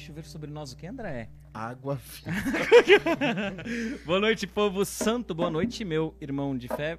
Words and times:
chover 0.00 0.24
sobre 0.24 0.50
nós 0.50 0.72
o 0.72 0.76
que, 0.76 0.86
André? 0.86 1.28
Água 1.70 1.94
viva. 2.04 2.30
Boa 4.04 4.18
noite, 4.18 4.44
povo 4.44 4.84
santo. 4.84 5.32
Boa 5.34 5.48
noite, 5.50 5.84
meu 5.84 6.12
irmão 6.20 6.56
de 6.56 6.66
fé. 6.66 6.98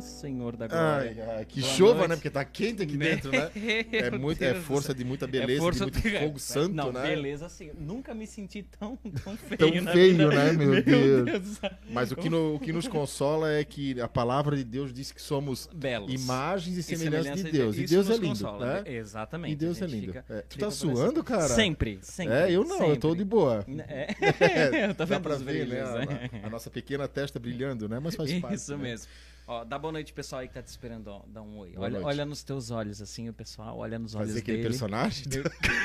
Senhor 0.00 0.56
da 0.56 0.66
Ai, 0.66 1.14
glória. 1.14 1.34
ai, 1.38 1.44
que 1.44 1.60
Boa 1.60 1.72
chova, 1.72 1.94
noite. 1.94 2.08
né? 2.10 2.14
Porque 2.16 2.30
tá 2.30 2.44
quente 2.44 2.82
aqui 2.82 2.96
dentro, 2.96 3.30
né? 3.32 3.50
É, 3.92 4.10
Meu 4.10 4.20
muito, 4.20 4.42
é 4.42 4.52
Deus 4.52 4.64
força 4.64 4.94
de 4.94 5.04
muita 5.04 5.24
É 5.24 5.28
beleza, 5.28 5.60
força 5.60 5.86
de 5.90 6.00
muito 6.00 6.18
fogo 6.20 6.38
santo, 6.38 6.74
Não, 6.74 6.92
né? 6.92 7.02
beleza, 7.02 7.46
assim. 7.46 7.70
Nunca 7.76 8.14
me 8.14 8.24
senti 8.26 8.62
tão, 8.62 8.96
tão 8.96 9.36
feio. 9.36 9.58
Tão 9.58 9.92
feio, 9.92 10.12
vida. 10.16 10.28
né, 10.28 10.52
meu 10.52 10.80
Deus? 10.82 11.42
do 11.42 11.48
céu. 11.48 11.70
Mas 11.90 12.12
o 12.12 12.16
que, 12.16 12.30
no- 12.30 12.54
o 12.54 12.60
que 12.60 12.72
nos 12.72 12.86
consola 12.86 13.50
é 13.52 13.64
que 13.64 14.00
a 14.00 14.06
palavra 14.08 14.56
de 14.56 14.62
Deus 14.64 14.92
diz 14.92 15.10
que 15.10 15.20
somos 15.20 15.68
Belos. 15.74 16.12
imagens 16.14 16.76
e 16.78 16.82
semelhanças 16.84 17.42
de 17.44 17.50
Deus. 17.50 17.76
E 17.76 17.84
Deus 17.84 18.08
é 18.08 18.14
lindo, 18.14 18.28
consola, 18.28 18.82
né? 18.82 18.92
Exatamente. 18.94 19.52
E 19.52 19.56
Deus 19.56 19.82
é 19.82 19.86
lindo. 19.86 20.12
fica- 20.12 20.24
É, 20.30 20.42
Tu 20.42 20.58
tá 20.58 20.70
suando, 20.70 21.22
cara? 21.24 21.48
Sempre, 21.48 21.98
sempre. 22.02 22.34
É, 22.34 22.50
eu 22.52 22.64
não, 22.64 22.86
eu 22.86 22.96
tô 22.96 23.08
sempre. 23.10 23.24
de 23.24 23.28
boa. 23.28 23.64
É, 23.88 24.03
eu 24.88 24.94
tô 24.94 24.98
Dá 24.98 25.04
vendo 25.04 25.22
pra 25.22 25.34
os 25.36 25.42
ver, 25.42 25.66
né? 25.66 25.82
brilhos, 25.82 26.08
né? 26.08 26.30
A, 26.42 26.46
a 26.46 26.50
nossa 26.50 26.70
pequena 26.70 27.06
testa 27.08 27.38
brilhando, 27.38 27.88
né? 27.88 27.98
Mas 28.00 28.14
faz 28.14 28.32
parte. 28.40 28.54
Isso 28.56 28.76
né? 28.76 28.82
mesmo. 28.82 29.08
Ó, 29.46 29.62
dá 29.62 29.78
boa 29.78 29.92
noite, 29.92 30.12
pessoal 30.12 30.40
aí 30.40 30.48
que 30.48 30.54
tá 30.54 30.62
te 30.62 30.68
esperando, 30.68 31.08
ó. 31.08 31.22
Dá 31.26 31.42
um 31.42 31.58
oi. 31.58 31.74
Olha, 31.76 32.00
olha 32.02 32.24
nos 32.24 32.42
teus 32.42 32.70
olhos, 32.70 33.02
assim, 33.02 33.28
o 33.28 33.32
pessoal, 33.32 33.76
olha 33.76 33.98
nos 33.98 34.14
olhos 34.14 34.28
Fazer 34.28 34.40
aquele 34.40 34.56
dele. 34.58 34.68
personagem 34.70 35.24
do- 35.28 35.42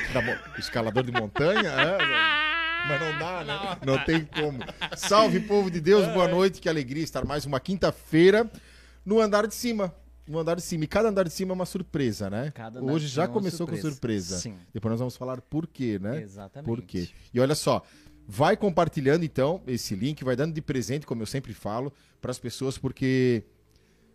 escalador 0.58 1.04
de 1.04 1.12
montanha. 1.12 1.70
é, 1.70 1.98
mas 2.88 3.02
não 3.02 3.20
dá, 3.20 3.44
né? 3.44 3.78
Não 3.86 4.06
tem 4.06 4.24
como. 4.24 4.60
Salve, 4.96 5.42
povo 5.42 5.70
de 5.70 5.82
Deus, 5.82 6.08
boa 6.14 6.28
noite. 6.28 6.62
Que 6.62 6.70
alegria 6.70 7.04
estar 7.04 7.26
mais 7.26 7.46
uma 7.46 7.60
quinta-feira 7.60 8.50
no 9.06 9.20
andar 9.20 9.46
de 9.46 9.54
cima. 9.54 9.94
No 10.26 10.40
andar 10.40 10.56
de 10.56 10.62
cima. 10.62 10.84
E 10.86 10.88
cada 10.88 11.10
andar 11.10 11.24
de 11.24 11.32
cima 11.32 11.52
é 11.52 11.56
uma 11.56 11.66
surpresa, 11.66 12.30
né? 12.30 12.52
Cada 12.56 12.80
andar 12.80 12.94
Hoje 12.94 13.08
já 13.08 13.24
é 13.24 13.28
começou 13.28 13.68
com 13.68 13.74
surpresa. 13.74 13.92
surpresa. 13.92 14.38
Sim. 14.38 14.58
Depois 14.74 14.92
nós 14.92 15.00
vamos 15.00 15.18
falar 15.18 15.42
por 15.42 15.68
quê, 15.68 16.00
né? 16.00 16.22
Exatamente. 16.22 16.66
Por 16.68 16.82
quê? 16.82 17.10
E 17.34 17.40
olha 17.42 17.56
só, 17.56 17.84
vai 18.32 18.56
compartilhando 18.56 19.26
então 19.26 19.60
esse 19.66 19.96
link, 19.96 20.24
vai 20.24 20.36
dando 20.36 20.54
de 20.54 20.62
presente, 20.62 21.04
como 21.04 21.24
eu 21.24 21.26
sempre 21.26 21.52
falo, 21.52 21.92
para 22.22 22.30
as 22.30 22.38
pessoas, 22.38 22.78
porque 22.78 23.44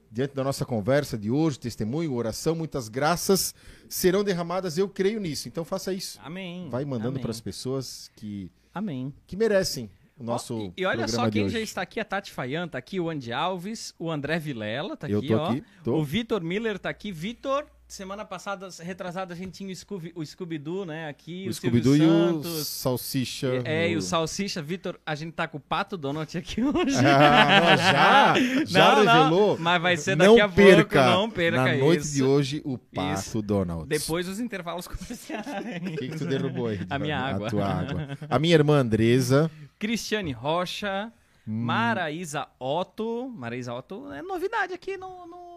diante 0.09 0.37
da 0.37 0.45
nossa 0.45 0.65
conversa 0.65 1.19
de 1.19 1.33
hoje, 1.33 1.59
testemunho, 1.59 2.15
oração, 2.15 2.55
muitas 2.55 2.89
graças 2.89 3.53
serão 3.89 4.23
derramadas, 4.23 4.79
eu 4.79 4.89
creio 4.89 5.19
nisso. 5.19 5.49
Então 5.49 5.65
faça 5.65 5.93
isso. 5.93 6.21
Amém. 6.23 6.69
Vai 6.71 6.85
mandando 6.85 7.19
para 7.19 7.33
as 7.33 7.41
pessoas 7.41 8.09
que, 8.15 8.49
Amém. 8.73 9.13
que 9.27 9.37
merecem 9.37 9.91
o 10.17 10.23
nosso 10.23 10.73
e, 10.77 10.83
e 10.83 10.87
olha 10.87 11.09
só 11.09 11.29
quem 11.29 11.49
já 11.49 11.59
está 11.59 11.83
aqui, 11.83 11.99
a 11.99 12.05
Tati 12.05 12.31
Fayan 12.31 12.69
tá 12.69 12.79
aqui, 12.79 13.01
o 13.01 13.11
Andy 13.11 13.33
Alves, 13.33 13.93
o 13.99 14.09
André 14.13 14.39
Vilela 14.39 14.97
tá 14.97 15.11
Eu 15.11 15.19
aqui, 15.19 15.35
ó. 15.35 15.47
aqui, 15.47 15.65
tô. 15.83 15.97
O 15.97 16.05
Vitor 16.05 16.41
Miller 16.41 16.79
tá 16.79 16.89
aqui. 16.89 17.11
Vitor, 17.11 17.67
semana 17.87 18.25
passada, 18.25 18.69
retrasada, 18.81 19.35
a 19.35 19.37
gente 19.37 19.53
tinha 19.53 19.71
o, 19.71 19.77
Scooby, 19.77 20.13
o 20.15 20.25
Scooby-Doo, 20.25 20.85
né, 20.85 21.09
aqui, 21.09 21.45
O 21.47 21.51
o, 21.51 21.55
Silvio 21.55 21.81
Scooby-Doo 21.83 21.97
e 21.97 22.01
o 22.01 22.43
Santos. 22.43 22.67
Salsicha. 22.67 23.63
É, 23.65 23.91
e 23.91 23.97
o 23.97 24.03
Salsicha, 24.03 24.61
Vitor, 24.63 24.99
a 25.07 25.15
gente 25.15 25.33
tá 25.33 25.47
com 25.47 25.59
o 25.59 25.61
Pato 25.61 25.97
Donald 25.97 26.37
aqui 26.37 26.61
hoje. 26.65 26.97
Ah, 26.99 27.61
não, 27.61 27.77
já? 27.77 28.35
Já 28.67 28.95
Não, 28.97 29.05
não, 29.05 29.13
revelou? 29.25 29.59
mas 29.59 29.83
vai 29.83 29.97
ser 29.97 30.17
não 30.17 30.35
daqui 30.37 30.41
a 30.41 30.49
perca, 30.49 31.03
pouco, 31.05 31.19
não 31.19 31.31
perca 31.31 31.65
Na 31.65 31.77
noite 31.77 32.01
isso. 32.03 32.15
de 32.15 32.23
hoje, 32.23 32.63
o 32.65 32.79
Pato 32.79 33.43
Donald. 33.43 33.87
Depois 33.89 34.27
dos 34.27 34.41
intervalos 34.41 34.87
comerciais. 34.89 35.47
O 35.47 35.97
que, 35.97 36.09
que 36.09 36.17
tu 36.19 36.25
derrubou 36.27 36.69
aí? 36.69 36.81
A 36.91 36.99
minha 36.99 37.19
água. 37.19 37.47
A 37.47 37.51
tua 37.51 37.67
água. 37.67 38.09
A 38.29 38.39
minha 38.39 38.55
irmã 38.55 38.79
Andresa. 38.79 39.51
Cristiane 39.79 40.33
Rocha, 40.33 41.13
Hum. 41.47 41.61
Maraísa 41.63 42.49
Otto. 42.59 43.29
Maraísa 43.29 43.75
Otto 43.75 44.11
é 44.15 44.23
novidade 44.23 44.73
aqui 44.73 44.97
no. 44.97 45.27
no, 45.27 45.54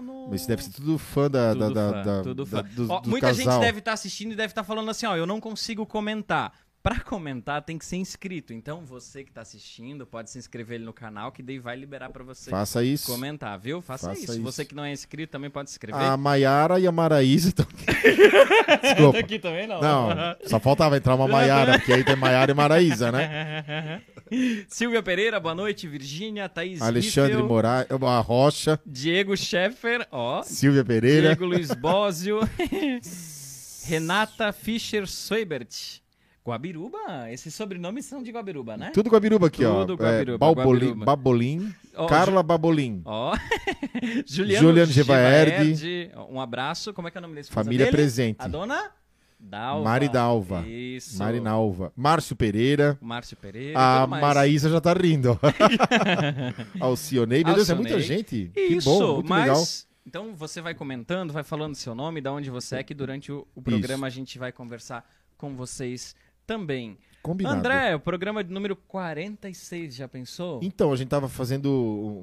no, 0.00 0.28
no- 0.28 0.34
Esse 0.34 0.46
deve 0.48 0.62
ser 0.64 0.72
tudo 0.72 0.98
fã 0.98 1.30
da, 1.30 1.54
da, 1.54 1.66
Tudo 1.66 1.74
da, 1.74 1.90
fã, 1.90 2.02
da- 2.02 2.22
tudo 2.22 2.44
da- 2.44 2.62
fã. 2.62 2.68
do, 2.74 2.90
Ó, 2.92 3.00
do 3.00 3.10
muita 3.10 3.26
casal. 3.28 3.44
gente 3.44 3.60
deve 3.60 3.78
estar 3.80 3.92
assistindo 3.92 4.32
e 4.32 4.36
deve 4.36 4.52
estar 4.52 4.64
falando 4.64 4.90
assim, 4.90 5.06
ó, 5.06 5.16
eu 5.16 5.26
não 5.26 5.40
consigo 5.40 5.84
comentar. 5.86 6.52
Pra 6.82 6.98
comentar 7.00 7.60
tem 7.60 7.76
que 7.76 7.84
ser 7.84 7.96
inscrito. 7.96 8.54
Então 8.54 8.86
você 8.86 9.22
que 9.22 9.30
tá 9.30 9.42
assistindo 9.42 10.06
pode 10.06 10.30
se 10.30 10.38
inscrever 10.38 10.76
ali 10.76 10.84
no 10.84 10.94
canal 10.94 11.30
que 11.30 11.42
daí 11.42 11.58
vai 11.58 11.76
liberar 11.76 12.08
pra 12.08 12.24
você 12.24 12.48
Faça 12.50 12.82
isso. 12.82 13.04
comentar, 13.12 13.58
viu? 13.58 13.82
Faça, 13.82 14.08
Faça 14.08 14.20
isso. 14.22 14.32
isso. 14.32 14.42
Você 14.42 14.64
que 14.64 14.74
não 14.74 14.82
é 14.84 14.90
inscrito 14.90 15.30
também 15.30 15.50
pode 15.50 15.68
se 15.68 15.74
inscrever. 15.74 16.00
A 16.00 16.16
Maiara 16.16 16.80
e 16.80 16.86
a 16.86 16.92
Maraísa 16.92 17.50
estão 17.50 17.66
Desculpa. 18.80 19.18
Aqui 19.18 19.38
também 19.38 19.66
não. 19.66 19.78
Não, 19.80 20.08
só 20.46 20.58
faltava 20.58 20.96
entrar 20.96 21.14
uma 21.16 21.28
Maiara, 21.28 21.78
porque 21.78 21.92
aí 21.92 22.02
tem 22.02 22.16
Maiara 22.16 22.50
e 22.50 22.54
Maraísa, 22.54 23.12
né? 23.12 24.00
Silvia 24.68 25.02
Pereira, 25.02 25.38
boa 25.38 25.54
noite. 25.54 25.86
Virgínia, 25.86 26.48
Thaís 26.48 26.80
Alexandre 26.80 27.32
Riffel, 27.32 27.48
Moraes, 27.48 27.86
a 27.90 28.20
Rocha, 28.20 28.80
Diego 28.86 29.36
Scheffer, 29.36 30.06
ó. 30.10 30.42
Silvia 30.44 30.84
Pereira. 30.84 31.26
Diego 31.28 31.44
Luiz 31.44 31.72
Bósio. 31.72 32.40
Renata 33.84 34.52
Fischer 34.52 35.06
Soibert. 35.06 36.00
Guabiruba? 36.46 37.30
Esses 37.30 37.54
sobrenomes 37.54 38.06
são 38.06 38.22
de 38.22 38.30
Guabiruba, 38.30 38.76
né? 38.76 38.90
Tudo 38.92 39.10
Guabiruba 39.10 39.48
aqui, 39.48 39.62
Tudo 39.62 39.92
ó. 39.92 39.96
Guabiruba, 39.96 40.38
Balbolim, 40.38 40.78
Guabiruba. 40.78 41.04
Babolim, 41.04 41.74
Ó, 41.94 42.06
Carla 42.06 42.42
Babolim. 42.42 43.02
Ó. 43.04 43.36
Juliano, 44.26 44.68
Juliano 44.68 44.92
Gevaerd. 44.92 45.74
Gevaerd. 45.74 46.12
Um 46.30 46.40
abraço. 46.40 46.92
Como 46.94 47.08
é 47.08 47.10
que 47.10 47.18
é 47.18 47.20
o 47.20 47.22
nome 47.22 47.34
desse 47.34 47.50
Família 47.50 47.86
dele? 47.86 47.96
presente. 47.96 48.36
A 48.38 48.48
dona? 48.48 48.90
Dalva. 49.38 49.84
Mari 49.84 50.08
Dalva. 50.08 50.66
Isso. 50.66 51.18
Marinalva. 51.18 51.92
Márcio 51.96 52.36
Pereira. 52.36 52.98
Márcio 53.00 53.36
Pereira. 53.36 53.78
A. 53.78 54.06
Maraísa 54.06 54.68
já 54.68 54.80
tá 54.80 54.92
rindo. 54.92 55.38
Alcionei. 56.78 57.42
Meu 57.42 57.54
Deus, 57.54 57.70
é 57.70 57.74
muita 57.74 57.94
Alcionei. 57.94 58.18
gente. 58.18 58.50
Isso, 58.54 58.90
que 58.90 58.98
bom, 58.98 59.14
muito 59.14 59.28
mas... 59.28 59.46
legal. 59.46 59.64
Então 60.06 60.34
você 60.34 60.60
vai 60.60 60.74
comentando, 60.74 61.32
vai 61.32 61.42
falando 61.42 61.74
seu 61.74 61.94
nome, 61.94 62.20
de 62.20 62.28
onde 62.28 62.50
você 62.50 62.76
é, 62.76 62.82
que 62.82 62.92
durante 62.94 63.30
o, 63.30 63.46
o 63.54 63.62
programa 63.62 64.06
a 64.06 64.10
gente 64.10 64.38
vai 64.38 64.50
conversar 64.50 65.08
com 65.36 65.54
vocês 65.54 66.14
também. 66.50 66.98
Combinado. 67.22 67.56
André, 67.56 67.94
o 67.94 68.00
programa 68.00 68.42
de 68.42 68.52
número 68.52 68.74
46, 68.74 69.94
já 69.94 70.08
pensou? 70.08 70.58
Então, 70.60 70.92
a 70.92 70.96
gente 70.96 71.06
tava 71.06 71.28
fazendo 71.28 71.70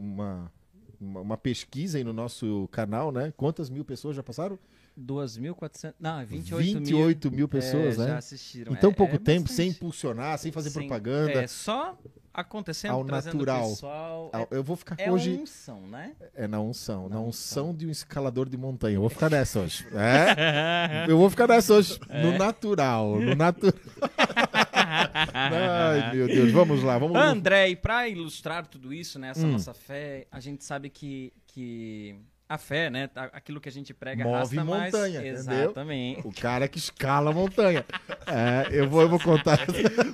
uma, 0.01 0.51
uma, 0.99 1.21
uma 1.21 1.37
pesquisa 1.37 1.97
aí 1.97 2.03
no 2.03 2.11
nosso 2.11 2.67
canal, 2.69 3.09
né? 3.09 3.31
Quantas 3.37 3.69
mil 3.69 3.85
pessoas 3.85 4.17
já 4.17 4.23
passaram? 4.23 4.59
2.400. 4.97 5.93
Não, 5.99 6.25
28, 6.25 6.79
28 6.79 7.31
mil, 7.31 7.47
pessoas, 7.47 7.95
é, 7.95 7.99
né? 7.99 8.07
Já 8.07 8.17
assistiram. 8.17 8.73
Em 8.73 8.75
tão 8.75 8.91
É- 8.91 8.93
pouco 8.93 9.15
é 9.15 9.19
tempo, 9.19 9.41
bastante. 9.43 9.53
sem 9.55 9.69
impulsionar, 9.69 10.37
sem 10.37 10.51
fazer 10.51 10.69
Sem- 10.71 10.81
propaganda. 10.87 11.43
É 11.43 11.47
só 11.47 11.97
acontecendo, 12.33 12.91
Ao 12.91 13.03
natural. 13.03 13.69
pessoal. 13.69 14.29
Ah, 14.33 14.47
Eu 14.51 14.63
vou 14.63 14.75
ficar 14.75 14.95
É, 14.99 15.05
é 15.05 15.11
hoje. 15.11 15.31
uma 15.33 15.41
unção, 15.43 15.81
né? 15.87 16.13
É 16.35 16.47
na 16.47 16.59
unção, 16.59 17.09
na, 17.09 17.15
Na 17.15 17.21
unção 17.21 17.73
de 17.75 17.85
um 17.87 17.89
escalador 17.91 18.47
de 18.49 18.57
montanha. 18.57 18.95
Eu 18.95 19.01
vou 19.01 19.09
ficar 19.09 19.29
nessa 19.29 19.59
hoje. 19.59 19.85
É? 19.93 21.05
Eu 21.11 21.17
vou 21.17 21.29
ficar 21.29 21.47
nessa 21.47 21.73
hoje. 21.73 21.99
No 22.09 22.37
natural. 22.37 23.19
No 23.19 23.35
natural. 23.35 23.73
Ai, 25.33 26.15
meu 26.15 26.27
Deus. 26.27 26.51
Vamos 26.51 26.83
lá, 26.83 26.97
vamos. 26.97 27.17
André, 27.17 27.69
e 27.69 27.75
para 27.75 28.07
ilustrar 28.07 28.65
tudo 28.67 28.93
isso, 28.93 29.19
né, 29.19 29.29
essa 29.29 29.45
Hum. 29.45 29.53
nossa 29.53 29.73
fé, 29.73 30.27
a 30.31 30.39
gente 30.39 30.63
sabe 30.63 30.89
que, 30.89 31.33
que 31.47 32.15
a 32.49 32.57
fé, 32.57 32.89
né, 32.89 33.07
tá- 33.07 33.29
aquilo 33.33 33.59
que 33.59 33.67
a 33.69 33.71
gente 33.71 33.93
prega 33.93 34.23
Move 34.23 34.35
arrasta 34.35 34.63
mais. 34.63 34.93
montanha, 34.93 35.19
entendeu? 35.19 35.33
Exatamente. 35.33 36.27
O 36.27 36.31
cara 36.33 36.67
que 36.67 36.77
escala 36.77 37.31
a 37.31 37.33
montanha. 37.33 37.85
É, 38.25 38.67
eu 38.71 38.89
vou, 38.89 39.01
eu 39.01 39.09
vou 39.09 39.19
contar. 39.19 39.57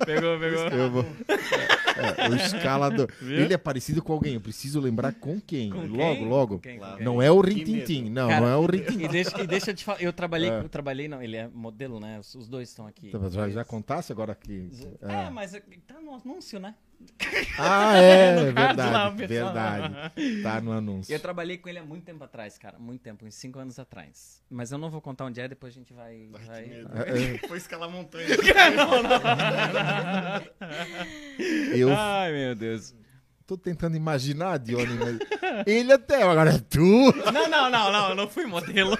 Pegou, 0.06 0.40
pegou. 0.40 0.68
Eu 0.70 0.92
vou. 0.92 1.06
É, 1.96 2.30
o 2.30 2.36
escalador. 2.36 3.08
Viu? 3.22 3.40
Ele 3.40 3.54
é 3.54 3.58
parecido 3.58 4.02
com 4.02 4.14
alguém. 4.14 4.34
Eu 4.34 4.42
preciso 4.42 4.80
lembrar 4.80 5.14
com 5.14 5.40
quem. 5.40 5.70
Com 5.70 5.82
logo, 5.86 6.16
quem? 6.16 6.28
logo. 6.28 6.60
Quem? 6.60 6.80
Com 6.80 6.96
quem? 6.96 7.06
Não 7.06 7.22
é 7.22 7.32
o 7.32 7.40
Rintintim. 7.40 8.10
Não, 8.10 8.28
Cara, 8.30 8.42
não 8.42 8.48
é 8.48 8.56
o 8.58 8.66
Rintintim. 8.66 9.04
E 9.04 9.08
deixa, 9.08 9.42
e 9.42 9.48
deixa 9.48 9.72
eu 9.72 9.76
te 9.76 9.84
falar, 9.84 10.02
eu 10.02 10.12
trabalhei, 10.12 10.50
É. 10.50 10.60
eu 10.60 10.70
trabalhei, 10.70 11.08
não, 11.08 11.22
ele 11.22 11.38
é 11.38 11.48
modelo, 11.48 12.00
né? 12.00 12.20
Os, 12.20 12.34
os 12.36 12.48
dois 12.48 12.70
estão 12.70 12.88
aqui. 12.88 13.12
Já, 13.30 13.50
já 13.50 13.64
contasse 13.64 14.12
agora 14.12 14.34
que. 14.36 14.70
É, 15.02 15.30
mas 15.30 15.52
tá 15.88 16.02
no 16.02 16.16
anúncio, 16.16 16.60
né? 16.60 16.74
Ah, 17.58 17.98
é, 18.02 18.36
No 18.46 18.54
caso 18.54 18.78
lá, 18.78 19.10
verdade. 19.10 19.28
Verdade. 19.34 20.42
Tá 20.42 20.62
no 20.62 20.72
anúncio. 20.72 21.14
Eu 21.14 21.20
trabalhei 21.20 21.58
com 21.58 21.70
ele 21.70 21.80
há 21.80 21.84
muito 21.84 22.04
tempo 22.04 22.24
atrás, 22.24 22.58
cara. 22.58 22.78
Muito 22.80 23.02
tempo, 23.02 23.26
uns 23.26 23.36
5 23.36 23.60
anos 23.60 23.80
atrás. 23.80 24.42
Mas 24.50 24.72
eu 24.72 24.78
não 24.78 24.90
vou 24.90 25.02
contar 25.02 25.26
onde 25.26 25.40
é, 25.42 25.48
depois 25.48 25.74
a 25.74 25.78
gente 25.78 25.94
vai. 25.94 26.30
vai... 26.32 26.64
É, 26.64 26.84
é, 27.36 27.38
Foi 27.48 27.58
escalar 27.58 27.90
montanha. 27.90 28.28
Eu 31.76 31.90
Ai, 31.96 32.32
meu 32.32 32.56
Deus. 32.56 32.94
tô 33.46 33.58
tentando 33.58 33.96
imaginar, 33.98 34.58
Dione, 34.60 34.94
mas. 34.96 35.20
Ele 35.68 35.92
até. 35.94 36.24
Agora 36.24 36.52
é 36.52 36.60
tu. 36.60 36.80
Não, 37.32 37.50
não, 37.50 37.70
não, 37.70 37.92
não, 37.92 38.10
eu 38.10 38.16
não 38.16 38.28
fui 38.30 38.46
modelo. 38.46 38.98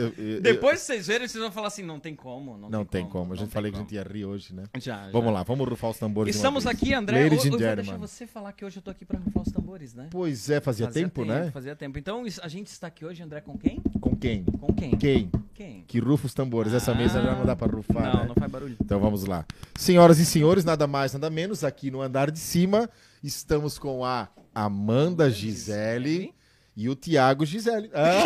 Eu- 0.00 0.12
eu- 0.24 0.40
Depois 0.40 0.80
que 0.80 0.86
vocês 0.86 1.06
verem, 1.06 1.26
vocês 1.28 1.42
vão 1.42 1.52
falar 1.52 1.68
assim, 1.68 1.82
não 1.82 2.00
tem 2.00 2.14
como. 2.14 2.56
Não, 2.56 2.68
Não 2.70 2.84
tem 2.84 3.06
como. 3.06 3.26
A 3.26 3.28
não 3.28 3.36
gente 3.36 3.50
falei 3.52 3.70
que 3.70 3.76
a 3.76 3.80
como. 3.80 3.90
gente 3.90 3.96
ia 3.96 4.02
rir 4.02 4.24
hoje, 4.24 4.54
né? 4.54 4.64
Já, 4.78 5.04
já. 5.06 5.10
Vamos 5.10 5.32
lá, 5.32 5.42
vamos 5.42 5.68
rufar 5.68 5.90
os 5.90 5.98
tambores. 5.98 6.34
Estamos 6.34 6.66
aqui, 6.66 6.92
André. 6.94 7.24
Ladies 7.24 7.38
eu, 7.40 7.44
eu 7.46 7.50
vou 7.50 7.58
deixar 7.58 7.76
gentlemen. 7.76 8.00
você 8.06 8.26
falar 8.26 8.52
que 8.52 8.64
hoje 8.64 8.78
eu 8.78 8.82
tô 8.82 8.90
aqui 8.90 9.04
pra 9.04 9.18
rufar 9.18 9.42
os 9.42 9.52
tambores, 9.52 9.94
né? 9.94 10.08
Pois 10.10 10.48
é, 10.50 10.60
fazia, 10.60 10.88
tempo, 10.88 11.24
né? 11.24 11.50
Fazia 11.52 11.74
tempo. 11.76 11.98
Então, 11.98 12.24
a 12.42 12.48
gente 12.48 12.68
está 12.68 12.86
aqui 12.86 13.04
hoje, 13.04 13.22
André, 13.22 13.40
com 13.40 13.56
quem? 13.58 13.80
Com 14.00 14.16
quem? 14.16 14.44
Com 14.44 14.72
quem? 14.72 14.90
Quem? 14.96 15.30
Quem? 15.54 15.84
Que 15.86 15.98
rufa 15.98 16.26
os 16.26 16.34
tambores. 16.34 16.72
Essa 16.72 16.92
Ah. 16.92 16.94
mesa 16.94 17.20
já 17.22 17.34
não 17.34 17.44
dá 17.44 17.54
pra 17.54 17.66
rufar, 17.68 18.14
Não, 18.14 18.20
né? 18.22 18.26
não 18.28 18.34
faz 18.34 18.50
barulho. 18.50 18.76
Então 18.80 18.98
vamos 19.00 19.24
lá. 19.26 19.44
Senhoras 19.76 20.18
e 20.18 20.24
senhores, 20.26 20.64
nada 20.64 20.86
mais, 20.86 21.12
nada 21.12 21.28
menos, 21.28 21.64
aqui 21.64 21.90
no 21.90 22.00
andar 22.00 22.30
de 22.30 22.38
cima, 22.38 22.88
estamos 23.22 23.78
com 23.78 24.04
a 24.04 24.28
Amanda 24.54 25.30
Gisele 25.30 26.32
e 26.76 26.88
o 26.88 26.94
Tiago 26.94 27.44
Gisele. 27.44 27.90
Ah! 27.94 28.24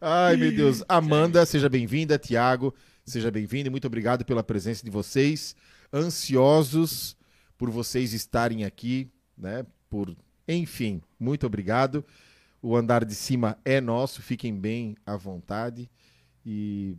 Ai, 0.28 0.36
meu 0.36 0.52
Deus. 0.54 0.82
Amanda, 0.88 1.44
seja 1.46 1.68
bem-vinda. 1.68 2.18
Tiago, 2.18 2.74
seja 3.04 3.30
bem-vindo 3.30 3.68
e 3.68 3.70
muito 3.70 3.86
obrigado 3.86 4.24
pela 4.24 4.42
presença 4.42 4.84
de 4.84 4.90
vocês. 4.90 5.54
Ansiosos 5.92 7.16
por 7.56 7.70
vocês 7.70 8.12
estarem 8.12 8.64
aqui, 8.64 9.10
né? 9.36 9.64
Por, 9.88 10.16
enfim, 10.46 11.00
muito 11.18 11.46
obrigado. 11.46 12.04
O 12.60 12.76
andar 12.76 13.04
de 13.04 13.14
cima 13.14 13.58
é 13.64 13.80
nosso, 13.80 14.22
fiquem 14.22 14.58
bem 14.58 14.96
à 15.04 15.16
vontade 15.16 15.90
e 16.44 16.96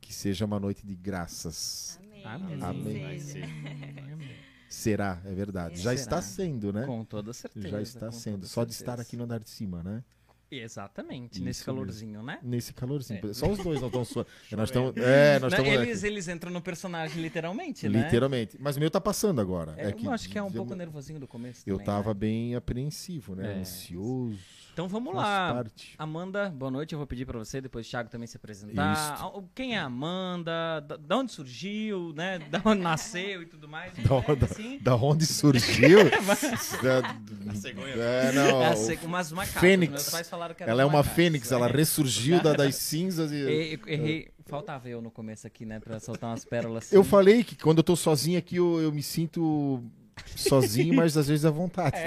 que 0.00 0.12
seja 0.12 0.44
uma 0.44 0.58
noite 0.58 0.86
de 0.86 0.94
graças. 0.94 2.00
Amém. 2.24 2.58
Amém. 2.62 3.16
assim 3.16 3.42
Amém. 3.42 4.47
Será, 4.68 5.20
é 5.24 5.32
verdade. 5.32 5.76
Já 5.76 5.90
Será. 5.90 5.94
está 5.94 6.22
sendo, 6.22 6.72
né? 6.72 6.84
Com 6.84 7.04
toda 7.04 7.32
certeza. 7.32 7.68
Já 7.68 7.80
está 7.82 8.12
sendo. 8.12 8.46
Só 8.46 8.64
de 8.64 8.72
certeza. 8.74 8.92
estar 8.92 9.00
aqui 9.02 9.16
no 9.16 9.24
andar 9.24 9.40
de 9.40 9.48
cima, 9.50 9.82
né? 9.82 10.02
Exatamente, 10.50 11.34
Isso 11.34 11.44
nesse 11.44 11.60
mesmo. 11.60 11.74
calorzinho, 11.80 12.22
né? 12.22 12.38
Nesse 12.42 12.72
calorzinho. 12.72 13.20
É. 13.30 13.34
Só 13.34 13.50
os 13.50 13.58
dois 13.58 13.80
não 13.80 13.88
estão 13.88 14.02
suando. 14.04 14.28
nós 14.52 14.70
estamos. 14.70 14.96
É, 14.96 15.38
nós 15.38 15.52
Não, 15.52 15.58
estamos. 15.58 15.82
eles, 15.82 16.02
eles 16.02 16.26
entram 16.28 16.50
no 16.50 16.62
personagem 16.62 17.20
literalmente, 17.20 17.86
né? 17.86 18.02
Literalmente. 18.02 18.56
Mas 18.58 18.76
o 18.76 18.80
meu 18.80 18.90
tá 18.90 18.98
passando 19.00 19.42
agora. 19.42 19.74
É, 19.76 19.92
que 19.92 20.06
eu 20.06 20.10
acho 20.10 20.26
que 20.28 20.38
é 20.38 20.42
um 20.42 20.46
eu- 20.46 20.52
pouco 20.52 20.74
nervosinho 20.74 21.20
do 21.20 21.28
começo 21.28 21.62
Eu 21.66 21.74
também, 21.74 21.86
tava 21.86 22.08
né? 22.14 22.14
bem 22.20 22.54
apreensivo, 22.54 23.34
né? 23.34 23.56
É. 23.56 23.60
Ansioso. 23.60 24.38
Então 24.78 24.86
vamos 24.86 25.12
Faz 25.12 25.26
lá. 25.26 25.54
parte. 25.54 25.92
Amanda, 25.98 26.50
boa 26.50 26.70
noite. 26.70 26.92
Eu 26.92 26.98
vou 27.00 27.06
pedir 27.08 27.26
pra 27.26 27.36
você, 27.36 27.60
depois 27.60 27.84
o 27.84 27.90
Thiago 27.90 28.08
também 28.08 28.28
se 28.28 28.36
apresentar. 28.36 28.92
Isso. 28.92 29.24
Ah, 29.26 29.42
Quem 29.52 29.74
é 29.74 29.78
a 29.80 29.86
Amanda? 29.86 30.78
Da, 30.86 30.96
da 30.96 31.16
onde 31.16 31.32
surgiu, 31.32 32.12
né? 32.14 32.38
Da 32.48 32.62
onde 32.64 32.80
nasceu 32.80 33.42
e 33.42 33.46
tudo 33.46 33.66
mais. 33.68 33.92
Da 33.98 34.14
onde- 34.14 34.44
Assim. 34.44 34.78
Da 34.80 34.94
onde 34.94 35.26
surgiu? 35.26 35.98
da, 36.80 37.02
Na 37.44 37.56
cegonha. 37.56 37.92
é, 37.92 38.30
não. 38.30 38.62
É, 38.62 38.66
assim, 38.68 38.96
umas. 39.02 39.32
Fênix. 39.48 39.90
Meus 39.90 40.10
pais 40.10 40.30
falaram 40.30 40.54
que 40.54 40.62
era 40.62 40.70
ela 40.70 40.82
é 40.82 40.84
uma 40.84 41.02
fênix, 41.02 41.50
ela 41.50 41.68
É. 41.68 41.72
ressurgiu 41.72 42.40
da- 42.40 42.52
das 42.52 42.76
cinzas 42.76 43.32
e. 43.32 43.34
E- 43.34 43.80
Errei. 43.84 44.28
Faltava 44.46 44.88
eu 44.88 45.02
no 45.02 45.10
começo 45.10 45.44
aqui, 45.44 45.66
né? 45.66 45.80
Pra 45.80 45.98
soltar 45.98 46.30
umas 46.30 46.44
pérolas 46.44 46.84
assim. 46.84 46.94
Eu 46.94 47.02
falei 47.02 47.42
que 47.42 47.56
quando 47.56 47.78
eu 47.78 47.82
tô 47.84 47.96
sozinho 47.96 48.38
aqui, 48.38 48.54
eu, 48.56 48.80
eu 48.80 48.92
me 48.92 49.02
sinto 49.02 49.82
sozinho, 50.26 50.94
mas 50.94 51.16
às 51.16 51.28
vezes 51.28 51.44
à 51.44 51.50
vontade. 51.50 51.96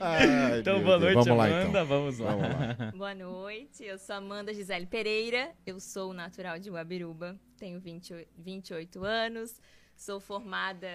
Ai, 0.00 0.60
então, 0.60 0.82
boa 0.82 0.98
Deus. 0.98 1.14
noite, 1.14 1.28
Vamos 1.28 1.38
lá, 1.38 1.46
Amanda. 1.46 1.68
então. 1.68 1.86
Vamos 1.86 2.18
lá. 2.18 2.30
Vamos 2.30 2.48
lá. 2.48 2.92
Boa 2.96 3.14
noite, 3.14 3.84
eu 3.84 3.98
sou 3.98 4.16
Amanda 4.16 4.52
Gisele 4.54 4.86
Pereira, 4.86 5.50
eu 5.66 5.78
sou 5.80 6.12
natural 6.12 6.58
de 6.58 6.70
Guabiruba, 6.70 7.36
tenho 7.58 7.80
20, 7.80 8.26
28 8.38 9.04
anos, 9.04 9.60
sou 9.96 10.20
formada 10.20 10.88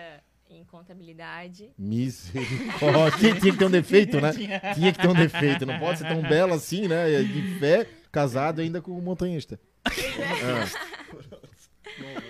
em 0.50 0.64
contabilidade. 0.66 1.72
Misericórdia. 1.78 3.12
Tinha, 3.20 3.40
tinha 3.40 3.52
que 3.54 3.58
ter 3.60 3.66
um 3.66 3.70
defeito, 3.72 4.20
né? 4.20 4.32
Tinha 4.74 4.92
que 4.92 5.00
ter 5.00 5.08
um 5.08 5.14
defeito. 5.14 5.66
Não 5.66 5.78
pode 5.78 6.00
ser 6.00 6.08
tão 6.08 6.22
bela 6.24 6.56
assim, 6.56 6.88
né? 6.88 7.22
De 7.22 7.60
fé, 7.60 7.88
casado 8.12 8.60
ainda 8.60 8.82
com 8.82 8.92
um 8.98 9.02
montanhista. 9.02 9.60
É, 9.86 10.64
isso. 10.64 10.78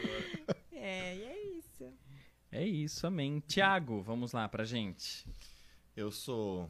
É 2.59 2.65
isso, 2.67 3.07
amém. 3.07 3.41
Tiago, 3.47 4.01
vamos 4.01 4.33
lá 4.33 4.45
pra 4.49 4.65
gente. 4.65 5.25
Eu 5.95 6.11
sou. 6.11 6.69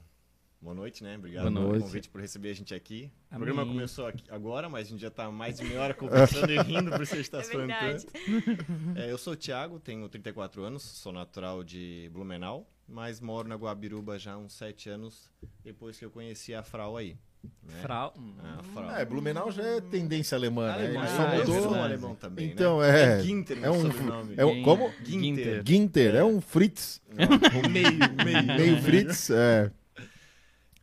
Boa 0.61 0.75
noite, 0.75 1.03
né? 1.03 1.17
Obrigado 1.17 1.45
Boa 1.45 1.53
pelo 1.55 1.67
noite. 1.69 1.81
convite 1.83 2.09
por 2.09 2.21
receber 2.21 2.51
a 2.51 2.53
gente 2.53 2.75
aqui. 2.75 3.09
O 3.31 3.35
Amém. 3.35 3.45
programa 3.47 3.65
começou 3.73 4.05
aqui 4.05 4.23
agora, 4.29 4.69
mas 4.69 4.85
a 4.85 4.89
gente 4.91 4.99
já 5.01 5.09
tá 5.09 5.31
mais 5.31 5.57
de 5.57 5.63
meia 5.63 5.81
hora 5.81 5.93
conversando 5.95 6.51
e 6.51 6.59
rindo 6.61 6.91
por 6.91 7.07
você 7.07 7.17
estar 7.21 7.39
É 7.41 7.43
falando 7.43 7.67
verdade. 7.69 8.05
tanto. 8.05 8.99
É, 8.99 9.11
eu 9.11 9.17
sou 9.17 9.33
o 9.33 9.35
Thiago, 9.35 9.79
tenho 9.79 10.07
34 10.07 10.61
anos, 10.63 10.83
sou 10.83 11.11
natural 11.11 11.63
de 11.63 12.07
Blumenau, 12.13 12.69
mas 12.87 13.19
moro 13.19 13.47
na 13.47 13.55
Guabiruba 13.55 14.19
já 14.19 14.33
há 14.33 14.37
uns 14.37 14.53
7 14.53 14.89
anos, 14.89 15.31
depois 15.63 15.97
que 15.97 16.05
eu 16.05 16.11
conheci 16.11 16.53
a 16.53 16.61
Frau 16.61 16.97
aí. 16.97 17.17
Né? 17.43 17.81
Frau. 17.81 18.13
A 18.59 18.63
Frau. 18.63 18.91
É, 18.97 19.05
Blumenau 19.05 19.51
já 19.51 19.63
é 19.63 19.81
tendência 19.81 20.35
alemã, 20.37 20.75
né? 20.75 20.85
Ele 20.85 20.97
Ah, 20.97 21.07
só 21.07 21.23
é 21.23 21.35
eu 21.35 21.39
mudou. 21.39 21.61
verdade. 21.61 21.83
alemão 21.83 22.15
também, 22.15 22.47
Então, 22.49 22.79
né? 22.81 23.19
é. 23.19 23.21
Ginter, 23.21 23.57
É 23.57 23.61
meu 23.61 23.73
um. 23.73 23.81
sobrenome. 23.81 24.33
É 24.37 24.45
um 24.45 24.63
como? 24.63 24.91
Ginter. 25.03 25.63
Ginter, 25.65 26.15
é 26.15 26.23
um 26.23 26.41
Fritz. 26.41 27.01
meio, 27.71 27.89
meio. 28.25 28.57
Meio 28.57 28.81
Fritz, 28.81 29.29
é. 29.29 29.71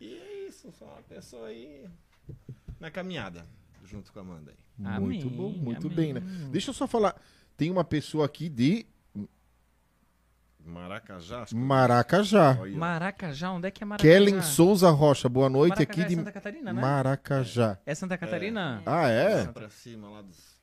E 0.00 0.14
é 0.14 0.48
isso, 0.48 0.72
sou 0.78 0.86
uma 0.88 1.02
pessoa 1.02 1.48
aí 1.48 1.84
na 2.80 2.90
caminhada, 2.90 3.44
junto 3.84 4.12
com 4.12 4.18
a 4.20 4.22
Amanda 4.22 4.50
aí. 4.52 4.56
Muito 5.00 5.26
Amém, 5.26 5.36
bom, 5.36 5.50
muito 5.50 5.86
amém. 5.88 5.96
bem, 5.96 6.12
né? 6.14 6.22
Deixa 6.50 6.70
eu 6.70 6.74
só 6.74 6.86
falar. 6.86 7.20
Tem 7.56 7.70
uma 7.70 7.82
pessoa 7.84 8.26
aqui 8.26 8.48
de 8.48 8.84
Maracajá? 10.66 11.44
que- 11.46 11.54
Maracajá. 11.54 12.58
Olha. 12.60 12.76
Maracajá, 12.76 13.50
onde 13.52 13.68
é 13.68 13.70
que 13.70 13.82
é 13.82 13.86
Maracajá? 13.86 14.12
Kellen 14.14 14.42
Souza 14.42 14.90
Rocha, 14.90 15.28
boa 15.28 15.48
noite 15.48 15.70
Maracajá 15.78 15.90
aqui 15.90 16.00
é 16.02 16.04
de 16.08 16.14
Santa 16.16 16.32
Catarina, 16.32 16.72
né? 16.72 16.80
Maracajá. 16.82 17.78
É 17.86 17.94
Santa 17.94 18.18
Catarina? 18.18 18.82
Ah, 18.84 19.08
é? 19.08 19.44
Lá 19.44 19.52
pra 19.52 19.70
cima, 19.70 20.08
lá 20.10 20.22
dos... 20.22 20.56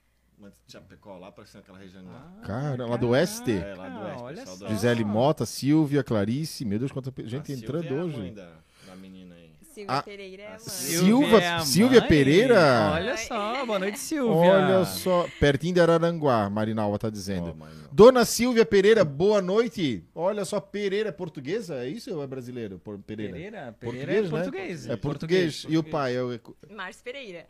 Chapecó, 0.67 1.17
lá 1.17 1.31
pra 1.31 1.45
cima, 1.45 1.61
aquela 1.61 1.77
região 1.79 2.03
lá. 2.03 2.33
Cara, 2.45 2.85
lá 2.85 2.97
do 2.97 3.09
oeste? 3.09 3.53
É, 3.53 3.75
lá 3.75 3.87
do 3.87 3.99
oeste, 4.01 4.21
olha 4.23 4.43
do 4.45 4.57
só. 4.57 4.67
Gisele 4.67 5.05
Mota, 5.05 5.45
Silvia, 5.45 6.03
Clarice, 6.03 6.65
meu 6.65 6.77
Deus, 6.77 6.91
quanta 6.91 7.13
gente 7.25 7.53
entrando 7.53 7.85
é 7.85 7.89
a 7.99 8.03
hoje. 8.03 8.17
mãe 8.17 8.33
da, 8.33 8.49
da 8.87 8.95
menina. 8.97 9.32
Silvia 9.73 9.95
Ah, 9.97 10.03
Pereira 10.03 10.43
é 10.43 10.47
a 10.47 10.49
mãe. 10.51 10.59
Silva- 10.59 11.37
é 11.39 11.49
a 11.53 11.59
Silvia 11.61 11.99
mãe? 12.01 12.09
Pereira? 12.09 12.91
Olha 12.93 13.17
só, 13.17 13.65
boa 13.65 13.79
noite, 13.79 13.97
Silvia. 13.99 14.35
Olha 14.35 14.85
só, 14.85 15.27
pertinho 15.39 15.73
de 15.73 15.81
Araranguá, 15.81 16.49
Marinalva 16.49 16.99
tá 16.99 17.09
dizendo. 17.09 17.55
Não. 17.55 17.67
Dona 17.91 18.23
Silvia 18.25 18.65
Pereira, 18.65 19.03
boa 19.03 19.41
noite. 19.41 20.03
Olha 20.13 20.45
só, 20.45 20.59
Pereira 20.59 21.09
é 21.09 21.11
portuguesa? 21.11 21.75
É 21.83 21.87
isso 21.89 22.13
ou 22.15 22.23
é 22.23 22.27
brasileiro? 22.27 22.79
Pereira. 23.05 23.33
Pereira, 23.33 23.75
Pereira 23.79 24.29
Português, 24.29 24.29
é 24.29 24.29
né? 24.29 24.29
português. 24.29 24.89
É 24.89 24.95
português. 24.97 25.65
E 25.69 25.77
o 25.77 25.83
pai? 25.83 26.15
É 26.15 26.21
o... 26.21 26.39
Márcio 26.69 27.03
Pereira. 27.03 27.47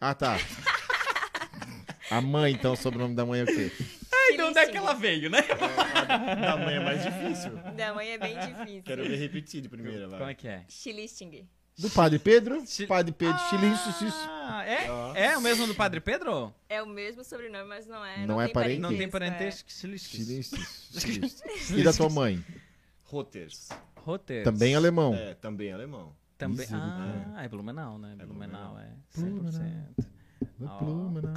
Ah, 0.00 0.14
tá. 0.14 0.38
A 2.10 2.20
mãe, 2.20 2.52
então, 2.52 2.72
o 2.72 2.76
sobrenome 2.76 3.14
da 3.14 3.24
mãe 3.24 3.40
é 3.40 3.44
o 3.44 3.46
quê? 3.46 3.70
Ai, 4.30 4.36
de 4.36 4.42
onde 4.42 4.58
é 4.58 4.66
que 4.66 4.76
ela 4.76 4.94
veio, 4.94 5.30
né? 5.30 5.42
Da 6.40 6.56
mãe 6.56 6.76
é 6.76 6.80
mais 6.80 7.02
difícil. 7.02 7.50
Da 7.76 7.94
mãe 7.94 8.10
é 8.10 8.18
bem 8.18 8.38
difícil. 8.38 8.82
Quero 8.84 9.02
ver 9.04 9.16
repetir 9.16 9.60
de 9.60 9.68
primeira, 9.68 10.08
vai. 10.08 10.18
Como 10.18 10.30
é 10.30 10.34
que 10.34 10.48
é? 10.48 10.64
Stilisting. 10.68 11.46
Do 11.78 11.88
Padre 11.90 12.18
Pedro? 12.18 12.62
Chi- 12.66 12.86
Padre 12.86 13.12
Pedro. 13.12 13.36
Ah, 14.28 14.64
é? 14.66 14.90
Ó. 14.90 15.14
É 15.14 15.38
o 15.38 15.40
mesmo 15.40 15.66
do 15.66 15.74
Padre 15.74 16.00
Pedro? 16.00 16.52
É 16.68 16.82
o 16.82 16.86
mesmo 16.86 17.24
sobrenome, 17.24 17.66
mas 17.68 17.86
não 17.86 18.04
é. 18.04 18.26
Não 18.26 18.40
é 18.40 18.48
parente? 18.48 18.80
Não 18.80 18.94
tem 18.94 19.08
parentesco, 19.08 19.68
parentesco. 19.80 20.10
Chilinço. 20.10 20.56
E 21.74 21.82
da 21.82 21.92
tua 21.92 22.10
mãe? 22.10 22.44
Roters. 23.04 23.70
Roteiro. 23.96 24.44
Também 24.44 24.74
alemão. 24.74 25.14
É, 25.14 25.34
também 25.34 25.72
alemão. 25.72 26.14
Também. 26.36 26.66
Ah, 26.72 27.44
é 27.44 27.48
Blumenau, 27.48 27.98
né? 27.98 28.14
Blumenau, 28.16 28.78
é. 28.78 28.88
Blumenau. 29.18 29.50
100%. 29.52 30.06
Né? 30.58 31.34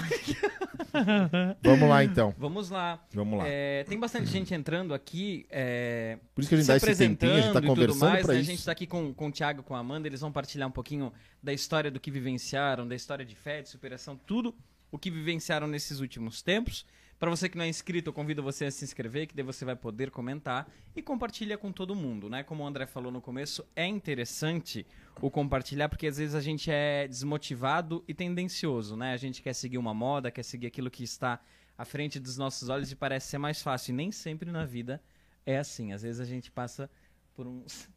Vamos 1.62 1.90
lá, 1.90 2.04
então. 2.04 2.34
Vamos 2.38 2.70
lá. 2.70 3.04
Vamos 3.14 3.40
lá. 3.40 3.46
É, 3.48 3.84
tem 3.84 4.00
bastante 4.00 4.28
gente 4.28 4.54
entrando 4.54 4.94
aqui. 4.94 5.46
é, 5.50 6.18
Por 6.36 6.42
isso 6.42 6.50
que 6.50 6.56
a 6.56 6.58
gente 6.58 6.66
se 6.66 6.86
dá 6.86 6.92
esse 6.92 6.96
tempinho, 7.08 7.34
a 7.34 7.42
gente 7.42 7.54
tá 7.54 7.62
conversando 7.62 8.00
mais, 8.00 8.28
né? 8.28 8.36
A 8.36 8.42
gente 8.42 8.64
tá 8.64 8.72
aqui 8.72 8.88
com, 8.88 9.14
com 9.14 9.28
o 9.28 9.32
Thiago, 9.32 9.64
com 9.64 9.76
a 9.76 9.80
Amanda, 9.80 10.08
eles 10.08 10.22
vão 10.22 10.32
partilhar 10.32 10.68
um 10.68 10.72
pouquinho 10.72 11.12
da 11.42 11.54
história 11.54 11.90
do 11.90 12.00
que 12.00 12.12
vivenciaram, 12.12 12.88
da 12.88 12.96
história 12.96 13.26
de 13.26 13.36
fé, 13.36 13.62
de 13.62 13.70
superação, 13.70 14.20
tudo 14.26 14.56
o 14.92 14.98
que 14.98 15.10
vivenciaram 15.10 15.68
nesses 15.68 16.00
últimos 16.00 16.42
tempos. 16.42 16.86
Para 17.20 17.30
você 17.30 17.48
que 17.48 17.58
não 17.58 17.64
é 17.64 17.70
inscrito, 17.70 18.10
eu 18.10 18.14
convido 18.14 18.44
você 18.44 18.66
a 18.66 18.72
se 18.72 18.84
inscrever, 18.84 19.28
que 19.28 19.36
daí 19.36 19.46
você 19.46 19.64
vai 19.64 19.76
poder 19.76 20.12
comentar 20.12 20.70
e 20.96 21.02
compartilha 21.02 21.58
com 21.58 21.72
todo 21.72 21.96
mundo, 21.96 22.30
né? 22.30 22.44
Como 22.44 22.64
o 22.64 22.68
André 22.68 22.86
falou 22.86 23.12
no 23.12 23.22
começo, 23.22 23.66
é 23.76 23.86
interessante 23.88 24.86
o 25.22 25.30
compartilhar 25.30 25.90
porque 25.90 26.08
às 26.08 26.18
vezes 26.18 26.36
a 26.36 26.42
gente 26.42 26.70
é 26.72 27.08
desmotivado 27.08 28.04
e 28.08 28.14
tendencioso, 28.14 28.96
né? 28.96 29.14
A 29.14 29.18
gente 29.18 29.42
quer 29.42 29.54
seguir 29.54 29.78
uma 29.78 29.94
moda, 29.94 30.32
quer 30.32 30.44
seguir 30.44 30.68
aquilo 30.68 30.92
que 30.92 31.04
está 31.04 31.40
à 31.78 31.86
frente 31.86 32.20
dos 32.20 32.38
nossos 32.38 32.70
olhos 32.70 32.92
e 32.92 32.96
parece 32.96 33.28
ser 33.28 33.38
mais 33.38 33.62
fácil. 33.62 33.92
E 33.92 33.96
nem 33.96 34.12
sempre 34.12 34.52
na 34.52 34.66
vida 34.66 35.02
é 35.46 35.58
assim. 35.58 35.94
Às 35.94 36.04
vezes 36.04 36.20
a 36.20 36.26
gente 36.26 36.52
passa 36.52 36.90
por 37.34 37.48
uns 37.48 37.90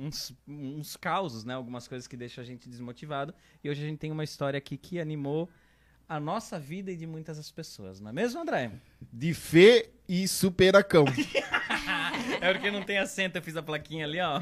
uns, 0.00 0.32
uns 0.48 0.96
causos, 0.96 1.44
né? 1.44 1.54
Algumas 1.54 1.86
coisas 1.86 2.08
que 2.08 2.16
deixam 2.16 2.42
a 2.42 2.46
gente 2.46 2.68
desmotivado. 2.68 3.34
E 3.62 3.68
hoje 3.68 3.84
a 3.84 3.86
gente 3.86 3.98
tem 3.98 4.10
uma 4.10 4.24
história 4.24 4.56
aqui 4.56 4.76
que 4.76 4.98
animou 4.98 5.48
a 6.10 6.18
nossa 6.18 6.58
vida 6.58 6.90
e 6.90 6.96
de 6.96 7.06
muitas 7.06 7.36
das 7.36 7.52
pessoas, 7.52 8.00
não 8.00 8.10
é 8.10 8.12
mesmo, 8.12 8.40
André? 8.40 8.72
De 9.12 9.32
fé 9.32 9.88
e 10.08 10.26
superacão. 10.26 11.04
É 12.40 12.52
porque 12.54 12.70
não 12.70 12.82
tem 12.82 12.96
acento, 12.98 13.36
eu 13.36 13.42
fiz 13.42 13.56
a 13.56 13.62
plaquinha 13.62 14.06
ali, 14.06 14.18
ó. 14.20 14.40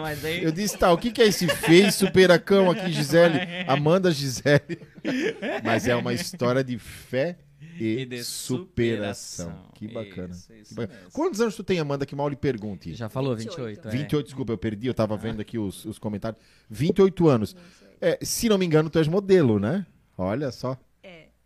Mas 0.00 0.24
aí... 0.24 0.42
Eu 0.42 0.52
disse, 0.52 0.76
tá, 0.76 0.92
o 0.92 0.98
que, 0.98 1.10
que 1.10 1.22
é 1.22 1.26
esse 1.26 1.46
feio 1.48 1.90
superacão 1.90 2.70
aqui, 2.70 2.92
Gisele? 2.92 3.38
Amanda 3.66 4.10
Gisele. 4.10 4.78
Mas 5.62 5.88
é 5.88 5.96
uma 5.96 6.12
história 6.12 6.62
de 6.62 6.78
fé 6.78 7.38
e, 7.78 8.00
E 8.00 8.06
de 8.06 8.22
superação. 8.22 9.46
superação. 9.46 9.72
Que 9.74 9.88
bacana. 9.88 10.34
Isso, 10.34 10.52
isso 10.52 10.68
Que 10.70 10.74
bacana. 10.74 11.00
Quantos 11.12 11.40
anos 11.40 11.56
tu 11.56 11.64
tem, 11.64 11.78
Amanda, 11.78 12.04
que 12.04 12.14
mal 12.14 12.28
lhe 12.28 12.36
pergunte? 12.36 12.94
Já 12.94 13.08
falou 13.08 13.34
28. 13.34 13.80
28, 13.82 13.88
é. 13.88 13.90
28, 13.90 14.26
desculpa, 14.26 14.52
eu 14.52 14.58
perdi, 14.58 14.86
eu 14.86 14.94
tava 14.94 15.16
vendo 15.16 15.40
aqui 15.40 15.58
os, 15.58 15.84
os 15.84 15.98
comentários. 15.98 16.42
28 16.68 17.28
anos. 17.28 17.56
É, 18.00 18.18
se 18.22 18.48
não 18.48 18.58
me 18.58 18.66
engano, 18.66 18.90
tu 18.90 18.98
és 18.98 19.08
modelo, 19.08 19.58
né? 19.58 19.86
Olha 20.16 20.50
só. 20.50 20.76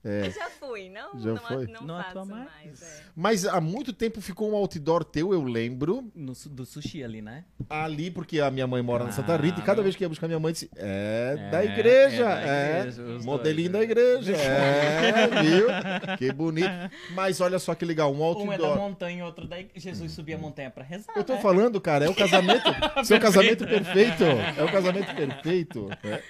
É. 0.09 0.21
É. 0.23 0.27
Eu 0.27 0.31
já 0.33 0.49
fui, 0.51 0.89
não, 0.89 1.19
Já 1.21 1.31
não, 1.35 1.37
foi? 1.39 1.67
não, 1.67 1.83
Não 1.83 1.97
faço 1.97 2.09
atua 2.11 2.25
mais. 2.25 2.49
mais. 2.65 2.83
é. 2.83 3.01
Mas 3.15 3.45
há 3.47 3.61
muito 3.61 3.93
tempo 3.93 4.21
ficou 4.21 4.51
um 4.51 4.55
outdoor 4.57 5.05
teu, 5.05 5.33
eu 5.33 5.43
lembro, 5.45 6.11
No, 6.15 6.33
do 6.51 6.65
sushi 6.65 7.03
ali, 7.05 7.21
né? 7.21 7.45
ali, 7.69 8.11
porque 8.11 8.41
a 8.41 8.51
minha 8.51 8.67
mãe 8.67 8.81
mora 8.83 9.05
na 9.05 9.13
Santa 9.13 9.37
Rita, 9.37 9.61
e 9.61 9.63
cada 9.63 9.83
vez 9.83 9.95
que 9.97 10.05
ia 10.05 10.09
buscar 10.09 10.27
minha 10.27 10.39
mãe, 10.41 10.53
disse, 10.53 10.71
é, 10.77 11.37
É, 11.39 11.51
da 11.51 11.65
igreja, 11.65 12.25
é 12.25 12.47
da 12.47 12.53
é, 12.53 12.79
igreja, 12.81 13.03
os 13.03 13.25
modelinho 13.25 13.71
dois, 13.71 13.87
da 13.87 13.93
igreja, 13.93 14.33
é, 14.37 15.27
viu? 15.43 15.67
Que 16.19 16.33
bonito. 16.33 16.69
Mas 17.15 17.41
olha 17.41 17.59
só 17.59 17.75
que 17.75 17.85
legal, 17.85 18.13
um 18.13 18.19
Um 18.19 18.53
é 18.53 18.59
da 18.59 18.65
outdoor. 18.65 18.77
montanha 18.77 19.19
e 19.19 19.23
outro 19.23 19.47
da 19.47 19.61
igreja. 19.61 19.79
Jesus 19.91 20.13
subia 20.13 20.37
a 20.37 20.39
montanha 20.39 20.71
pra 20.71 20.85
rezar. 20.85 21.13
Eu 21.17 21.25
tô 21.25 21.35
né? 21.35 21.41
falando, 21.41 21.81
cara, 21.81 22.05
é 22.07 22.09
o 22.09 22.15
casamento, 22.15 22.65
seu 23.05 23.21
casamento 23.21 23.67
perfeito, 23.67 24.25
é 24.25 24.65
o 24.65 24.71
casamento 24.73 25.15
perfeito. 25.15 25.89
é. 26.03 26.23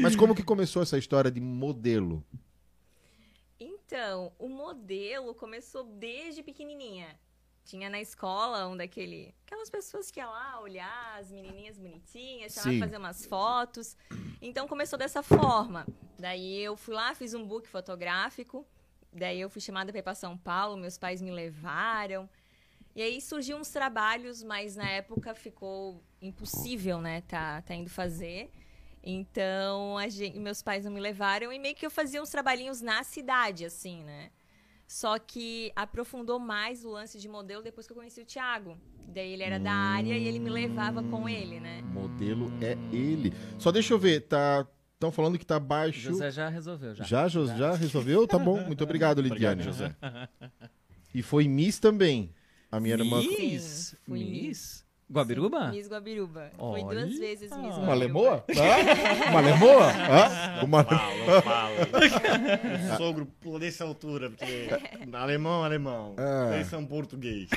Mas 0.00 0.16
como 0.16 0.34
que 0.34 0.42
começou 0.42 0.82
essa 0.82 0.98
história 0.98 1.30
de 1.30 1.40
modelo? 1.40 2.24
Então, 3.86 4.32
o 4.38 4.48
modelo 4.48 5.34
começou 5.34 5.84
desde 5.84 6.42
pequenininha. 6.42 7.18
Tinha 7.64 7.88
na 7.88 8.00
escola 8.00 8.66
um 8.68 8.76
daquele, 8.76 9.34
aquelas 9.46 9.70
pessoas 9.70 10.10
que 10.10 10.20
iam 10.20 10.30
lá 10.30 10.60
olhar 10.60 11.18
as 11.18 11.30
menininhas 11.30 11.78
bonitinhas, 11.78 12.54
chamar 12.54 12.78
fazer 12.78 12.98
umas 12.98 13.24
fotos. 13.24 13.96
Então 14.40 14.68
começou 14.68 14.98
dessa 14.98 15.22
forma. 15.22 15.86
Daí 16.18 16.58
eu 16.60 16.76
fui 16.76 16.94
lá, 16.94 17.14
fiz 17.14 17.32
um 17.32 17.46
book 17.46 17.66
fotográfico. 17.66 18.66
Daí 19.10 19.40
eu 19.40 19.48
fui 19.48 19.62
chamada 19.62 19.92
para 19.92 20.00
ir 20.00 20.02
para 20.02 20.14
São 20.14 20.36
Paulo, 20.36 20.76
meus 20.76 20.98
pais 20.98 21.22
me 21.22 21.30
levaram. 21.30 22.28
E 22.94 23.02
aí 23.02 23.20
surgiu 23.20 23.56
uns 23.56 23.70
trabalhos, 23.70 24.42
mas 24.42 24.76
na 24.76 24.88
época 24.88 25.34
ficou 25.34 26.02
impossível, 26.20 27.00
né, 27.00 27.22
tá, 27.22 27.62
tá 27.62 27.74
indo 27.74 27.90
fazer. 27.90 28.50
Então, 29.06 29.98
a 29.98 30.08
gen- 30.08 30.40
meus 30.40 30.62
pais 30.62 30.84
não 30.84 30.92
me 30.92 30.98
levaram 31.00 31.52
e 31.52 31.58
meio 31.58 31.74
que 31.74 31.84
eu 31.84 31.90
fazia 31.90 32.22
uns 32.22 32.30
trabalhinhos 32.30 32.80
na 32.80 33.02
cidade, 33.04 33.64
assim, 33.64 34.02
né? 34.02 34.30
Só 34.86 35.18
que 35.18 35.72
aprofundou 35.76 36.38
mais 36.38 36.84
o 36.84 36.90
lance 36.90 37.18
de 37.18 37.28
modelo 37.28 37.62
depois 37.62 37.86
que 37.86 37.92
eu 37.92 37.96
conheci 37.96 38.20
o 38.20 38.24
Thiago. 38.24 38.78
Daí 39.08 39.32
ele 39.32 39.42
era 39.42 39.58
da 39.58 39.72
área 39.72 40.16
e 40.16 40.26
ele 40.26 40.38
me 40.38 40.48
levava 40.50 41.02
com 41.02 41.28
ele, 41.28 41.60
né? 41.60 41.82
Modelo 41.82 42.50
é 42.62 42.72
ele. 42.94 43.32
Só 43.58 43.70
deixa 43.70 43.92
eu 43.92 43.98
ver, 43.98 44.20
tá. 44.22 44.66
Estão 44.94 45.10
falando 45.12 45.38
que 45.38 45.44
tá 45.44 45.58
baixo. 45.60 45.98
José 46.00 46.30
já 46.30 46.48
resolveu, 46.48 46.94
já. 46.94 47.04
Já, 47.04 47.28
Jos- 47.28 47.50
já 47.50 47.74
resolveu? 47.74 48.26
Tá 48.26 48.38
bom. 48.38 48.62
Muito 48.64 48.82
obrigado, 48.84 49.18
Obrigado, 49.18 49.58
Lidiane. 49.58 49.62
José. 49.62 49.94
E 51.14 51.22
foi 51.22 51.46
Miss 51.46 51.78
também. 51.78 52.32
A 52.70 52.80
minha 52.80 52.94
irmã. 52.94 53.18
Miss? 53.20 53.62
Sim, 53.90 53.96
fui 54.06 54.24
Miss? 54.24 54.83
Guabiruba? 55.10 55.68
Miss 55.70 55.88
Guabiruba. 55.88 56.50
Fui 56.56 56.82
Olha. 56.82 57.00
duas 57.06 57.18
vezes 57.18 57.50
Miss 57.50 57.58
Guabiruba. 57.60 57.82
Uma 57.82 57.94
lemoa? 57.94 58.44
Hã? 58.48 59.30
Uma 59.30 59.40
lemoa? 59.40 59.90
Hã? 59.92 60.64
Uma... 60.64 60.84
Fala, 60.84 61.42
fala. 61.42 62.94
o 62.94 62.96
sogro 62.96 63.26
pula 63.40 63.60
dessa 63.60 63.84
altura, 63.84 64.30
porque 64.30 64.68
alemão, 65.12 65.62
alemão. 65.62 66.14
Ah. 66.18 66.54
Eles 66.54 66.66
são 66.68 66.84
português. 66.86 67.48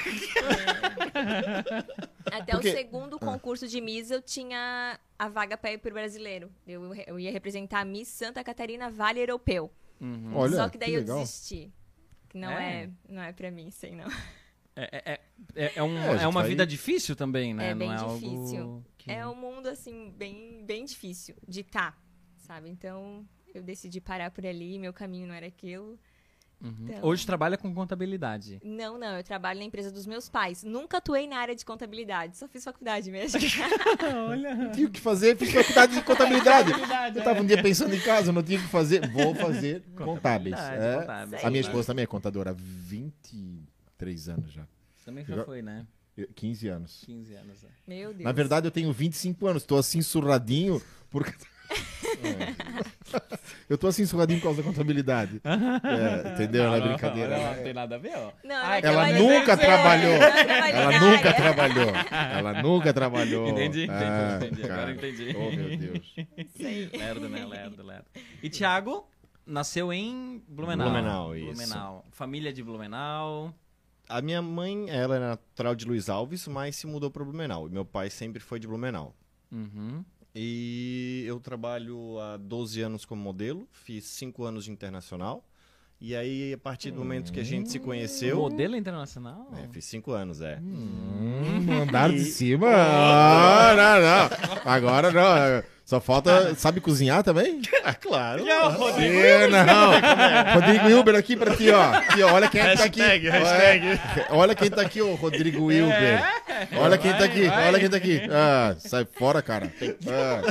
Até 2.31 2.51
Porque- 2.51 2.69
o 2.69 2.71
segundo 2.75 3.17
concurso 3.19 3.67
de 3.67 3.79
Miss 3.81 4.11
eu 4.11 4.21
tinha 4.21 4.99
a 5.17 5.29
vaga 5.29 5.57
para 5.57 5.71
ir 5.71 5.77
pro 5.77 5.91
brasileiro. 5.93 6.51
Eu, 6.67 6.93
eu 6.95 7.19
ia 7.19 7.31
representar 7.31 7.79
a 7.81 7.85
Miss 7.85 8.09
Santa 8.09 8.43
Catarina 8.43 8.89
Vale 8.89 9.19
Europeu. 9.21 9.71
Uhum. 9.99 10.35
Olha, 10.35 10.55
Só 10.57 10.69
que 10.69 10.77
daí 10.77 10.93
eu 10.93 10.99
legal. 10.99 11.19
desisti. 11.21 11.71
Que 12.29 12.37
não 12.37 12.51
É? 12.51 12.83
é, 12.83 12.89
não 13.09 13.21
é 13.23 13.31
para 13.31 13.49
mim, 13.49 13.71
sei 13.71 13.95
não. 13.95 14.05
É, 14.79 14.89
é, 14.91 15.11
é, 15.13 15.19
é, 15.65 15.71
é 15.77 15.83
um- 15.83 15.97
É, 15.97 16.23
é 16.23 16.27
uma 16.27 16.43
vida 16.43 16.65
difícil 16.65 17.15
também, 17.15 17.53
né? 17.53 17.71
É 17.71 17.75
bem 17.75 17.87
Não 17.89 17.95
é 18.11 18.13
difícil. 18.19 18.61
Algo 18.61 18.85
que... 18.97 19.11
É 19.11 19.25
um 19.27 19.35
mundo 19.35 19.67
assim 19.67 20.13
bem 20.15 20.63
bem 20.65 20.85
difícil 20.85 21.35
de 21.47 21.61
estar, 21.61 21.97
sabe? 22.37 22.69
Então 22.69 23.25
eu 23.55 23.63
decidi 23.63 23.99
parar 23.99 24.29
por 24.29 24.45
ali, 24.45 24.77
meu 24.77 24.93
caminho 24.93 25.27
não 25.27 25.33
era 25.33 25.47
aquilo. 25.47 25.97
Uhum. 26.59 26.75
Então- 26.89 26.99
Hoje 27.03 27.23
trabalha 27.25 27.55
com 27.57 27.71
contabilidade. 27.73 28.59
Não, 28.63 28.97
não, 28.97 29.17
eu 29.17 29.23
trabalho 29.23 29.59
na 29.59 29.65
empresa 29.65 29.91
dos 29.91 30.05
meus 30.07 30.27
pais. 30.27 30.63
Nunca 30.63 30.97
atuei 30.97 31.27
na 31.27 31.37
área 31.37 31.55
de 31.55 31.63
contabilidade, 31.63 32.35
só 32.37 32.47
fiz 32.47 32.63
faculdade 32.63 33.11
mesmo. 33.11 33.39
Olha. 34.29 34.55
Não 34.55 34.71
tinha 34.71 34.87
o 34.87 34.91
que 34.91 34.99
fazer, 34.99 35.37
fiz 35.37 35.51
faculdade 35.51 35.93
de 35.95 36.01
contabilidade. 36.03 36.71
Eu 37.15 37.23
tava 37.23 37.41
um 37.41 37.45
dia 37.45 37.61
pensando 37.61 37.93
em 37.95 37.99
casa, 37.99 38.31
não 38.31 38.41
tinha 38.43 38.59
o 38.59 38.61
que 38.61 38.67
fazer. 38.69 39.07
Vou 39.09 39.33
fazer 39.35 39.83
contábeis. 39.95 40.55
É. 40.57 40.97
contábeis. 40.99 41.45
A 41.45 41.49
minha 41.49 41.61
esposa 41.61 41.87
também 41.87 42.03
é 42.03 42.07
contadora 42.07 42.51
há 42.51 42.55
23 43.97 44.29
anos 44.29 44.51
já. 44.51 44.67
Também 45.03 45.25
já 45.25 45.43
foi, 45.43 45.61
né? 45.61 45.85
Eu- 46.15 46.27
15 46.35 46.67
anos. 46.67 47.03
15 47.05 47.33
anos. 47.35 47.63
é. 47.63 47.67
Meu 47.87 48.11
Deus. 48.11 48.23
Na 48.23 48.31
verdade, 48.31 48.67
eu 48.67 48.71
tenho 48.71 48.91
25 48.91 49.47
anos. 49.47 49.63
Tô 49.63 49.77
assim 49.77 50.01
surradinho 50.01 50.81
porque. 51.09 51.33
É. 52.23 52.55
Eu 53.69 53.77
tô 53.77 53.87
assim 53.87 54.05
surradinho 54.05 54.39
por 54.39 54.45
causa 54.45 54.63
da 54.63 54.67
contabilidade. 54.69 55.41
É, 55.45 56.33
entendeu? 56.33 56.63
Não, 56.63 56.75
é 56.75 56.81
brincadeira. 56.81 57.37
Não, 57.37 57.55
não 57.55 57.63
tem 57.63 57.73
nada 57.73 57.95
a 57.95 57.97
ver, 57.97 58.15
ó. 58.15 58.31
Não, 58.43 58.55
Ai, 58.55 58.81
Ela 58.83 59.11
nunca 59.11 59.57
trabalhou. 59.57 60.13
Ela 60.13 60.99
nunca 60.99 61.33
trabalhou. 61.33 61.89
Ela 62.37 62.61
nunca 62.63 62.93
trabalhou. 62.93 63.49
Entendi, 63.49 63.83
entendi, 63.83 63.91
Ah, 64.03 64.39
entendi. 64.41 64.63
Agora 64.63 64.91
entendi. 64.93 65.35
Oh, 65.35 65.51
meu 65.51 65.77
Deus. 65.77 66.15
Lerdo, 66.97 67.29
né? 67.29 67.45
Lerdo, 67.45 67.83
lerdo. 67.83 68.05
E 68.41 68.49
Thiago 68.49 69.07
nasceu 69.45 69.91
em 69.91 70.41
Blumenau. 70.47 70.89
Blumenau, 70.89 71.35
isso. 71.35 71.45
Blumenau. 71.51 72.05
Família 72.11 72.53
de 72.53 72.63
Blumenau. 72.63 73.53
A 74.09 74.21
minha 74.21 74.41
mãe, 74.41 74.89
ela 74.89 75.17
é 75.17 75.19
natural 75.19 75.75
de 75.75 75.85
Luiz 75.85 76.09
Alves, 76.09 76.47
mas 76.47 76.75
se 76.75 76.87
mudou 76.87 77.11
para 77.11 77.23
Blumenau. 77.23 77.67
E 77.67 77.71
meu 77.71 77.83
pai 77.83 78.09
sempre 78.09 78.39
foi 78.39 78.59
de 78.59 78.67
Blumenau. 78.67 79.13
Uhum. 79.51 80.03
E 80.33 81.23
eu 81.25 81.39
trabalho 81.39 82.19
há 82.19 82.37
12 82.37 82.81
anos 82.81 83.05
como 83.05 83.21
modelo, 83.21 83.67
fiz 83.71 84.05
5 84.05 84.43
anos 84.43 84.65
de 84.65 84.71
internacional. 84.71 85.43
E 85.99 86.15
aí, 86.15 86.53
a 86.53 86.57
partir 86.59 86.91
do 86.91 86.99
momento 86.99 87.33
que 87.33 87.39
a 87.39 87.43
gente 87.43 87.71
se 87.71 87.79
conheceu. 87.79 88.37
Modelo 88.37 88.75
internacional? 88.75 89.51
É, 89.55 89.67
fiz 89.69 89.83
5 89.85 90.11
anos, 90.11 90.41
é. 90.41 90.59
Hum, 90.61 91.65
andar 91.81 92.11
de 92.11 92.23
cima? 92.23 92.67
Ah, 92.77 93.73
não, 93.75 94.55
não. 94.55 94.71
Agora 94.71 95.11
não. 95.11 95.76
Só 95.87 96.01
falta. 96.01 96.53
Sabe 96.55 96.81
cozinhar 96.81 97.23
também? 97.23 97.61
Ah, 97.81 97.93
claro. 97.95 98.43
Ih, 98.43 99.47
não. 99.49 100.53
Rodrigo 100.55 100.85
Wilber 100.87 101.15
aqui 101.15 101.37
pra 101.37 101.55
ti, 101.55 101.69
ó. 101.71 101.91
Aqui, 101.93 102.21
ó. 102.23 102.33
Olha 102.33 102.49
quem 102.49 102.61
tá 102.61 102.83
aqui. 102.83 102.99
Hashtag, 102.99 103.29
hashtag. 103.29 103.85
Olha, 103.87 104.27
olha 104.31 104.53
quem 104.55 104.69
tá 104.69 104.81
aqui, 104.81 105.01
ó. 105.01 105.15
Rodrigo 105.15 105.63
Wilber. 105.63 106.21
Olha 106.77 106.97
quem 106.97 107.13
tá 107.13 107.23
aqui. 107.23 107.47
Olha 107.47 107.79
quem 107.79 107.89
tá 107.89 107.95
aqui. 107.95 108.19
Ah, 108.29 108.75
sai 108.79 109.05
fora, 109.05 109.41
cara. 109.41 109.71
Ah, 110.09 110.41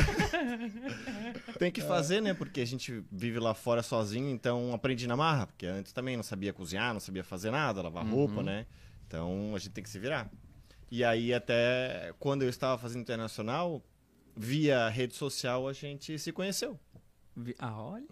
Tem 1.59 1.71
que 1.71 1.83
fazer, 1.83 2.23
né? 2.23 2.33
Porque 2.33 2.63
a 2.63 2.67
gente 2.67 3.05
vive 3.13 3.39
lá 3.39 3.53
fora 3.53 3.83
sozinho, 3.83 4.31
então 4.31 4.73
aprendi 4.73 5.07
na 5.07 5.19
marra. 5.19 5.47
Porque 5.49 5.67
antes 5.67 5.93
também 5.93 6.17
não 6.17 6.23
sabia 6.23 6.51
cozinhar, 6.55 6.95
não 6.95 7.01
sabia 7.01 7.23
fazer 7.23 7.51
nada, 7.51 7.83
lavar 7.83 8.07
roupa, 8.07 8.43
né? 8.43 8.65
Então 9.07 9.53
a 9.55 9.59
gente 9.59 9.69
tem 9.73 9.85
que 9.85 9.91
se 9.91 9.99
virar. 9.99 10.31
E 10.91 11.05
aí, 11.05 11.35
até 11.35 12.15
quando 12.19 12.43
eu 12.43 12.49
estava 12.49 12.79
fazendo 12.79 13.03
internacional, 13.03 13.83
via 14.37 14.89
rede 14.89 15.15
social, 15.15 15.67
a 15.67 15.73
gente 15.73 16.19
se 16.19 16.33
conheceu. 16.33 16.79
Ah, 17.59 17.81
olha. 17.83 18.05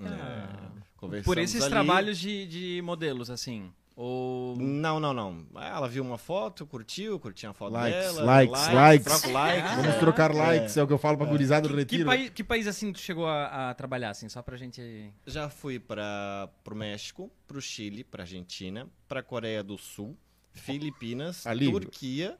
Conversamos 0.96 1.24
Por 1.24 1.38
esses 1.38 1.62
ali. 1.62 1.70
trabalhos 1.70 2.18
de, 2.18 2.46
de 2.46 2.82
modelos, 2.82 3.30
assim. 3.30 3.72
Ou. 3.96 4.56
Não, 4.56 4.98
não, 4.98 5.12
não. 5.14 5.46
Ela 5.54 5.88
viu 5.88 6.02
uma 6.02 6.18
foto, 6.18 6.66
curtiu, 6.66 7.18
curtiu 7.20 7.50
a 7.50 7.54
foto 7.54 7.72
Likes, 7.74 8.00
dela. 8.14 8.24
likes, 8.24 8.72
likes. 8.72 9.06
Troca 9.06 9.28
o 9.28 9.32
like. 9.32 9.68
vamos 9.68 9.86
é. 9.94 9.98
trocar 10.00 10.34
likes, 10.34 10.76
é 10.76 10.82
o 10.82 10.86
que 10.86 10.92
eu 10.92 10.98
falo 10.98 11.16
pra 11.16 11.26
gurizada 11.26 11.68
do 11.68 11.74
Que, 11.74 11.80
retiro. 11.80 12.06
país, 12.06 12.30
que 12.30 12.42
país 12.42 12.66
assim 12.66 12.92
tu 12.92 12.98
chegou 12.98 13.26
a, 13.26 13.70
a 13.70 13.74
trabalhar, 13.74 14.10
assim, 14.10 14.28
só 14.28 14.42
pra 14.42 14.56
gente. 14.56 15.12
Já 15.26 15.48
fui 15.48 15.78
para 15.78 16.50
o 16.68 16.74
México, 16.74 17.30
para 17.46 17.56
o 17.56 17.60
Chile, 17.60 18.02
para 18.02 18.24
Argentina, 18.24 18.88
para 19.06 19.22
Coreia 19.22 19.62
do 19.62 19.78
Sul, 19.78 20.18
Filipinas, 20.52 21.46
Ali. 21.46 21.70
Turquia, 21.70 22.36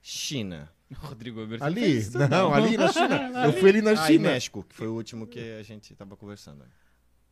China. 0.00 0.72
Rodrigo 1.00 1.40
Weber. 1.40 1.62
Ali, 1.62 1.80
fez 1.80 2.08
tudo. 2.10 2.28
não, 2.28 2.52
ali 2.54 2.76
na 2.76 2.92
China. 2.92 3.16
Eu 3.46 3.52
fui 3.52 3.68
ali 3.70 3.82
na 3.82 3.92
Ah, 3.92 4.06
China. 4.06 4.30
México, 4.30 4.62
que 4.68 4.74
foi 4.74 4.86
o 4.86 4.94
último 4.94 5.26
que 5.26 5.38
a 5.58 5.62
gente 5.62 5.92
estava 5.92 6.16
conversando. 6.16 6.64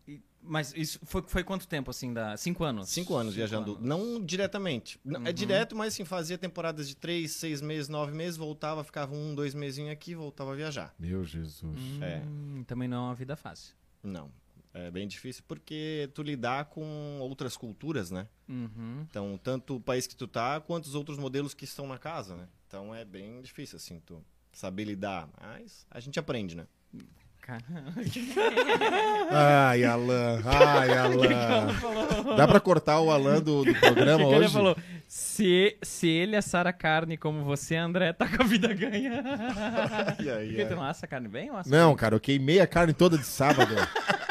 E- 0.07 0.21
Mas 0.43 0.73
isso 0.77 0.99
foi, 1.05 1.23
foi 1.23 1.45
quanto 1.45 1.69
tempo, 1.69 1.91
assim? 1.91 2.13
Da... 2.13 2.37
Cinco 2.37 2.65
anos? 2.65 2.89
Cinco 2.89 3.15
anos 3.15 3.35
viajando, 3.35 3.73
anos. 3.77 3.85
não 3.87 4.21
diretamente. 4.25 4.99
É 5.07 5.17
Uhum. 5.17 5.33
direto, 5.33 5.77
mas 5.77 5.95
assim, 5.95 6.05
fazia 6.05 6.37
temporadas 6.37 6.89
de 6.89 6.97
três, 6.97 7.31
seis 7.33 7.61
meses, 7.63 7.89
nove 7.89 8.13
meses, 8.13 8.37
voltava, 8.37 8.83
ficava 8.83 9.15
um, 9.15 9.35
dois 9.35 9.55
mesinhos 9.55 9.93
aqui, 9.93 10.15
voltava 10.15 10.53
a 10.53 10.57
viajar. 10.57 10.93
Meu 10.99 11.23
Jesus. 11.25 11.79
É. 12.01 12.21
Hum, 12.27 12.65
Também 12.67 12.89
não 12.89 12.97
é 12.97 13.01
uma 13.09 13.15
vida 13.15 13.37
fácil. 13.37 13.75
Não. 14.03 14.31
É 14.75 14.91
bem 14.91 15.07
difícil 15.07 15.45
porque 15.47 16.09
tu 16.15 16.23
lidar 16.23 16.65
com 16.65 17.19
outras 17.21 17.57
culturas, 17.59 18.11
né? 18.11 18.27
Uhum. 18.49 19.07
Então, 19.09 19.39
tanto 19.45 19.77
o 19.77 19.81
país 19.81 20.07
que 20.07 20.17
tu 20.17 20.27
tá, 20.27 20.61
quanto 20.61 20.87
os 20.87 20.95
outros 20.95 21.19
modelos 21.19 21.53
que 21.53 21.65
estão 21.65 21.87
na 21.87 21.99
casa, 21.99 22.35
né? 22.35 22.49
Então 22.73 22.95
é 22.95 23.05
bem 23.05 23.43
difícil, 23.43 23.77
assim, 23.77 24.01
tu 24.01 24.25
saber 24.51 24.85
lidar. 24.85 25.29
Mas 25.39 25.87
a 25.91 26.01
gente 26.01 26.19
aprende, 26.19 26.57
né? 26.57 26.65
Ai, 29.31 29.85
Alan. 29.85 30.41
Ai, 30.43 30.89
Alan. 30.97 32.35
Dá 32.35 32.49
pra 32.49 32.59
cortar 32.61 32.99
o 33.01 33.11
Alan 33.11 33.43
do, 33.43 33.63
do 33.63 33.75
programa 33.75 34.25
Ele 34.25 34.37
hoje? 34.37 34.55
falou: 34.55 34.75
se, 35.07 35.77
se 35.83 36.09
ele 36.09 36.35
assar 36.35 36.73
carne 36.75 37.19
como 37.19 37.45
você, 37.45 37.77
André, 37.77 38.11
tá 38.15 38.27
com 38.27 38.43
a 38.43 38.47
vida 38.47 38.73
ganha. 38.73 39.23
E 40.19 40.31
aí, 40.31 40.49
Porque 40.49 40.65
tu 40.65 40.73
é. 40.73 40.77
não 40.77 40.83
assa 40.85 41.07
carne 41.07 41.29
bem 41.29 41.51
ou 41.51 41.59
assa 41.59 41.69
Não, 41.69 41.95
cara, 41.95 42.15
eu 42.17 42.21
queimei 42.21 42.61
a 42.61 42.67
carne 42.67 42.95
toda 42.95 43.19
de 43.19 43.27
sábado. 43.27 43.75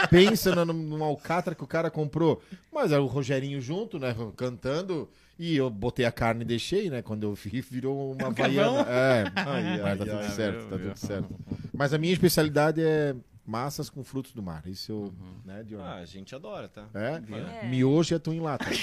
Pensa 0.09 0.55
no, 0.55 0.73
numa 0.73 1.05
alcatra 1.05 1.53
que 1.53 1.63
o 1.63 1.67
cara 1.67 1.91
comprou. 1.91 2.41
Mas 2.73 2.91
era 2.91 3.03
o 3.03 3.05
Rogerinho 3.05 3.61
junto, 3.61 3.99
né? 3.99 4.15
Cantando. 4.35 5.07
E 5.43 5.55
eu 5.57 5.71
botei 5.71 6.05
a 6.05 6.11
carne 6.11 6.43
e 6.43 6.45
deixei, 6.45 6.87
né? 6.91 7.01
Quando 7.01 7.23
eu 7.23 7.33
vi, 7.33 7.61
virou 7.61 8.11
uma 8.13 8.27
havaiana. 8.27 8.81
É, 8.87 9.23
Ai, 9.35 9.63
mas 9.63 9.81
tá 9.81 9.87
ai, 9.89 9.97
tudo 9.97 10.11
ai, 10.17 10.29
certo, 10.29 10.57
meu 10.59 10.69
tá 10.69 10.77
tudo 10.85 10.95
certo. 10.97 11.35
Mas 11.73 11.93
a 11.95 11.97
minha 11.97 12.13
especialidade 12.13 12.79
é 12.79 13.15
massas 13.43 13.89
com 13.89 14.03
frutos 14.03 14.33
do 14.33 14.43
mar. 14.43 14.61
Isso 14.67 14.91
eu, 14.91 15.13
né, 15.43 15.63
Diogo? 15.63 15.83
Ah, 15.83 15.95
a 15.95 16.05
gente 16.05 16.35
adora, 16.35 16.67
tá? 16.67 16.85
É? 16.93 17.21
É. 17.63 17.67
Miojo 17.67 18.13
e 18.13 18.15
atum 18.15 18.33
em 18.33 18.39
lata. 18.39 18.65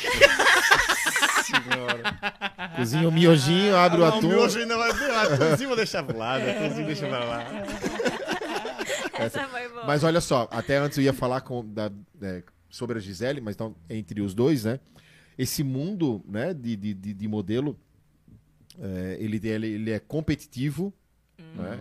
Cozinha 2.77 3.09
o 3.09 3.13
miojinho, 3.13 3.77
abre 3.77 4.01
o 4.01 4.05
Ah, 4.05 4.09
atum. 4.09 4.27
o 4.27 4.29
miojo 4.31 4.59
ainda 4.59 4.77
vai 4.77 4.93
ver. 4.93 5.11
Atumzinho 5.13 5.69
vou 5.69 5.77
deixar 5.77 6.03
pro 6.03 6.17
lado, 6.19 6.43
atumzinho 6.43 6.87
deixa 6.87 7.07
pra 7.07 7.25
lá. 7.25 7.45
Essa 9.19 9.45
foi 9.49 9.69
boa. 9.69 9.85
Mas 9.87 10.05
olha 10.05 10.21
só, 10.21 10.49
até 10.51 10.77
antes 10.79 10.99
eu 10.99 11.05
ia 11.05 11.13
falar 11.13 11.41
com, 11.41 11.65
da- 11.65 11.91
é, 12.23 12.43
sobre 12.69 12.99
a 12.99 13.01
Gisele, 13.01 13.41
mas 13.41 13.55
então, 13.55 13.75
entre 13.89 14.21
os 14.21 14.35
dois, 14.35 14.65
né? 14.65 14.79
Esse 15.39 15.63
mundo 15.63 16.23
né, 16.27 16.53
de, 16.53 16.77
de, 16.77 16.93
de, 16.93 17.15
de 17.15 17.29
modelo, 17.29 17.79
é, 18.79 19.17
ele, 19.21 19.41
ele, 19.49 19.67
ele 19.69 19.91
é 19.93 20.01
competitivo, 20.01 20.93
né? 21.55 21.81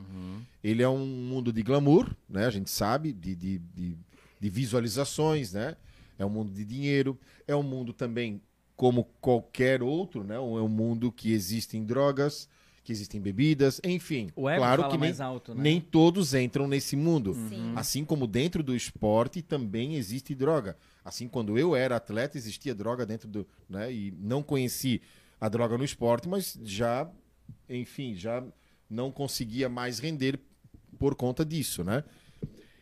Ele 0.64 0.84
é 0.84 0.90
um 0.90 1.06
mundo 1.06 1.52
de 1.52 1.64
glamour, 1.64 2.16
né? 2.30 2.46
A 2.46 2.50
gente 2.50 2.70
sabe, 2.70 3.12
de, 3.12 3.36
de, 3.36 3.60
de, 3.60 3.98
de 4.40 4.50
visualizações, 4.50 5.54
né? 5.54 5.76
É 6.20 6.26
um 6.26 6.30
mundo 6.30 6.52
de 6.52 6.66
dinheiro, 6.66 7.18
é 7.48 7.56
um 7.56 7.64
mundo 7.64 7.94
também 7.94 8.42
como 8.76 9.06
qualquer 9.20 9.82
outro, 9.82 10.24
né? 10.24 10.36
É 10.36 10.40
um 10.40 10.68
mundo 10.68 11.12
que 11.12 11.32
existem 11.32 11.84
drogas, 11.84 12.48
que 12.84 12.92
existem 12.92 13.20
bebidas, 13.20 13.82
enfim. 13.84 14.30
O 14.36 14.50
ego 14.50 14.60
claro 14.60 14.82
fala 14.84 14.94
que 14.94 15.00
nem, 15.00 15.10
mais 15.10 15.22
alto, 15.22 15.54
né? 15.54 15.62
nem 15.62 15.82
todos 15.82 16.34
entram 16.34 16.68
nesse 16.68 16.96
mundo. 16.96 17.34
Sim. 17.34 17.74
Assim 17.76 18.06
como 18.06 18.26
dentro 18.28 18.64
do 18.64 18.76
esporte 18.76 19.42
também 19.42 19.96
existe 19.96 20.34
droga. 20.34 20.78
Assim, 21.08 21.26
quando 21.30 21.58
eu 21.58 21.74
era 21.74 21.96
atleta, 21.96 22.38
existia 22.38 22.76
droga 22.76 23.06
dentro 23.06 23.30
do. 23.30 23.48
Né, 23.70 23.94
e 23.94 24.12
não 24.20 24.44
conheci 24.44 25.02
a 25.40 25.48
droga 25.48 25.78
no 25.78 25.86
esporte, 25.86 26.28
mas 26.28 26.60
já, 26.64 27.10
enfim, 27.70 28.14
já 28.14 28.44
não 28.90 29.10
conseguia 29.10 29.70
mais 29.70 30.00
render 30.00 30.38
por 31.00 31.16
conta 31.16 31.46
disso, 31.46 31.82
né? 31.82 32.04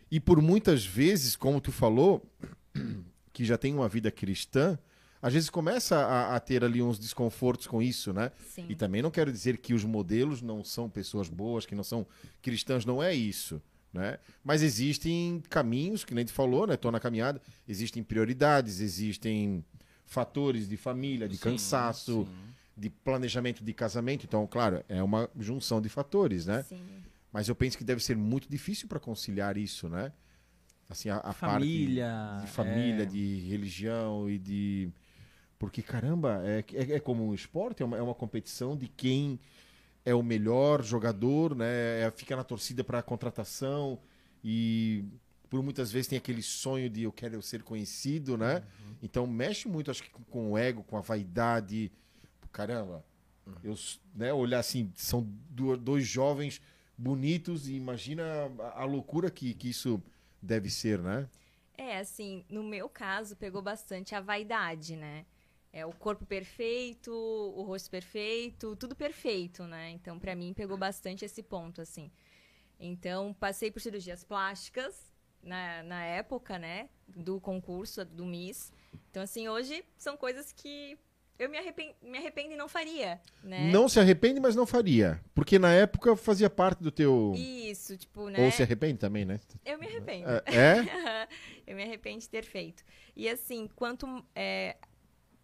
E 0.10 0.20
por 0.20 0.42
muitas 0.42 0.84
vezes, 0.84 1.36
como 1.36 1.62
tu 1.62 1.72
falou, 1.72 2.28
que 3.32 3.46
já 3.46 3.60
tem 3.60 3.76
uma 3.76 3.88
vida 3.88 4.10
cristã, 4.10 4.80
às 5.22 5.32
vezes 5.32 5.48
começa 5.48 5.96
a, 5.96 6.36
a 6.36 6.40
ter 6.40 6.64
ali 6.64 6.82
uns 6.82 6.98
desconfortos 6.98 7.68
com 7.68 7.80
isso, 7.80 8.12
né? 8.12 8.32
Sim. 8.56 8.66
E 8.68 8.76
também 8.76 9.04
não 9.04 9.12
quero 9.12 9.32
dizer 9.32 9.60
que 9.60 9.76
os 9.76 9.84
modelos 9.84 10.42
não 10.42 10.64
são 10.64 10.90
pessoas 10.90 11.30
boas, 11.30 11.68
que 11.68 11.76
não 11.76 11.84
são 11.84 12.08
cristãs, 12.42 12.86
não 12.86 13.04
é 13.04 13.14
isso. 13.14 13.62
Né? 13.96 14.20
Mas 14.44 14.62
existem 14.62 15.42
caminhos, 15.50 16.04
que 16.04 16.14
nem 16.14 16.26
tu 16.26 16.34
falou, 16.34 16.68
né? 16.68 16.74
Estou 16.74 16.92
na 16.92 17.00
caminhada, 17.00 17.42
existem 17.66 18.04
prioridades, 18.04 18.82
existem 18.82 19.64
fatores 20.06 20.68
de 20.68 20.76
família, 20.76 21.30
de 21.30 21.38
Sim, 21.38 21.44
cansaço, 21.44 22.26
sim. 22.26 22.54
de 22.76 22.90
planejamento 22.90 23.64
de 23.64 23.74
casamento. 23.74 24.26
Então, 24.26 24.46
claro, 24.46 24.84
é 24.90 25.02
uma 25.02 25.30
junção 25.40 25.80
de 25.80 25.88
fatores, 25.88 26.46
né? 26.46 26.64
Sim. 26.64 26.78
Mas 27.32 27.48
eu 27.48 27.56
penso 27.56 27.78
que 27.78 27.86
deve 27.86 28.04
ser 28.04 28.18
muito 28.18 28.50
difícil 28.50 28.90
para 28.90 29.00
conciliar 29.00 29.56
isso, 29.56 29.88
né? 29.88 30.12
Assim, 30.90 31.08
a, 31.08 31.22
a 31.24 31.32
Família, 31.32 32.06
parte 32.06 32.46
de 32.46 32.52
família, 32.52 33.04
é. 33.04 33.06
de 33.06 33.40
religião 33.50 34.30
e 34.30 34.38
de. 34.38 34.90
Porque, 35.58 35.82
caramba, 35.82 36.42
é, 36.44 36.66
é, 36.74 36.96
é 36.96 37.00
como 37.00 37.26
um 37.26 37.34
esporte, 37.34 37.82
é 37.82 37.86
uma, 37.86 37.98
é 37.98 38.02
uma 38.02 38.14
competição 38.14 38.76
de 38.76 38.90
quem 38.90 39.40
é 40.06 40.14
o 40.16 40.24
melhor 40.24 40.84
jogador, 40.84 41.56
né? 41.56 42.02
É, 42.04 42.12
fica 42.12 42.36
na 42.36 42.44
torcida 42.44 42.84
para 42.84 43.02
contratação 43.04 44.00
e 44.44 45.04
por 45.50 45.64
muitas 45.64 45.92
vezes 45.92 46.08
tem 46.08 46.18
aquele 46.18 46.42
sonho 46.44 46.90
de 46.90 47.04
eu 47.04 47.12
quero 47.12 47.42
ser 47.42 47.64
conhecido, 47.64 48.38
né? 48.38 48.64
Então 49.02 49.26
mexe 49.28 49.68
muito, 49.68 49.92
acho 49.92 50.04
que 50.04 50.10
com, 50.10 50.24
com 50.24 50.52
o 50.52 50.58
ego, 50.58 50.84
com 50.84 50.98
a 50.98 51.02
vaidade. 51.02 51.92
Caramba, 52.52 53.04
eu 53.64 53.74
s- 53.74 54.00
né, 54.14 54.34
olhar 54.34 54.60
assim, 54.60 54.92
são 54.96 55.22
do- 55.50 55.78
dois 55.78 56.06
jovens 56.08 56.62
bonitos 56.98 57.68
e 57.68 57.76
imagina 57.76 58.24
a, 58.60 58.82
a 58.82 58.86
loucura 58.86 59.30
que, 59.30 59.54
que 59.54 59.70
isso 59.70 60.02
deve 60.42 60.70
ser, 60.70 61.00
né? 61.00 61.28
É, 61.78 62.00
assim, 62.00 62.46
no 62.50 62.64
meu 62.64 62.88
caso, 62.88 63.36
pegou 63.36 63.62
bastante 63.62 64.16
a 64.16 64.22
vaidade, 64.22 64.96
né? 64.96 65.26
É 65.76 65.86
o 65.86 65.92
corpo 65.92 66.26
perfeito, 66.26 67.12
o 67.12 67.62
rosto 67.64 67.92
perfeito, 67.92 68.78
tudo 68.78 68.96
perfeito, 68.96 69.68
né? 69.68 69.90
Então, 69.90 70.18
pra 70.18 70.34
mim, 70.34 70.54
pegou 70.54 70.78
bastante 70.78 71.26
esse 71.26 71.44
ponto, 71.44 71.82
assim. 71.82 72.10
Então, 72.80 73.34
passei 73.34 73.70
por 73.70 73.82
cirurgias 73.82 74.24
plásticas 74.24 75.12
na, 75.44 75.84
na 75.84 76.02
época, 76.06 76.58
né? 76.58 76.88
Do 77.10 77.42
concurso, 77.42 78.06
do 78.06 78.26
Miss. 78.26 78.72
Então, 79.12 79.22
assim, 79.22 79.50
hoje 79.50 79.84
são 79.98 80.16
coisas 80.16 80.54
que 80.54 80.98
eu 81.38 81.50
me 81.50 81.58
arrependo, 81.58 81.94
me 82.02 82.18
arrependo 82.18 82.54
e 82.54 82.56
não 82.56 82.70
faria, 82.70 83.20
né? 83.44 83.70
Não 83.70 83.90
se 83.90 84.00
arrepende, 84.00 84.40
mas 84.40 84.56
não 84.56 84.66
faria. 84.66 85.22
Porque 85.34 85.60
na 85.60 85.74
época 85.74 86.16
fazia 86.16 86.50
parte 86.50 86.82
do 86.82 86.90
teu. 86.90 87.34
Isso, 87.36 87.98
tipo, 87.98 88.30
né? 88.30 88.46
Ou 88.46 88.50
se 88.50 88.64
arrepende 88.64 89.00
também, 89.00 89.26
né? 89.26 89.42
Eu 89.66 89.78
me 89.78 89.88
arrependo. 89.88 90.30
É? 90.30 90.44
é? 90.56 91.28
eu 91.68 91.76
me 91.76 91.84
arrependo 91.84 92.20
de 92.20 92.30
ter 92.30 92.46
feito. 92.46 92.82
E 93.14 93.28
assim, 93.28 93.70
quanto 93.76 94.26
é, 94.34 94.78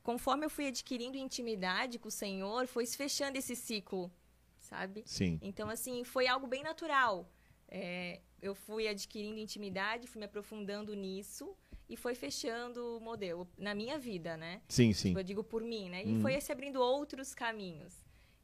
conforme 0.03 0.45
eu 0.45 0.49
fui 0.49 0.67
adquirindo 0.67 1.17
intimidade 1.17 1.99
com 1.99 2.07
o 2.07 2.11
Senhor, 2.11 2.67
foi 2.67 2.85
se 2.85 2.97
fechando 2.97 3.37
esse 3.37 3.55
ciclo, 3.55 4.11
sabe? 4.59 5.03
Sim. 5.05 5.39
Então, 5.41 5.69
assim, 5.69 6.03
foi 6.03 6.27
algo 6.27 6.47
bem 6.47 6.63
natural. 6.63 7.29
É, 7.67 8.19
eu 8.41 8.53
fui 8.53 8.87
adquirindo 8.87 9.39
intimidade, 9.39 10.07
fui 10.07 10.19
me 10.19 10.25
aprofundando 10.25 10.93
nisso 10.93 11.55
e 11.87 11.95
foi 11.95 12.15
fechando 12.15 12.97
o 12.97 12.99
modelo 12.99 13.47
na 13.57 13.73
minha 13.75 13.97
vida, 13.97 14.35
né? 14.35 14.61
Sim, 14.67 14.91
sim. 14.93 15.09
Tipo, 15.09 15.19
eu 15.19 15.23
digo 15.23 15.43
por 15.43 15.61
mim, 15.63 15.89
né? 15.89 16.03
E 16.03 16.13
Uhum. 16.13 16.21
foi 16.21 16.39
se 16.41 16.51
abrindo 16.51 16.81
outros 16.81 17.33
caminhos. 17.35 17.93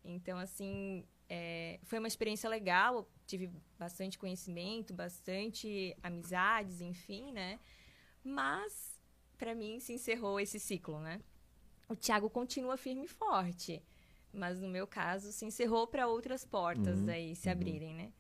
Então, 0.04 0.38
assim, 0.38 1.04
é, 1.28 1.80
foi 1.84 2.00
uma 2.00 2.08
experiência 2.08 2.50
legal. 2.50 3.10
Tive 3.26 3.50
bastante 3.78 4.18
conhecimento, 4.18 4.94
bastante 4.94 5.96
amizades, 6.02 6.80
enfim, 6.82 7.32
né? 7.34 7.60
Mas, 8.24 8.98
pra 9.38 9.54
mim, 9.56 9.80
se 9.80 9.92
encerrou 9.94 10.40
esse 10.40 10.60
ciclo, 10.60 11.00
né? 11.00 11.22
O 11.90 11.96
Thiago 11.96 12.30
continua 12.30 12.78
firme 12.78 13.06
e 13.06 13.08
forte. 13.08 13.82
Mas, 14.34 14.60
no 14.60 14.68
meu 14.68 14.86
caso, 14.86 15.32
se 15.32 15.46
encerrou 15.46 15.88
para 15.88 16.08
outras 16.08 16.44
portas 16.46 17.00
Uhum, 17.00 17.10
aí 17.10 17.36
se 17.36 17.50
abrirem, 17.50 17.94
né? 17.96 18.12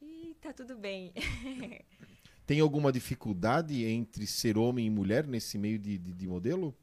E 0.00 0.36
tá 0.40 0.52
tudo 0.52 0.76
bem. 0.76 1.12
Tem 2.46 2.60
alguma 2.60 2.90
dificuldade 2.90 3.84
entre 3.84 4.26
ser 4.26 4.56
homem 4.56 4.86
e 4.86 4.90
mulher 4.90 5.26
nesse 5.26 5.58
meio 5.58 5.78
de, 5.78 5.98
de, 5.98 6.12
de 6.14 6.26
modelo? 6.26 6.74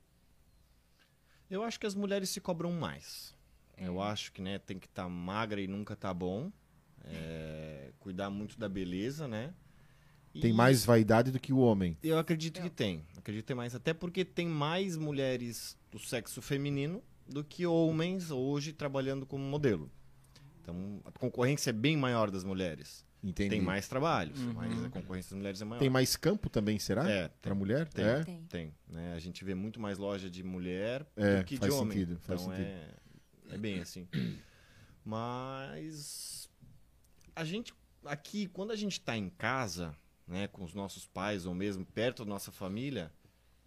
Eu 1.50 1.64
acho 1.64 1.80
que 1.80 1.88
as 1.88 1.96
mulheres 1.96 2.30
se 2.30 2.40
cobram 2.40 2.72
mais. 2.72 3.34
Eu 3.78 4.02
acho 4.02 4.32
que 4.32 4.42
né, 4.42 4.60
tem 4.60 4.78
que 4.78 4.86
estar 4.86 5.10
magra 5.10 5.60
e 5.60 5.68
nunca 5.68 5.96
tá 5.96 6.14
bom. 6.14 6.52
É, 7.04 7.92
cuidar 8.00 8.30
muito 8.30 8.60
da 8.60 8.70
beleza, 8.70 9.28
né? 9.28 9.54
Tem 10.42 10.52
E 10.52 10.54
mais 10.54 10.84
vaidade 10.86 11.32
do 11.32 11.40
que 11.40 11.54
o 11.54 11.58
homem. 11.58 11.98
Eu 12.04 12.18
acredito 12.20 12.62
que 12.62 12.70
tem. 12.70 13.04
Acredito 13.18 13.44
que 13.44 13.48
tem 13.48 13.56
mais. 13.56 13.74
Até 13.76 13.94
porque 13.94 14.24
tem 14.26 14.48
mais 14.48 14.98
mulheres 14.98 15.78
do 15.92 15.98
sexo 16.00 16.42
feminino 16.42 17.02
do 17.28 17.44
que 17.44 17.66
homens 17.66 18.32
hoje 18.32 18.74
trabalhando 18.74 19.26
como 19.26 19.44
modelo. 19.44 19.90
Então 20.62 21.00
a 21.06 21.12
concorrência 21.12 21.70
é 21.70 21.74
bem 21.74 21.96
maior 21.96 22.30
das 22.30 22.44
mulheres. 22.44 23.06
Entendi. 23.24 23.50
Tem 23.50 23.62
mais 23.62 23.88
trabalhos, 23.88 24.40
Uhum. 24.40 24.54
mas 24.54 24.84
a 24.86 24.90
concorrência 24.90 25.32
das 25.32 25.38
mulheres 25.38 25.62
é 25.62 25.66
maior. 25.66 25.80
Tem 25.80 25.90
mais 25.90 26.16
campo 26.16 26.48
também, 26.48 26.78
será? 26.78 27.10
É, 27.10 27.28
Pra 27.42 27.56
mulher? 27.56 27.88
Tem. 27.88 28.06
É? 28.06 28.24
Tem. 28.24 28.44
Tem, 28.44 28.74
né? 28.88 29.14
A 29.16 29.20
gente 29.20 29.44
vê 29.44 29.56
muito 29.56 29.80
mais 29.80 29.98
loja 29.98 30.30
de 30.30 30.44
mulher 30.44 31.04
É, 31.16 31.38
do 31.40 31.46
que 31.46 31.58
de 31.58 31.72
homem. 31.72 31.98
sentido, 31.98 32.20
faz 32.20 32.42
então 32.42 32.56
sentido. 32.56 32.68
É, 33.50 33.56
é 33.56 33.58
bem 33.58 33.80
assim. 33.80 34.08
Mas 35.04 36.50
a 37.36 37.44
gente 37.46 37.74
aqui, 38.04 38.48
quando 38.48 38.72
a 38.72 38.76
gente 38.76 38.94
está 39.00 39.18
em 39.18 39.30
casa, 39.30 39.96
né, 40.28 40.48
com 40.48 40.64
os 40.64 40.74
nossos 40.74 41.06
pais 41.06 41.46
ou 41.46 41.54
mesmo 41.54 41.86
perto 41.86 42.24
da 42.24 42.30
nossa 42.30 42.52
família, 42.52 43.12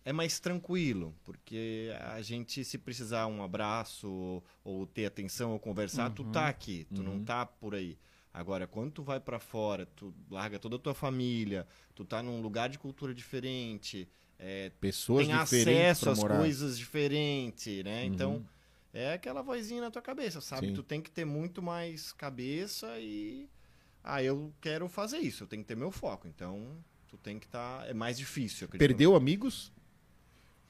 é 0.04 0.12
mais 0.12 0.40
tranquilo, 0.40 1.14
porque 1.22 1.90
a 2.14 2.22
gente 2.22 2.64
se 2.64 2.78
precisar 2.78 3.26
um 3.26 3.42
abraço 3.42 4.42
ou 4.64 4.86
ter 4.86 5.06
atenção 5.06 5.52
ou 5.52 5.58
conversar, 5.58 6.10
tu 6.10 6.24
tá 6.24 6.48
aqui, 6.48 6.86
tu 6.94 7.02
não 7.02 7.22
tá 7.22 7.44
por 7.44 7.74
aí. 7.74 7.98
Agora, 8.32 8.66
quando 8.66 8.92
tu 8.92 9.02
vai 9.02 9.18
pra 9.18 9.38
fora, 9.38 9.84
tu 9.84 10.14
larga 10.30 10.58
toda 10.58 10.76
a 10.76 10.78
tua 10.78 10.94
família, 10.94 11.66
tu 11.94 12.04
tá 12.04 12.22
num 12.22 12.40
lugar 12.40 12.68
de 12.68 12.78
cultura 12.78 13.14
diferente, 13.14 14.08
é, 14.38 14.70
Pessoas 14.80 15.26
tem 15.26 15.34
acesso 15.34 16.08
às 16.08 16.18
morar. 16.18 16.38
coisas 16.38 16.78
diferentes, 16.78 17.82
né? 17.82 18.04
Uhum. 18.04 18.06
Então, 18.06 18.48
é 18.92 19.14
aquela 19.14 19.42
vozinha 19.42 19.82
na 19.82 19.90
tua 19.90 20.00
cabeça, 20.00 20.40
sabe? 20.40 20.68
Sim. 20.68 20.74
Tu 20.74 20.82
tem 20.82 21.00
que 21.00 21.10
ter 21.10 21.24
muito 21.24 21.60
mais 21.60 22.12
cabeça 22.12 22.98
e... 23.00 23.48
Ah, 24.10 24.22
eu 24.22 24.52
quero 24.60 24.88
fazer 24.88 25.18
isso, 25.18 25.44
eu 25.44 25.46
tenho 25.46 25.62
que 25.62 25.68
ter 25.68 25.76
meu 25.76 25.90
foco. 25.90 26.26
Então, 26.26 26.76
tu 27.08 27.16
tem 27.18 27.38
que 27.38 27.46
estar... 27.46 27.86
É 27.88 27.92
mais 27.92 28.16
difícil. 28.16 28.66
Perdeu 28.68 29.14
amigos? 29.14 29.70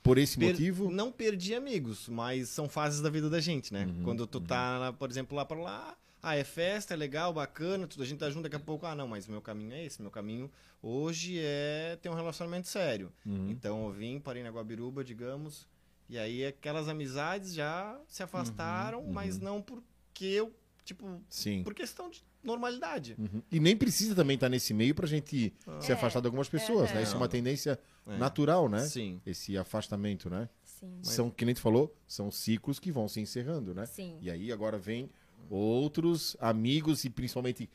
Por 0.03 0.17
esse 0.19 0.39
Per- 0.39 0.51
motivo? 0.53 0.91
Não 0.91 1.13
perdi 1.13 1.55
amigos, 1.55 2.09
mas 2.09 2.49
são 2.49 2.69
fases 2.69 3.01
da 3.01 3.11
vida 3.11 3.29
da 3.29 3.41
gente, 3.41 3.73
né? 3.73 3.87
Uhum, 3.87 4.03
Quando 4.03 4.27
tu 4.27 4.41
tá, 4.41 4.93
por 4.99 5.11
exemplo, 5.11 5.37
lá 5.37 5.45
pra 5.45 5.59
lá, 5.59 5.97
ah, 6.23 6.35
é 6.35 6.45
festa, 6.45 6.95
é 6.95 6.97
legal, 6.97 7.33
bacana, 7.33 7.87
tudo, 7.87 8.03
a 8.03 8.07
gente 8.07 8.19
tá 8.19 8.31
junto 8.31 8.43
daqui 8.45 8.57
a 8.57 8.61
pouco, 8.61 8.87
ah, 8.87 8.95
não, 8.95 9.07
mas 9.07 9.27
meu 9.29 9.41
caminho 9.43 9.73
é 9.73 9.85
esse, 9.85 10.01
meu 10.01 10.11
caminho 10.11 10.51
hoje 10.83 11.39
é 11.41 11.99
ter 12.01 12.09
um 12.09 12.15
relacionamento 12.15 12.69
sério. 12.69 13.13
Uhum. 13.27 13.51
Então 13.51 13.85
eu 13.87 13.93
vim, 13.93 14.19
parei 14.19 14.43
na 14.43 14.51
Guabiruba, 14.51 15.05
digamos, 15.05 15.67
e 16.09 16.17
aí 16.19 16.47
aquelas 16.47 16.89
amizades 16.89 17.53
já 17.55 18.01
se 18.09 18.23
afastaram, 18.23 19.03
Uhum, 19.03 19.13
mas 19.13 19.39
não 19.39 19.61
porque 19.61 20.25
eu, 20.25 20.53
tipo, 20.85 21.21
Sim. 21.29 21.63
por 21.63 21.75
questão 21.75 22.09
de 22.09 22.23
normalidade. 22.43 23.15
Uhum. 23.19 23.43
E 23.51 23.59
nem 23.61 23.77
precisa 23.77 24.15
também 24.15 24.35
estar 24.35 24.49
nesse 24.49 24.73
meio 24.73 24.95
pra 24.95 25.07
gente 25.07 25.53
se 25.81 25.91
É. 25.91 25.95
afastar 25.95 26.21
de 26.21 26.27
algumas 26.27 26.49
pessoas, 26.49 26.91
É. 26.91 26.95
né? 26.95 27.03
Isso 27.03 27.15
é 27.15 27.17
uma 27.17 27.29
tendência 27.29 27.79
É. 28.07 28.17
natural, 28.17 28.69
né? 28.69 28.81
Sim. 28.87 29.21
Esse 29.27 29.57
afastamento, 29.59 30.31
né? 30.31 30.49
Sim. 30.65 30.99
São, 31.03 31.31
que 31.31 31.45
nem 31.45 31.55
tu 31.55 31.61
falou, 31.61 31.95
são 32.07 32.31
ciclos 32.31 32.79
que 32.79 32.93
vão 32.93 33.09
se 33.09 33.21
encerrando, 33.21 33.75
né? 33.75 33.85
Sim. 33.87 34.17
E 34.23 34.31
aí 34.31 34.53
agora 34.53 34.79
vem 34.79 35.11
outros 35.51 36.37
amigos 36.41 37.05
e 37.05 37.11
principalmente 37.11 37.69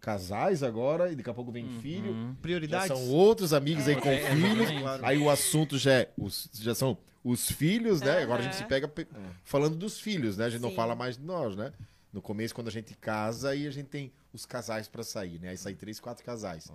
casais 0.00 0.62
agora, 0.62 1.12
e 1.12 1.16
daqui 1.16 1.28
a 1.28 1.34
pouco 1.34 1.52
vem 1.52 1.68
filho. 1.80 2.12
Uhum. 2.12 2.28
Já 2.30 2.36
Prioridades. 2.40 2.88
são 2.88 3.08
outros 3.10 3.52
amigos 3.52 3.86
aí 3.86 3.96
com 3.96 4.08
É, 4.08 4.30
filhos. 4.30 4.44
exatamente. 4.60 4.80
Claro. 4.82 5.06
Aí 5.06 5.18
o 5.18 5.28
assunto 5.30 5.76
já 5.78 5.92
é, 5.92 6.12
os, 6.16 6.48
já 6.54 6.74
são 6.74 6.96
os 7.22 7.50
filhos, 7.50 8.00
né? 8.00 8.22
Agora 8.22 8.40
a 8.40 8.42
gente 8.44 8.56
se 8.56 8.64
pega 8.64 8.88
pe- 8.88 9.06
falando 9.44 9.76
dos 9.76 10.00
filhos, 10.00 10.38
né? 10.38 10.46
A 10.46 10.50
gente 10.50 10.62
não 10.62 10.70
Sim. 10.70 10.76
fala 10.76 10.94
mais 10.94 11.18
de 11.18 11.22
nós, 11.24 11.54
né? 11.54 11.72
No 12.12 12.20
começo, 12.20 12.54
quando 12.54 12.68
a 12.68 12.72
gente 12.72 12.94
casa, 12.96 13.50
aí 13.50 13.66
a 13.66 13.70
gente 13.70 13.88
tem 13.88 14.12
os 14.32 14.44
casais 14.44 14.88
pra 14.88 15.02
sair, 15.04 15.38
né? 15.38 15.50
Aí 15.50 15.56
sai 15.56 15.74
três, 15.74 16.00
quatro 16.00 16.24
casais. 16.24 16.68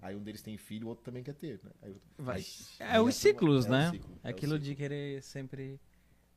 Aí 0.00 0.14
um 0.16 0.22
deles 0.22 0.40
tem 0.40 0.56
filho, 0.56 0.86
o 0.86 0.88
outro 0.90 1.04
também 1.04 1.22
quer 1.22 1.34
ter, 1.34 1.60
né? 1.62 1.70
Aí, 1.82 1.96
Vai. 2.16 2.36
aí- 2.38 2.46
É 2.78 2.84
aí 2.92 3.00
os 3.00 3.14
ciclos, 3.14 3.66
é 3.66 3.68
o 3.68 3.72
né? 3.72 3.90
ciclo, 3.90 4.10
É 4.22 4.28
é 4.28 4.32
o 4.32 4.34
aquilo 4.34 4.52
ciclo. 4.52 4.64
de 4.66 4.74
querer 4.76 5.22
sempre 5.22 5.80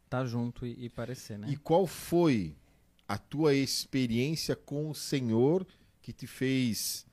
estar 0.05 0.25
junto 0.25 0.65
e, 0.65 0.85
e 0.85 0.89
parecer, 0.89 1.37
né? 1.39 1.47
E 1.49 1.55
qual 1.55 1.85
foi 1.87 2.55
a 3.07 3.17
tua 3.17 3.53
experiência 3.53 4.55
com 4.55 4.89
o 4.89 4.95
Senhor 4.95 5.65
que 6.01 6.11
te 6.11 6.27
fez, 6.27 7.05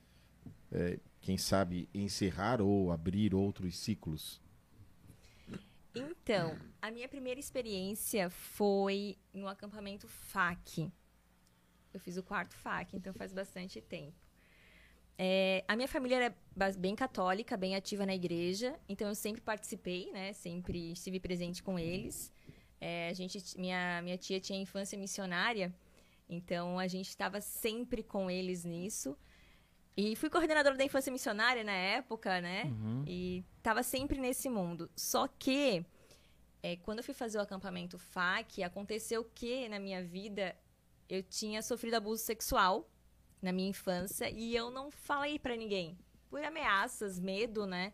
é, 0.71 0.99
quem 1.21 1.37
sabe, 1.37 1.87
encerrar 1.93 2.59
ou 2.61 2.91
abrir 2.91 3.33
outros 3.33 3.77
ciclos? 3.77 4.41
Então, 5.95 6.57
a 6.81 6.91
minha 6.91 7.07
primeira 7.09 7.39
experiência 7.39 8.29
foi 8.29 9.17
no 9.33 9.47
acampamento 9.47 10.07
FAC. 10.07 10.91
Eu 11.93 11.99
fiz 11.99 12.17
o 12.17 12.23
quarto 12.23 12.55
FAC, 12.55 12.95
então 12.95 13.13
faz 13.13 13.33
bastante 13.33 13.81
tempo. 13.81 14.15
É, 15.21 15.65
a 15.67 15.75
minha 15.75 15.87
família 15.87 16.15
era 16.15 16.35
bem 16.77 16.95
católica, 16.95 17.57
bem 17.57 17.75
ativa 17.75 18.05
na 18.05 18.15
igreja, 18.15 18.79
então 18.87 19.09
eu 19.09 19.15
sempre 19.15 19.41
participei, 19.41 20.11
né? 20.13 20.31
Sempre 20.31 20.93
estive 20.93 21.19
presente 21.19 21.61
com 21.61 21.77
eles. 21.77 22.31
É, 22.79 23.09
a 23.09 23.13
gente, 23.13 23.37
minha, 23.59 24.01
minha 24.01 24.17
tia 24.17 24.39
tinha 24.39 24.57
infância 24.57 24.97
missionária, 24.97 25.73
então 26.29 26.79
a 26.79 26.87
gente 26.87 27.09
estava 27.09 27.41
sempre 27.41 28.01
com 28.01 28.31
eles 28.31 28.63
nisso. 28.63 29.17
E 29.97 30.15
fui 30.15 30.29
coordenadora 30.29 30.77
da 30.77 30.85
infância 30.85 31.11
missionária 31.11 31.65
na 31.65 31.73
época, 31.73 32.39
né? 32.39 32.63
Uhum. 32.67 33.03
E 33.05 33.43
tava 33.61 33.83
sempre 33.83 34.17
nesse 34.17 34.47
mundo. 34.47 34.89
Só 34.95 35.27
que, 35.27 35.85
é, 36.63 36.77
quando 36.77 36.99
eu 36.99 37.03
fui 37.03 37.13
fazer 37.13 37.37
o 37.37 37.41
acampamento 37.41 37.97
FAC, 37.97 38.63
aconteceu 38.63 39.25
que 39.35 39.67
na 39.67 39.77
minha 39.77 40.01
vida 40.01 40.55
eu 41.09 41.23
tinha 41.23 41.61
sofrido 41.61 41.95
abuso 41.95 42.23
sexual 42.23 42.89
na 43.41 43.51
minha 43.51 43.69
infância 43.69 44.29
e 44.29 44.55
eu 44.55 44.69
não 44.69 44.91
falei 44.91 45.39
pra 45.39 45.55
ninguém. 45.55 45.97
Por 46.29 46.43
ameaças, 46.43 47.19
medo, 47.19 47.65
né? 47.65 47.91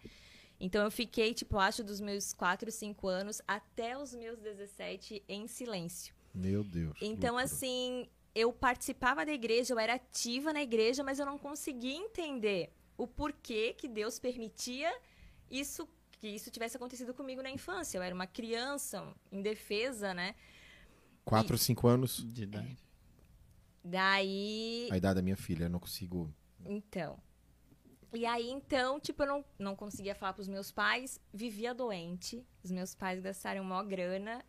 Então 0.60 0.84
eu 0.84 0.92
fiquei, 0.92 1.34
tipo, 1.34 1.58
acho 1.58 1.84
dos 1.84 2.02
meus 2.02 2.34
4, 2.34 2.70
5 2.72 3.08
anos 3.08 3.42
até 3.48 3.98
os 3.98 4.14
meus 4.14 4.40
17 4.40 5.24
em 5.28 5.48
silêncio. 5.48 6.14
Meu 6.34 6.64
Deus. 6.64 6.98
Então, 7.02 7.36
loucura. 7.36 7.44
assim, 7.44 8.10
eu 8.34 8.52
participava 8.52 9.26
da 9.26 9.32
igreja, 9.32 9.74
eu 9.74 9.80
era 9.80 9.94
ativa 9.94 10.52
na 10.52 10.62
igreja, 10.62 11.04
mas 11.04 11.20
eu 11.20 11.26
não 11.26 11.38
conseguia 11.38 11.96
entender 11.96 12.72
o 12.98 13.08
porquê 13.08 13.74
que 13.74 13.88
Deus 13.88 14.20
permitia 14.20 14.94
isso 15.50 15.88
que 16.12 16.28
isso 16.28 16.50
tivesse 16.50 16.78
acontecido 16.78 17.14
comigo 17.14 17.42
na 17.42 17.52
infância. 17.52 17.98
Eu 17.98 18.02
era 18.02 18.16
uma 18.16 18.28
criança 18.28 19.06
indefesa, 19.32 20.14
né? 20.14 20.34
Quatro, 21.26 21.58
cinco 21.58 21.88
anos, 21.88 22.24
De 22.26 22.44
idade. 22.44 22.85
Daí, 23.88 24.90
a 24.92 24.98
idade 24.98 25.16
da 25.16 25.22
minha 25.22 25.38
filha, 25.38 25.66
eu 25.66 25.70
não 25.70 25.80
consigo. 25.80 26.34
então. 26.66 27.18
E 28.14 28.26
aí, 28.26 28.50
então, 28.50 28.98
tipo, 29.00 29.24
eu 29.24 29.28
não, 29.28 29.46
não 29.60 29.76
conseguia 29.76 30.16
falar 30.16 30.32
pros 30.34 30.48
meus 30.48 30.72
pais, 30.72 31.20
vivia 31.34 31.74
doente. 31.74 32.44
Os 32.64 32.72
meus 32.72 32.96
pais 32.96 33.20
gastaram 33.20 33.62
maior 33.64 33.84
grana 33.86 34.44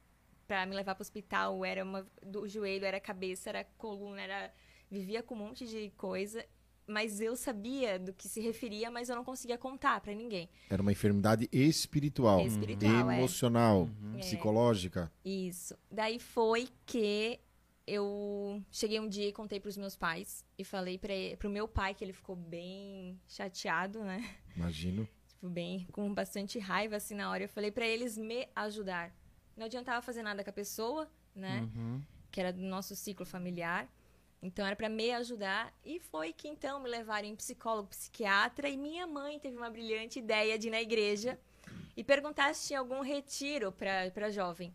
pra 0.47 0.65
me 0.65 0.75
levar 0.75 0.95
pro 0.95 1.03
hospital. 1.03 1.65
Era 1.65 1.83
uma, 1.83 2.07
do 2.25 2.47
joelho, 2.49 2.85
era 2.85 3.01
cabeça, 3.01 3.49
era 3.51 3.65
coluna, 3.77 4.21
era. 4.23 4.55
Vivia 4.89 5.21
com 5.23 5.35
um 5.35 5.39
monte 5.39 5.67
de 5.67 5.91
coisa. 5.97 6.47
Mas 6.87 7.21
eu 7.21 7.35
sabia 7.35 7.99
do 7.99 8.13
que 8.13 8.29
se 8.29 8.41
referia, 8.41 8.89
mas 8.89 9.09
eu 9.09 9.17
não 9.17 9.25
conseguia 9.25 9.59
contar 9.59 10.01
pra 10.01 10.15
ninguém. 10.15 10.49
Era 10.71 10.81
uma 10.81 10.93
enfermidade 10.93 11.49
espiritual, 11.51 12.41
Espiritual, 12.47 13.11
é. 13.11 13.19
emocional, 13.19 13.91
É. 14.15 14.19
psicológica. 14.19 15.11
Isso. 15.25 15.77
Daí 15.91 16.21
foi 16.21 16.69
que 16.87 17.41
eu 17.87 18.63
cheguei 18.71 18.99
um 18.99 19.09
dia 19.09 19.29
e 19.29 19.33
contei 19.33 19.61
pros 19.61 19.77
meus 19.77 19.97
pais. 19.97 20.45
E 20.59 20.65
falei 20.65 21.01
e- 21.03 21.37
pro 21.37 21.49
meu 21.49 21.69
pai, 21.69 21.95
que 21.95 22.05
ele 22.05 22.13
ficou 22.13 22.35
bem 22.35 23.21
chateado, 23.29 24.03
né? 24.03 24.37
Imagino. 24.57 25.09
tipo, 25.29 25.49
bem 25.49 25.87
com 25.93 26.13
bastante 26.13 26.59
raiva 26.59 26.97
assim 26.97 27.15
na 27.15 27.31
hora. 27.31 27.45
Eu 27.45 27.49
falei 27.49 27.71
pra 27.71 27.87
eles 27.87 28.17
me 28.19 28.49
ajudar. 28.57 29.15
Não 29.57 29.67
adiantava 29.67 30.03
fazer 30.03 30.23
nada 30.23 30.43
com 30.43 30.51
a 30.51 30.53
pessoa, 30.53 31.09
né? 31.35 31.61
Uhum. 31.61 32.03
Que 32.31 32.41
era 32.41 32.53
do 32.53 32.63
nosso 32.63 32.97
ciclo 32.97 33.25
familiar. 33.25 33.89
Então 34.43 34.67
era 34.67 34.77
pra 34.77 34.89
me 34.89 35.11
ajudar 35.13 35.73
e 35.85 35.99
foi 35.99 36.33
que 36.33 36.47
então 36.47 36.81
me 36.81 36.89
levaram 36.89 37.27
em 37.27 37.35
psicólogo, 37.35 37.89
psiquiatra 37.89 38.69
e 38.69 38.77
minha 38.77 39.07
mãe 39.07 39.39
teve 39.39 39.57
uma 39.57 39.71
brilhante 39.71 40.19
ideia 40.19 40.59
de 40.59 40.69
ir 40.69 40.71
na 40.71 40.81
igreja 40.81 41.39
e 41.97 42.05
perguntar 42.05 42.55
se 42.55 42.69
tinha 42.69 42.79
algum 42.79 43.01
retiro 43.01 43.73
para 43.73 44.31
jovem. 44.31 44.73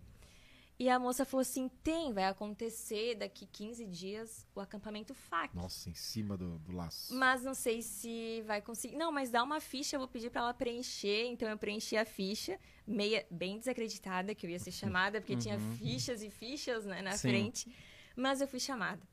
E 0.81 0.89
a 0.89 0.97
moça 0.97 1.23
falou 1.23 1.41
assim: 1.41 1.69
"Tem, 1.83 2.11
vai 2.11 2.23
acontecer 2.25 3.13
daqui 3.13 3.45
15 3.45 3.85
dias 3.85 4.47
o 4.55 4.59
acampamento 4.59 5.13
FAC". 5.13 5.55
Nossa, 5.55 5.91
em 5.91 5.93
cima 5.93 6.35
do, 6.35 6.57
do 6.57 6.71
laço. 6.71 7.13
Mas 7.13 7.43
não 7.43 7.53
sei 7.53 7.83
se 7.83 8.41
vai 8.47 8.63
conseguir. 8.63 8.95
Não, 8.95 9.11
mas 9.11 9.29
dá 9.29 9.43
uma 9.43 9.59
ficha, 9.59 9.95
eu 9.95 9.99
vou 9.99 10.07
pedir 10.07 10.31
pra 10.31 10.41
ela 10.41 10.55
preencher. 10.55 11.27
Então 11.27 11.47
eu 11.47 11.55
preenchi 11.55 11.95
a 11.95 12.03
ficha, 12.03 12.59
meia 12.87 13.23
bem 13.29 13.59
desacreditada 13.59 14.33
que 14.33 14.47
eu 14.47 14.49
ia 14.49 14.57
ser 14.57 14.71
chamada, 14.71 15.21
porque 15.21 15.35
tinha 15.35 15.59
fichas 15.77 16.23
e 16.23 16.31
fichas 16.31 16.83
né, 16.83 16.99
na 17.03 17.11
Sim. 17.11 17.27
frente. 17.29 17.71
Mas 18.15 18.41
eu 18.41 18.47
fui 18.47 18.59
chamada. 18.59 19.07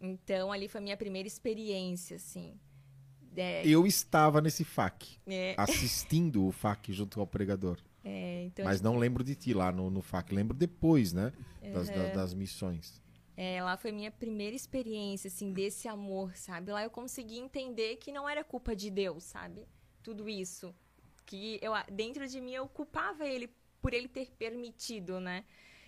Então 0.00 0.52
ali 0.52 0.68
foi 0.68 0.80
a 0.80 0.84
minha 0.84 0.96
primeira 0.96 1.26
experiência, 1.26 2.14
assim. 2.14 2.56
É, 3.36 3.66
Eu 3.66 3.88
estava 3.88 4.40
nesse 4.40 4.62
FAC, 4.62 5.18
é, 5.26 5.56
assistindo 5.58 6.46
o 6.46 6.52
FAC 6.52 6.92
junto 6.92 7.18
ao 7.18 7.26
pregador. 7.26 7.80
É, 8.04 8.44
então, 8.44 8.64
Mas 8.64 8.80
não 8.80 8.96
lembro 8.96 9.22
de 9.22 9.34
ti 9.34 9.54
lá 9.54 9.70
no, 9.72 9.88
no 9.90 10.02
FAC, 10.02 10.32
lembro 10.34 10.56
depois, 10.56 11.12
né? 11.12 11.32
Das, 11.72 11.88
Uhum. 11.88 11.94
da- 11.94 12.06
das 12.08 12.34
missões. 12.34 13.00
é, 13.36 13.62
lá 13.62 13.76
foi 13.78 13.90
minha 13.92 14.10
primeira 14.10 14.54
experiência, 14.54 15.28
assim, 15.28 15.52
desse 15.52 15.88
amor, 15.88 16.36
sabe? 16.36 16.70
Lá 16.70 16.82
eu 16.82 16.90
consegui 16.90 17.38
entender 17.38 17.96
que 17.96 18.12
não 18.12 18.28
era 18.28 18.44
culpa 18.44 18.76
de 18.76 18.90
Deus, 18.90 19.24
sabe? 19.24 19.66
Tudo 20.02 20.28
isso. 20.28 20.74
Que 21.24 21.58
eu, 21.62 21.72
dentro 21.90 22.28
de 22.28 22.40
mim 22.40 22.52
eu 22.52 22.68
culpava 22.68 23.26
ele 23.26 23.48
por 23.80 23.94
ele 23.94 24.06
ter 24.08 24.30
permitido, 24.32 25.18
né? 25.18 25.44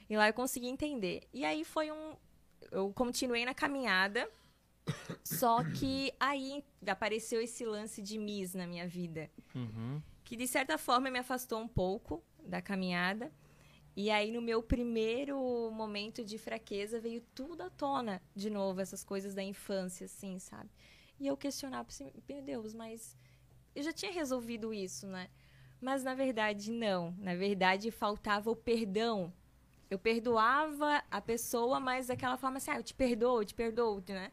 E 0.09 0.16
lá 0.16 0.27
eu 0.29 0.33
consegui 0.35 0.68
entender. 0.68 1.29
E 1.33 1.44
aí 1.44 1.64
foi 1.64 1.90
um. 1.92 2.16
Eu 2.72 2.92
continuei 2.94 3.44
na 3.44 3.53
caminhada, 3.55 4.29
só 5.22 5.62
que 5.64 6.12
aí 6.18 6.64
apareceu 6.87 7.40
esse 7.42 7.64
lance 7.64 8.00
de 8.03 8.16
Miss 8.18 8.55
na 8.55 8.66
minha 8.66 8.87
vida 8.88 9.31
Uhum. 9.55 10.00
Que 10.24 10.37
de 10.37 10.48
certa 10.48 10.78
forma 10.78 11.10
me 11.10 11.18
afastou 11.18 11.60
um 11.60 11.68
pouco 11.68 12.24
da 12.38 12.60
caminhada. 12.62 13.30
E 13.96 14.10
aí, 14.10 14.32
no 14.32 14.42
meu 14.42 14.60
primeiro 14.60 15.38
momento 15.70 16.24
de 16.24 16.37
fraqueza, 16.37 16.98
veio 16.98 17.20
tudo 17.34 17.62
à 17.62 17.70
tona 17.70 18.20
de 18.34 18.50
novo, 18.50 18.80
essas 18.80 19.04
coisas 19.04 19.34
da 19.34 19.42
infância, 19.42 20.06
assim, 20.06 20.38
sabe? 20.40 20.68
E 21.20 21.26
eu 21.28 21.37
questionava 21.37 21.88
assim, 21.88 22.10
meu 22.28 22.42
Deus, 22.42 22.74
mas 22.74 23.16
eu 23.74 23.82
já 23.84 23.92
tinha 23.92 24.10
resolvido 24.10 24.74
isso, 24.74 25.06
né? 25.06 25.28
Mas 25.80 26.02
na 26.02 26.14
verdade, 26.14 26.72
não. 26.72 27.14
Na 27.18 27.37
verdade, 27.37 27.90
faltava 27.90 28.50
o 28.50 28.56
perdão. 28.56 29.32
Eu 29.88 29.98
perdoava 29.98 31.04
a 31.10 31.20
pessoa, 31.20 31.78
mas 31.78 32.08
daquela 32.08 32.37
forma 32.37 32.56
assim, 32.56 32.70
ah, 32.72 32.78
eu 32.78 32.82
te 32.82 32.94
perdoo, 32.94 33.42
eu 33.42 33.44
te 33.44 33.54
perdoo, 33.54 34.02
né? 34.08 34.32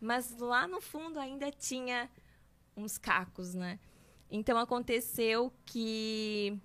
Mas 0.00 0.36
lá 0.38 0.66
no 0.66 0.80
fundo 0.80 1.18
ainda 1.18 1.50
tinha 1.50 2.08
uns 2.76 2.96
cacos, 2.96 3.52
né? 3.52 3.78
Então 4.34 4.56
aconteceu 4.56 5.52
que 5.66 6.58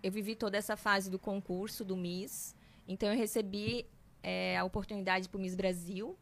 eu 0.00 0.12
vivi 0.12 0.36
toda 0.36 0.56
essa 0.56 0.76
fase 0.76 1.10
do 1.10 1.18
concurso 1.18 1.84
do 1.84 1.96
Miss. 1.96 2.54
Então 2.86 3.08
eu 3.12 3.18
recebi 3.18 3.84
é, 4.22 4.56
a 4.56 4.62
oportunidade 4.62 5.28
para 5.28 5.36
o 5.36 5.40
Miss 5.40 5.56
Brasil. 5.56 6.16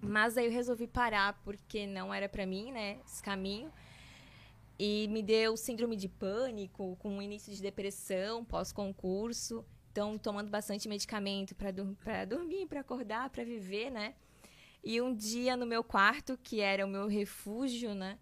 Mas 0.00 0.38
aí 0.38 0.46
eu 0.46 0.50
resolvi 0.50 0.86
parar 0.86 1.38
porque 1.44 1.86
não 1.86 2.14
era 2.14 2.30
para 2.30 2.46
mim, 2.46 2.72
né? 2.72 2.98
Esse 3.04 3.22
caminho. 3.22 3.70
E 4.78 5.06
me 5.08 5.22
deu 5.22 5.54
síndrome 5.58 5.94
de 5.96 6.08
pânico, 6.08 6.96
com 6.96 7.18
um 7.18 7.20
início 7.20 7.54
de 7.54 7.60
depressão 7.60 8.42
pós-concurso. 8.42 9.62
Então, 9.92 10.16
tomando 10.16 10.48
bastante 10.48 10.88
medicamento 10.88 11.54
para 11.54 11.70
dur 11.70 11.94
dormir, 12.26 12.66
para 12.66 12.80
acordar, 12.80 13.28
para 13.28 13.44
viver, 13.44 13.90
né? 13.90 14.14
E 14.82 14.98
um 15.02 15.14
dia 15.14 15.58
no 15.58 15.66
meu 15.66 15.84
quarto, 15.84 16.38
que 16.42 16.62
era 16.62 16.86
o 16.86 16.88
meu 16.88 17.06
refúgio, 17.06 17.94
né? 17.94 18.18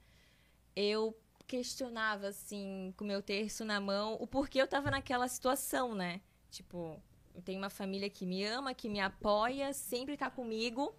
Eu 0.74 1.16
questionava, 1.48 2.28
assim, 2.28 2.92
com 2.96 3.04
meu 3.04 3.22
terço 3.22 3.64
na 3.64 3.80
mão, 3.80 4.14
o 4.20 4.26
porquê 4.26 4.60
eu 4.60 4.68
tava 4.68 4.90
naquela 4.90 5.26
situação, 5.26 5.94
né? 5.94 6.20
Tipo, 6.50 7.02
eu 7.34 7.40
tenho 7.40 7.58
uma 7.58 7.70
família 7.70 8.10
que 8.10 8.26
me 8.26 8.44
ama, 8.44 8.74
que 8.74 8.88
me 8.88 9.00
apoia, 9.00 9.72
sempre 9.72 10.16
tá 10.16 10.30
comigo. 10.30 10.94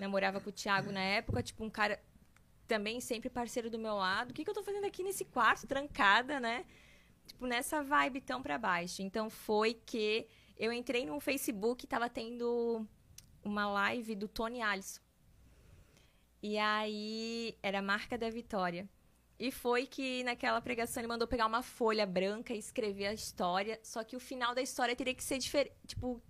Namorava 0.00 0.40
com 0.40 0.48
o 0.48 0.52
Thiago 0.52 0.90
na 0.90 1.00
época, 1.00 1.42
tipo, 1.42 1.62
um 1.62 1.70
cara 1.70 2.02
também 2.66 3.00
sempre 3.00 3.28
parceiro 3.28 3.70
do 3.70 3.78
meu 3.78 3.94
lado. 3.94 4.30
O 4.30 4.34
que, 4.34 4.44
que 4.44 4.50
eu 4.50 4.54
tô 4.54 4.62
fazendo 4.62 4.86
aqui 4.86 5.02
nesse 5.02 5.26
quarto, 5.26 5.66
trancada, 5.66 6.40
né? 6.40 6.64
Tipo, 7.26 7.46
nessa 7.46 7.82
vibe 7.82 8.22
tão 8.22 8.42
pra 8.42 8.56
baixo. 8.56 9.02
Então 9.02 9.28
foi 9.28 9.74
que 9.74 10.26
eu 10.56 10.72
entrei 10.72 11.04
no 11.04 11.20
Facebook 11.20 11.86
tava 11.86 12.08
tendo 12.08 12.86
uma 13.44 13.68
live 13.68 14.14
do 14.14 14.26
Tony 14.26 14.62
Alisson. 14.62 15.02
E 16.42 16.56
aí 16.56 17.58
era 17.62 17.80
a 17.80 17.82
marca 17.82 18.16
da 18.16 18.30
vitória. 18.30 18.88
E 19.38 19.50
foi 19.50 19.86
que 19.86 20.24
naquela 20.24 20.60
pregação 20.60 21.00
ele 21.00 21.08
mandou 21.08 21.28
pegar 21.28 21.46
uma 21.46 21.62
folha 21.62 22.06
branca 22.06 22.54
e 22.54 22.58
escrever 22.58 23.06
a 23.06 23.14
história. 23.14 23.78
Só 23.82 24.02
que 24.02 24.16
o 24.16 24.20
final 24.20 24.54
da 24.54 24.62
história 24.62 24.96
teria 24.96 25.14
que 25.14 25.22
ser 25.22 25.38
diferente. 25.38 25.74
Tipo, 25.86 26.22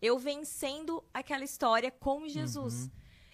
eu 0.00 0.18
vencendo 0.18 1.02
aquela 1.12 1.44
história 1.44 1.90
com 1.90 2.28
Jesus. 2.28 2.84
Uhum. 2.84 2.90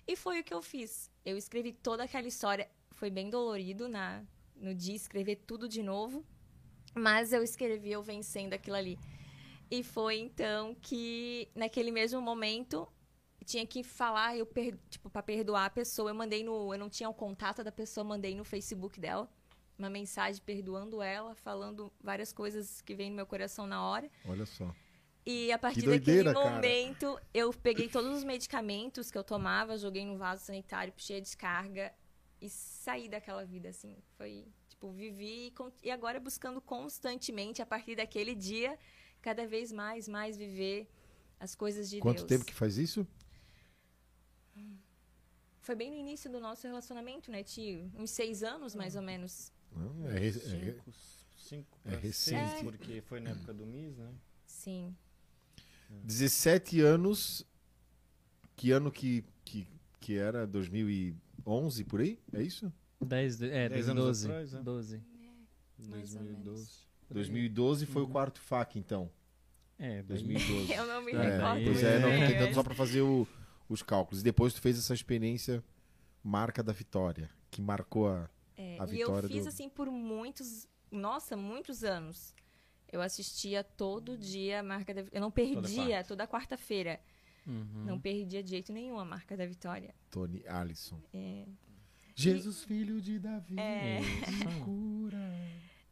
E 0.07 0.17
foi 0.17 0.41
o 0.41 0.45
que 0.45 0.55
eu 0.55 0.63
fiz. 0.63 1.11
Eu 1.25 1.37
escrevi 1.37 1.73
toda 1.73 2.05
aquela 2.05 2.29
história. 2.29 2.71
Foi 2.93 3.11
bem 3.11 3.29
dolorido 3.29 3.89
na, 3.89 4.23
no 4.55 4.73
dia 4.73 4.95
escrever 4.95 5.37
tudo 5.47 5.69
de 5.69 5.83
novo. 5.83 6.25
Mas 6.95 7.33
eu 7.33 7.43
escrevi 7.43 7.91
eu 7.91 8.03
vencendo 8.03 8.53
aquilo 8.53 8.77
ali. 8.77 8.97
E 9.69 9.83
foi 9.83 10.19
então 10.19 10.77
que, 10.81 11.49
naquele 11.53 11.91
mesmo 11.91 12.21
momento, 12.21 12.89
tinha 13.47 13.67
que 13.67 13.83
falar, 13.83 14.37
eu 14.37 14.45
per, 14.45 14.77
tipo, 14.91 15.09
para 15.09 15.23
perdoar 15.23 15.67
a 15.67 15.71
pessoa, 15.71 16.11
eu 16.11 16.15
mandei 16.15 16.43
no, 16.43 16.75
eu 16.75 16.79
não 16.79 16.91
tinha 16.91 17.09
o 17.09 17.15
contato 17.15 17.63
da 17.63 17.73
pessoa, 17.73 18.05
mandei 18.05 18.35
no 18.35 18.45
Facebook 18.45 19.01
dela 19.01 19.31
uma 19.79 19.91
mensagem 19.91 20.43
perdoando 20.45 21.03
ela, 21.03 21.35
falando 21.35 21.93
várias 22.03 22.33
coisas 22.33 22.81
que 22.81 22.95
vem 22.95 23.11
no 23.11 23.17
meu 23.17 23.27
coração 23.27 23.67
na 23.67 23.83
hora. 23.83 24.11
Olha 24.25 24.47
só. 24.47 24.75
E 25.25 25.51
a 25.53 25.59
partir 25.59 25.83
doideira, 25.83 26.33
daquele 26.33 26.55
momento, 26.55 27.15
cara. 27.15 27.27
eu 27.35 27.53
peguei 27.53 27.89
todos 27.89 28.17
os 28.17 28.25
medicamentos 28.25 29.11
que 29.11 29.19
eu 29.19 29.25
tomava, 29.25 29.77
joguei 29.77 30.05
no 30.05 30.17
vaso 30.17 30.45
sanitário, 30.45 30.93
puxei 30.93 31.19
a 31.19 31.21
descarga 31.21 31.93
e 32.41 32.49
saí 32.49 33.09
daquela 33.09 33.45
vida, 33.45 33.69
assim. 33.69 33.97
Foi, 34.17 34.47
tipo, 34.69 34.91
vivi 34.93 35.53
e 35.83 35.91
agora 35.91 36.21
buscando 36.21 36.61
constantemente, 36.61 37.61
a 37.61 37.67
partir 37.67 37.97
daquele 37.97 38.35
dia, 38.35 38.79
cada 39.21 39.47
vez 39.47 39.73
mais, 39.73 40.09
mais 40.09 40.37
viver 40.37 40.89
as 41.41 41.55
coisas 41.55 41.91
de 41.91 41.99
Quanto 41.99 42.19
Deus. 42.19 42.23
Quanto 42.23 42.29
tempo 42.29 42.45
que 42.45 42.55
faz 42.55 42.79
isso? 42.79 43.07
Foi 45.67 45.75
bem 45.75 45.91
no 45.91 45.97
início 45.97 46.31
do 46.31 46.39
nosso 46.39 46.65
relacionamento, 46.65 47.29
né, 47.29 47.43
tio? 47.43 47.91
Uns 47.97 48.11
seis 48.11 48.45
anos, 48.45 48.75
mais 48.75 48.95
ou 48.95 49.03
menos. 49.03 49.53
Não, 49.75 50.09
é, 50.09 50.25
é, 50.25 50.33
cinco, 50.33 50.93
cinco 51.37 51.79
é 51.85 51.97
recente. 51.97 52.61
É. 52.61 52.63
Porque 52.63 53.01
foi 53.01 53.19
na 53.19 53.31
época 53.31 53.53
do 53.53 53.67
MIS, 53.67 53.97
né? 53.97 54.13
Sim. 54.47 54.95
17 56.05 56.81
anos. 56.81 57.45
Que 58.55 58.71
ano 58.71 58.93
que, 58.93 59.25
que, 59.45 59.67
que 60.01 60.17
era? 60.17 60.47
2011 60.47 61.85
por 61.85 62.01
aí? 62.01 62.19
É 62.33 62.43
isso? 62.43 62.73
10, 63.01 63.43
é, 63.43 63.69
10 63.69 63.89
anos 63.89 64.05
12. 64.05 64.27
Atrás, 64.27 64.55
é. 64.55 64.63
12. 64.63 64.97
É, 64.97 65.89
mais 65.89 66.13
2012. 66.13 66.71
2012 67.11 67.87
foi 67.87 68.03
uhum. 68.03 68.09
o 68.09 68.13
quarto 68.13 68.41
FAC, 68.41 68.79
então. 68.79 69.11
É, 69.79 70.03
2012. 70.05 70.73
Eu 70.73 70.87
não 70.87 71.03
me 71.03 71.13
é, 71.13 71.23
recordo. 71.23 71.65
Pois 71.65 71.83
é, 71.83 71.99
não, 71.99 72.09
tô 72.09 72.33
tentando 72.33 72.55
só 72.55 72.63
para 72.63 72.75
fazer 72.75 73.03
o, 73.03 73.27
os 73.69 73.83
cálculos. 73.83 74.21
E 74.21 74.25
depois 74.25 74.55
tu 74.55 74.61
fez 74.61 74.79
essa 74.79 74.95
experiência 74.95 75.63
marca 76.23 76.63
da 76.63 76.73
vitória, 76.73 77.31
que 77.51 77.61
marcou 77.61 78.09
a, 78.09 78.29
é, 78.57 78.79
a 78.79 78.85
vitória. 78.85 79.27
E 79.27 79.31
eu 79.31 79.37
fiz 79.37 79.45
do... 79.45 79.49
assim 79.49 79.69
por 79.69 79.91
muitos, 79.91 80.69
nossa, 80.91 81.37
muitos 81.37 81.85
anos. 81.85 82.35
Eu 82.91 83.01
assistia 83.01 83.65
todo 83.65 84.17
dia 84.17 84.61
a 84.61 84.63
marca 84.63 84.95
da 84.95 85.05
Eu 85.13 85.21
não 85.21 85.31
perdia, 85.31 86.05
toda 86.05 86.27
quarta-feira. 86.27 87.01
Uhum. 87.47 87.85
Não 87.85 88.01
perdia 88.01 88.43
de 88.43 88.51
jeito 88.51 88.73
nenhum 88.73 88.99
a 88.99 89.05
marca 89.05 89.37
da 89.37 89.47
vitória. 89.47 89.95
Tony 90.11 90.43
Allison. 90.47 91.01
É. 91.13 91.47
Jesus, 92.15 92.63
e... 92.63 92.67
filho 92.67 93.01
de 93.01 93.19
Davi, 93.19 93.59
é... 93.59 94.01
cura. 94.65 95.31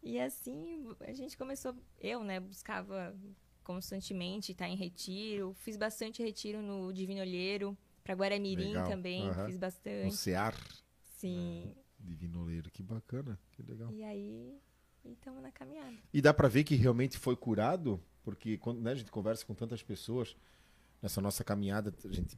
E 0.03 0.19
assim, 0.21 0.87
a 1.01 1.13
gente 1.13 1.37
começou, 1.37 1.75
eu, 1.99 2.23
né, 2.23 2.39
buscava 2.39 3.17
constantemente 3.65 4.53
estar 4.53 4.69
em 4.69 4.77
retiro, 4.77 5.55
fiz 5.55 5.77
bastante 5.77 6.23
retiro 6.23 6.63
no 6.63 6.93
Divino 6.93 7.21
Olheiro, 7.21 7.77
para 8.05 8.15
Guaramirim 8.15 8.69
legal. 8.69 8.89
também, 8.89 9.29
uhum. 9.29 9.47
fiz 9.47 9.57
bastante. 9.57 10.05
No 10.05 10.13
Cear. 10.13 10.55
Sim. 11.17 11.73
É. 11.79 11.85
Divino 11.99 12.45
Olheiro, 12.45 12.71
que 12.71 12.83
bacana, 12.83 13.41
que 13.53 13.63
legal. 13.63 13.91
E 13.91 14.05
aí, 14.05 14.61
estamos 15.05 15.43
na 15.43 15.51
caminhada. 15.51 15.97
E 16.13 16.21
dá 16.21 16.35
para 16.35 16.49
ver 16.49 16.65
que 16.65 16.75
realmente 16.77 17.19
foi 17.19 17.35
curado, 17.35 17.99
porque 18.23 18.59
quando 18.59 18.81
né, 18.81 18.93
a 18.93 18.95
gente 18.95 19.11
conversa 19.11 19.45
com 19.45 19.55
tantas 19.55 19.83
pessoas 19.83 20.37
nessa 21.01 21.21
nossa 21.21 21.43
caminhada, 21.43 21.95
a 22.05 22.13
gente 22.13 22.37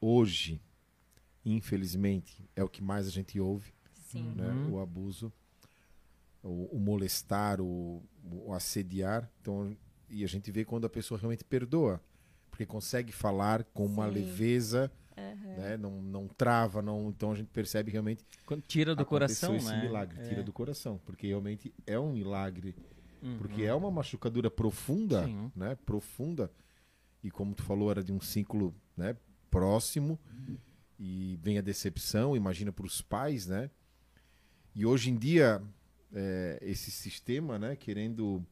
hoje, 0.00 0.60
infelizmente, 1.44 2.44
é 2.56 2.64
o 2.64 2.68
que 2.68 2.82
mais 2.82 3.06
a 3.06 3.10
gente 3.10 3.38
ouve, 3.38 3.72
Sim. 3.94 4.34
né? 4.34 4.48
Uhum. 4.48 4.72
O 4.72 4.80
abuso, 4.80 5.32
o, 6.42 6.76
o 6.76 6.80
molestar, 6.80 7.60
o, 7.60 8.02
o, 8.24 8.52
assediar. 8.52 9.30
Então, 9.40 9.76
e 10.12 10.22
a 10.24 10.28
gente 10.28 10.50
vê 10.52 10.64
quando 10.64 10.84
a 10.86 10.90
pessoa 10.90 11.18
realmente 11.18 11.42
perdoa, 11.44 12.00
porque 12.50 12.66
consegue 12.66 13.10
falar 13.12 13.64
com 13.64 13.86
uma 13.86 14.06
Sim. 14.08 14.14
leveza. 14.14 14.92
Uhum. 15.16 15.56
Né? 15.56 15.76
Não, 15.76 16.00
não 16.02 16.26
trava, 16.28 16.80
não, 16.80 17.08
então 17.10 17.32
a 17.32 17.34
gente 17.34 17.48
percebe 17.48 17.90
realmente 17.90 18.24
Quando 18.46 18.62
tira 18.62 18.94
do 18.94 19.04
coração, 19.04 19.54
esse 19.54 19.66
né? 19.68 19.82
milagre, 19.82 20.18
É. 20.20 20.28
tira 20.28 20.42
do 20.42 20.52
coração, 20.52 20.98
porque 21.04 21.26
realmente 21.26 21.72
é 21.86 21.98
um 21.98 22.12
milagre 22.12 22.74
Uhum. 23.22 23.36
porque 23.38 23.62
é 23.62 23.74
uma 23.74 23.90
machucadura 23.90 24.50
profunda, 24.50 25.24
Sim. 25.24 25.50
né? 25.54 25.76
Profunda. 25.86 26.50
E 27.22 27.30
como 27.30 27.54
tu 27.54 27.62
falou, 27.62 27.90
era 27.90 28.02
de 28.02 28.10
um 28.12 28.20
ciclo, 28.20 28.74
né? 28.96 29.16
Próximo. 29.50 30.18
E 30.98 31.38
vem 31.42 31.58
a 31.58 31.62
decepção, 31.62 32.34
imagina 32.36 32.72
para 32.72 32.86
os 32.86 33.00
pais, 33.02 33.46
né? 33.46 33.70
E 34.74 34.84
hoje 34.86 35.10
em 35.10 35.16
dia, 35.16 35.62
é, 36.12 36.58
esse 36.62 36.90
sistema, 36.90 37.58
né? 37.58 37.76
Querendo 37.76 38.44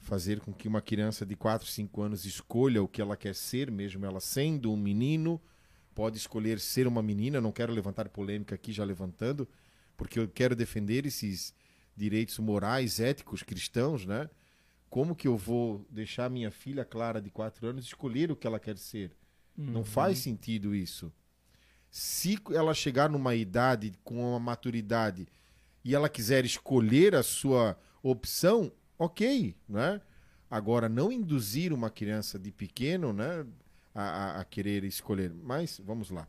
fazer 0.00 0.40
com 0.40 0.52
que 0.52 0.66
uma 0.66 0.80
criança 0.80 1.24
de 1.24 1.36
4, 1.36 1.66
5 1.66 2.02
anos 2.02 2.24
escolha 2.24 2.82
o 2.82 2.88
que 2.88 3.00
ela 3.00 3.16
quer 3.16 3.34
ser, 3.34 3.70
mesmo 3.70 4.04
ela 4.04 4.18
sendo 4.18 4.72
um 4.72 4.76
menino, 4.76 5.40
pode 5.94 6.16
escolher 6.16 6.58
ser 6.58 6.86
uma 6.86 7.02
menina. 7.02 7.40
Não 7.40 7.52
quero 7.52 7.72
levantar 7.72 8.08
polêmica 8.08 8.54
aqui, 8.54 8.72
já 8.72 8.82
levantando, 8.82 9.48
porque 9.96 10.18
eu 10.18 10.26
quero 10.26 10.56
defender 10.56 11.06
esses 11.06 11.54
direitos 11.96 12.38
morais, 12.38 12.98
éticos, 12.98 13.42
cristãos, 13.42 14.06
né? 14.06 14.28
Como 14.88 15.14
que 15.14 15.28
eu 15.28 15.36
vou 15.36 15.86
deixar 15.90 16.28
minha 16.30 16.50
filha 16.50 16.84
Clara 16.84 17.20
de 17.20 17.30
4 17.30 17.66
anos 17.68 17.84
escolher 17.84 18.32
o 18.32 18.36
que 18.36 18.46
ela 18.46 18.58
quer 18.58 18.76
ser? 18.76 19.14
Não 19.56 19.84
faz 19.84 20.18
sentido 20.18 20.74
isso. 20.74 21.12
Se 21.90 22.38
ela 22.52 22.72
chegar 22.72 23.10
numa 23.10 23.34
idade 23.34 23.92
com 24.02 24.30
uma 24.30 24.40
maturidade 24.40 25.28
e 25.84 25.94
ela 25.94 26.08
quiser 26.08 26.44
escolher 26.44 27.14
a 27.14 27.22
sua 27.22 27.78
opção, 28.02 28.72
ok, 29.00 29.56
né? 29.68 30.00
Agora, 30.50 30.88
não 30.88 31.10
induzir 31.10 31.72
uma 31.72 31.90
criança 31.90 32.38
de 32.38 32.50
pequeno, 32.52 33.12
né, 33.12 33.46
a, 33.94 34.02
a, 34.02 34.40
a 34.40 34.44
querer 34.44 34.84
escolher. 34.84 35.32
Mas, 35.32 35.80
vamos 35.84 36.10
lá. 36.10 36.28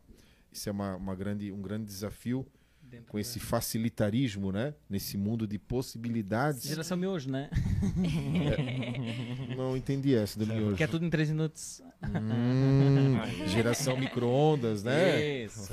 Isso 0.50 0.68
é 0.68 0.72
uma, 0.72 0.96
uma 0.96 1.14
grande, 1.14 1.50
um 1.52 1.60
grande 1.60 1.86
desafio 1.86 2.46
Dentro 2.82 3.06
com 3.10 3.16
da- 3.16 3.20
esse 3.20 3.40
facilitarismo, 3.40 4.52
né? 4.52 4.74
Nesse 4.88 5.16
mundo 5.16 5.46
de 5.46 5.58
possibilidades. 5.58 6.62
Geração 6.64 6.96
miojo, 6.96 7.30
né? 7.30 7.50
Não 9.56 9.76
entendi 9.76 10.14
essa 10.14 10.38
do 10.38 10.46
miojo. 10.46 10.76
Que 10.76 10.84
é 10.84 10.86
tudo 10.86 11.04
em 11.04 11.10
três 11.10 11.28
minutos. 11.30 11.82
Hum, 12.04 13.18
geração 13.46 13.96
micro-ondas, 13.96 14.82
né? 14.82 15.44
Isso. 15.44 15.68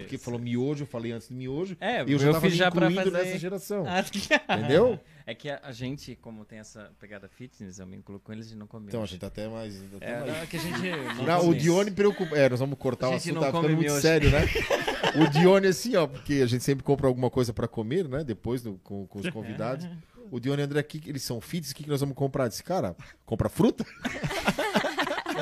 Porque 0.00 0.18
falou 0.18 0.38
miojo, 0.40 0.84
eu 0.84 0.86
falei 0.86 1.12
antes 1.12 1.28
do 1.28 1.34
miojo. 1.34 1.76
É, 1.80 2.02
eu 2.02 2.18
já 2.18 2.24
meu 2.26 2.32
tava 2.34 2.50
já 2.50 2.70
pra 2.70 2.90
fazer- 2.90 3.10
nessa 3.10 3.38
geração. 3.38 3.84
Ah, 4.48 4.58
Entendeu? 4.58 4.98
É 5.26 5.34
que 5.34 5.48
a, 5.48 5.60
a 5.62 5.72
gente, 5.72 6.16
como 6.16 6.44
tem 6.44 6.58
essa 6.58 6.90
pegada 6.98 7.28
fitness, 7.28 7.78
eu 7.78 7.86
me 7.86 7.96
incluo 7.96 8.18
com 8.18 8.32
eles 8.32 8.50
e 8.50 8.56
não 8.56 8.66
comemos. 8.66 8.88
Então, 8.92 9.02
a 9.02 9.06
gente 9.06 9.20
tá 9.20 9.28
até 9.28 9.48
mais. 9.48 9.80
até 9.96 10.06
É, 10.10 10.20
mais- 10.20 10.32
não, 10.32 10.36
é 10.42 10.46
que 10.46 10.56
a 10.56 10.60
gente. 10.60 10.80
não 11.26 11.48
o. 11.48 11.54
Dione 11.54 11.90
preocupa. 11.90 12.36
É, 12.36 12.48
nós 12.48 12.58
vamos 12.60 12.78
cortar 12.78 13.08
o 13.10 13.14
assunto, 13.14 13.38
tá 13.40 13.46
ficando 13.46 13.68
muito 13.68 13.80
miojo. 13.80 14.00
sério, 14.00 14.30
né? 14.30 14.40
O 15.16 15.28
Dione, 15.30 15.68
assim, 15.68 15.94
ó, 15.96 16.06
porque 16.06 16.34
a 16.42 16.46
gente 16.46 16.64
sempre 16.64 16.82
compra 16.84 17.06
alguma 17.06 17.30
coisa 17.30 17.52
pra 17.52 17.68
comer, 17.68 18.08
né? 18.08 18.24
Depois 18.24 18.62
do- 18.62 18.74
com, 18.82 19.06
com 19.06 19.18
os 19.20 19.30
convidados. 19.30 19.86
O 20.30 20.40
Dione 20.40 20.60
e 20.60 20.62
o 20.62 20.64
André 20.64 20.80
aqui, 20.80 21.00
eles 21.06 21.22
são 21.22 21.40
fits, 21.40 21.70
o 21.70 21.74
que, 21.74 21.84
que 21.84 21.90
nós 21.90 22.00
vamos 22.00 22.16
comprar? 22.16 22.48
Disse, 22.48 22.64
cara, 22.64 22.96
compra 23.26 23.48
fruta? 23.50 23.84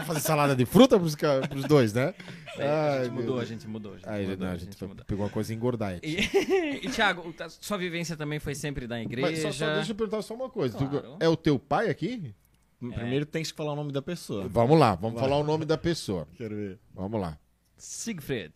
Vamos 0.01 0.07
fazer 0.15 0.21
salada 0.21 0.55
de 0.57 0.65
fruta 0.67 0.99
pros, 0.99 1.15
pros 1.15 1.65
dois, 1.65 1.93
né? 1.93 2.15
É, 2.59 2.67
a 2.69 2.93
Ai, 2.93 2.99
gente 3.05 3.13
meu 3.13 3.21
mudou, 3.23 3.39
a 3.41 3.45
gente 3.45 3.69
mudou. 3.69 3.93
A 3.93 3.97
gente 3.97 4.09
Aí, 4.09 4.27
mudou, 4.27 4.39
não, 4.39 4.47
a 4.47 4.51
a 4.51 4.57
gente 4.57 4.73
gente 4.73 4.85
mudou. 4.85 5.05
pegou 5.05 5.25
uma 5.25 5.31
coisa 5.31 5.53
e 5.53 5.57
engordar. 5.57 5.99
E, 6.03 6.17
e 6.87 6.91
Thiago, 6.91 7.35
a 7.39 7.49
sua 7.49 7.79
vivência 7.79 8.17
também 8.17 8.39
foi 8.39 8.55
sempre 8.55 8.87
da 8.87 9.01
igreja? 9.01 9.31
Mas 9.31 9.39
só, 9.41 9.53
só 9.53 9.75
deixa 9.75 9.93
eu 9.93 9.95
perguntar 9.97 10.23
só 10.23 10.35
uma 10.35 10.49
coisa. 10.51 10.77
Tu- 10.77 10.87
Claro. 10.89 11.17
é 11.21 11.29
o 11.29 11.37
teu 11.37 11.59
pai 11.59 11.89
aqui? 11.91 12.35
Primeiro 12.79 13.27
tem 13.27 13.43
que 13.43 13.53
falar 13.53 13.73
o 13.73 13.77
nome 13.77 13.93
da 13.93 14.01
pessoa. 14.01 14.49
Vamos 14.49 14.79
lá, 14.79 14.95
vamos 14.95 15.21
Vai. 15.21 15.29
falar 15.29 15.41
o 15.41 15.45
nome 15.45 15.65
da 15.67 15.77
pessoa. 15.77 16.27
Quero 16.37 16.57
ver. 16.57 16.79
Vamos 16.95 17.21
lá. 17.21 17.39
Siegfried. 17.77 18.53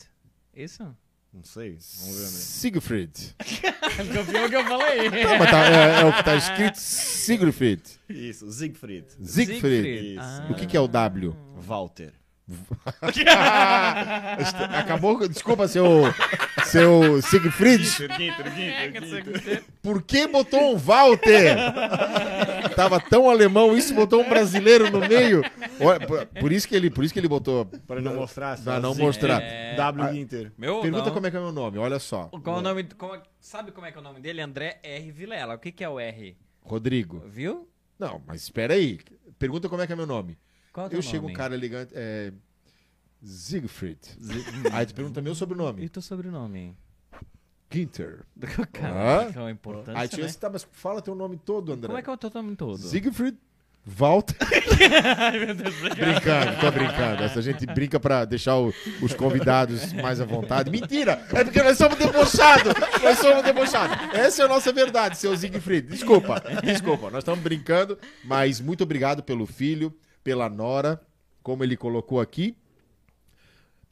Isso? 0.54 0.83
Não 1.35 1.42
sei. 1.44 1.77
Vamos 2.01 2.16
ver, 2.16 2.23
né? 2.23 2.29
Siegfried. 2.29 3.35
O 3.94 4.49
que 4.49 4.57
eu 4.57 4.64
falei? 4.64 5.09
Não, 5.11 5.38
mas 5.38 5.51
tá- 5.51 5.66
é, 5.66 6.01
é 6.01 6.05
o 6.05 6.12
que 6.12 6.25
tá 6.25 6.35
escrito 6.37 6.77
Siegfried. 6.77 7.83
Isso, 8.09 8.51
Siegfried. 8.51 9.07
Siegfried. 9.23 10.14
Isso. 10.14 10.42
O 10.53 10.55
que, 10.55 10.66
que 10.66 10.77
é 10.77 10.81
o 10.81 10.88
W? 10.88 11.37
Walter. 11.57 12.12
Acabou. 14.77 15.29
Desculpa, 15.29 15.68
seu. 15.68 15.85
Seu 16.74 17.22
Siegfried. 17.22 17.87
Por 19.82 20.02
que 20.02 20.26
botou 20.26 20.74
um 20.74 20.76
Walter? 20.76 21.56
Tava 22.74 23.00
tão 23.00 23.30
alemão 23.30 23.76
isso, 23.76 23.94
botou 23.94 24.20
um 24.22 24.28
brasileiro 24.28 24.90
no 24.90 24.98
meio. 25.00 25.42
Por, 26.06 26.26
por 26.40 26.52
isso 26.52 26.66
que 26.66 26.74
ele, 26.74 26.90
por 26.90 27.04
isso 27.04 27.12
que 27.14 27.20
ele 27.20 27.28
botou. 27.28 27.64
Para 27.87 28.00
não 28.00 28.14
mostrar. 28.16 28.58
Pra 28.60 28.80
não 28.80 28.92
Siegfried. 28.94 29.06
mostrar. 29.06 29.42
É. 29.42 29.76
W 29.76 30.04
Ah, 30.08 30.14
Inter. 30.16 30.52
Meu, 30.58 30.80
Pergunta 30.80 31.06
não. 31.06 31.14
como 31.14 31.26
é 31.26 31.30
que 31.30 31.37
é 31.37 31.40
o 31.40 31.42
meu 31.44 31.52
nome, 31.52 31.78
olha 31.78 31.98
só. 31.98 32.24
Qual 32.42 32.56
é 32.56 32.58
o 32.58 32.62
nome? 32.62 32.84
como 32.98 33.14
é- 33.14 33.22
sabe 33.40 33.70
como 33.70 33.87
é 33.87 33.92
que 33.92 33.98
é 33.98 34.00
o 34.00 34.04
nome 34.04 34.20
dele? 34.20 34.40
André 34.40 34.80
R. 34.82 35.12
Vilela. 35.12 35.54
O 35.54 35.58
que, 35.58 35.70
que 35.70 35.84
é 35.84 35.88
o 35.88 36.00
R? 36.00 36.37
Rodrigo. 36.62 37.22
Viu? 37.28 37.68
Não, 37.98 38.20
mas 38.26 38.42
espera 38.42 38.74
aí. 38.74 38.98
Pergunta 39.38 39.68
como 39.68 39.80
é 39.82 39.87
que 39.87 39.92
é 39.92 39.96
meu 39.96 40.06
nome. 40.06 40.37
Qual 40.72 40.84
é 40.84 40.88
o 40.88 40.90
teu 40.90 40.98
Eu 40.98 41.02
chego 41.02 41.18
um 41.26 41.28
nome? 41.28 41.34
cara 41.34 41.54
elegante. 41.54 41.92
É. 41.94 42.32
Siegfried. 43.24 43.98
Aí 44.72 44.87
tu 44.87 44.94
pergunta 44.94 45.20
meu 45.22 45.34
sobrenome. 45.34 45.84
E 45.84 45.88
teu 45.88 46.02
sobrenome? 46.02 46.76
Ginter. 47.72 48.20
Cara, 48.72 49.22
Ah? 49.28 49.32
que 49.32 49.38
é 49.38 49.40
uma 49.40 49.50
importância, 49.50 50.00
Aí 50.00 50.08
tu 50.08 50.20
né? 50.20 50.32
tá, 50.38 50.48
mas 50.50 50.66
fala 50.72 51.00
teu 51.02 51.14
nome 51.14 51.37
todo, 51.44 51.72
André. 51.72 51.88
Como 51.88 51.98
é 51.98 52.02
que 52.02 52.10
é 52.10 52.12
o 52.12 52.16
teu 52.16 52.30
nome 52.34 52.54
todo? 52.54 52.78
Siegfried 52.78 53.37
Walter. 53.87 54.37
brincando, 55.96 56.60
tô 56.60 56.70
brincando. 56.70 57.22
Essa 57.22 57.42
gente 57.42 57.66
brinca 57.66 57.98
pra 58.00 58.24
deixar 58.24 58.56
o- 58.58 58.72
os 59.02 59.12
convidados 59.14 59.92
mais 59.92 60.20
à 60.20 60.24
vontade. 60.24 60.70
Mentira! 60.70 61.22
É 61.32 61.44
porque 61.44 61.62
nós 61.62 61.76
somos 61.76 61.98
debochados! 61.98 62.72
Nós 63.02 63.18
somos 63.18 63.42
debochados. 63.42 63.96
Essa 64.14 64.42
é 64.42 64.44
a 64.44 64.48
nossa 64.48 64.72
verdade, 64.72 65.18
seu 65.18 65.37
Siegfried. 65.37 65.88
Desculpa, 65.88 66.42
desculpa. 66.62 67.10
Nós 67.10 67.18
estamos 67.18 67.40
brincando, 67.40 67.98
mas 68.24 68.60
muito 68.60 68.82
obrigado 68.84 69.22
pelo 69.22 69.46
filho, 69.46 69.92
pela 70.22 70.48
nora, 70.48 71.00
como 71.42 71.62
ele 71.64 71.76
colocou 71.76 72.20
aqui. 72.20 72.56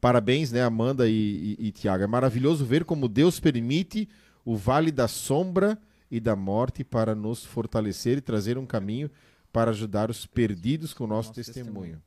Parabéns, 0.02 0.50
né, 0.50 0.60
Amanda 0.60 1.08
e, 1.08 1.56
e, 1.60 1.68
e 1.68 1.72
Tiago. 1.72 2.02
É 2.02 2.06
maravilhoso 2.08 2.64
ver 2.64 2.84
como 2.84 3.06
Deus 3.06 3.38
permite 3.38 4.08
o 4.44 4.56
vale 4.56 4.90
da 4.90 5.06
sombra 5.06 5.78
e 6.10 6.18
da 6.18 6.34
morte 6.34 6.82
para 6.82 7.14
nos 7.14 7.44
fortalecer 7.44 8.18
e 8.18 8.20
trazer 8.20 8.58
um 8.58 8.66
caminho 8.66 9.08
para 9.52 9.70
ajudar 9.70 10.10
os 10.10 10.26
perdidos 10.26 10.92
com 10.92 11.04
o 11.04 11.06
nosso, 11.06 11.28
Nosso 11.28 11.40
testemunho. 11.52 12.02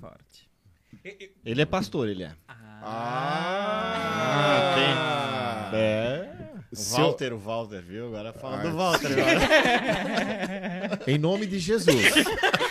Forte. 0.00 0.48
Ele 1.44 1.60
é 1.60 1.66
pastor, 1.66 2.08
ele 2.08 2.22
é. 2.22 2.32
Ah, 2.48 3.60
É. 5.74 6.32
O 6.32 6.37
Seu- 6.37 6.37
Walter, 6.72 7.32
o 7.32 7.38
Walter, 7.38 7.80
viu? 7.82 8.06
Agora 8.08 8.32
fala 8.32 8.58
Ah, 8.60 8.62
do 8.62 8.76
Walter. 8.76 9.08
Agora. 9.18 11.00
Em 11.06 11.16
nome 11.18 11.46
de 11.46 11.58
Jesus. 11.58 11.96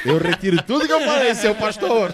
Eu 0.05 0.17
retiro 0.19 0.61
tudo 0.63 0.85
que 0.85 0.93
eu 0.93 0.99
falei, 1.01 1.33
seu 1.35 1.55
pastor. 1.55 2.13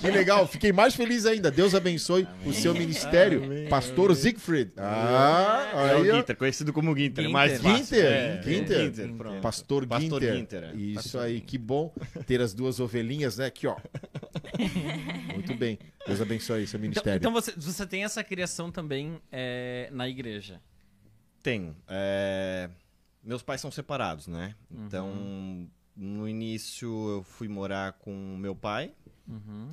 Que 0.00 0.10
legal, 0.10 0.46
fiquei 0.46 0.72
mais 0.72 0.94
feliz 0.94 1.26
ainda. 1.26 1.50
Deus 1.50 1.74
abençoe 1.74 2.26
o 2.46 2.52
seu 2.52 2.72
ministério, 2.74 3.42
pastor 3.68 4.14
Siegfried. 4.14 4.72
Ah, 4.76 5.70
É 5.72 5.76
o 5.96 6.02
aí, 6.02 6.10
ó. 6.12 6.16
Ginter, 6.16 6.36
conhecido 6.36 6.72
como 6.72 6.96
Ginter. 6.96 7.24
Ginter. 7.24 7.30
Mais 7.32 7.60
fácil. 7.60 7.76
Ginter, 7.96 8.04
É, 8.04 8.42
Ginter. 8.42 8.78
Ginter, 8.84 9.12
pronto. 9.14 9.40
Pastor, 9.40 9.86
Pastor 9.86 10.20
Ginter. 10.22 10.36
Ginter, 10.36 10.64
é. 10.64 10.76
Isso 10.76 10.94
Pastor 11.02 11.22
aí, 11.22 11.40
que 11.40 11.58
bom 11.58 11.92
ter 12.26 12.40
as 12.40 12.54
duas 12.54 12.78
ovelhinhas, 12.80 13.36
né? 13.38 13.46
Aqui, 13.46 13.66
ó. 13.66 13.76
Muito 15.32 15.54
bem. 15.54 15.78
Deus 16.06 16.20
abençoe 16.20 16.66
seu 16.66 16.78
Então, 16.78 16.80
ministério. 16.80 17.18
então 17.18 17.32
você, 17.32 17.52
você 17.56 17.86
tem 17.86 18.04
essa 18.04 18.22
criação 18.22 18.70
também 18.70 19.18
é, 19.32 19.88
na 19.92 20.08
igreja. 20.08 20.60
Tenho. 21.44 21.76
É, 21.86 22.68
Meus 23.22 23.42
pais 23.42 23.60
são 23.60 23.70
separados, 23.70 24.26
né? 24.26 24.54
Então, 24.70 25.08
Uhum. 25.08 25.68
no 25.96 26.28
início 26.28 26.88
eu 27.10 27.22
fui 27.22 27.46
morar 27.48 27.92
com 27.92 28.36
meu 28.36 28.54
pai. 28.56 28.92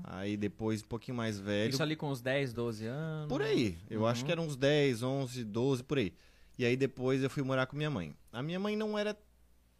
Aí 0.05 0.37
depois, 0.37 0.81
um 0.81 0.85
pouquinho 0.87 1.17
mais 1.17 1.37
velho. 1.39 1.63
Uhum. 1.65 1.69
Isso 1.69 1.83
ali 1.83 1.95
com 1.97 2.09
uns 2.09 2.21
10, 2.21 2.53
12 2.53 2.85
anos. 2.85 3.27
Por 3.27 3.41
aí. 3.41 3.77
Eu 3.89 4.01
Uhum. 4.01 4.07
acho 4.07 4.23
que 4.23 4.31
eram 4.31 4.45
uns 4.45 4.55
10, 4.55 5.01
11, 5.03 5.43
12, 5.43 5.83
por 5.83 5.97
aí. 5.97 6.13
E 6.57 6.63
aí 6.65 6.77
depois 6.77 7.21
eu 7.23 7.29
fui 7.29 7.43
morar 7.43 7.65
com 7.65 7.75
minha 7.75 7.89
mãe. 7.89 8.15
A 8.31 8.41
minha 8.43 8.59
mãe 8.59 8.75
não 8.77 8.97
era 8.97 9.17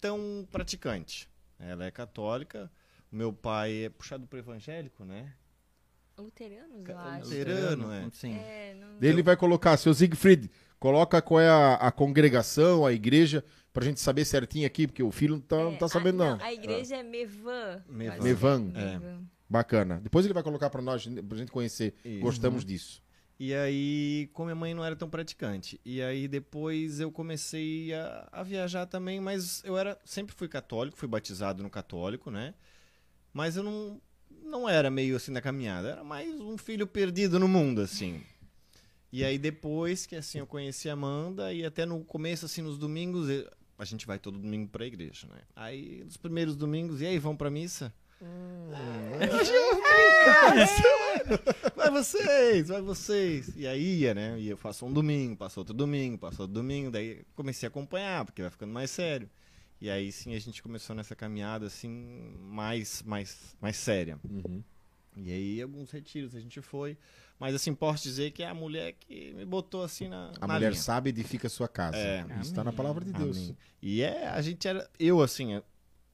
tão 0.01 0.45
praticante. 0.51 1.29
Ela 1.59 1.85
é 1.85 1.91
católica. 1.91 2.69
O 3.11 3.15
meu 3.15 3.31
pai 3.31 3.83
é 3.85 3.89
puxado 3.89 4.25
pro 4.27 4.39
evangélico, 4.39 5.05
né? 5.05 5.33
Luteranos, 6.17 6.83
Ca- 6.83 6.91
eu 6.93 6.97
acho. 6.99 7.23
Luterano, 7.29 7.91
é. 7.93 8.09
Sim. 8.11 8.33
É, 8.35 8.75
não... 8.75 8.97
Ele 9.01 9.23
vai 9.23 9.35
colocar, 9.37 9.75
seu 9.77 9.93
Siegfried, 9.93 10.49
coloca 10.81 11.21
qual 11.21 11.39
é 11.39 11.47
a, 11.47 11.75
a 11.75 11.91
congregação, 11.91 12.83
a 12.87 12.91
igreja, 12.91 13.45
pra 13.71 13.85
gente 13.85 13.99
saber 13.99 14.25
certinho 14.25 14.65
aqui, 14.65 14.87
porque 14.87 15.03
o 15.03 15.11
filho 15.11 15.35
não 15.35 15.41
tá, 15.41 15.57
não 15.57 15.77
tá 15.77 15.85
É, 15.85 15.89
sabendo, 15.89 16.23
a, 16.23 16.35
não. 16.35 16.43
A 16.43 16.51
igreja 16.51 16.95
é 16.95 17.03
Mevan. 17.03 17.83
Mevan. 17.87 18.23
Mevan. 18.23 18.71
É. 18.75 18.99
Bacana. 19.47 19.99
Depois 20.01 20.25
ele 20.25 20.33
vai 20.33 20.41
colocar 20.41 20.71
pra 20.71 20.81
nós, 20.81 21.05
pra 21.05 21.37
gente 21.37 21.51
conhecer. 21.51 21.93
Isso. 22.03 22.19
Gostamos 22.21 22.65
disso. 22.65 22.99
E 23.39 23.53
aí, 23.53 24.27
como 24.33 24.47
minha 24.47 24.55
mãe 24.55 24.73
não 24.73 24.83
era 24.83 24.95
tão 24.95 25.07
praticante. 25.07 25.79
E 25.85 26.01
aí 26.01 26.27
depois 26.27 26.99
eu 26.99 27.11
comecei 27.11 27.93
a, 27.93 28.27
a 28.31 28.43
viajar 28.43 28.87
também, 28.87 29.19
mas 29.19 29.63
eu 29.63 29.77
era 29.77 29.99
sempre 30.03 30.33
fui 30.35 30.47
católico, 30.47 30.97
fui 30.97 31.07
batizado 31.07 31.61
no 31.61 31.69
católico, 31.69 32.31
né? 32.31 32.55
Mas 33.31 33.55
eu 33.55 33.61
não 33.63 34.01
não 34.43 34.67
era 34.67 34.89
meio 34.89 35.15
assim 35.15 35.31
na 35.31 35.41
caminhada, 35.41 35.89
era 35.89 36.03
mais 36.03 36.39
um 36.39 36.57
filho 36.57 36.87
perdido 36.87 37.39
no 37.39 37.47
mundo 37.47 37.81
assim. 37.81 38.21
E 39.11 39.23
aí 39.23 39.37
depois 39.37 40.05
que 40.05 40.15
assim 40.15 40.39
eu 40.39 40.47
conheci 40.47 40.89
a 40.89 40.93
Amanda 40.93 41.53
e 41.53 41.65
até 41.65 41.85
no 41.85 42.03
começo 42.03 42.45
assim 42.45 42.61
nos 42.61 42.77
domingos, 42.77 43.27
a 43.77 43.85
gente 43.85 44.07
vai 44.07 44.17
todo 44.17 44.39
domingo 44.39 44.69
pra 44.69 44.85
igreja, 44.85 45.27
né? 45.27 45.41
Aí 45.55 46.01
nos 46.03 46.17
primeiros 46.17 46.55
domingos, 46.55 47.01
e 47.01 47.05
aí 47.05 47.19
vão 47.19 47.35
pra 47.35 47.49
missa? 47.49 47.93
Vai 51.75 51.89
vocês, 51.89 52.67
vai 52.67 52.81
vocês. 52.81 53.51
E 53.55 53.65
aí 53.65 53.99
ia, 54.01 54.13
né? 54.13 54.39
E 54.39 54.47
eu 54.47 54.57
faço 54.57 54.85
um 54.85 54.93
domingo, 54.93 55.35
passou 55.35 55.61
outro 55.61 55.73
domingo, 55.73 56.17
passou 56.19 56.43
outro 56.43 56.53
domingo, 56.53 56.91
daí 56.91 57.23
comecei 57.35 57.65
a 57.65 57.69
acompanhar, 57.69 58.23
porque 58.23 58.41
vai 58.41 58.51
ficando 58.51 58.71
mais 58.71 58.91
sério. 58.91 59.27
E 59.79 59.89
aí 59.89 60.11
sim 60.11 60.35
a 60.35 60.39
gente 60.39 60.61
começou 60.61 60.95
nessa 60.95 61.15
caminhada 61.15 61.65
assim 61.65 62.35
mais 62.39 63.01
mais 63.01 63.55
mais 63.59 63.77
séria. 63.77 64.19
E 65.15 65.31
aí 65.31 65.61
alguns 65.61 65.91
retiros 65.91 66.35
a 66.35 66.39
gente 66.39 66.61
foi, 66.61 66.97
mas 67.39 67.53
assim 67.53 67.73
posso 67.73 68.03
dizer 68.03 68.31
que 68.31 68.43
é 68.43 68.47
a 68.47 68.53
mulher 68.53 68.93
que 68.93 69.33
me 69.33 69.43
botou 69.45 69.83
assim 69.83 70.07
na 70.07 70.31
A 70.39 70.47
na 70.47 70.53
mulher 70.55 70.69
linha. 70.71 70.81
sabe 70.81 71.09
edifica 71.09 71.47
a 71.47 71.49
sua 71.49 71.67
casa. 71.67 71.97
É. 71.97 72.25
Isso 72.41 72.53
tá 72.53 72.63
na 72.63 72.71
palavra 72.71 73.03
de 73.03 73.11
Deus. 73.11 73.37
Amém. 73.37 73.57
E 73.81 74.01
é, 74.01 74.27
a 74.27 74.41
gente 74.41 74.67
era. 74.67 74.89
Eu, 74.99 75.21
assim, 75.21 75.61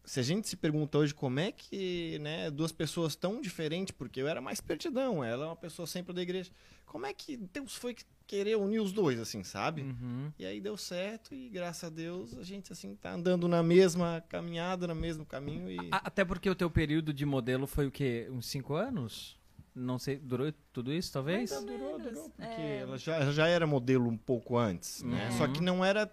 se 0.07 0.19
a 0.21 0.23
gente 0.23 0.47
se 0.47 0.55
pergunta 0.55 0.97
hoje 0.97 1.13
como 1.13 1.39
é 1.39 1.51
que, 1.51 2.17
né, 2.19 2.49
duas 2.49 2.71
pessoas 2.71 3.13
tão 3.15 3.41
diferentes, 3.41 3.91
porque 3.91 4.21
eu 4.21 4.27
era 4.27 4.39
mais 4.41 4.61
perdidão, 4.61 5.21
ela 5.23 5.43
é 5.45 5.47
uma 5.49 5.55
pessoa 5.55 5.85
sempre 5.85 6.13
da 6.13 6.21
igreja. 6.21 6.49
Como 6.85 7.05
é 7.05 7.13
que 7.13 7.35
Deus 7.35 7.75
foi 7.75 7.93
que- 7.93 8.05
querer 8.25 8.55
unir 8.57 8.79
os 8.79 8.93
dois, 8.93 9.19
assim, 9.19 9.43
sabe? 9.43 9.81
Uhum. 9.81 10.31
E 10.39 10.45
aí 10.45 10.61
deu 10.61 10.77
certo 10.77 11.35
e 11.35 11.49
graças 11.49 11.83
a 11.83 11.89
Deus 11.89 12.37
a 12.37 12.43
gente, 12.43 12.71
assim, 12.71 12.95
tá 12.95 13.11
andando 13.13 13.47
na 13.49 13.61
mesma 13.61 14.23
caminhada, 14.29 14.87
no 14.87 14.95
mesmo 14.95 15.25
caminho 15.25 15.69
e. 15.69 15.77
Até 15.91 16.23
porque 16.23 16.49
o 16.49 16.55
teu 16.55 16.69
período 16.69 17.13
de 17.13 17.25
modelo 17.25 17.67
foi 17.67 17.87
o 17.87 17.91
quê? 17.91 18.27
Uns 18.31 18.45
5 18.47 18.73
anos? 18.75 19.37
Não 19.75 19.99
sei, 19.99 20.17
durou 20.17 20.51
tudo 20.73 20.91
isso, 20.91 21.11
talvez? 21.13 21.51
Mais 21.51 21.61
ou 21.63 21.67
Durou, 21.67 21.97
menos, 21.99 22.13
durou, 22.13 22.29
porque 22.31 22.61
é. 22.61 22.77
ela 22.79 22.97
já, 22.97 23.31
já 23.31 23.47
era 23.47 23.67
modelo 23.67 24.09
um 24.09 24.17
pouco 24.17 24.57
antes, 24.57 25.03
né? 25.03 25.25
Uhum. 25.29 25.37
Só 25.37 25.47
que 25.47 25.61
não 25.61 25.83
era 25.85 26.11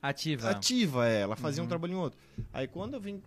Ativa. 0.00 0.50
ativa 0.50 1.06
é, 1.08 1.20
ela 1.20 1.36
fazia 1.36 1.60
Uhum. 1.62 1.66
um 1.66 1.68
trabalho 1.68 1.92
em 1.92 1.96
outro. 1.96 2.18
Aí 2.52 2.66
quando 2.66 2.94
eu 2.94 3.00
vim 3.00 3.22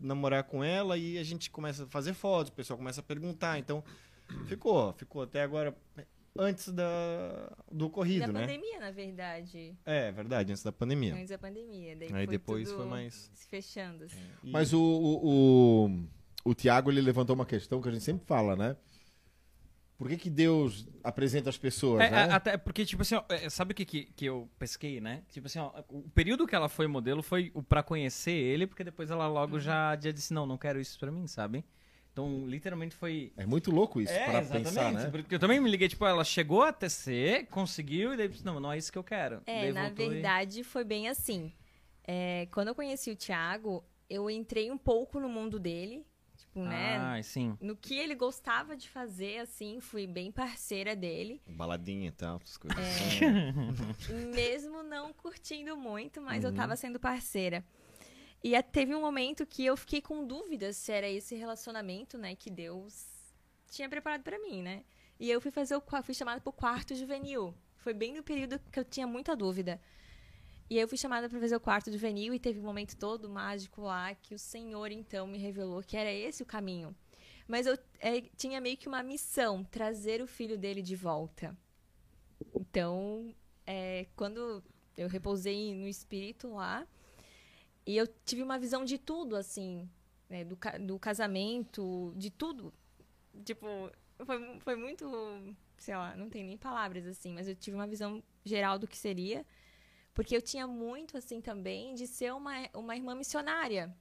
namorar 0.00 0.44
com 0.44 0.64
ela 0.64 0.96
e 0.96 1.18
a 1.18 1.22
gente 1.22 1.50
começa 1.50 1.84
a 1.84 1.86
fazer 1.86 2.14
fotos, 2.14 2.50
o 2.50 2.54
pessoal 2.54 2.76
começa 2.78 3.00
a 3.00 3.04
perguntar. 3.04 3.58
Então, 3.58 3.84
ficou, 4.46 4.92
ficou 4.94 5.22
até 5.22 5.42
agora 5.42 5.76
antes 6.38 6.68
da, 6.68 7.52
do 7.70 7.86
ocorrido, 7.86 8.26
da 8.26 8.32
né? 8.32 8.40
pandemia, 8.42 8.80
na 8.80 8.90
verdade. 8.90 9.74
É, 9.84 10.10
verdade, 10.12 10.52
antes 10.52 10.62
da 10.62 10.72
pandemia. 10.72 11.14
Antes 11.14 11.30
da 11.30 11.38
pandemia. 11.38 11.96
Daí 11.96 12.08
Aí 12.12 12.26
foi 12.26 12.26
depois 12.26 12.68
tudo 12.68 12.78
foi 12.82 12.86
mais. 12.86 13.30
Se 13.34 13.48
fechando. 13.48 14.04
assim. 14.04 14.16
E- 14.44 14.50
Mas 14.50 14.72
o, 14.72 14.80
o, 14.80 15.86
o, 15.86 16.50
o 16.50 16.54
Tiago, 16.54 16.90
ele 16.90 17.00
levantou 17.00 17.34
uma 17.34 17.46
questão 17.46 17.80
que 17.82 17.88
a 17.88 17.92
gente 17.92 18.04
sempre 18.04 18.24
fala, 18.26 18.56
né? 18.56 18.76
Por 20.00 20.08
que, 20.08 20.16
que 20.16 20.30
Deus 20.30 20.88
apresenta 21.04 21.50
as 21.50 21.58
pessoas, 21.58 22.00
É, 22.06 22.10
né? 22.10 22.16
a- 22.22 22.36
até 22.36 22.56
porque, 22.56 22.86
tipo 22.86 23.02
assim, 23.02 23.16
ó, 23.16 23.22
é, 23.28 23.50
sabe 23.50 23.72
o 23.72 23.74
que, 23.74 23.84
que, 23.84 24.04
que 24.16 24.24
eu 24.24 24.48
pesquei, 24.58 24.98
né? 24.98 25.22
Tipo 25.30 25.46
assim, 25.46 25.58
ó, 25.58 25.70
o 25.90 26.08
período 26.14 26.46
que 26.46 26.54
ela 26.54 26.70
foi 26.70 26.86
modelo 26.86 27.22
foi 27.22 27.50
o 27.52 27.62
pra 27.62 27.82
conhecer 27.82 28.30
ele, 28.32 28.66
porque 28.66 28.82
depois 28.82 29.10
ela 29.10 29.28
logo 29.28 29.60
já, 29.60 29.94
já 30.00 30.10
disse, 30.10 30.32
não, 30.32 30.46
não 30.46 30.56
quero 30.56 30.80
isso 30.80 30.98
pra 30.98 31.10
mim, 31.12 31.26
sabe? 31.26 31.62
Então, 32.14 32.46
literalmente 32.48 32.96
foi... 32.96 33.30
É 33.36 33.44
muito 33.44 33.70
louco 33.70 34.00
isso, 34.00 34.10
é, 34.14 34.24
para 34.24 34.40
pensar, 34.40 34.90
né? 34.90 35.10
Porque 35.10 35.34
eu 35.34 35.38
também 35.38 35.60
me 35.60 35.70
liguei, 35.70 35.86
tipo, 35.86 36.06
ela 36.06 36.24
chegou 36.24 36.62
a 36.62 36.72
TC, 36.72 37.46
conseguiu, 37.50 38.14
e 38.14 38.16
daí, 38.16 38.26
disse, 38.26 38.42
não, 38.42 38.58
não 38.58 38.72
é 38.72 38.78
isso 38.78 38.90
que 38.90 38.96
eu 38.96 39.04
quero. 39.04 39.42
É, 39.44 39.60
Daí 39.64 39.72
na 39.74 39.82
voltou 39.88 40.06
e- 40.06 40.08
verdade 40.14 40.64
foi 40.64 40.82
bem 40.82 41.10
assim. 41.10 41.52
É, 42.02 42.48
quando 42.52 42.68
eu 42.68 42.74
conheci 42.74 43.10
o 43.10 43.16
Thiago, 43.16 43.84
eu 44.08 44.30
entrei 44.30 44.70
um 44.70 44.78
pouco 44.78 45.20
no 45.20 45.28
mundo 45.28 45.58
dele. 45.60 46.06
Tipo, 46.50 46.64
né? 46.64 46.96
Ah, 46.98 47.22
sim. 47.22 47.56
No 47.60 47.76
que 47.76 47.96
ele 47.96 48.14
gostava 48.14 48.76
de 48.76 48.88
fazer, 48.88 49.38
assim, 49.38 49.80
fui 49.80 50.06
bem 50.06 50.32
parceira 50.32 50.96
dele. 50.96 51.40
Baladinha 51.46 52.08
e 52.08 52.12
tal, 52.12 52.40
essas 52.42 52.56
coisas. 52.56 52.78
É. 52.78 54.10
Mesmo 54.34 54.82
não 54.82 55.12
curtindo 55.12 55.76
muito, 55.76 56.20
mas 56.20 56.42
eu 56.42 56.52
tava 56.52 56.74
sendo 56.74 56.98
parceira. 56.98 57.64
E 58.42 58.60
teve 58.62 58.94
um 58.94 59.00
momento 59.00 59.46
que 59.46 59.64
eu 59.64 59.76
fiquei 59.76 60.00
com 60.00 60.26
dúvidas 60.26 60.76
se 60.76 60.90
era 60.90 61.08
esse 61.08 61.36
relacionamento, 61.36 62.18
né, 62.18 62.34
que 62.34 62.50
Deus 62.50 63.06
tinha 63.70 63.88
preparado 63.88 64.22
pra 64.22 64.38
mim, 64.38 64.62
né? 64.62 64.82
E 65.20 65.30
eu 65.30 65.40
fui 65.40 65.50
fazer 65.50 65.76
o 65.76 65.82
fui 66.02 66.14
chamada 66.14 66.40
pro 66.40 66.52
quarto 66.52 66.94
juvenil. 66.94 67.54
Foi 67.76 67.94
bem 67.94 68.14
no 68.14 68.22
período 68.22 68.58
que 68.72 68.80
eu 68.80 68.84
tinha 68.84 69.06
muita 69.06 69.36
dúvida. 69.36 69.80
E 70.70 70.78
eu 70.78 70.86
fui 70.86 70.96
chamada 70.96 71.28
para 71.28 71.40
fazer 71.40 71.56
o 71.56 71.60
quarto 71.60 71.90
juvenil 71.90 72.32
e 72.32 72.38
teve 72.38 72.60
um 72.60 72.62
momento 72.62 72.96
todo 72.96 73.28
mágico 73.28 73.82
lá 73.82 74.14
que 74.14 74.36
o 74.36 74.38
Senhor 74.38 74.92
então 74.92 75.26
me 75.26 75.36
revelou 75.36 75.82
que 75.82 75.96
era 75.96 76.12
esse 76.12 76.44
o 76.44 76.46
caminho. 76.46 76.94
Mas 77.48 77.66
eu 77.66 77.76
é, 77.98 78.20
tinha 78.36 78.60
meio 78.60 78.76
que 78.76 78.86
uma 78.86 79.02
missão, 79.02 79.64
trazer 79.64 80.22
o 80.22 80.28
filho 80.28 80.56
dele 80.56 80.80
de 80.80 80.94
volta. 80.94 81.58
Então, 82.54 83.34
é, 83.66 84.06
quando 84.14 84.62
eu 84.96 85.08
repousei 85.08 85.74
no 85.74 85.88
espírito 85.88 86.54
lá, 86.54 86.86
e 87.84 87.96
eu 87.96 88.06
tive 88.24 88.40
uma 88.40 88.56
visão 88.56 88.84
de 88.84 88.96
tudo, 88.96 89.34
assim, 89.34 89.90
né, 90.28 90.44
do, 90.44 90.56
do 90.86 90.98
casamento, 91.00 92.14
de 92.16 92.30
tudo. 92.30 92.72
Tipo, 93.44 93.66
foi, 94.24 94.60
foi 94.60 94.76
muito, 94.76 95.04
sei 95.76 95.96
lá, 95.96 96.14
não 96.14 96.30
tem 96.30 96.44
nem 96.44 96.56
palavras, 96.56 97.04
assim, 97.06 97.32
mas 97.32 97.48
eu 97.48 97.56
tive 97.56 97.74
uma 97.74 97.88
visão 97.88 98.22
geral 98.44 98.78
do 98.78 98.86
que 98.86 98.96
seria. 98.96 99.44
Porque 100.14 100.36
eu 100.36 100.42
tinha 100.42 100.66
muito, 100.66 101.16
assim, 101.16 101.40
também, 101.40 101.94
de 101.94 102.06
ser 102.06 102.32
uma, 102.32 102.68
uma 102.74 102.96
irmã 102.96 103.14
missionária. 103.14 103.94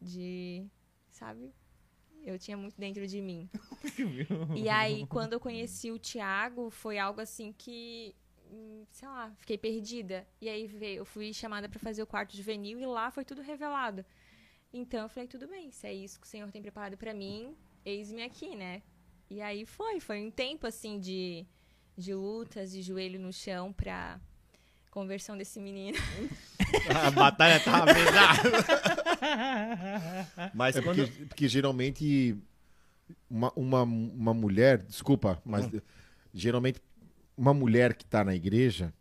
De, 0.00 0.66
sabe? 1.10 1.54
Eu 2.24 2.38
tinha 2.38 2.56
muito 2.56 2.78
dentro 2.78 3.06
de 3.06 3.20
mim. 3.20 3.48
E 4.56 4.68
aí, 4.68 5.06
quando 5.06 5.32
eu 5.32 5.40
conheci 5.40 5.90
o 5.90 5.98
Tiago, 5.98 6.70
foi 6.70 6.98
algo 6.98 7.20
assim 7.20 7.52
que, 7.52 8.14
hum, 8.50 8.84
sei 8.90 9.08
lá, 9.08 9.32
fiquei 9.38 9.58
perdida. 9.58 10.26
E 10.40 10.48
aí 10.48 10.66
veio, 10.66 10.98
eu 10.98 11.04
fui 11.04 11.32
chamada 11.32 11.68
para 11.68 11.78
fazer 11.78 12.02
o 12.02 12.06
quarto 12.06 12.36
juvenil 12.36 12.78
e 12.78 12.86
lá 12.86 13.10
foi 13.10 13.24
tudo 13.24 13.42
revelado. 13.42 14.04
Então 14.72 15.02
eu 15.02 15.08
falei, 15.08 15.28
tudo 15.28 15.46
bem, 15.48 15.70
se 15.70 15.86
é 15.86 15.92
isso 15.92 16.20
que 16.20 16.26
o 16.26 16.30
Senhor 16.30 16.50
tem 16.50 16.62
preparado 16.62 16.96
para 16.96 17.12
mim, 17.12 17.56
eis-me 17.84 18.22
aqui, 18.22 18.54
né? 18.56 18.82
E 19.28 19.40
aí 19.40 19.66
foi, 19.66 20.00
foi 20.00 20.24
um 20.24 20.30
tempo 20.30 20.66
assim 20.66 20.98
de, 20.98 21.46
de 21.96 22.14
lutas, 22.14 22.70
de 22.70 22.82
joelho 22.82 23.18
no 23.18 23.32
chão 23.32 23.72
pra 23.72 24.20
conversão 24.92 25.36
desse 25.36 25.58
menino. 25.58 25.98
A 27.04 27.10
batalha 27.10 27.58
tava 27.58 27.86
pesada. 27.92 28.42
Mas 30.54 30.76
É 30.76 30.82
quando. 30.82 31.08
porque, 31.08 31.24
porque 31.26 31.48
geralmente 31.48 32.36
uma, 33.28 33.50
uma, 33.56 33.82
uma 33.82 34.34
mulher, 34.34 34.78
desculpa, 34.82 35.40
mas 35.44 35.68
geralmente 36.32 36.80
uma 37.36 37.52
mulher 37.54 37.94
que 37.94 38.04
está 38.04 38.22
na 38.22 38.34
igreja, 38.34 38.92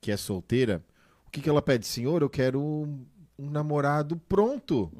que 0.00 0.10
é 0.10 0.16
solteira, 0.16 0.82
o 1.26 1.30
que, 1.30 1.40
que 1.42 1.48
ela 1.48 1.60
pede? 1.62 1.86
Senhor, 1.86 2.22
eu 2.22 2.30
quero 2.30 2.60
um, 2.60 3.04
um 3.38 3.50
namorado 3.50 4.16
pronto. 4.28 4.90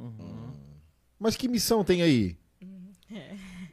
Mas 1.19 1.37
que 1.37 1.49
missão 1.49 1.83
tem 1.83 2.03
aí? 2.03 2.37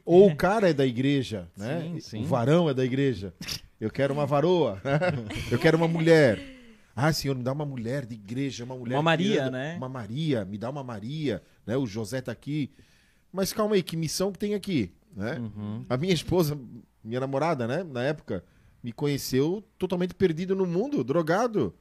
Ou 0.04 0.28
o 0.30 0.36
cara 0.36 0.70
é 0.70 0.72
da 0.72 0.86
igreja, 0.86 1.50
né? 1.56 1.82
Sim, 1.82 2.00
sim. 2.00 2.22
O 2.22 2.24
varão 2.26 2.68
é 2.70 2.74
da 2.74 2.84
igreja. 2.84 3.34
Eu 3.80 3.90
quero 3.90 4.12
uma 4.14 4.26
varoa. 4.26 4.80
eu 5.50 5.58
quero 5.58 5.76
uma 5.76 5.88
mulher. 5.88 6.40
Ah, 6.94 7.12
senhor, 7.12 7.36
me 7.36 7.42
dá 7.42 7.52
uma 7.52 7.66
mulher 7.66 8.06
de 8.06 8.14
igreja, 8.14 8.64
uma 8.64 8.74
mulher 8.74 8.94
Uma 8.96 9.02
Maria, 9.02 9.42
anda- 9.42 9.50
né? 9.50 9.76
Uma 9.76 9.88
Maria, 9.88 10.44
me 10.46 10.56
dá 10.56 10.70
uma 10.70 10.82
Maria, 10.82 11.42
né? 11.66 11.76
O 11.76 11.86
José 11.86 12.22
tá 12.22 12.32
aqui. 12.32 12.70
Mas 13.30 13.52
calma 13.52 13.74
aí, 13.74 13.82
que 13.82 13.96
missão 13.96 14.32
que 14.32 14.38
tem 14.38 14.54
aqui, 14.54 14.90
né? 15.14 15.38
Uhum. 15.38 15.84
A 15.90 15.96
minha 15.98 16.14
esposa, 16.14 16.58
minha 17.04 17.20
namorada, 17.20 17.66
né, 17.66 17.82
na 17.84 18.02
época, 18.02 18.42
me 18.82 18.92
conheceu 18.92 19.62
totalmente 19.76 20.14
perdido 20.14 20.56
no 20.56 20.64
mundo, 20.64 21.04
drogado. 21.04 21.74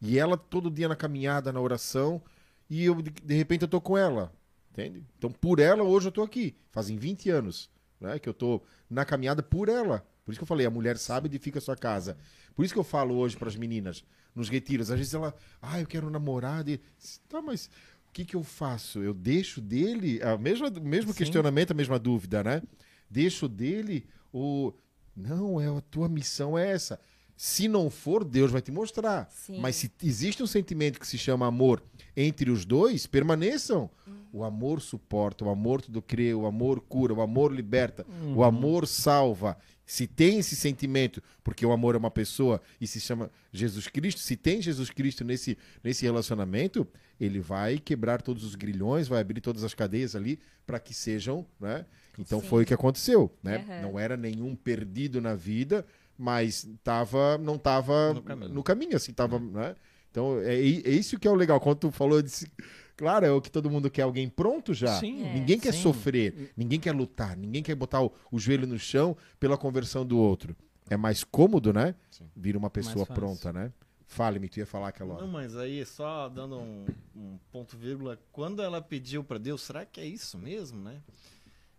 E 0.00 0.18
ela 0.18 0.38
todo 0.38 0.70
dia 0.70 0.88
na 0.88 0.96
caminhada, 0.96 1.52
na 1.52 1.60
oração, 1.60 2.22
e 2.70 2.84
eu 2.84 3.02
de, 3.02 3.10
de 3.10 3.34
repente 3.34 3.62
eu 3.62 3.68
tô 3.68 3.80
com 3.80 3.96
ela, 3.98 4.32
entende? 4.70 5.04
Então 5.18 5.30
por 5.30 5.58
ela 5.58 5.82
hoje 5.82 6.08
eu 6.08 6.12
tô 6.12 6.22
aqui. 6.22 6.54
Fazem 6.70 6.96
20 6.96 7.28
anos, 7.28 7.68
né, 8.00 8.18
que 8.18 8.28
eu 8.28 8.34
tô 8.34 8.62
na 8.88 9.04
caminhada 9.04 9.42
por 9.42 9.68
ela. 9.68 10.06
Por 10.26 10.32
isso 10.32 10.40
que 10.40 10.42
eu 10.42 10.48
falei, 10.48 10.66
a 10.66 10.70
mulher 10.70 10.98
sabe 10.98 11.28
edifica 11.28 11.60
a 11.60 11.62
sua 11.62 11.76
casa. 11.76 12.18
Por 12.56 12.64
isso 12.64 12.74
que 12.74 12.80
eu 12.80 12.84
falo 12.84 13.14
hoje 13.14 13.36
para 13.36 13.48
as 13.48 13.54
meninas 13.54 14.04
nos 14.34 14.48
retiros, 14.48 14.90
às 14.90 14.98
vezes 14.98 15.14
ela, 15.14 15.32
ah, 15.62 15.80
eu 15.80 15.86
quero 15.86 16.08
um 16.08 16.10
namorado. 16.10 16.68
E... 16.68 16.80
Tá, 17.28 17.40
mas 17.40 17.70
o 18.08 18.12
que 18.12 18.24
que 18.24 18.34
eu 18.34 18.42
faço? 18.42 18.98
Eu 18.98 19.14
deixo 19.14 19.60
dele, 19.60 20.20
a 20.20 20.36
mesma, 20.36 20.68
o 20.68 20.80
mesmo 20.80 21.12
Sim. 21.12 21.18
questionamento, 21.18 21.70
a 21.70 21.74
mesma 21.74 21.96
dúvida, 21.96 22.42
né? 22.42 22.60
Deixo 23.08 23.48
dele 23.48 24.04
ou 24.32 24.76
não, 25.16 25.60
é 25.60 25.68
a 25.68 25.80
tua 25.80 26.08
missão 26.08 26.58
é 26.58 26.70
essa. 26.72 26.98
Se 27.36 27.68
não 27.68 27.88
for, 27.88 28.24
Deus 28.24 28.50
vai 28.50 28.60
te 28.60 28.72
mostrar. 28.72 29.28
Sim. 29.30 29.60
Mas 29.60 29.76
se 29.76 29.92
existe 30.02 30.42
um 30.42 30.46
sentimento 30.46 30.98
que 30.98 31.06
se 31.06 31.16
chama 31.16 31.46
amor 31.46 31.82
entre 32.16 32.50
os 32.50 32.64
dois, 32.64 33.06
permaneçam. 33.06 33.88
O 34.32 34.44
amor 34.44 34.82
suporta, 34.82 35.44
o 35.44 35.48
amor 35.48 35.80
tudo 35.80 36.02
crê, 36.02 36.34
o 36.34 36.46
amor 36.46 36.80
cura, 36.80 37.14
o 37.14 37.22
amor 37.22 37.52
liberta, 37.52 38.06
o 38.34 38.42
amor 38.42 38.86
salva. 38.86 39.56
Se 39.86 40.06
tem 40.06 40.38
esse 40.40 40.56
sentimento, 40.56 41.22
porque 41.44 41.64
o 41.64 41.70
amor 41.70 41.94
é 41.94 41.98
uma 41.98 42.10
pessoa 42.10 42.60
e 42.80 42.86
se 42.88 43.00
chama 43.00 43.30
Jesus 43.52 43.86
Cristo, 43.86 44.20
se 44.20 44.36
tem 44.36 44.60
Jesus 44.60 44.90
Cristo 44.90 45.24
nesse, 45.24 45.56
nesse 45.82 46.04
relacionamento, 46.04 46.86
ele 47.20 47.38
vai 47.38 47.78
quebrar 47.78 48.20
todos 48.20 48.42
os 48.42 48.56
grilhões, 48.56 49.06
vai 49.06 49.20
abrir 49.20 49.40
todas 49.40 49.62
as 49.62 49.72
cadeias 49.74 50.16
ali 50.16 50.40
para 50.66 50.80
que 50.80 50.92
sejam, 50.92 51.46
né? 51.60 51.86
Então 52.18 52.40
Sim. 52.40 52.48
foi 52.48 52.62
o 52.64 52.66
que 52.66 52.74
aconteceu, 52.74 53.30
né? 53.42 53.64
Aham. 53.68 53.82
Não 53.82 53.98
era 53.98 54.16
nenhum 54.16 54.56
perdido 54.56 55.20
na 55.20 55.34
vida, 55.36 55.86
mas 56.18 56.68
tava, 56.82 57.38
não 57.38 57.54
estava 57.54 58.12
No 58.14 58.22
caminho. 58.22 58.52
no 58.52 58.62
caminho, 58.64 58.96
assim, 58.96 59.12
tava, 59.12 59.38
né? 59.38 59.76
Então 60.10 60.40
é, 60.40 60.54
é 60.54 60.58
isso 60.90 61.18
que 61.18 61.28
é 61.28 61.30
o 61.30 61.34
legal. 61.34 61.60
Quando 61.60 61.78
tu 61.78 61.90
falou 61.92 62.20
desse, 62.22 62.50
claro, 62.96 63.26
é 63.26 63.30
o 63.30 63.40
que 63.40 63.50
todo 63.50 63.70
mundo 63.70 63.90
quer, 63.90 64.02
alguém 64.02 64.28
pronto 64.28 64.72
já. 64.74 64.98
Sim. 64.98 65.24
É. 65.26 65.34
Ninguém 65.34 65.58
quer 65.58 65.72
Sim. 65.72 65.82
sofrer, 65.82 66.52
ninguém 66.56 66.80
quer 66.80 66.92
lutar, 66.92 67.36
ninguém 67.36 67.62
quer 67.62 67.74
botar 67.74 68.02
o, 68.02 68.12
o 68.30 68.38
joelho 68.38 68.66
no 68.66 68.78
chão 68.78 69.16
pela 69.38 69.56
conversão 69.56 70.04
do 70.06 70.18
outro. 70.18 70.56
É 70.88 70.96
mais 70.96 71.24
cômodo, 71.24 71.72
né? 71.72 71.94
Sim. 72.10 72.30
Vir 72.34 72.56
uma 72.56 72.70
pessoa 72.70 73.04
pronta, 73.06 73.52
né? 73.52 73.72
Fale-me, 74.08 74.48
tu 74.48 74.58
ia 74.58 74.66
falar 74.66 74.88
aquela 74.88 75.14
Não, 75.14 75.16
hora. 75.22 75.26
mas 75.26 75.56
aí, 75.56 75.84
só 75.84 76.28
dando 76.28 76.58
um, 76.60 76.86
um 77.14 77.38
ponto 77.50 77.76
vírgula, 77.76 78.16
quando 78.30 78.62
ela 78.62 78.80
pediu 78.80 79.24
pra 79.24 79.36
Deus, 79.36 79.62
será 79.62 79.84
que 79.84 80.00
é 80.00 80.06
isso 80.06 80.38
mesmo, 80.38 80.80
né? 80.80 81.02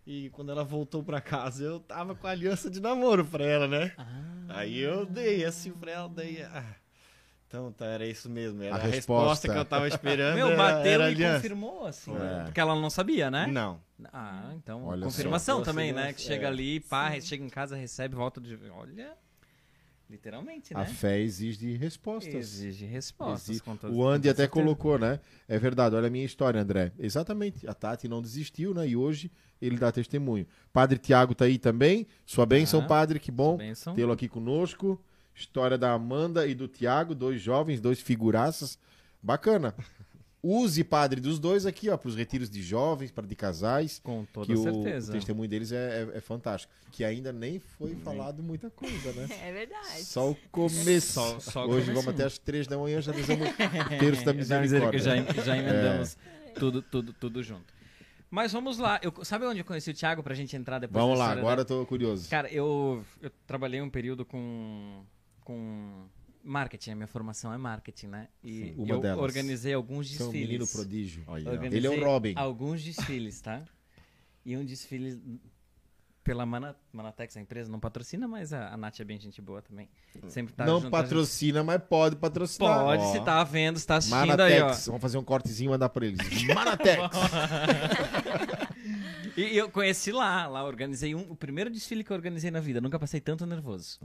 E 0.05 0.30
quando 0.32 0.51
ela 0.51 0.63
voltou 0.63 1.01
pra 1.03 1.22
casa, 1.22 1.63
eu 1.63 1.80
tava 1.80 2.15
com 2.15 2.28
a 2.28 2.32
aliança 2.32 2.70
de 2.70 2.82
namoro 2.82 3.26
pra 3.26 3.45
ela, 3.45 3.68
né? 3.68 3.93
Ah. 3.97 4.59
Aí 4.59 4.78
eu 4.80 5.05
dei 5.05 5.45
assim 5.45 5.72
pra 5.72 5.91
ela, 5.91 6.09
daí. 6.09 6.41
ah, 6.43 6.76
então 7.48 7.72
tá, 7.72 7.86
era 7.86 8.06
isso 8.06 8.30
mesmo. 8.30 8.62
Era 8.62 8.76
A 8.76 8.78
a, 8.78 8.82
resposta. 8.82 9.24
resposta. 9.48 9.50
que 9.54 9.58
eu 9.58 9.66
tava 9.66 9.88
esperando. 9.88 10.36
Meu, 10.36 10.48
era, 10.48 10.58
bateu 10.58 10.91
era 10.91 11.10
e 11.10 11.14
aliança. 11.14 11.36
confirmou, 11.36 11.86
assim. 11.86 12.14
É. 12.16 12.43
Porque 12.43 12.60
ela 12.60 12.76
não 12.76 12.89
sabia, 12.89 13.32
né? 13.32 13.48
Não. 13.48 13.80
Ah, 14.14 14.52
então, 14.56 14.86
Olha 14.86 15.04
confirmação 15.04 15.60
só. 15.60 15.64
também, 15.64 15.91
né? 15.93 16.12
Que 16.14 16.22
chega 16.22 16.45
é. 16.45 16.48
ali, 16.50 16.80
pá, 16.82 17.20
chega 17.22 17.43
em 17.43 17.50
casa, 17.50 17.76
recebe, 17.76 18.16
volta 18.16 18.39
de... 18.41 18.58
Olha, 18.72 19.14
literalmente, 20.10 20.74
né? 20.74 20.82
A 20.82 20.86
fé 20.86 21.20
exige 21.20 21.76
respostas. 21.76 22.34
Exige 22.34 22.86
respostas. 22.86 23.50
Exige- 23.50 23.64
O 23.91 24.08
Andy 24.08 24.30
até 24.30 24.48
colocou, 24.48 24.98
né? 24.98 25.20
É 25.48 25.58
verdade, 25.58 25.95
olha 25.95 26.08
a 26.08 26.10
minha 26.10 26.26
história, 26.26 26.62
André. 26.62 26.91
Exatamente. 26.98 27.68
A 27.68 27.74
Tati 27.74 28.08
não 28.08 28.22
desistiu, 28.22 28.74
né? 28.74 28.88
E 28.88 28.95
hoje 28.95 29.32
ele 29.62 29.78
dá 29.78 29.91
testemunho. 29.91 30.45
Padre 30.72 30.98
Tiago 30.98 31.34
tá 31.36 31.45
aí 31.45 31.58
também. 31.58 32.08
Sua 32.26 32.45
bênção, 32.45 32.82
Ah, 32.82 32.88
padre, 32.88 33.20
que 33.20 33.32
bom 33.32 33.58
tê-lo 33.95 34.12
aqui 34.14 34.28
conosco. 34.28 35.02
História 35.38 35.78
da 35.78 35.92
Amanda 35.94 36.48
e 36.48 36.56
do 36.56 36.68
Tiago, 36.68 37.14
dois 37.14 37.40
jovens, 37.42 37.80
dois 37.80 38.02
figuraças. 38.02 38.78
Bacana. 39.22 39.74
use 40.42 40.84
padre 40.84 41.20
dos 41.20 41.40
dois 41.40 41.66
aqui, 41.66 41.90
ó, 41.90 41.98
para 41.98 42.08
os 42.08 42.16
retiros 42.16 42.50
de 42.50 42.62
jovens, 42.64 43.12
para 43.12 43.28
de 43.28 43.36
casais. 43.36 44.00
Com 44.04 44.24
toda 44.26 44.46
que 44.48 44.54
o- 44.54 44.64
certeza. 44.64 45.12
O, 45.12 45.16
testemunho 45.16 45.50
deles 45.50 45.72
é, 45.72 46.08
é- 46.14 46.18
é 46.18 46.22
fantástico. 46.22 46.72
Que 46.92 47.04
ainda 47.04 47.34
nem 47.34 47.60
foi 47.60 47.96
falado 47.96 48.42
muita 48.42 48.70
coisa, 48.70 49.12
né? 49.14 49.28
É 49.44 49.52
verdade. 49.52 50.04
Só 50.06 50.32
o 50.32 50.36
começo. 50.52 51.14
Só- 51.14 51.40
só 51.40 51.66
o 51.68 51.72
Hoje 51.72 51.92
vamos 51.92 52.08
até 52.08 52.24
as 52.24 52.38
três 52.38 52.66
da 52.66 52.78
manhã, 52.78 53.02
já 53.02 53.12
dizemos 53.12 53.48
terço 54.00 54.24
da 54.26 54.32
Da 54.32 54.62
misericórdia. 54.62 55.00
Já, 55.00 55.16
já 55.44 55.58
emendamos 55.58 56.18
tudo, 56.56 56.82
tudo, 56.82 57.14
tudo 57.14 57.44
junto. 57.44 57.74
Mas 58.30 58.52
vamos 58.52 58.78
lá. 58.78 59.00
Eu, 59.02 59.14
sabe 59.26 59.46
onde 59.46 59.60
eu 59.60 59.66
conheci 59.66 59.90
o 59.90 59.94
Thiago 59.94 60.22
pra 60.24 60.36
gente 60.36 60.56
entrar 60.56 60.80
depois 60.80 61.02
Vamos 61.02 61.18
lá, 61.18 61.32
agora 61.32 61.58
da- 61.58 61.62
eu 61.62 61.66
tô 61.66 61.86
curioso. 61.86 62.30
Cara, 62.30 62.50
eu, 62.52 63.04
eu 63.22 63.32
trabalhei 63.46 63.82
um 63.82 63.90
período 63.90 64.26
com, 64.26 65.04
com 65.48 66.10
marketing. 66.43 66.91
A 66.91 66.95
minha 66.95 67.08
formação 67.08 67.54
é 67.54 67.58
marketing, 67.58 68.08
né? 68.08 68.28
E 68.43 68.74
Uma 68.78 68.95
eu 68.95 69.00
delas. 69.00 69.24
organizei 69.24 69.74
alguns 69.74 70.10
Você 70.10 70.22
é 70.22 70.26
um 70.26 70.30
desfiles. 70.30 70.50
menino 70.50 70.68
prodígio. 70.68 71.24
Organizei 71.26 71.80
Ele 71.80 71.88
é 71.88 71.89
o 71.89 72.04
Robin. 72.04 72.34
Alguns 72.36 72.84
desfiles, 72.84 73.39
tá? 73.39 73.64
E 74.45 74.58
um 74.58 74.66
desfile 74.66 75.39
pela 76.22 76.45
Mana, 76.45 76.76
Manatex, 76.91 77.38
a 77.38 77.39
empresa 77.39 77.72
não 77.72 77.80
patrocina, 77.80 78.28
mas 78.28 78.52
a, 78.52 78.74
a 78.74 78.78
Nath 78.78 79.00
é 79.00 79.06
bem 79.06 79.18
gente 79.18 79.41
boa 79.41 79.62
também. 79.62 79.88
Sempre 80.28 80.54
tá 80.54 80.66
não 80.66 80.89
patrocina, 80.89 81.64
mas 81.64 81.82
pode 81.82 82.18
patrocinar. 82.18 82.84
Pode, 82.84 83.04
Ó. 83.04 83.12
se 83.14 83.24
tá 83.24 83.41
vendo, 83.45 83.80
se 83.80 83.88
tá 83.88 83.95
assistindo 83.95 84.41
aí, 84.41 84.60
ó. 84.60 84.66
Manatex. 84.66 84.88
Vamos 84.88 85.02
fazer 85.02 85.18
um 85.18 85.24
cortezinho 85.24 85.70
e 85.70 85.72
mandar 85.72 85.88
pra 85.88 86.06
eles. 86.06 86.20
Manatex. 86.54 87.02
E 89.38 89.41
e 89.56 89.58
eu 89.58 89.70
conheci 89.72 90.12
lá, 90.12 90.45
lá 90.48 90.66
organizei 90.66 91.16
um, 91.16 91.32
o 91.32 91.36
primeiro 91.38 91.70
desfile 91.70 92.04
que 92.04 92.12
eu 92.12 92.16
organizei 92.18 92.52
na 92.52 92.60
vida. 92.60 92.82
Nunca 92.82 93.00
passei 93.00 93.22
tanto 93.22 93.45
nervoso 93.45 93.98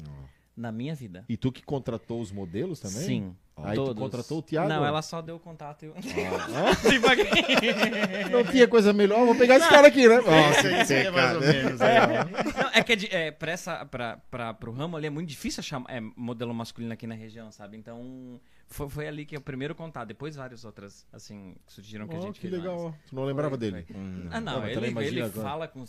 na 0.57 0.70
minha 0.72 0.94
vida. 0.94 1.24
e 1.28 1.36
tu 1.36 1.50
que 1.50 1.62
contratou 1.62 2.20
os 2.20 2.30
modelos 2.32 2.78
também? 2.80 3.00
Sim. 3.03 3.36
Aí 3.57 3.74
tu 3.76 3.84
todos. 3.84 4.03
contratou 4.03 4.38
o 4.38 4.42
Thiago? 4.42 4.68
Não, 4.68 4.84
ela 4.84 5.03
só 5.03 5.20
deu 5.20 5.36
o 5.36 5.38
contato 5.38 5.84
e 5.84 5.88
eu. 5.88 5.94
Ah, 5.94 6.72
paguei. 7.07 7.26
não 8.30 8.44
tinha 8.44 8.66
coisa 8.66 8.92
melhor, 8.94 9.24
vou 9.26 9.34
pegar 9.34 9.57
esse 9.57 9.68
cara 9.68 9.88
aqui, 9.88 10.09
né? 10.09 10.16
Isso 10.18 10.66
aí, 10.66 10.82
isso 10.82 10.92
é 10.94 11.11
mais 11.11 11.34
ou 11.36 11.40
menos. 11.42 11.80
ó. 11.80 12.62
Não, 12.62 12.70
é 12.74 12.82
que 12.82 12.92
é, 12.92 12.96
de- 12.96 13.14
é, 13.14 13.30
pra 13.30 13.53
essa, 13.53 13.84
pra, 13.84 14.16
pra, 14.30 14.55
pro 14.55 14.72
ramo 14.72 14.96
ali 14.96 15.07
é 15.07 15.11
muito 15.11 15.28
difícil 15.28 15.61
achar 15.61 15.82
é, 15.88 16.00
modelo 16.16 16.53
masculino 16.55 16.92
aqui 16.94 17.07
na 17.07 17.14
região, 17.14 17.50
sabe? 17.53 17.76
Então 17.76 18.40
foi, 18.68 18.88
foi 18.88 19.07
ali 19.07 19.26
que 19.26 19.36
é 19.36 19.38
o 19.38 19.42
primeiro 19.42 19.74
contato. 19.74 20.09
Depois 20.09 20.34
várias 20.34 20.64
outras, 20.64 21.07
assim, 21.12 21.55
que 21.66 21.72
surgiram 21.74 22.09
que 22.09 22.14
a 22.16 22.18
Ó, 22.18 22.22
gente 22.22 22.40
que 22.40 22.48
fez. 22.48 22.53
legal, 22.53 22.84
mais. 22.84 22.94
Tu 23.09 23.14
não 23.14 23.24
lembrava 23.24 23.50
Foi, 23.50 23.59
dele? 23.59 23.84
foi. 23.86 23.96
Hum. 23.96 24.28
Ah, 24.30 24.40
não, 24.40 24.61
Não, 24.61 24.66
ele, 24.66 24.86
ele 25.07 25.22
agora. 25.22 25.48
fala 25.48 25.68
com 25.68 25.84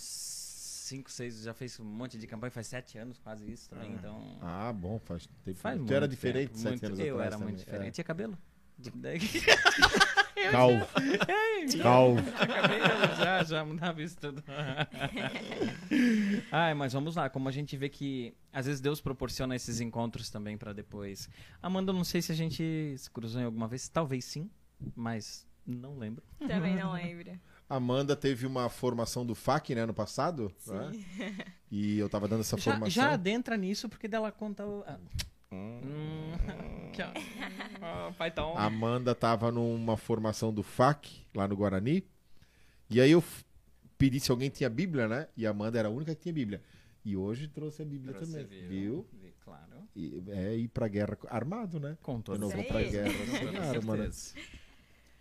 5, 0.97 1.11
6, 1.11 1.41
já 1.43 1.53
fez 1.53 1.79
um 1.79 1.83
monte 1.85 2.17
de 2.19 2.27
campanha, 2.27 2.51
faz 2.51 2.67
7 2.67 2.97
anos 2.99 3.17
quase 3.17 3.51
isso 3.51 3.69
também, 3.69 3.91
então... 3.93 4.37
Ah, 4.41 4.71
bom, 4.71 4.99
faz 4.99 5.27
tempo. 5.43 5.57
Faz 5.59 5.75
tu 5.75 5.79
muito 5.79 5.93
era 5.93 6.07
diferente 6.07 6.49
tempo, 6.49 6.59
sete 6.59 6.69
muito- 6.71 6.85
anos 6.85 6.99
Eu 6.99 7.15
atrás 7.15 7.33
era 7.33 7.37
muito 7.43 7.55
também. 7.57 7.65
diferente. 7.65 7.89
É. 7.89 7.91
Tinha 7.91 8.05
cabelo? 8.05 8.37
Calvo. 10.51 10.85
Calvo. 11.81 12.21
já, 13.17 13.43
já 13.43 13.65
mudava 13.65 14.01
isso 14.01 14.17
tudo. 14.17 14.43
Ai, 16.51 16.73
mas 16.73 16.93
vamos 16.93 17.15
lá, 17.15 17.29
como 17.29 17.47
a 17.47 17.51
gente 17.51 17.75
vê 17.77 17.89
que 17.89 18.33
às 18.51 18.65
vezes 18.65 18.81
Deus 18.81 18.99
proporciona 19.01 19.55
esses 19.55 19.79
encontros 19.79 20.29
também 20.29 20.57
pra 20.57 20.73
depois. 20.73 21.29
Amanda, 21.61 21.93
não 21.93 22.03
sei 22.03 22.21
se 22.21 22.31
a 22.31 22.35
gente 22.35 22.95
se 22.97 23.09
cruzou 23.09 23.41
em 23.41 23.45
alguma 23.45 23.67
vez, 23.67 23.87
talvez 23.87 24.25
sim, 24.25 24.49
mas 24.95 25.47
não 25.65 25.97
lembro. 25.97 26.23
Também 26.47 26.75
não 26.75 26.93
lembro. 26.93 27.31
Amanda 27.75 28.15
teve 28.15 28.45
uma 28.45 28.69
formação 28.69 29.25
do 29.25 29.33
FAC, 29.35 29.73
né, 29.75 29.85
no 29.85 29.93
passado. 29.93 30.51
né? 30.67 30.91
E 31.71 31.97
eu 31.97 32.07
tava 32.09 32.27
dando 32.27 32.41
essa 32.41 32.57
Já, 32.57 32.63
formação. 32.71 32.89
já 32.89 33.11
adentra 33.13 33.57
nisso 33.57 33.89
porque 33.89 34.07
dela 34.07 34.31
conta 34.31 34.65
o. 34.65 34.83
ah. 34.87 34.99
Hum, 35.51 36.31
aqui, 36.89 37.01
ó. 37.01 38.07
Ó, 38.07 38.11
pai 38.13 38.31
tá 38.31 38.45
on. 38.45 38.57
A 38.57 38.65
Amanda 38.65 39.13
tava 39.13 39.51
numa 39.51 39.95
formação 39.97 40.53
do 40.53 40.63
FAC, 40.63 41.25
lá 41.35 41.47
no 41.47 41.55
Guarani. 41.55 42.03
E 42.89 42.99
aí 42.99 43.11
eu 43.11 43.23
pedi 43.97 44.19
se 44.19 44.31
alguém 44.31 44.49
tinha 44.49 44.69
Bíblia, 44.69 45.07
né? 45.07 45.27
E 45.37 45.45
a 45.45 45.51
Amanda 45.51 45.77
era 45.77 45.87
a 45.87 45.91
única 45.91 46.15
que 46.15 46.21
tinha 46.23 46.33
Bíblia. 46.33 46.61
E 47.05 47.15
hoje 47.17 47.47
trouxe 47.47 47.81
a 47.81 47.85
Bíblia 47.85 48.13
Trouxe, 48.13 48.31
também. 48.31 48.67
Viu? 48.67 49.05
Vi, 49.13 49.33
Claro. 49.43 49.87
E, 49.95 50.23
é 50.29 50.55
ir 50.55 50.69
pra 50.69 50.87
guerra 50.87 51.17
armado, 51.27 51.79
né? 51.79 51.97
Com 52.01 52.15
Eu 52.17 52.21
toda 52.21 52.39
não 52.39 52.49
vou 52.49 52.63
pra 52.63 52.81
guerra 52.81 53.11
Com 53.13 53.25
sem 53.31 53.45
toda 53.45 53.61
arma, 53.61 53.97
né? 53.97 54.09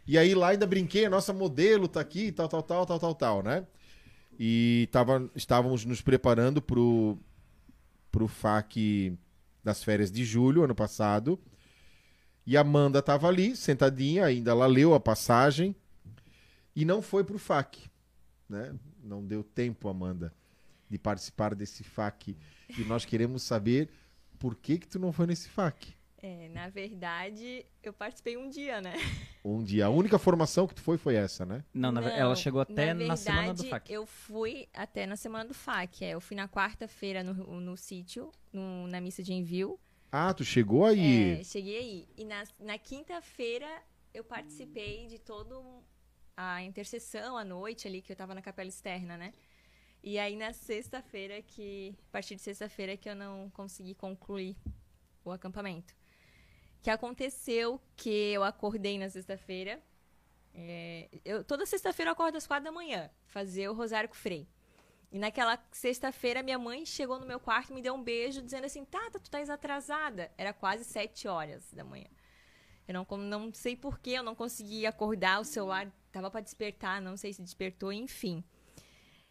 E 0.07 0.19
aí 0.19 0.35
lá 0.35 0.49
ainda 0.49 0.67
brinquei, 0.67 1.07
a 1.07 1.11
nossa 1.11 1.33
modelo 1.33 1.87
tá 1.87 2.01
aqui, 2.01 2.33
tal, 2.33 2.49
tal, 2.49 2.63
tal, 2.63 2.87
tal, 2.87 2.99
tal, 2.99 3.15
tal, 3.15 3.43
né? 3.43 3.67
E 4.39 4.89
tava, 4.91 5.31
estávamos 5.35 5.85
nos 5.85 6.01
preparando 6.01 6.61
pro, 6.61 7.19
pro 8.11 8.27
FAC 8.27 9.17
das 9.63 9.85
férias 9.85 10.11
de 10.11 10.25
julho, 10.25 10.65
ano 10.65 10.75
passado. 10.75 11.39
E 12.45 12.57
a 12.57 12.63
Amanda 12.63 13.01
tava 13.01 13.29
ali, 13.29 13.55
sentadinha, 13.55 14.25
ainda 14.25 14.51
ela 14.51 14.67
leu 14.67 14.95
a 14.95 15.01
passagem 15.01 15.77
e 16.75 16.85
não 16.85 17.01
foi 17.01 17.23
pro 17.23 17.39
FAC, 17.39 17.89
né? 18.49 18.75
Não 19.03 19.25
deu 19.25 19.45
tempo, 19.45 19.89
Amanda, 19.89 20.33
de 20.89 20.99
participar 20.99 21.55
desse 21.55 21.85
FAC. 21.85 22.37
E 22.77 22.83
nós 22.85 23.05
queremos 23.05 23.43
saber 23.43 23.89
por 24.39 24.57
que 24.57 24.79
que 24.79 24.89
tu 24.89 24.99
não 24.99 25.13
foi 25.13 25.27
nesse 25.27 25.49
FAC. 25.49 25.95
É, 26.23 26.49
na 26.51 26.69
verdade, 26.69 27.67
eu 27.83 27.93
participei 27.93 28.37
um 28.37 28.49
dia, 28.49 28.81
né? 28.81 28.95
Um 29.45 29.61
dia. 29.65 29.87
A 29.87 29.91
única 29.91 30.21
formação 30.21 30.69
que 30.69 30.75
tu 30.77 30.81
foi 30.83 30.97
foi 30.97 31.17
essa, 31.17 31.45
né? 31.45 31.65
Não, 31.75 31.91
na 31.91 32.01
Não, 32.01 32.09
ela 32.09 32.37
chegou 32.37 32.61
até 32.61 32.95
na, 32.95 33.07
na 33.07 33.17
semana 33.17 33.53
do 33.53 33.61
verdade, 33.63 33.71
FAC. 33.71 33.93
Eu 33.93 34.07
fui 34.07 34.69
até 34.73 35.05
na 35.05 35.17
semana 35.17 35.45
do 35.47 35.53
FAC. 35.53 36.05
É, 36.05 36.11
eu 36.11 36.21
fui 36.21 36.37
na 36.37 36.49
quarta-feira 36.49 37.25
no, 37.25 37.61
no 37.61 37.77
sítio, 37.77 38.31
no- 38.53 38.87
na 38.87 39.01
missa 39.01 39.21
de 39.21 39.33
envio. 39.33 39.81
Ah, 40.13 40.33
tu 40.33 40.45
chegou 40.45 40.85
aí. 40.85 41.41
É, 41.41 41.43
cheguei 41.43 41.77
aí. 41.77 42.09
E 42.17 42.25
na, 42.25 42.45
na 42.61 42.79
quinta-feira 42.79 43.67
eu 44.15 44.23
participei 44.23 45.09
de 45.09 45.19
toda 45.19 45.57
a 46.37 46.63
intercessão 46.63 47.37
à 47.37 47.45
noite 47.45 47.89
ali, 47.89 48.01
que 48.01 48.13
eu 48.13 48.17
tava 48.17 48.37
na 48.37 48.43
capela 48.43 48.69
externa, 48.69 49.17
né? 49.17 49.33
E 50.05 50.21
aí 50.21 50.37
na 50.37 50.53
sexta-feira 50.53 51.43
que. 51.43 51.97
A 52.11 52.13
partir 52.13 52.37
de 52.37 52.43
sexta-feira 52.43 52.97
que 52.97 53.09
eu 53.09 53.17
não 53.17 53.51
consegui 53.51 53.93
concluir 53.97 54.57
o 55.25 55.33
acampamento. 55.33 55.97
Que 56.83 56.91
aconteceu 56.91 57.81
que 57.97 58.11
eu 58.11 58.43
acordei 58.43 58.99
na 58.99 59.09
sexta-feira. 59.09 59.81
é, 60.55 61.09
eu, 61.25 61.45
toda 61.45 61.65
sexta-feira 61.65 62.11
eu 62.11 62.13
acordo 62.13 62.37
às 62.37 62.47
quatro 62.47 62.65
da 62.65 62.73
manhã, 62.73 63.11
fazer 63.25 63.69
o 63.69 63.73
Rosário 63.73 64.09
com 64.09 64.15
Frei. 64.15 64.47
E 65.13 65.19
naquela 65.19 65.63
sexta-feira, 65.71 66.43
minha 66.43 66.59
mãe 66.59 66.87
chegou 66.87 67.21
no 67.21 67.27
meu 67.27 67.39
quarto 67.39 67.75
me 67.75 67.83
deu 67.83 67.95
um 67.95 68.03
beijo, 68.03 68.41
dizendo 68.41 68.65
assim: 68.65 68.83
Tata, 68.85 69.21
tu 69.21 69.25
estás 69.25 69.51
atrasada. 69.51 70.33
Era 70.39 70.55
quase 70.55 70.85
sete 70.85 71.29
horas 71.29 71.71
da 71.73 71.85
manhã. 71.85 72.09
Eu 72.89 72.95
não, 72.95 73.19
não 73.19 73.55
sei 73.55 73.77
porquê, 73.77 74.13
eu 74.13 74.23
não 74.23 74.35
consegui 74.35 74.87
acordar, 74.87 75.41
o 75.41 75.45
celular 75.45 75.93
tava 76.11 76.31
para 76.31 76.41
despertar, 76.41 77.01
não 77.01 77.17
sei 77.17 77.33
se 77.33 77.43
despertou, 77.43 77.93
enfim. 77.93 78.43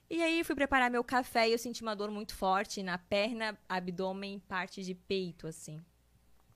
E 0.09 0.21
aí 0.21 0.43
fui 0.43 0.55
preparar 0.55 0.91
meu 0.91 1.03
café 1.03 1.49
e 1.49 1.51
eu 1.53 1.57
senti 1.57 1.81
uma 1.81 1.95
dor 1.95 2.11
muito 2.11 2.35
forte 2.35 2.83
na 2.83 2.97
perna, 2.97 3.57
abdômen, 3.67 4.39
parte 4.39 4.83
de 4.83 4.93
peito, 4.93 5.47
assim. 5.47 5.83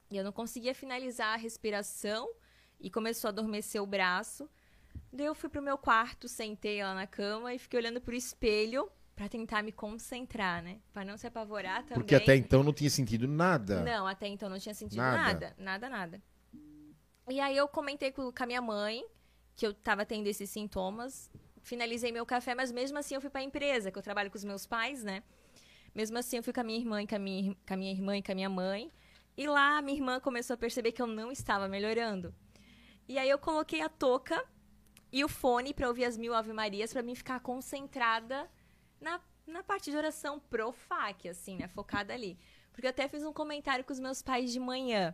E 0.09 0.17
eu 0.17 0.23
não 0.23 0.31
conseguia 0.31 0.73
finalizar 0.73 1.33
a 1.33 1.37
respiração 1.37 2.29
e 2.79 2.89
começou 2.89 3.27
a 3.27 3.31
adormecer 3.31 3.81
o 3.81 3.85
braço. 3.85 4.49
Daí 5.11 5.25
eu 5.25 5.35
fui 5.35 5.49
pro 5.49 5.61
meu 5.61 5.77
quarto, 5.77 6.27
sentei 6.27 6.83
lá 6.83 6.93
na 6.93 7.07
cama 7.07 7.53
e 7.53 7.59
fiquei 7.59 7.79
olhando 7.79 8.01
pro 8.01 8.15
espelho 8.15 8.89
para 9.15 9.29
tentar 9.29 9.63
me 9.63 9.71
concentrar, 9.71 10.61
né? 10.61 10.79
Para 10.91 11.05
não 11.05 11.17
se 11.17 11.25
apavorar 11.25 11.83
também. 11.83 11.95
Porque 11.95 12.15
até 12.15 12.35
então 12.35 12.63
não 12.63 12.73
tinha 12.73 12.89
sentido 12.89 13.27
nada. 13.27 13.81
Não, 13.81 14.05
até 14.05 14.27
então 14.27 14.49
não 14.49 14.59
tinha 14.59 14.75
sentido 14.75 14.97
Nada. 14.97 15.17
nada. 15.17 15.55
Nada, 15.57 15.89
nada. 15.89 16.23
E 17.29 17.39
aí 17.39 17.55
eu 17.55 17.67
comentei 17.67 18.11
com, 18.11 18.31
com 18.31 18.43
a 18.43 18.45
minha 18.45 18.61
mãe 18.61 19.03
que 19.55 19.65
eu 19.65 19.73
tava 19.73 20.05
tendo 20.05 20.27
esses 20.27 20.49
sintomas. 20.49 21.31
Finalizei 21.61 22.11
meu 22.11 22.25
café, 22.25 22.53
mas 22.53 22.71
mesmo 22.71 22.97
assim 22.97 23.15
eu 23.15 23.21
fui 23.21 23.29
pra 23.29 23.41
empresa, 23.41 23.89
que 23.89 23.97
eu 23.97 24.03
trabalho 24.03 24.29
com 24.29 24.37
os 24.37 24.43
meus 24.43 24.65
pais, 24.67 25.03
né? 25.03 25.23
Mesmo 25.95 26.17
assim 26.17 26.37
eu 26.37 26.43
fui 26.43 26.51
com 26.51 26.59
a 26.59 26.63
minha 26.63 26.77
irmã 26.77 27.05
com 27.07 27.15
a 27.15 27.19
minha, 27.19 27.55
com 27.65 27.73
a 27.73 27.77
minha 27.77 27.91
irmã 27.91 28.17
e 28.17 28.21
com 28.21 28.31
a 28.33 28.35
minha 28.35 28.49
mãe. 28.49 28.91
E 29.37 29.47
lá 29.47 29.81
minha 29.81 29.97
irmã 29.97 30.19
começou 30.19 30.53
a 30.53 30.57
perceber 30.57 30.91
que 30.91 31.01
eu 31.01 31.07
não 31.07 31.31
estava 31.31 31.67
melhorando. 31.67 32.33
E 33.07 33.17
aí 33.17 33.29
eu 33.29 33.37
coloquei 33.37 33.81
a 33.81 33.89
touca 33.89 34.43
e 35.11 35.23
o 35.23 35.29
fone 35.29 35.73
pra 35.73 35.87
ouvir 35.87 36.05
as 36.05 36.17
mil 36.17 36.33
Ave 36.33 36.53
Marias 36.53 36.91
pra 36.93 37.03
mim 37.03 37.15
ficar 37.15 37.39
concentrada 37.39 38.49
na, 38.99 39.19
na 39.45 39.63
parte 39.63 39.91
de 39.91 39.97
oração 39.97 40.39
pro 40.39 40.71
FAC, 40.71 41.27
assim, 41.29 41.57
né? 41.57 41.67
Focada 41.67 42.13
ali. 42.13 42.39
Porque 42.71 42.87
eu 42.87 42.89
até 42.89 43.07
fiz 43.07 43.23
um 43.23 43.33
comentário 43.33 43.85
com 43.85 43.93
os 43.93 43.99
meus 43.99 44.21
pais 44.21 44.51
de 44.51 44.59
manhã. 44.59 45.13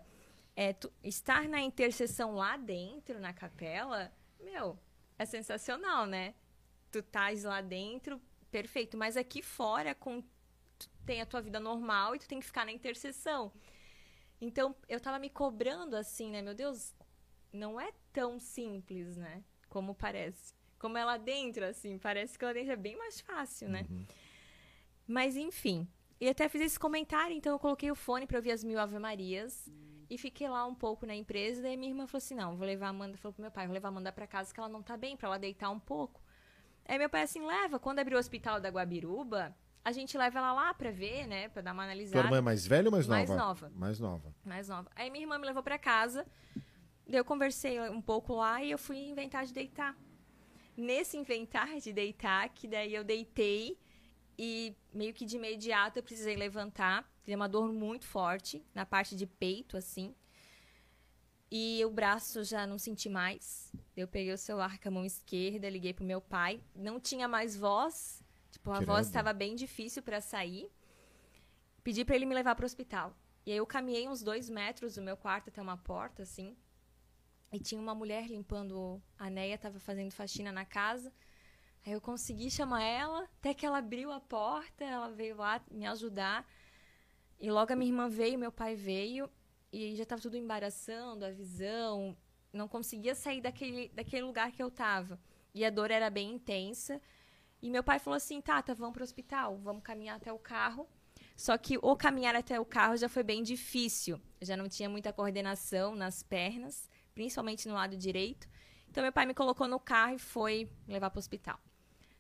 É, 0.56 0.74
tu- 0.74 0.92
estar 1.04 1.48
na 1.48 1.60
intercessão 1.62 2.34
lá 2.36 2.58
dentro, 2.58 3.20
na 3.20 3.34
capela, 3.34 4.12
meu, 4.40 4.78
é 5.18 5.26
sensacional, 5.26 6.06
né? 6.06 6.34
Tu 6.92 7.00
estás 7.00 7.44
lá 7.44 7.62
dentro, 7.62 8.22
perfeito. 8.50 8.98
Mas 8.98 9.16
aqui 9.18 9.42
fora, 9.42 9.94
com, 9.96 10.22
tu 10.78 10.90
tem 11.06 11.22
a 11.22 11.26
tua 11.26 11.42
vida 11.42 11.60
normal 11.60 12.16
e 12.16 12.20
tu 12.20 12.28
tem 12.28 12.40
que 12.40 12.46
ficar 12.46 12.66
na 12.66 12.72
intercessão. 12.72 13.52
Então, 14.42 14.76
eu 14.90 15.00
tava 15.00 15.20
me 15.20 15.30
cobrando 15.30 15.96
assim, 15.96 16.32
né? 16.32 16.42
Meu 16.42 16.56
Deus, 16.56 16.96
não 17.54 17.80
é 17.80 17.92
tão 18.12 18.40
simples, 18.40 19.16
né? 19.16 19.44
Como 19.70 19.94
parece. 19.94 20.54
Como 20.80 20.98
é 20.98 21.06
lá 21.06 21.16
dentro, 21.18 21.64
assim, 21.64 22.00
parece 22.00 22.38
que 22.40 22.44
lá 22.44 22.52
dentro 22.52 22.72
é 22.72 22.76
bem 22.76 22.98
mais 22.98 23.22
fácil, 23.22 23.70
né? 23.70 23.86
Mas 25.08 25.38
enfim. 25.38 25.88
E 26.20 26.28
até 26.28 26.50
fiz 26.50 26.62
esse 26.62 26.80
comentário, 26.80 27.36
então 27.36 27.54
eu 27.54 27.60
coloquei 27.60 27.92
o 27.92 27.96
fone 27.96 28.26
pra 28.26 28.38
ouvir 28.38 28.52
as 28.52 28.64
mil 28.64 28.80
Ave 28.80 28.98
Marias. 28.98 29.70
E 30.10 30.18
fiquei 30.18 30.50
lá 30.50 30.66
um 30.66 30.76
pouco 30.76 31.06
na 31.06 31.16
empresa, 31.16 31.62
daí 31.62 31.78
minha 31.78 31.92
irmã 31.92 32.06
falou 32.06 32.18
assim: 32.18 32.36
"Não, 32.36 32.58
vou 32.58 32.66
levar 32.66 32.88
a 32.88 32.90
Amanda", 32.90 33.18
falou 33.18 33.34
pro 33.34 33.42
meu 33.42 33.52
pai, 33.52 33.66
vou 33.66 33.74
levar 33.74 33.88
a 33.88 33.92
Amanda 33.92 34.12
para 34.12 34.28
casa 34.28 34.54
que 34.54 34.60
ela 34.60 34.68
não 34.68 34.84
tá 34.84 34.98
bem, 34.98 35.16
para 35.16 35.28
ela 35.28 35.40
deitar 35.40 35.70
um 35.70 35.80
pouco. 35.80 36.22
Aí 36.86 36.98
meu 36.98 37.10
pai 37.10 37.22
assim: 37.22 37.46
"Leva, 37.46 37.80
quando 37.80 38.00
abrir 38.00 38.16
o 38.16 38.18
hospital 38.18 38.60
da 38.60 38.70
Guabiruba, 38.70 39.56
a 39.84 39.92
gente 39.92 40.18
leva 40.18 40.40
ela 40.40 40.54
lá 40.54 40.74
pra 40.74 40.92
ver, 40.92 41.28
né, 41.28 41.50
Pra 41.50 41.62
dar 41.62 41.72
uma 41.74 41.84
Tua 41.84 41.92
analisada". 41.92 42.26
irmã 42.28 42.38
é 42.38 42.42
mais 42.42 42.66
velha 42.68 42.88
ou 42.88 42.92
mais 42.92 43.08
nova? 43.08 43.18
Mais 43.26 43.30
nova. 43.40 43.72
Mais 43.76 44.00
nova. 44.00 44.36
mais 44.46 44.68
nova. 44.70 44.92
Aí 44.96 45.10
minha 45.10 45.24
irmã 45.24 45.38
me 45.38 45.46
levou 45.46 45.64
pra 45.64 45.78
casa. 45.80 46.26
Daí 47.08 47.20
eu 47.20 47.26
conversei 47.26 47.80
um 47.90 48.02
pouco 48.02 48.34
lá 48.36 48.64
e 48.64 48.72
eu 48.72 48.78
fui 48.78 48.98
inventar 48.98 49.46
de 49.46 49.54
deitar. 49.54 49.98
Nesse 50.78 51.18
inventar 51.18 51.78
de 51.80 51.92
deitar, 51.92 52.48
que 52.50 52.68
daí 52.68 52.94
eu 52.94 53.04
deitei 53.04 53.78
e 54.38 54.76
meio 54.94 55.14
que 55.14 55.26
de 55.26 55.36
imediato 55.36 56.00
eu 56.00 56.04
precisei 56.04 56.36
levantar. 56.36 57.10
Deu 57.26 57.36
uma 57.36 57.50
dor 57.50 57.72
muito 57.72 58.06
forte 58.06 58.64
na 58.74 58.86
parte 58.86 59.16
de 59.16 59.26
peito, 59.28 59.76
assim. 59.78 60.16
E 61.52 61.84
o 61.86 61.90
braço 61.90 62.44
já 62.46 62.66
não 62.66 62.78
senti 62.78 63.10
mais. 63.10 63.72
Eu 63.96 64.08
peguei 64.08 64.34
o 64.34 64.38
celular 64.38 64.80
com 64.80 64.88
a 64.88 64.92
mão 64.92 65.06
esquerda, 65.06 65.70
liguei 65.70 65.94
pro 65.94 66.06
meu 66.06 66.22
pai. 66.22 66.62
Não 66.74 66.98
tinha 67.00 67.28
mais 67.28 67.58
voz. 67.58 68.21
Tipo, 68.52 68.72
a 68.72 68.82
voz 68.82 69.08
estava 69.08 69.34
bem 69.34 69.56
difícil 69.56 70.04
para 70.04 70.22
sair. 70.22 70.70
Pedi 71.84 72.06
para 72.06 72.16
ele 72.16 72.26
me 72.26 72.36
levar 72.36 72.56
pro 72.56 72.66
hospital. 72.66 73.16
E 73.46 73.52
aí 73.52 73.58
eu 73.58 73.66
caminhei 73.66 74.08
uns 74.08 74.22
dois 74.22 74.50
metros 74.50 74.96
do 74.96 75.02
meu 75.02 75.18
quarto 75.18 75.50
até 75.50 75.62
uma 75.62 75.78
porta, 75.78 76.24
assim. 76.24 76.56
E 77.52 77.60
tinha 77.60 77.82
uma 77.82 77.96
mulher 77.96 78.28
limpando 78.28 79.02
a 79.18 79.30
Neia, 79.30 79.58
tava 79.58 79.80
fazendo 79.80 80.12
faxina 80.12 80.52
na 80.52 80.66
casa. 80.66 81.12
Aí 81.86 81.94
eu 81.94 82.02
consegui 82.02 82.52
chamar 82.52 82.84
ela, 82.84 83.24
até 83.24 83.54
que 83.54 83.66
ela 83.66 83.80
abriu 83.80 84.12
a 84.12 84.20
porta, 84.20 84.84
ela 84.84 85.10
veio 85.10 85.38
lá 85.38 85.60
me 85.72 85.86
ajudar. 85.88 86.48
E 87.40 87.50
logo 87.50 87.74
a 87.74 87.76
minha 87.76 87.90
irmã 87.90 88.08
veio, 88.08 88.38
meu 88.38 88.52
pai 88.52 88.76
veio, 88.76 89.30
e 89.74 89.96
já 89.96 90.06
tava 90.06 90.22
tudo 90.22 90.38
embaraçando, 90.38 91.26
a 91.26 91.32
visão. 91.32 92.16
Não 92.54 92.68
conseguia 92.68 93.16
sair 93.16 93.42
daquele, 93.42 93.90
daquele 93.90 94.24
lugar 94.24 94.52
que 94.52 94.62
eu 94.62 94.70
tava. 94.70 95.20
E 95.54 95.66
a 95.66 95.70
dor 95.70 95.90
era 95.90 96.10
bem 96.10 96.34
intensa. 96.34 97.02
E 97.62 97.70
meu 97.70 97.84
pai 97.84 98.00
falou 98.00 98.18
assim: 98.18 98.42
Tata, 98.42 98.74
vamos 98.74 98.94
pro 98.94 99.04
hospital, 99.04 99.58
vamos 99.58 99.84
caminhar 99.84 100.18
até 100.18 100.32
o 100.32 100.40
carro. 100.40 100.88
Só 101.36 101.58
que 101.58 101.78
o 101.82 101.96
caminhar 101.96 102.36
até 102.36 102.60
o 102.60 102.66
carro 102.66 102.98
já 102.98 103.10
foi 103.10 103.24
bem 103.24 103.44
difícil. 103.44 104.20
Eu 104.40 104.48
já 104.48 104.58
não 104.58 104.68
tinha 104.68 104.90
muita 104.90 105.14
coordenação 105.14 105.96
nas 105.96 106.22
pernas, 106.22 106.90
principalmente 107.14 107.68
no 107.68 107.74
lado 107.74 107.96
direito. 107.98 108.48
Então 108.90 109.04
meu 109.04 109.12
pai 109.12 109.26
me 109.26 109.34
colocou 109.34 109.68
no 109.68 109.80
carro 109.80 110.16
e 110.16 110.20
foi 110.20 110.70
me 110.88 110.94
levar 110.94 111.10
para 111.10 111.18
o 111.18 111.20
hospital. 111.20 111.60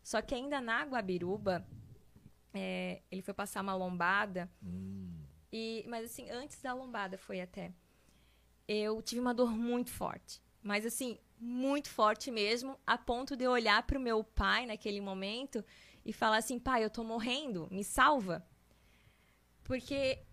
Só 0.04 0.22
que 0.22 0.34
ainda 0.34 0.60
na 0.62 0.84
Guabiruba, 0.84 1.66
é, 2.54 3.02
ele 3.12 3.22
foi 3.22 3.34
passar 3.34 3.62
uma 3.62 3.76
lombada. 3.76 4.50
E, 5.52 5.86
mas 5.88 6.06
assim, 6.06 6.30
antes 6.30 6.62
da 6.62 6.74
lombada 6.74 7.18
foi 7.18 7.42
até. 7.42 7.74
Eu 8.68 9.02
tive 9.02 9.20
uma 9.20 9.34
dor 9.34 9.52
muito 9.52 9.92
forte. 9.92 10.42
Mas 10.64 10.86
assim, 10.86 11.20
muito 11.42 11.90
forte 11.90 12.30
mesmo, 12.30 12.80
a 12.86 12.98
ponto 12.98 13.36
de 13.36 13.44
eu 13.44 13.52
olhar 13.52 13.82
pro 13.84 14.00
meu 14.00 14.24
pai 14.24 14.68
naquele 14.68 15.02
momento 15.02 15.66
e 16.06 16.14
falar 16.14 16.38
assim: 16.38 16.60
pai, 16.60 16.84
eu 16.84 16.90
tô 16.90 17.04
morrendo, 17.04 17.68
me 17.72 17.84
salva. 17.84 18.46
Porque 19.64 20.24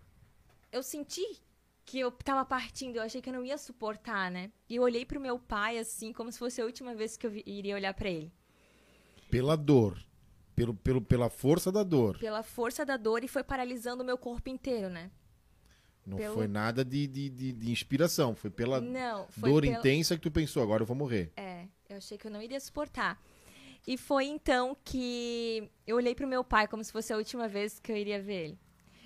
eu 0.71 0.83
senti 0.83 1.41
que 1.83 1.99
eu 1.99 2.11
tava 2.11 2.45
partindo, 2.45 2.97
eu 2.97 3.01
achei 3.01 3.19
que 3.21 3.29
eu 3.29 3.33
não 3.33 3.43
ia 3.43 3.57
suportar, 3.57 4.29
né? 4.29 4.51
E 4.69 4.75
eu 4.75 4.83
olhei 4.83 5.03
pro 5.03 5.19
meu 5.19 5.39
pai 5.39 5.79
assim, 5.79 6.13
como 6.13 6.31
se 6.31 6.37
fosse 6.37 6.61
a 6.61 6.65
última 6.65 6.93
vez 6.93 7.17
que 7.17 7.25
eu 7.25 7.33
iria 7.45 7.73
olhar 7.73 7.93
pra 7.95 8.09
ele. 8.09 8.31
Pela 9.31 9.57
dor. 9.57 9.97
Pelo, 10.55 10.75
pelo, 10.75 11.01
pela 11.01 11.29
força 11.29 11.71
da 11.71 11.83
dor. 11.83 12.19
Pela 12.19 12.43
força 12.43 12.85
da 12.85 12.97
dor 12.97 13.23
e 13.23 13.27
foi 13.27 13.43
paralisando 13.43 14.03
o 14.03 14.05
meu 14.05 14.17
corpo 14.17 14.49
inteiro, 14.49 14.89
né? 14.89 15.09
Não 16.05 16.17
Pelo- 16.17 16.33
foi 16.33 16.47
nada 16.47 16.83
de, 16.83 17.05
de, 17.05 17.29
de, 17.29 17.51
de 17.51 17.71
inspiração. 17.71 18.35
Foi 18.35 18.49
pela 18.49 18.81
Não, 18.81 19.27
foi 19.29 19.49
dor 19.51 19.61
pela- 19.61 19.77
intensa 19.77 20.15
que 20.15 20.21
tu 20.21 20.31
pensou, 20.31 20.63
agora 20.63 20.81
eu 20.81 20.87
vou 20.87 20.95
morrer. 20.95 21.31
É, 21.37 21.65
eu 21.87 21.97
achei 21.97 22.17
que 22.17 22.25
eu 22.25 22.31
não 22.31 22.41
iria 22.41 22.59
suportar. 22.59 23.21
E 23.87 23.97
foi 23.97 24.25
então 24.25 24.75
que 24.83 25.69
eu 25.85 25.95
olhei 25.95 26.13
pro 26.15 26.27
meu 26.27 26.43
pai 26.43 26.67
como 26.67 26.83
se 26.83 26.91
fosse 26.91 27.13
a 27.13 27.17
última 27.17 27.47
vez 27.47 27.79
que 27.79 27.91
eu 27.91 27.95
iria 27.97 28.21
ver 28.21 28.43
ele. 28.45 28.59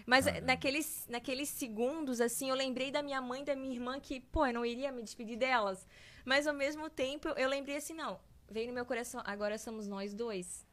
Mas 0.06 0.26
naqueles, 0.44 1.06
naqueles 1.10 1.48
segundos, 1.50 2.20
assim, 2.20 2.50
eu 2.50 2.56
lembrei 2.56 2.92
da 2.92 3.02
minha 3.02 3.22
mãe 3.22 3.42
e 3.42 3.46
da 3.46 3.56
minha 3.56 3.74
irmã 3.74 4.00
que, 4.00 4.20
pô, 4.20 4.46
eu 4.46 4.54
não 4.54 4.66
iria 4.66 4.92
me 4.92 5.02
despedir 5.02 5.38
delas. 5.38 5.88
Mas 6.26 6.46
ao 6.48 6.54
mesmo 6.54 6.90
tempo, 6.90 7.30
eu 7.30 7.48
lembrei 7.48 7.78
assim, 7.78 7.94
não, 7.94 8.20
veio 8.50 8.68
no 8.68 8.74
meu 8.74 8.86
coração, 8.86 9.22
agora 9.26 9.58
somos 9.58 9.88
nós 9.88 10.14
dois. 10.14 10.66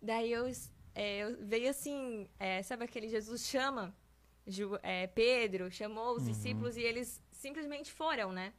Daí 0.00 0.32
eu, 0.32 0.46
é, 0.94 1.18
eu 1.18 1.36
veio 1.46 1.68
assim, 1.70 2.28
é, 2.38 2.62
sabe 2.62 2.84
aquele 2.84 3.08
Jesus 3.08 3.46
chama 3.46 3.94
Ju- 4.48 4.78
é, 4.82 5.06
Pedro, 5.06 5.70
chamou 5.70 6.16
os 6.16 6.24
discípulos 6.24 6.76
e 6.76 6.80
eles 6.82 7.22
simplesmente 7.30 7.92
foram, 7.92 8.32
né? 8.32 8.52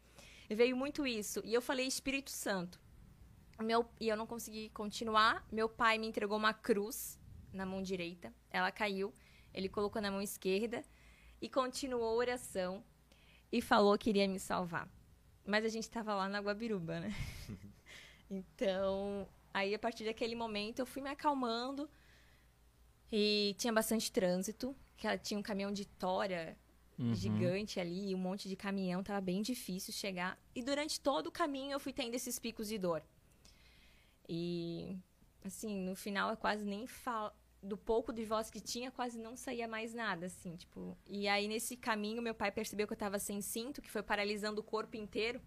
E 0.50 0.56
veio 0.56 0.76
muito 0.78 1.06
isso. 1.06 1.42
E 1.44 1.54
eu 1.54 1.62
falei 1.62 1.88
Espírito 1.88 2.30
Santo. 2.30 2.80
Meu, 3.60 3.86
e 4.00 4.08
eu 4.08 4.16
não 4.16 4.26
consegui 4.28 4.70
continuar. 4.70 5.46
Meu 5.52 5.68
pai 5.68 5.98
me 5.98 6.08
entregou 6.08 6.38
uma 6.38 6.54
cruz 6.54 7.20
na 7.52 7.66
mão 7.66 7.82
direita. 7.82 8.34
Ela 8.50 8.72
caiu. 8.72 9.14
Ele 9.54 9.68
colocou 9.68 10.02
na 10.02 10.12
mão 10.12 10.22
esquerda 10.22 10.84
e 11.42 11.50
continuou 11.50 12.08
a 12.10 12.14
oração 12.14 12.84
e 13.52 13.62
falou 13.62 13.98
que 13.98 14.10
iria 14.10 14.28
me 14.28 14.40
salvar. 14.40 14.88
Mas 15.46 15.66
a 15.66 15.70
gente 15.70 15.84
estava 15.84 16.14
lá 16.14 16.30
na 16.30 16.40
Guabiruba, 16.40 17.00
né? 17.00 17.14
então, 18.30 19.28
aí 19.54 19.74
a 19.74 19.80
partir 19.80 20.06
daquele 20.06 20.36
momento 20.36 20.80
eu 20.80 20.86
fui 20.86 21.02
me 21.02 21.10
acalmando 21.10 21.90
e 23.12 23.55
tinha 23.57 23.74
bastante 23.74 24.12
trânsito, 24.12 24.76
que 24.97 25.07
ela 25.07 25.18
tinha 25.18 25.39
um 25.39 25.43
caminhão 25.43 25.72
de 25.72 25.86
tora 25.86 26.57
gigante 27.14 27.80
ali, 27.80 28.14
um 28.14 28.18
monte 28.18 28.49
de 28.49 28.55
caminhão, 28.55 29.01
tava 29.01 29.22
bem 29.22 29.41
difícil 29.41 29.93
chegar. 29.93 30.38
E 30.53 30.62
durante 30.62 30.99
todo 30.99 31.28
o 31.28 31.32
caminho 31.32 31.72
eu 31.72 31.80
fui 31.80 31.93
tendo 31.93 32.14
esses 32.14 32.38
picos 32.38 32.68
de 32.68 32.78
dor. 32.78 33.01
E 34.28 34.97
assim, 35.43 35.80
no 35.80 35.95
final 35.95 36.30
eu 36.30 36.38
quase 36.38 36.66
nem 36.66 36.86
falo 36.86 37.32
do 37.64 37.78
pouco 37.78 38.14
de 38.14 38.24
voz 38.26 38.49
que 38.49 38.60
tinha, 38.60 38.91
quase 38.91 39.18
não 39.18 39.36
saía 39.36 39.68
mais 39.68 39.93
nada, 39.93 40.28
assim, 40.28 40.55
tipo. 40.55 40.97
E 41.07 41.28
aí 41.28 41.47
nesse 41.47 41.76
caminho 41.76 42.22
meu 42.22 42.36
pai 42.36 42.51
percebeu 42.51 42.86
que 42.86 42.93
eu 42.93 42.97
tava 42.97 43.18
sem 43.18 43.41
cinto, 43.41 43.82
que 43.82 43.89
foi 43.89 44.03
paralisando 44.03 44.60
o 44.62 44.64
corpo 44.64 44.97
inteiro. 44.97 45.41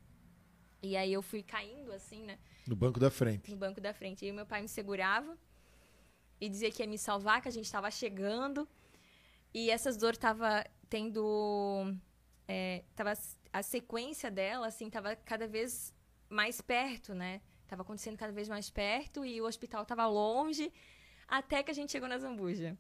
E 0.83 0.97
aí 0.97 1.13
eu 1.13 1.23
fui 1.23 1.43
caindo 1.43 1.93
assim, 1.93 2.23
né? 2.25 2.39
No 2.67 2.75
banco 2.75 2.99
da 2.99 3.11
frente. 3.11 3.51
no 3.51 3.57
banco 3.57 3.81
da 3.81 3.95
frente. 3.95 4.25
E 4.25 4.33
meu 4.33 4.47
pai 4.47 4.63
me 4.63 4.69
segurava 4.69 5.39
e 6.43 6.49
dizia 6.49 6.73
que 6.73 6.83
ia 6.83 6.89
me 6.89 6.99
salvar, 6.99 7.41
que 7.41 7.47
a 7.47 7.53
gente 7.53 7.67
estava 7.67 7.89
chegando. 7.89 8.69
E 9.55 9.71
essas 9.71 9.97
dores 9.97 10.19
tava 10.19 10.67
tendo 10.91 11.95
é, 12.49 12.83
tava 12.97 13.13
a 13.53 13.63
sequência 13.63 14.29
dela 14.29 14.67
assim 14.67 14.91
tava 14.91 15.15
cada 15.15 15.47
vez 15.47 15.95
mais 16.29 16.61
perto, 16.61 17.15
né? 17.15 17.41
Tava 17.69 17.83
acontecendo 17.83 18.19
cada 18.19 18.33
vez 18.33 18.49
mais 18.49 18.69
perto 18.69 19.25
e 19.25 19.41
o 19.41 19.47
hospital 19.47 19.87
tava 19.87 20.05
longe, 20.07 20.73
até 21.29 21.63
que 21.63 21.71
a 21.71 21.75
gente 21.75 21.93
chegou 21.93 22.09
na 22.09 22.19
Zambuja. 22.19 22.77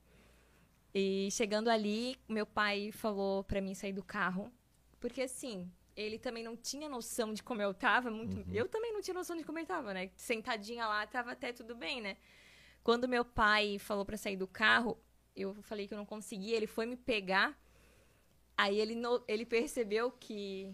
E 0.92 1.28
chegando 1.30 1.68
ali, 1.68 2.18
meu 2.28 2.44
pai 2.44 2.90
falou 2.90 3.44
para 3.44 3.60
mim 3.60 3.74
sair 3.74 3.92
do 3.92 4.02
carro, 4.02 4.52
porque 4.98 5.22
assim, 5.22 5.70
ele 5.94 6.18
também 6.18 6.42
não 6.42 6.56
tinha 6.56 6.88
noção 6.88 7.32
de 7.32 7.44
como 7.44 7.62
eu 7.62 7.72
tava, 7.72 8.10
muito, 8.10 8.44
eu 8.52 8.68
também 8.68 8.92
não 8.92 9.00
tinha 9.00 9.14
noção 9.14 9.36
de 9.36 9.44
como 9.44 9.58
ele 9.60 9.66
tava, 9.66 9.94
né? 9.94 10.10
Sentadinha 10.16 10.84
lá, 10.86 11.06
tava 11.06 11.30
até 11.30 11.52
tudo 11.52 11.76
bem, 11.76 12.00
né? 12.00 12.16
Quando 12.82 13.08
meu 13.08 13.24
pai 13.24 13.78
falou 13.78 14.04
para 14.04 14.16
sair 14.16 14.36
do 14.36 14.46
carro, 14.46 14.98
eu 15.36 15.54
falei 15.62 15.86
que 15.86 15.94
eu 15.94 15.98
não 15.98 16.06
conseguia, 16.06 16.56
ele 16.56 16.66
foi 16.66 16.86
me 16.86 16.96
pegar. 16.96 17.58
Aí 18.56 18.78
ele, 18.78 18.94
no- 18.94 19.22
ele 19.26 19.44
percebeu 19.44 20.10
que 20.12 20.72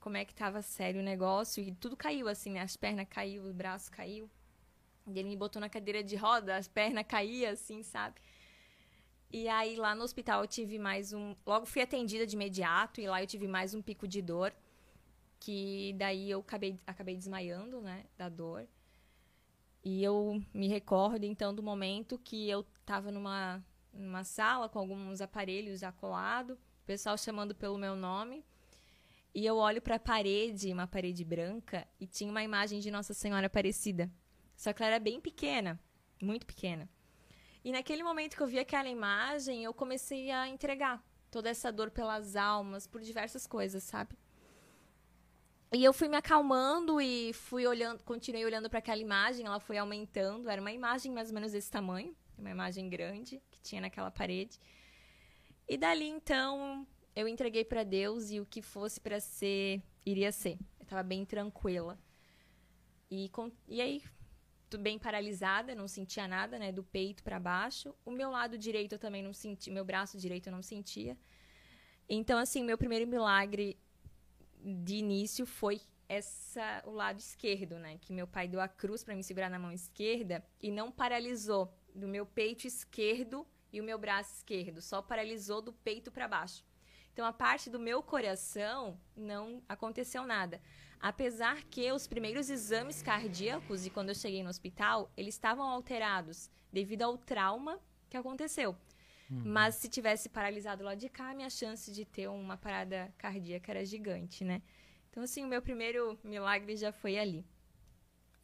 como 0.00 0.16
é 0.16 0.24
que 0.24 0.34
tava 0.34 0.62
sério 0.62 1.00
o 1.00 1.04
negócio 1.04 1.62
e 1.62 1.72
tudo 1.74 1.96
caiu 1.96 2.28
assim, 2.28 2.52
né? 2.52 2.60
As 2.60 2.76
pernas 2.76 3.06
caiu, 3.08 3.44
o 3.44 3.52
braço 3.52 3.90
caiu. 3.90 4.30
E 5.06 5.18
ele 5.18 5.28
me 5.28 5.36
botou 5.36 5.60
na 5.60 5.68
cadeira 5.70 6.02
de 6.04 6.16
roda, 6.16 6.56
as 6.56 6.68
pernas 6.68 7.04
caíam 7.08 7.52
assim, 7.52 7.82
sabe? 7.82 8.16
E 9.32 9.48
aí 9.48 9.76
lá 9.76 9.94
no 9.94 10.02
hospital 10.02 10.42
eu 10.42 10.48
tive 10.48 10.78
mais 10.78 11.12
um, 11.12 11.34
logo 11.46 11.64
fui 11.64 11.80
atendida 11.82 12.26
de 12.26 12.34
imediato 12.34 13.00
e 13.00 13.06
lá 13.06 13.22
eu 13.22 13.26
tive 13.26 13.46
mais 13.46 13.74
um 13.74 13.80
pico 13.82 14.06
de 14.08 14.20
dor, 14.20 14.52
que 15.40 15.94
daí 15.98 16.30
eu 16.30 16.40
acabei 16.40 16.78
acabei 16.86 17.16
desmaiando, 17.16 17.80
né, 17.82 18.04
da 18.18 18.28
dor. 18.28 18.66
E 19.82 20.02
eu 20.02 20.42
me 20.52 20.68
recordo 20.68 21.24
então 21.24 21.54
do 21.54 21.62
momento 21.62 22.18
que 22.18 22.48
eu 22.48 22.64
tava 22.84 23.10
numa 23.10 23.64
numa 23.92 24.24
sala 24.24 24.68
com 24.68 24.78
alguns 24.78 25.20
aparelhos 25.20 25.82
acolados, 25.82 26.56
o 26.56 26.86
pessoal 26.86 27.16
chamando 27.18 27.54
pelo 27.54 27.78
meu 27.78 27.96
nome. 27.96 28.44
E 29.34 29.46
eu 29.46 29.56
olho 29.56 29.80
para 29.80 29.96
a 29.96 30.00
parede, 30.00 30.72
uma 30.72 30.86
parede 30.86 31.24
branca, 31.24 31.86
e 32.00 32.06
tinha 32.06 32.30
uma 32.30 32.42
imagem 32.42 32.80
de 32.80 32.90
Nossa 32.90 33.14
Senhora 33.14 33.46
Aparecida. 33.46 34.10
Só 34.56 34.72
que 34.72 34.82
ela 34.82 34.94
era 34.94 35.00
bem 35.00 35.20
pequena, 35.20 35.78
muito 36.20 36.46
pequena. 36.46 36.88
E 37.64 37.70
naquele 37.70 38.02
momento 38.02 38.36
que 38.36 38.42
eu 38.42 38.46
vi 38.46 38.58
aquela 38.58 38.88
imagem, 38.88 39.62
eu 39.62 39.72
comecei 39.72 40.30
a 40.30 40.48
entregar 40.48 41.04
toda 41.30 41.48
essa 41.48 41.70
dor 41.70 41.90
pelas 41.90 42.34
almas, 42.34 42.86
por 42.86 43.00
diversas 43.00 43.46
coisas, 43.46 43.84
sabe? 43.84 44.16
E 45.72 45.84
eu 45.84 45.92
fui 45.92 46.08
me 46.08 46.16
acalmando 46.16 47.00
e 47.00 47.32
fui 47.32 47.64
olhando, 47.66 48.02
continuei 48.02 48.44
olhando 48.44 48.68
para 48.68 48.80
aquela 48.80 49.00
imagem, 49.00 49.46
ela 49.46 49.60
foi 49.60 49.78
aumentando, 49.78 50.48
era 50.50 50.60
uma 50.60 50.72
imagem 50.72 51.12
mais 51.12 51.28
ou 51.28 51.34
menos 51.34 51.52
desse 51.52 51.70
tamanho, 51.70 52.14
uma 52.36 52.50
imagem 52.50 52.88
grande 52.88 53.40
que 53.50 53.60
tinha 53.60 53.80
naquela 53.80 54.10
parede. 54.10 54.58
E 55.68 55.76
dali 55.76 56.06
então 56.08 56.84
eu 57.14 57.28
entreguei 57.28 57.64
pra 57.64 57.84
Deus 57.84 58.30
e 58.32 58.40
o 58.40 58.46
que 58.46 58.60
fosse 58.60 59.00
pra 59.00 59.20
ser, 59.20 59.80
iria 60.04 60.32
ser. 60.32 60.58
Eu 60.80 60.86
tava 60.86 61.04
bem 61.04 61.24
tranquila. 61.24 61.96
E, 63.08 63.28
com- 63.28 63.52
e 63.68 63.80
aí, 63.80 64.02
tô 64.68 64.76
bem 64.78 64.98
paralisada, 64.98 65.72
não 65.74 65.86
sentia 65.86 66.26
nada, 66.26 66.58
né? 66.58 66.72
Do 66.72 66.82
peito 66.82 67.22
pra 67.22 67.38
baixo. 67.38 67.94
O 68.04 68.10
meu 68.10 68.30
lado 68.30 68.58
direito 68.58 68.94
eu 68.94 68.98
também 68.98 69.22
não 69.22 69.32
sentia, 69.32 69.72
meu 69.72 69.84
braço 69.84 70.18
direito 70.18 70.48
eu 70.48 70.52
não 70.52 70.62
sentia. 70.62 71.16
Então, 72.08 72.38
assim, 72.38 72.64
meu 72.64 72.76
primeiro 72.76 73.06
milagre 73.06 73.78
de 74.62 74.96
início 74.96 75.46
foi 75.46 75.80
essa 76.08 76.82
o 76.84 76.90
lado 76.90 77.18
esquerdo, 77.18 77.78
né? 77.78 77.98
Que 78.00 78.12
meu 78.12 78.26
pai 78.26 78.48
deu 78.48 78.60
a 78.60 78.68
cruz 78.68 79.04
pra 79.04 79.14
me 79.14 79.22
segurar 79.22 79.48
na 79.48 79.58
mão 79.58 79.70
esquerda 79.70 80.44
e 80.60 80.70
não 80.70 80.90
paralisou 80.90 81.72
do 81.94 82.08
meu 82.08 82.26
peito 82.26 82.66
esquerdo 82.66 83.46
e 83.72 83.80
o 83.80 83.84
meu 83.84 83.98
braço 83.98 84.34
esquerdo, 84.34 84.82
só 84.82 85.00
paralisou 85.00 85.62
do 85.62 85.72
peito 85.72 86.10
pra 86.10 86.26
baixo. 86.26 86.64
Então 87.12 87.24
a 87.24 87.32
parte 87.32 87.70
do 87.70 87.78
meu 87.78 88.02
coração 88.02 88.98
não 89.16 89.62
aconteceu 89.68 90.24
nada. 90.24 90.60
Apesar 91.00 91.64
que 91.64 91.90
os 91.92 92.06
primeiros 92.06 92.50
exames 92.50 93.02
cardíacos 93.02 93.86
e 93.86 93.90
quando 93.90 94.10
eu 94.10 94.14
cheguei 94.14 94.42
no 94.42 94.50
hospital, 94.50 95.10
eles 95.16 95.34
estavam 95.34 95.66
alterados 95.66 96.50
devido 96.72 97.02
ao 97.02 97.16
trauma 97.16 97.80
que 98.08 98.16
aconteceu. 98.16 98.76
Mas 99.30 99.76
se 99.76 99.88
tivesse 99.88 100.28
paralisado 100.28 100.82
lá 100.82 100.94
de 100.94 101.08
cá, 101.08 101.32
minha 101.34 101.48
chance 101.48 101.92
de 101.92 102.04
ter 102.04 102.28
uma 102.28 102.56
parada 102.56 103.12
cardíaca 103.16 103.70
era 103.70 103.84
gigante, 103.84 104.44
né? 104.44 104.60
Então, 105.08 105.22
assim, 105.22 105.44
o 105.44 105.48
meu 105.48 105.62
primeiro 105.62 106.18
milagre 106.24 106.76
já 106.76 106.92
foi 106.92 107.18
ali. 107.18 107.44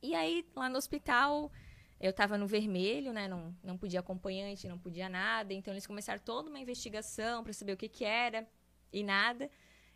E 0.02 0.14
aí, 0.14 0.46
lá 0.54 0.68
no 0.68 0.78
hospital, 0.78 1.50
eu 2.00 2.12
tava 2.12 2.38
no 2.38 2.46
vermelho, 2.46 3.12
né? 3.12 3.26
Não, 3.26 3.54
não 3.62 3.76
podia 3.76 4.00
acompanhante, 4.00 4.68
não 4.68 4.78
podia 4.78 5.08
nada. 5.08 5.52
Então, 5.52 5.74
eles 5.74 5.86
começaram 5.86 6.20
toda 6.20 6.48
uma 6.48 6.58
investigação 6.58 7.42
para 7.42 7.52
saber 7.52 7.72
o 7.72 7.76
que 7.76 7.88
que 7.88 8.04
era 8.04 8.48
e 8.92 9.02
nada. 9.02 9.50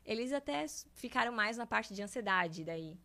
Eles 0.05 0.33
até 0.33 0.67
ficaram 0.95 1.33
mais 1.33 1.57
na 1.57 1.67
parte 1.67 1.95
de 1.95 2.03
ansiedade 2.03 2.65
daí. 2.65 2.99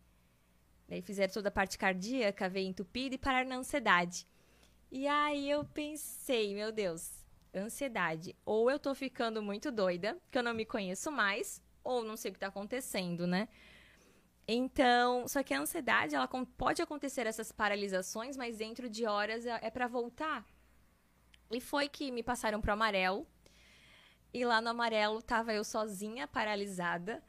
Daí 0.88 1.02
fizeram 1.02 1.32
toda 1.32 1.48
a 1.48 1.52
parte 1.52 1.78
cardíaca, 1.78 2.48
veio 2.48 2.68
entupida 2.68 3.14
e 3.14 3.18
pararam 3.18 3.48
na 3.48 3.56
ansiedade. 3.56 4.26
E 4.90 5.06
aí 5.06 5.50
eu 5.50 5.64
pensei, 5.64 6.54
meu 6.54 6.70
Deus, 6.70 7.25
ansiedade. 7.60 8.36
Ou 8.44 8.70
eu 8.70 8.78
tô 8.78 8.94
ficando 8.94 9.42
muito 9.42 9.70
doida, 9.70 10.16
que 10.30 10.38
eu 10.38 10.42
não 10.42 10.54
me 10.54 10.64
conheço 10.64 11.10
mais, 11.10 11.62
ou 11.82 12.04
não 12.04 12.16
sei 12.16 12.30
o 12.30 12.34
que 12.34 12.40
tá 12.40 12.48
acontecendo, 12.48 13.26
né? 13.26 13.48
Então, 14.48 15.26
só 15.26 15.42
que 15.42 15.52
a 15.52 15.60
ansiedade, 15.60 16.14
ela 16.14 16.28
pode 16.56 16.80
acontecer 16.80 17.26
essas 17.26 17.50
paralisações, 17.50 18.36
mas 18.36 18.58
dentro 18.58 18.88
de 18.88 19.04
horas 19.04 19.44
é, 19.44 19.58
é 19.62 19.70
para 19.70 19.88
voltar. 19.88 20.46
E 21.50 21.60
foi 21.60 21.88
que 21.88 22.12
me 22.12 22.22
passaram 22.22 22.60
pro 22.60 22.72
amarelo. 22.72 23.26
E 24.32 24.44
lá 24.44 24.60
no 24.60 24.68
amarelo 24.68 25.20
tava 25.20 25.52
eu 25.52 25.64
sozinha, 25.64 26.28
paralisada. 26.28 27.22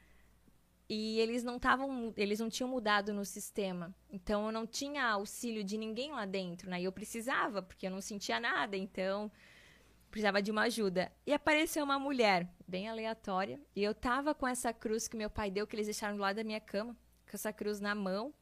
E 0.88 1.18
eles 1.20 1.42
não 1.42 1.56
estavam, 1.56 2.14
eles 2.16 2.40
não 2.40 2.48
tinham 2.48 2.68
mudado 2.68 3.12
no 3.12 3.24
sistema. 3.24 3.94
Então 4.10 4.46
eu 4.46 4.52
não 4.52 4.66
tinha 4.66 5.04
auxílio 5.04 5.62
de 5.64 5.76
ninguém 5.76 6.12
lá 6.12 6.24
dentro, 6.24 6.70
né? 6.70 6.80
E 6.80 6.84
eu 6.84 6.92
precisava, 6.92 7.60
porque 7.60 7.86
eu 7.86 7.90
não 7.90 8.00
sentia 8.00 8.40
nada, 8.40 8.76
então 8.76 9.30
precisava 10.10 10.42
de 10.42 10.50
uma 10.50 10.62
ajuda. 10.62 11.12
E 11.26 11.32
apareceu 11.32 11.84
uma 11.84 11.98
mulher, 11.98 12.48
bem 12.66 12.88
aleatória, 12.88 13.60
e 13.74 13.82
eu 13.82 13.94
tava 13.94 14.34
com 14.34 14.46
essa 14.46 14.72
cruz 14.72 15.06
que 15.08 15.16
meu 15.16 15.30
pai 15.30 15.50
deu, 15.50 15.66
que 15.66 15.76
eles 15.76 15.86
deixaram 15.86 16.16
do 16.16 16.22
lado 16.22 16.36
da 16.36 16.44
minha 16.44 16.60
cama, 16.60 16.94
com 17.28 17.34
essa 17.34 17.52
cruz 17.52 17.80
na 17.80 17.94
mão. 17.94 18.32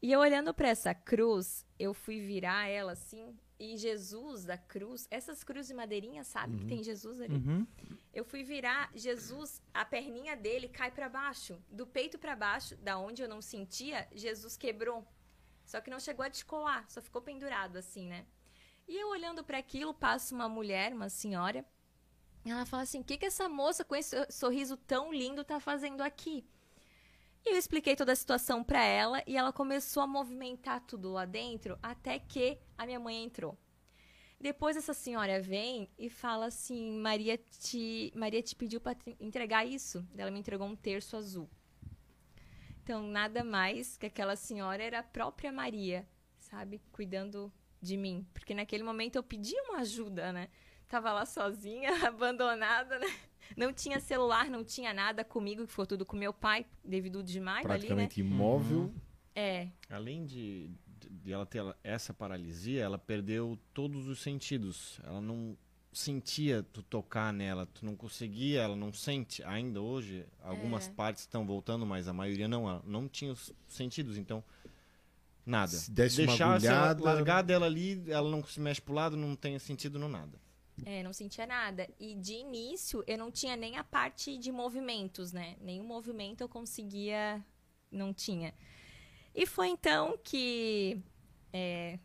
E 0.00 0.12
eu 0.12 0.20
olhando 0.20 0.54
para 0.54 0.68
essa 0.68 0.94
cruz, 0.94 1.66
eu 1.78 1.92
fui 1.92 2.20
virar 2.20 2.68
ela 2.68 2.92
assim, 2.92 3.36
e 3.58 3.76
Jesus 3.76 4.44
da 4.44 4.56
cruz, 4.56 5.08
essas 5.10 5.42
cruzes 5.42 5.66
de 5.66 5.74
madeirinha, 5.74 6.22
sabe 6.22 6.58
que 6.58 6.66
tem 6.66 6.82
Jesus 6.82 7.20
ali? 7.20 7.34
Uhum. 7.34 7.66
Eu 8.14 8.24
fui 8.24 8.44
virar 8.44 8.90
Jesus, 8.94 9.60
a 9.74 9.84
perninha 9.84 10.36
dele 10.36 10.68
cai 10.68 10.92
pra 10.92 11.08
baixo, 11.08 11.60
do 11.68 11.84
peito 11.84 12.18
pra 12.18 12.36
baixo, 12.36 12.76
da 12.76 12.96
onde 12.96 13.20
eu 13.20 13.28
não 13.28 13.42
sentia, 13.42 14.06
Jesus 14.14 14.56
quebrou. 14.56 15.04
Só 15.64 15.80
que 15.80 15.90
não 15.90 15.98
chegou 15.98 16.24
a 16.24 16.28
descolar, 16.28 16.88
só 16.88 17.02
ficou 17.02 17.20
pendurado 17.20 17.76
assim, 17.76 18.06
né? 18.06 18.24
E 18.88 18.96
eu 18.96 19.08
olhando 19.10 19.44
pra 19.44 19.58
aquilo, 19.58 19.92
passa 19.92 20.34
uma 20.34 20.48
mulher, 20.48 20.94
uma 20.94 21.10
senhora, 21.10 21.64
ela 22.44 22.64
fala 22.64 22.84
assim: 22.84 23.00
"O 23.00 23.04
que 23.04 23.18
que 23.18 23.26
essa 23.26 23.48
moça 23.48 23.84
com 23.84 23.94
esse 23.94 24.16
sorriso 24.30 24.76
tão 24.76 25.12
lindo 25.12 25.44
tá 25.44 25.60
fazendo 25.60 26.00
aqui?" 26.00 26.44
E 27.44 27.50
eu 27.50 27.56
expliquei 27.58 27.94
toda 27.94 28.12
a 28.12 28.16
situação 28.16 28.64
pra 28.64 28.82
ela 28.82 29.22
e 29.26 29.36
ela 29.36 29.52
começou 29.52 30.02
a 30.02 30.06
movimentar 30.06 30.80
tudo 30.86 31.12
lá 31.12 31.24
dentro 31.24 31.78
até 31.82 32.18
que 32.18 32.58
a 32.76 32.86
minha 32.86 32.98
mãe 32.98 33.22
entrou. 33.22 33.56
Depois 34.40 34.76
essa 34.76 34.94
senhora 34.94 35.40
vem 35.40 35.90
e 35.98 36.08
fala 36.08 36.46
assim: 36.46 36.98
Maria 36.98 37.36
te, 37.36 38.12
Maria 38.14 38.42
te 38.42 38.54
pediu 38.54 38.80
para 38.80 38.96
entregar 39.20 39.66
isso. 39.66 40.06
Ela 40.16 40.30
me 40.30 40.38
entregou 40.38 40.66
um 40.66 40.76
terço 40.76 41.16
azul. 41.16 41.48
Então, 42.82 43.02
nada 43.02 43.44
mais 43.44 43.96
que 43.96 44.06
aquela 44.06 44.34
senhora 44.34 44.82
era 44.82 45.00
a 45.00 45.02
própria 45.02 45.52
Maria, 45.52 46.08
sabe? 46.38 46.80
Cuidando 46.90 47.52
de 47.80 47.96
mim. 47.96 48.26
Porque 48.32 48.54
naquele 48.54 48.82
momento 48.82 49.16
eu 49.16 49.22
pedi 49.22 49.54
uma 49.68 49.78
ajuda, 49.78 50.32
né? 50.32 50.48
Tava 50.88 51.12
lá 51.12 51.26
sozinha, 51.26 51.90
abandonada, 52.08 52.98
né? 52.98 53.06
Não 53.56 53.72
tinha 53.72 53.98
celular, 54.00 54.48
não 54.50 54.62
tinha 54.64 54.92
nada 54.92 55.24
comigo, 55.24 55.66
que 55.66 55.72
foi 55.72 55.86
tudo 55.86 56.04
com 56.04 56.16
meu 56.16 56.32
pai, 56.32 56.66
devido 56.84 57.22
de 57.22 57.40
maio 57.40 57.58
ali, 57.58 57.66
né? 57.66 57.74
Praticamente 57.78 58.20
imóvel. 58.20 58.92
É, 59.34 59.68
Além 59.88 60.24
de, 60.26 60.68
de- 60.98 61.08
de 61.10 61.32
ela 61.32 61.46
ter 61.46 61.62
essa 61.84 62.12
paralisia, 62.12 62.82
ela 62.82 62.98
perdeu 62.98 63.58
todos 63.72 64.06
os 64.08 64.20
sentidos. 64.20 65.00
Ela 65.04 65.20
não 65.20 65.56
sentia 65.92 66.62
tu 66.62 66.82
tocar 66.82 67.32
nela, 67.32 67.64
tu 67.66 67.84
não 67.86 67.96
conseguia, 67.96 68.60
ela 68.62 68.76
não 68.76 68.92
sente. 68.92 69.42
Ainda 69.44 69.80
hoje, 69.80 70.26
algumas 70.42 70.86
É. 70.88 70.92
partes 70.92 71.22
estão 71.22 71.46
voltando, 71.46 71.86
mas 71.86 72.08
a 72.08 72.12
maioria 72.12 72.46
não. 72.48 72.68
Ela 72.68 72.82
não 72.84 73.08
tinha 73.08 73.32
os 73.32 73.52
sentidos, 73.66 74.18
então 74.18 74.44
nada. 75.48 75.72
Se 75.72 75.90
desse 75.90 76.20
uma 76.22 76.28
Deixar, 76.28 76.60
se 76.60 76.66
ela 76.66 76.90
agulhada- 76.90 77.04
largar 77.04 77.42
dela 77.42 77.66
ali, 77.66 78.02
ela 78.10 78.30
não 78.30 78.44
se 78.44 78.60
mexe 78.60 78.80
pro 78.80 78.94
lado, 78.94 79.16
não 79.16 79.34
tem 79.34 79.58
sentido 79.58 79.98
no 79.98 80.08
nada. 80.08 80.38
É, 80.84 81.02
não 81.02 81.12
sentia 81.12 81.46
nada. 81.46 81.88
E 81.98 82.14
de 82.14 82.34
início, 82.34 83.02
eu 83.06 83.18
não 83.18 83.30
tinha 83.32 83.56
nem 83.56 83.76
a 83.76 83.82
parte 83.84 84.38
de 84.38 84.52
movimentos, 84.52 85.32
né? 85.32 85.56
Nenhum 85.60 85.84
movimento 85.84 86.40
eu 86.42 86.48
conseguia. 86.48 87.44
Não 87.90 88.12
tinha. 88.14 88.54
E 89.34 89.44
foi 89.46 89.68
então 89.68 90.18
que 90.22 91.02
é, 91.52 91.98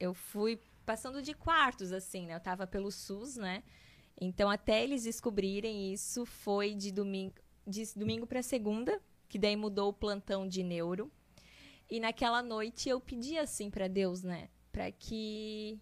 eu 0.00 0.12
fui 0.14 0.58
passando 0.84 1.20
de 1.22 1.34
quartos, 1.34 1.92
assim, 1.92 2.26
né? 2.26 2.34
Eu 2.34 2.40
tava 2.40 2.66
pelo 2.66 2.90
SUS, 2.90 3.36
né? 3.36 3.62
Então, 4.20 4.48
até 4.48 4.82
eles 4.82 5.02
descobrirem 5.04 5.92
isso, 5.92 6.24
foi 6.24 6.74
de 6.74 6.90
domingo, 6.90 7.34
de 7.66 7.84
domingo 7.94 8.26
para 8.26 8.42
segunda, 8.42 8.98
que 9.28 9.38
daí 9.38 9.54
mudou 9.56 9.90
o 9.90 9.92
plantão 9.92 10.48
de 10.48 10.62
neuro. 10.62 11.12
E 11.90 12.00
naquela 12.00 12.42
noite 12.42 12.88
eu 12.88 13.00
pedi 13.00 13.38
assim 13.38 13.70
para 13.70 13.88
Deus, 13.88 14.22
né? 14.22 14.48
Para 14.72 14.90
que 14.90 15.78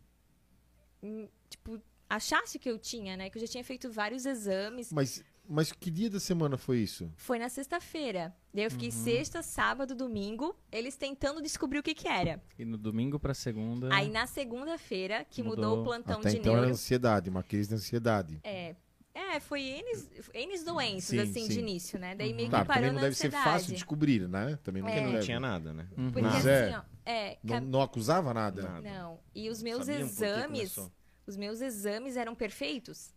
hum, 1.02 1.28
tipo 1.48 1.80
achasse 2.08 2.58
que 2.58 2.70
eu 2.70 2.78
tinha, 2.78 3.16
né? 3.16 3.30
Que 3.30 3.38
eu 3.38 3.40
já 3.42 3.48
tinha 3.48 3.64
feito 3.64 3.90
vários 3.90 4.26
exames. 4.26 4.92
Mas, 4.92 5.24
mas 5.48 5.72
que 5.72 5.90
dia 5.90 6.10
da 6.10 6.20
semana 6.20 6.56
foi 6.56 6.78
isso? 6.78 7.10
Foi 7.16 7.38
na 7.38 7.48
sexta-feira. 7.48 8.34
Daí 8.52 8.64
eu 8.64 8.70
fiquei 8.70 8.90
sexta, 8.90 9.42
sábado, 9.42 9.94
domingo, 9.94 10.54
eles 10.70 10.96
tentando 10.96 11.42
descobrir 11.42 11.78
o 11.78 11.82
que 11.82 11.94
que 11.94 12.06
era. 12.06 12.40
E 12.58 12.64
no 12.64 12.76
domingo 12.78 13.18
pra 13.18 13.34
segunda. 13.34 13.88
Aí 13.92 14.10
na 14.10 14.26
segunda-feira, 14.26 15.24
que 15.24 15.42
mudou, 15.42 15.70
Mudou. 15.70 15.80
o 15.80 15.84
plantão 15.84 16.20
Até 16.20 16.30
de 16.30 16.36
então 16.38 16.52
era 16.52 16.60
neuro. 16.62 16.74
ansiedade, 16.74 17.30
uma 17.30 17.42
crise 17.42 17.70
de 17.70 17.74
ansiedade. 17.74 18.40
É, 18.44 18.76
é, 19.14 19.38
foi 19.38 19.62
N, 19.62 20.64
doenças, 20.64 21.04
Sim, 21.04 21.18
assim, 21.20 21.46
sim. 21.46 21.48
de 21.48 21.58
início, 21.60 21.98
né? 21.98 22.14
Daí 22.16 22.32
meio 22.34 22.48
que 22.48 22.50
Claro, 22.50 22.66
parou 22.66 22.80
também 22.80 22.88
não 22.94 23.00
na 23.00 23.06
deve 23.06 23.16
ser 23.16 23.30
fácil 23.30 23.72
descobrir, 23.72 24.28
né? 24.28 24.58
Também 24.64 24.82
não, 24.82 24.88
É. 24.88 25.00
Porque 25.00 25.12
não 25.12 25.20
tinha 25.20 25.40
nada, 25.40 25.72
né? 25.72 25.88
Uhum. 25.96 26.10
Porque 26.10 26.22
Mas 26.26 26.46
assim, 26.46 26.72
é. 26.72 26.78
ó, 26.78 26.82
é, 27.06 27.38
Não, 27.42 27.54
cab- 27.54 27.64
não 27.68 27.82
acusava 27.82 28.34
nada. 28.34 28.62
Nada. 28.62 28.80
Não. 28.80 29.20
E 29.34 29.48
os 29.48 29.62
meus 29.62 29.86
Sabiam 29.86 30.00
exames, 30.00 30.78
os 31.26 31.36
meus 31.36 31.60
exames 31.60 32.16
eram 32.16 32.34
perfeitos 32.34 33.14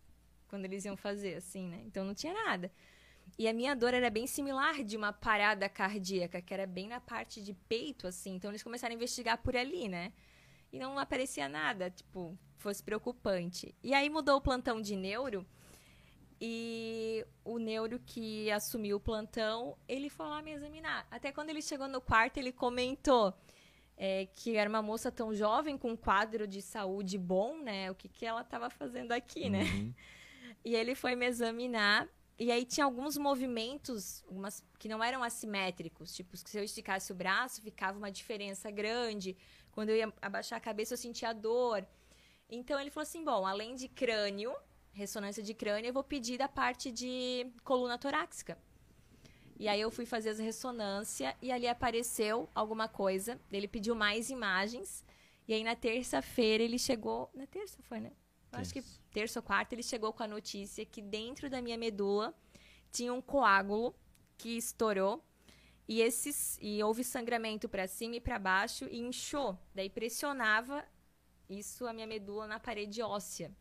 quando 0.48 0.64
eles 0.64 0.84
iam 0.84 0.96
fazer, 0.96 1.34
assim, 1.34 1.68
né? 1.68 1.82
Então 1.84 2.04
não 2.04 2.14
tinha 2.14 2.32
nada. 2.32 2.70
E 3.36 3.46
a 3.48 3.52
minha 3.52 3.74
dor 3.74 3.92
era 3.92 4.08
bem 4.08 4.26
similar 4.26 4.82
de 4.84 4.96
uma 4.96 5.12
parada 5.12 5.68
cardíaca, 5.68 6.40
que 6.40 6.54
era 6.54 6.66
bem 6.66 6.88
na 6.88 7.00
parte 7.00 7.42
de 7.42 7.52
peito, 7.52 8.06
assim. 8.06 8.34
Então 8.36 8.50
eles 8.50 8.62
começaram 8.62 8.92
a 8.92 8.96
investigar 8.96 9.38
por 9.38 9.56
ali, 9.56 9.88
né? 9.88 10.12
E 10.72 10.78
não 10.78 10.98
aparecia 10.98 11.48
nada, 11.48 11.90
tipo, 11.90 12.38
fosse 12.56 12.82
preocupante. 12.82 13.74
E 13.82 13.92
aí 13.94 14.08
mudou 14.08 14.36
o 14.36 14.40
plantão 14.40 14.80
de 14.80 14.96
neuro. 14.96 15.46
E 16.40 17.26
o 17.44 17.58
neuro 17.58 17.98
que 17.98 18.50
assumiu 18.50 18.98
o 18.98 19.00
plantão, 19.00 19.76
ele 19.88 20.08
foi 20.08 20.26
lá 20.26 20.40
me 20.40 20.52
examinar. 20.52 21.06
Até 21.10 21.32
quando 21.32 21.50
ele 21.50 21.60
chegou 21.60 21.88
no 21.88 22.00
quarto, 22.00 22.38
ele 22.38 22.52
comentou 22.52 23.34
é, 23.98 24.26
que 24.26 24.56
era 24.56 24.70
uma 24.70 24.80
moça 24.80 25.10
tão 25.10 25.34
jovem, 25.34 25.76
com 25.76 25.90
um 25.90 25.96
quadro 25.96 26.46
de 26.46 26.62
saúde 26.62 27.18
bom, 27.18 27.58
né? 27.58 27.90
O 27.90 27.94
que, 27.94 28.08
que 28.08 28.24
ela 28.24 28.42
estava 28.42 28.70
fazendo 28.70 29.12
aqui, 29.12 29.50
né? 29.50 29.64
Uhum. 29.64 29.94
E 30.64 30.74
ele 30.74 30.94
foi 30.96 31.14
me 31.14 31.24
examinar. 31.24 32.08
E 32.38 32.50
aí 32.50 32.64
tinha 32.64 32.84
alguns 32.84 33.16
movimentos 33.16 34.24
algumas, 34.28 34.62
que 34.78 34.88
não 34.88 35.02
eram 35.02 35.22
assimétricos. 35.22 36.12
Tipo, 36.12 36.36
se 36.36 36.58
eu 36.58 36.64
esticasse 36.64 37.12
o 37.12 37.14
braço, 37.14 37.62
ficava 37.62 37.96
uma 37.96 38.10
diferença 38.10 38.68
grande. 38.70 39.36
Quando 39.70 39.90
eu 39.90 39.96
ia 39.96 40.12
abaixar 40.20 40.58
a 40.58 40.60
cabeça, 40.60 40.94
eu 40.94 40.98
sentia 40.98 41.32
dor. 41.32 41.86
Então 42.50 42.78
ele 42.78 42.90
falou 42.90 43.04
assim: 43.04 43.24
bom, 43.24 43.46
além 43.46 43.76
de 43.76 43.88
crânio, 43.88 44.52
ressonância 44.92 45.42
de 45.42 45.54
crânio, 45.54 45.88
eu 45.88 45.92
vou 45.92 46.04
pedir 46.04 46.38
da 46.38 46.48
parte 46.48 46.90
de 46.90 47.46
coluna 47.64 47.98
torácica. 47.98 48.58
E 49.58 49.66
aí 49.66 49.80
eu 49.80 49.90
fui 49.90 50.06
fazer 50.06 50.30
as 50.30 50.38
ressonância 50.38 51.36
e 51.42 51.50
ali 51.50 51.66
apareceu 51.66 52.48
alguma 52.54 52.88
coisa. 52.88 53.40
Ele 53.50 53.66
pediu 53.66 53.94
mais 53.94 54.30
imagens. 54.30 55.04
E 55.48 55.54
aí 55.54 55.64
na 55.64 55.74
terça-feira 55.74 56.62
ele 56.62 56.78
chegou. 56.78 57.28
Na 57.34 57.46
terça 57.46 57.82
foi, 57.82 57.98
né? 58.00 58.12
Acho 58.52 58.72
que 58.72 58.82
terça 59.12 59.40
ou 59.40 59.42
quarta 59.42 59.74
ele 59.74 59.82
chegou 59.82 60.12
com 60.12 60.22
a 60.22 60.28
notícia 60.28 60.84
que 60.86 61.02
dentro 61.02 61.50
da 61.50 61.60
minha 61.60 61.76
medula 61.76 62.34
tinha 62.90 63.12
um 63.12 63.20
coágulo 63.20 63.94
que 64.38 64.56
estourou 64.56 65.22
e 65.86 66.00
esses 66.00 66.58
e 66.60 66.82
houve 66.82 67.02
sangramento 67.02 67.68
para 67.68 67.86
cima 67.86 68.16
e 68.16 68.20
para 68.20 68.38
baixo 68.38 68.86
e 68.90 68.98
inchou. 68.98 69.58
Daí 69.74 69.90
pressionava 69.90 70.84
isso 71.48 71.86
a 71.86 71.92
minha 71.92 72.06
medula 72.06 72.46
na 72.46 72.60
parede 72.60 73.02
óssea. 73.02 73.54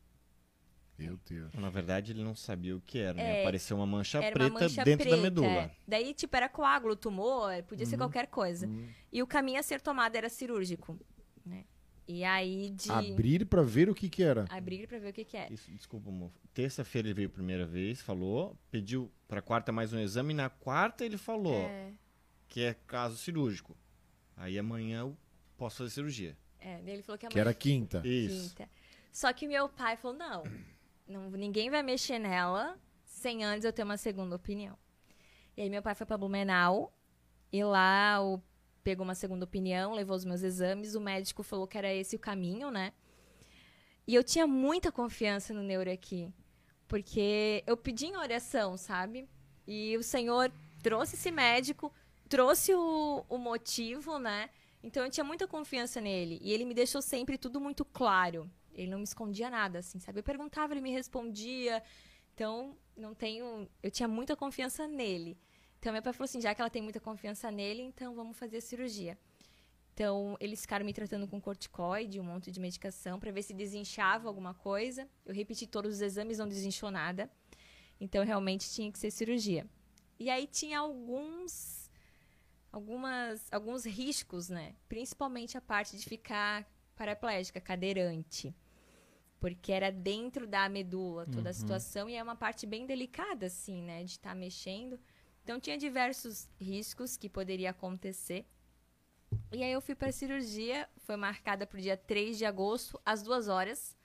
Meu 0.98 1.20
Deus. 1.30 1.54
Na 1.54 1.70
verdade, 1.70 2.12
ele 2.12 2.24
não 2.24 2.36
sabia 2.36 2.76
o 2.76 2.82
que 2.82 2.98
era, 3.00 3.14
né? 3.14 3.38
É, 3.38 3.42
Apareceu 3.42 3.78
uma 3.78 3.86
mancha 3.86 4.18
Era 4.18 4.34
preta 4.34 4.50
uma 4.52 4.60
mancha 4.62 4.84
dentro 4.84 5.04
preta. 5.06 5.16
da 5.16 5.22
medula. 5.22 5.48
é. 5.48 5.72
Daí, 5.88 6.14
tipo, 6.14 6.36
era 6.36 6.50
coágulo, 6.50 6.96
tumor, 6.96 7.62
podia 7.64 7.86
ser 7.86 7.98
qualquer 7.98 8.28
coisa. 8.28 8.68
E 9.12 9.22
o 9.22 9.28
caminho 9.28 9.60
a 9.60 9.64
ser 9.64 9.80
tomado 9.82 10.16
era 10.16 10.28
cirúrgico, 10.30 11.00
né? 11.46 11.66
E 12.08 12.24
aí 12.24 12.70
de 12.70 12.90
Abrir 12.90 13.46
pra 13.46 13.62
ver 13.62 13.90
o 13.90 13.94
que 13.96 14.10
que 14.10 14.24
era. 14.24 14.46
abrir 14.50 14.88
pra 14.88 14.98
ver 14.98 15.10
o 15.10 15.14
que 15.14 15.26
que 15.26 15.36
é. 15.38 15.48
Isso, 15.52 15.70
desculpa, 15.72 16.10
amor. 16.10 16.32
Terça-feira 16.54 17.08
ele 17.10 17.14
veio 17.14 17.28
a 17.28 17.32
primeira 17.32 17.66
vez, 17.66 18.02
falou, 18.02 18.58
pediu 18.72 19.12
pra 19.28 19.42
quarta 19.42 19.72
mais 19.74 19.92
um 19.94 20.00
exame. 20.00 20.34
Na 20.34 20.50
quarta 20.50 21.06
ele 21.06 21.18
falou 21.18 21.54
É, 21.64 21.92
que 22.48 22.62
é 22.64 22.74
caso 22.88 23.18
cirúrgico. 23.18 23.76
Aí 24.38 24.58
amanhã 24.58 25.00
eu 25.02 25.18
posso 25.58 25.78
fazer 25.80 25.90
cirurgia. 25.90 26.38
é, 26.60 26.82
daí 26.82 26.94
ele 26.94 27.04
falou 27.04 27.20
que 27.20 27.28
Que 27.28 27.40
era 27.40 27.50
amanhã 27.50 27.60
quinta. 27.60 28.02
Isso. 28.08 28.56
quinta. 28.56 28.70
Só 29.12 29.34
que 29.34 29.46
meu 29.48 29.68
pai 29.68 29.98
falou: 29.98 30.16
não, 30.18 30.44
não, 31.08 31.30
ninguém 31.32 31.70
vai 31.70 31.82
mexer 31.82 32.20
nela 32.20 32.80
sem 33.06 33.44
antes 33.44 33.66
eu 33.66 33.74
ter 33.74 33.84
uma 33.84 33.98
segunda 33.98 34.36
opinião. 34.36 34.78
E 35.56 35.62
aí 35.62 35.70
meu 35.70 35.82
pai 35.82 35.96
foi 35.96 36.06
pra 36.06 36.18
Blumenau 36.18 36.94
e 37.52 37.64
lá 37.64 38.22
o, 38.22 38.42
pegou 38.84 39.04
uma 39.04 39.16
segunda 39.16 39.46
opinião, 39.46 39.94
levou 39.94 40.16
os 40.16 40.26
meus 40.26 40.44
exames, 40.44 40.96
o 40.96 41.02
médico 41.02 41.44
falou 41.44 41.68
que 41.68 41.78
era 41.78 41.94
esse 41.94 42.16
o 42.16 42.20
caminho, 42.20 42.70
né? 42.70 42.94
E 44.06 44.14
eu 44.16 44.24
tinha 44.24 44.46
muita 44.46 44.92
confiança 44.92 45.54
no 45.54 45.64
neuro 45.64 45.92
aqui, 45.92 46.32
porque 46.88 47.64
eu 47.66 47.76
pedi 47.76 48.06
em 48.06 48.18
oração, 48.18 48.78
sabe? 48.78 49.28
E 49.68 49.98
o 49.98 50.04
Senhor 50.04 50.52
trouxe 50.82 51.16
esse 51.16 51.32
médico, 51.32 51.92
trouxe 52.30 52.74
o, 52.74 53.26
o 53.28 53.38
motivo, 53.38 54.18
né? 54.20 54.50
Então 54.82 55.04
eu 55.04 55.12
tinha 55.12 55.24
muita 55.24 55.48
confiança 55.48 56.00
nele. 56.00 56.40
E 56.42 56.54
ele 56.54 56.64
me 56.64 56.74
deixou 56.74 57.02
sempre 57.02 57.38
tudo 57.38 57.60
muito 57.60 57.84
claro. 57.84 58.50
Ele 58.78 58.92
não 58.92 59.00
me 59.00 59.04
escondia 59.04 59.50
nada, 59.50 59.80
assim, 59.80 60.00
sabe? 60.00 60.20
Eu 60.20 60.24
perguntava, 60.24 60.74
ele 60.74 60.82
me 60.82 60.92
respondia. 60.92 61.84
Então, 62.34 62.78
não 62.96 63.16
tenho. 63.16 63.68
Eu 63.82 63.90
tinha 63.90 64.08
muita 64.08 64.36
confiança 64.36 64.88
nele. 64.88 65.38
Então, 65.80 65.92
meu 65.92 66.02
pai 66.02 66.14
falou 66.14 66.26
assim: 66.26 66.40
já 66.40 66.54
que 66.54 66.62
ela 66.62 66.70
tem 66.70 66.82
muita 66.82 67.00
confiança 67.00 67.50
nele, 67.50 67.82
então 67.82 68.14
vamos 68.16 68.38
fazer 68.38 68.58
a 68.58 68.62
cirurgia. 68.62 69.18
Então, 69.94 70.38
eles 70.40 70.62
ficaram 70.62 70.86
me 70.86 70.94
tratando 70.94 71.28
com 71.28 71.42
corticoide, 71.42 72.20
um 72.20 72.24
monte 72.24 72.52
de 72.52 72.60
medicação, 72.60 73.20
para 73.20 73.32
ver 73.32 73.42
se 73.42 73.52
desinchava 73.52 74.28
alguma 74.28 74.54
coisa. 74.54 75.10
Eu 75.26 75.34
repeti 75.34 75.66
todos 75.66 75.96
os 75.96 76.02
exames, 76.02 76.38
não 76.38 76.48
desinchou 76.48 76.92
nada. 76.92 77.28
Então, 78.00 78.24
realmente 78.24 78.70
tinha 78.70 78.92
que 78.92 79.00
ser 79.00 79.10
cirurgia. 79.10 79.68
E 80.20 80.30
aí 80.30 80.46
tinha 80.46 80.80
alguns 80.80 81.90
algumas 82.72 83.52
alguns 83.52 83.86
riscos, 83.86 84.50
né? 84.50 84.76
Principalmente 84.88 85.58
a 85.58 85.62
parte 85.62 85.98
de 85.98 86.06
ficar 86.06 86.68
paraplégica, 86.96 87.60
cadeirante. 87.60 88.54
Porque 89.40 89.72
era 89.72 89.92
dentro 89.92 90.48
da 90.48 90.68
medula 90.68 91.26
toda 91.28 91.50
a 91.50 91.54
situação 91.54 92.10
e 92.10 92.16
é 92.16 92.24
uma 92.24 92.36
parte 92.36 92.66
bem 92.66 92.86
delicada 92.86 93.46
assim, 93.46 93.82
né, 93.84 94.04
de 94.04 94.12
estar 94.12 94.36
mexendo. 94.36 95.00
Então 95.44 95.60
tinha 95.60 95.78
diversos 95.78 96.50
riscos 96.60 97.16
que 97.16 97.30
poderia 97.30 97.70
acontecer. 97.70 98.46
E 99.52 99.64
aí 99.64 99.72
eu 99.72 99.82
fui 99.82 99.96
para 99.96 100.10
a 100.10 100.12
cirurgia, 100.12 100.90
foi 100.98 101.16
marcada 101.16 101.68
para 101.68 101.78
o 101.78 101.82
dia 101.82 101.96
3 101.96 102.38
de 102.38 102.46
agosto, 102.46 103.00
às 103.06 103.22
duas 103.22 103.48
horas. 103.48 103.96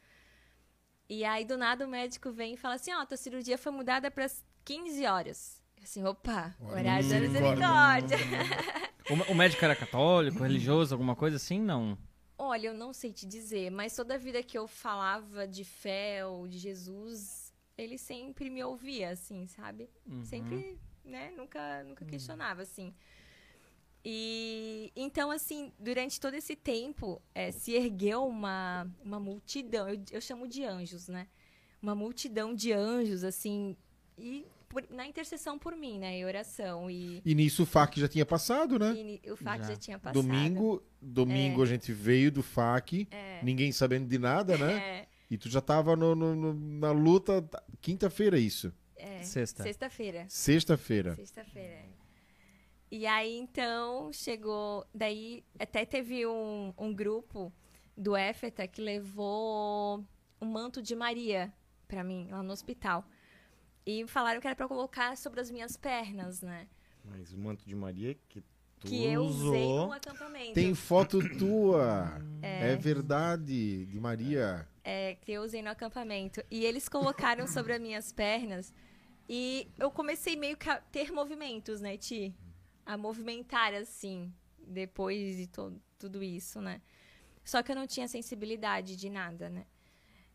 E 1.08 1.24
aí 1.24 1.44
do 1.44 1.56
nada 1.56 1.86
o 1.86 1.88
médico 1.88 2.30
vem 2.30 2.54
e 2.54 2.56
fala 2.56 2.74
assim: 2.74 2.92
"Ó, 2.94 3.04
tua 3.04 3.16
cirurgia 3.16 3.58
foi 3.58 3.72
mudada 3.72 4.10
para 4.10 4.24
as 4.24 4.44
15 4.64 5.04
horas". 5.06 5.62
Eu 5.76 5.82
Assim, 5.82 6.04
opa, 6.04 6.54
horário 6.60 7.08
da 7.08 7.20
misericórdia. 7.20 8.18
O 9.28 9.34
médico 9.34 9.64
era 9.64 9.74
católico, 9.74 10.42
religioso, 10.42 10.94
alguma 10.94 11.16
coisa 11.16 11.36
assim? 11.36 11.60
Não. 11.60 11.98
Olha, 12.44 12.66
eu 12.66 12.74
não 12.74 12.92
sei 12.92 13.12
te 13.12 13.24
dizer, 13.24 13.70
mas 13.70 13.94
toda 13.94 14.18
vida 14.18 14.42
que 14.42 14.58
eu 14.58 14.66
falava 14.66 15.46
de 15.46 15.62
fé 15.62 16.26
ou 16.26 16.48
de 16.48 16.58
Jesus, 16.58 17.54
ele 17.78 17.96
sempre 17.96 18.50
me 18.50 18.64
ouvia, 18.64 19.10
assim, 19.10 19.46
sabe? 19.46 19.88
Sempre, 20.24 20.76
né? 21.04 21.30
Nunca, 21.36 21.84
nunca 21.84 22.04
questionava, 22.04 22.62
assim. 22.62 22.92
E 24.04 24.92
então, 24.96 25.30
assim, 25.30 25.72
durante 25.78 26.20
todo 26.20 26.34
esse 26.34 26.56
tempo, 26.56 27.22
eh, 27.32 27.52
se 27.52 27.74
ergueu 27.74 28.26
uma, 28.26 28.90
uma 29.04 29.20
multidão, 29.20 29.88
eu, 29.88 30.02
eu 30.10 30.20
chamo 30.20 30.48
de 30.48 30.64
anjos, 30.64 31.06
né? 31.06 31.28
Uma 31.80 31.94
multidão 31.94 32.52
de 32.52 32.72
anjos, 32.72 33.22
assim, 33.22 33.76
e 34.18 34.44
por- 34.72 34.86
na 34.90 35.06
intercessão 35.06 35.58
por 35.58 35.76
mim, 35.76 35.98
né? 35.98 36.16
Em 36.16 36.24
oração. 36.24 36.90
E, 36.90 37.20
E 37.24 37.34
nisso 37.34 37.62
o 37.62 37.66
FAC 37.66 38.00
já 38.00 38.08
tinha 38.08 38.24
passado, 38.26 38.78
né? 38.78 38.94
e 38.96 39.30
o 39.30 39.36
fato 39.36 39.62
Já. 39.62 39.68
já. 39.70 39.76
tinha 39.76 39.98
passado. 39.98 40.22
Domingo, 40.22 40.82
domingo 41.00 41.62
a 41.62 41.66
gente 41.66 41.92
veio 41.92 42.32
do 42.32 42.42
FAC, 42.42 43.06
ninguém 43.42 43.70
sabendo 43.70 44.08
de 44.08 44.18
nada, 44.18 44.56
né? 44.56 44.72
É, 45.00 45.06
E 45.30 45.38
tu 45.38 45.48
já 45.48 45.60
tava 45.62 45.94
no- 45.96 46.14
no- 46.14 46.34
no- 46.34 46.54
na 46.54 46.90
luta, 46.92 47.40
tá- 47.42 47.62
quinta-feira 47.80 48.38
isso. 48.38 48.72
é, 48.96 49.22
Sexta. 49.22 49.62
Sexta-feira. 49.62 50.26
Sexta-feira. 50.28 51.14
Sexta-feira. 51.16 51.68
é. 51.74 51.84
E 52.90 53.06
aí, 53.06 53.36
então, 53.38 54.12
chegou. 54.12 54.86
Daí, 54.94 55.42
até 55.58 55.84
teve 55.86 56.26
um, 56.26 56.72
um 56.78 56.92
grupo 56.94 57.50
do 57.96 58.14
EFETA 58.16 58.66
que 58.68 58.80
levou 58.82 60.04
um 60.40 60.46
manto 60.46 60.82
de 60.82 60.94
Maria 60.94 61.52
pra 61.88 62.04
mim, 62.04 62.28
lá 62.30 62.42
no 62.42 62.52
hospital. 62.52 63.04
E 63.84 64.06
falaram 64.06 64.40
que 64.40 64.46
era 64.46 64.56
pra 64.56 64.68
colocar 64.68 65.16
sobre 65.16 65.40
as 65.40 65.50
minhas 65.50 65.76
pernas, 65.76 66.40
né? 66.40 66.68
Mas 67.04 67.32
o 67.32 67.38
manto 67.38 67.66
de 67.66 67.74
Maria 67.74 68.14
que 68.28 68.40
tu 68.78 68.86
Que 68.86 69.04
eu 69.06 69.22
usou... 69.22 69.50
usei 69.50 69.68
no 69.68 69.92
acampamento. 69.92 70.54
Tem 70.54 70.74
foto 70.74 71.18
tua. 71.36 72.20
É. 72.40 72.76
verdade, 72.76 73.86
de 73.86 74.00
Maria. 74.00 74.68
É, 74.84 75.16
que 75.16 75.32
eu 75.32 75.42
usei 75.42 75.62
no 75.62 75.70
acampamento. 75.70 76.42
E 76.50 76.64
eles 76.64 76.88
colocaram 76.88 77.46
sobre 77.46 77.72
as 77.72 77.80
minhas 77.80 78.12
pernas. 78.12 78.72
E 79.28 79.68
eu 79.78 79.90
comecei 79.90 80.36
meio 80.36 80.56
que 80.56 80.68
a 80.68 80.80
ter 80.80 81.12
movimentos, 81.12 81.80
né, 81.80 81.96
Ti? 81.96 82.34
A 82.84 82.96
movimentar, 82.96 83.72
assim, 83.74 84.32
depois 84.58 85.36
de 85.36 85.46
to 85.46 85.80
tudo 85.98 86.22
isso, 86.22 86.60
né? 86.60 86.82
Só 87.44 87.62
que 87.62 87.70
eu 87.70 87.76
não 87.76 87.86
tinha 87.86 88.08
sensibilidade 88.08 88.96
de 88.96 89.08
nada, 89.08 89.48
né? 89.48 89.66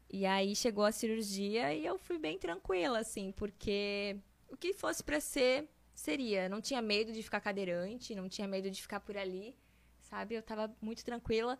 E 0.09 0.25
aí 0.25 0.55
chegou 0.55 0.85
a 0.85 0.91
cirurgia 0.91 1.73
e 1.73 1.85
eu 1.85 1.97
fui 1.97 2.17
bem 2.17 2.37
tranquila, 2.37 2.99
assim, 2.99 3.31
porque 3.31 4.17
o 4.49 4.55
que 4.55 4.73
fosse 4.73 5.03
pra 5.03 5.19
ser, 5.19 5.67
seria. 5.93 6.47
Não 6.47 6.61
tinha 6.61 6.81
medo 6.81 7.11
de 7.11 7.21
ficar 7.21 7.41
cadeirante, 7.41 8.15
não 8.15 8.29
tinha 8.29 8.47
medo 8.47 8.71
de 8.71 8.81
ficar 8.81 8.99
por 8.99 9.17
ali, 9.17 9.55
sabe? 9.99 10.35
Eu 10.35 10.41
tava 10.41 10.73
muito 10.81 11.03
tranquila. 11.03 11.57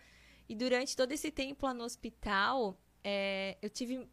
E 0.48 0.56
durante 0.56 0.96
todo 0.96 1.12
esse 1.12 1.30
tempo 1.30 1.66
lá 1.66 1.74
no 1.74 1.84
hospital, 1.84 2.80
é, 3.04 3.58
eu 3.62 3.70
tive 3.70 4.08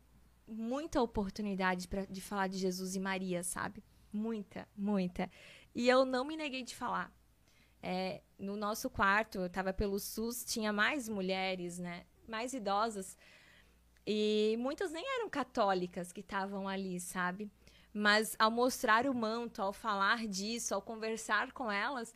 muita 0.47 1.01
oportunidade 1.01 1.89
pra, 1.89 2.05
de 2.05 2.21
falar 2.21 2.49
de 2.49 2.59
Jesus 2.59 2.97
e 2.97 3.01
Maria, 3.01 3.43
sabe? 3.43 3.83
Muita, 4.13 4.69
muita. 4.77 5.31
E 5.75 5.89
eu 5.89 6.05
não 6.05 6.25
me 6.25 6.37
neguei 6.37 6.63
de 6.63 6.75
falar. 6.75 7.13
É, 7.83 8.23
no 8.39 8.57
nosso 8.57 8.89
quarto, 8.89 9.39
eu 9.39 9.51
tava 9.51 9.73
pelo 9.73 9.99
SUS, 9.99 10.45
tinha 10.45 10.73
mais 10.73 11.09
mulheres, 11.09 11.79
né? 11.79 12.05
Mais 12.27 12.53
idosas. 12.55 13.17
E 14.07 14.57
muitas 14.59 14.93
nem 14.93 15.05
eram 15.17 15.31
católicas 15.31 16.13
que 16.13 16.21
estavam 16.21 16.69
ali, 16.69 17.01
sabe? 17.01 17.51
Mas 17.93 18.37
ao 18.39 18.51
mostrar 18.51 19.07
o 19.07 19.15
manto, 19.15 19.63
ao 19.63 19.73
falar 19.73 20.27
disso, 20.27 20.75
ao 20.75 20.83
conversar 20.83 21.53
com 21.53 21.71
elas, 21.71 22.13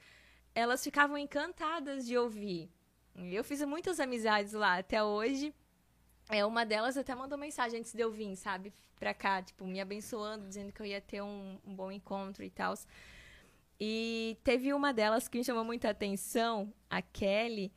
elas 0.55 0.83
ficavam 0.83 1.17
encantadas 1.17 2.07
de 2.07 2.19
ouvir. 2.19 2.71
Eu 3.15 3.43
fiz 3.43 3.63
muitas 3.65 4.01
amizades 4.01 4.53
lá 4.53 4.79
até 4.79 5.03
hoje. 5.03 5.55
É, 6.29 6.45
uma 6.45 6.67
delas 6.67 6.97
até 6.97 7.15
mandou 7.15 7.39
mensagem 7.39 7.81
antes 7.81 7.95
de 7.95 8.01
eu 8.01 8.11
vir, 8.11 8.37
sabe? 8.37 8.73
Pra 8.97 9.15
cá, 9.15 9.41
tipo, 9.43 9.67
me 9.67 9.81
abençoando, 9.81 10.47
dizendo 10.47 10.73
que 10.73 10.83
eu 10.83 10.87
ia 10.87 11.01
ter 11.01 11.23
um, 11.23 11.59
um 11.65 11.75
bom 11.75 11.91
encontro 11.91 12.45
e 12.45 12.51
tal. 12.51 12.75
E 13.81 14.37
teve 14.43 14.75
uma 14.75 14.93
delas 14.93 15.29
que 15.29 15.39
me 15.39 15.45
chamou 15.45 15.65
muita 15.65 15.89
atenção, 15.91 16.73
a 16.91 17.01
Kelly, 17.01 17.73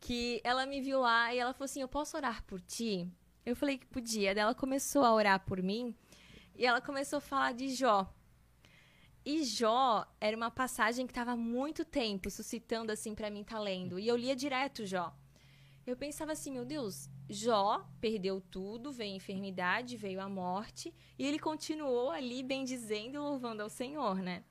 que 0.00 0.40
ela 0.42 0.64
me 0.66 0.80
viu 0.80 1.00
lá 1.00 1.34
e 1.34 1.38
ela 1.38 1.52
falou 1.52 1.66
assim: 1.66 1.82
Eu 1.82 1.88
posso 1.88 2.16
orar 2.16 2.42
por 2.44 2.60
ti? 2.60 3.08
Eu 3.46 3.54
falei 3.54 3.78
que 3.78 3.86
podia. 3.86 4.34
Daí 4.34 4.42
ela 4.42 4.54
começou 4.56 5.04
a 5.04 5.14
orar 5.14 5.38
por 5.46 5.62
mim 5.62 5.94
e 6.56 6.66
ela 6.66 6.80
começou 6.80 7.18
a 7.18 7.20
falar 7.20 7.54
de 7.54 7.68
Jó. 7.68 8.12
E 9.24 9.44
Jó 9.44 10.04
era 10.20 10.36
uma 10.36 10.50
passagem 10.50 11.06
que 11.06 11.12
estava 11.12 11.32
há 11.32 11.36
muito 11.36 11.84
tempo 11.84 12.28
suscitando 12.28 12.90
assim 12.90 13.14
para 13.14 13.30
mim 13.30 13.42
estar 13.42 13.60
lendo. 13.60 14.00
E 14.00 14.08
eu 14.08 14.16
lia 14.16 14.34
direto 14.34 14.84
Jó. 14.84 15.16
Eu 15.86 15.96
pensava 15.96 16.32
assim, 16.32 16.50
meu 16.50 16.64
Deus, 16.64 17.08
Jó 17.30 17.88
perdeu 18.00 18.40
tudo, 18.40 18.90
veio 18.90 19.12
a 19.12 19.16
enfermidade, 19.16 19.96
veio 19.96 20.20
a 20.20 20.28
morte, 20.28 20.92
e 21.16 21.24
ele 21.24 21.38
continuou 21.38 22.10
ali 22.10 22.42
bendizendo 22.42 23.14
e 23.14 23.18
louvando 23.18 23.62
ao 23.62 23.70
Senhor, 23.70 24.16
né? 24.16 24.42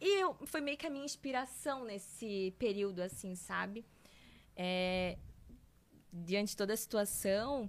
E 0.00 0.20
eu, 0.20 0.36
foi 0.46 0.60
meio 0.60 0.76
que 0.76 0.86
a 0.86 0.90
minha 0.90 1.04
inspiração 1.04 1.84
nesse 1.84 2.54
período, 2.60 3.00
assim, 3.00 3.34
sabe? 3.34 3.84
É, 4.54 5.18
diante 6.12 6.50
de 6.50 6.56
toda 6.56 6.74
a 6.74 6.76
situação, 6.76 7.68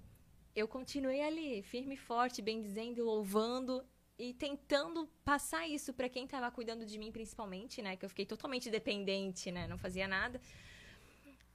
eu 0.57 0.67
continuei 0.67 1.21
ali, 1.21 1.61
firme 1.61 1.93
e 1.93 1.97
forte, 1.97 2.41
bendizendo 2.41 2.99
e 2.99 3.03
louvando 3.03 3.85
e 4.17 4.33
tentando 4.33 5.07
passar 5.23 5.67
isso 5.67 5.93
para 5.93 6.09
quem 6.09 6.25
estava 6.25 6.49
cuidando 6.49 6.83
de 6.83 6.97
mim, 6.97 7.11
principalmente, 7.11 7.79
né? 7.79 7.95
Que 7.95 8.03
eu 8.03 8.09
fiquei 8.09 8.25
totalmente 8.25 8.67
dependente, 8.71 9.51
né? 9.51 9.67
Não 9.67 9.77
fazia 9.77 10.07
nada. 10.07 10.41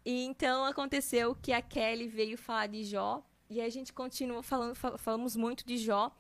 E 0.05 0.25
então 0.25 0.65
aconteceu 0.65 1.35
que 1.35 1.53
a 1.53 1.61
Kelly 1.61 2.07
veio 2.07 2.39
falar 2.39 2.69
de 2.69 2.85
Jó 2.85 3.27
e 3.51 3.61
a 3.61 3.69
gente 3.69 3.93
continuou 3.93 4.41
falando, 4.41 4.77
fal 4.77 4.97
falamos 4.97 5.35
muito 5.35 5.67
de 5.67 5.79
Jó. 5.79 6.17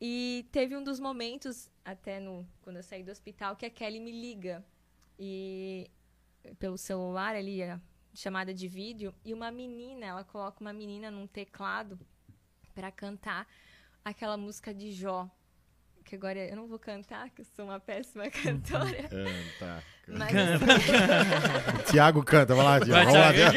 E 0.00 0.44
teve 0.50 0.76
um 0.76 0.82
dos 0.82 0.98
momentos, 0.98 1.70
até 1.84 2.18
no 2.18 2.44
quando 2.62 2.78
eu 2.78 2.82
saí 2.82 3.04
do 3.04 3.12
hospital, 3.12 3.54
que 3.54 3.64
a 3.64 3.70
Kelly 3.70 4.00
me 4.00 4.10
liga 4.10 4.66
e 5.16 5.88
pelo 6.58 6.76
celular 6.76 7.36
ali, 7.36 7.60
chamada 8.14 8.52
de 8.52 8.68
vídeo, 8.68 9.14
e 9.24 9.32
uma 9.32 9.50
menina, 9.50 10.06
ela 10.06 10.24
coloca 10.24 10.60
uma 10.60 10.72
menina 10.72 11.10
num 11.10 11.26
teclado 11.26 11.98
para 12.74 12.90
cantar 12.90 13.46
aquela 14.04 14.36
música 14.36 14.74
de 14.74 14.92
Jó. 14.92 15.30
Que 16.04 16.16
agora 16.16 16.38
eu 16.38 16.56
não 16.56 16.66
vou 16.66 16.78
cantar, 16.78 17.30
que 17.30 17.40
eu 17.42 17.46
sou 17.56 17.64
uma 17.64 17.78
péssima 17.80 18.28
cantora. 18.30 19.02
Canta. 19.08 19.82
mas 20.08 20.32
Tiago 21.90 22.22
canta, 22.24 22.54
vai 22.54 22.64
lá, 22.64 22.80
Tiago. 22.80 23.10
Vamos 23.10 23.20
lá, 23.20 23.32
Tiago. 23.34 23.56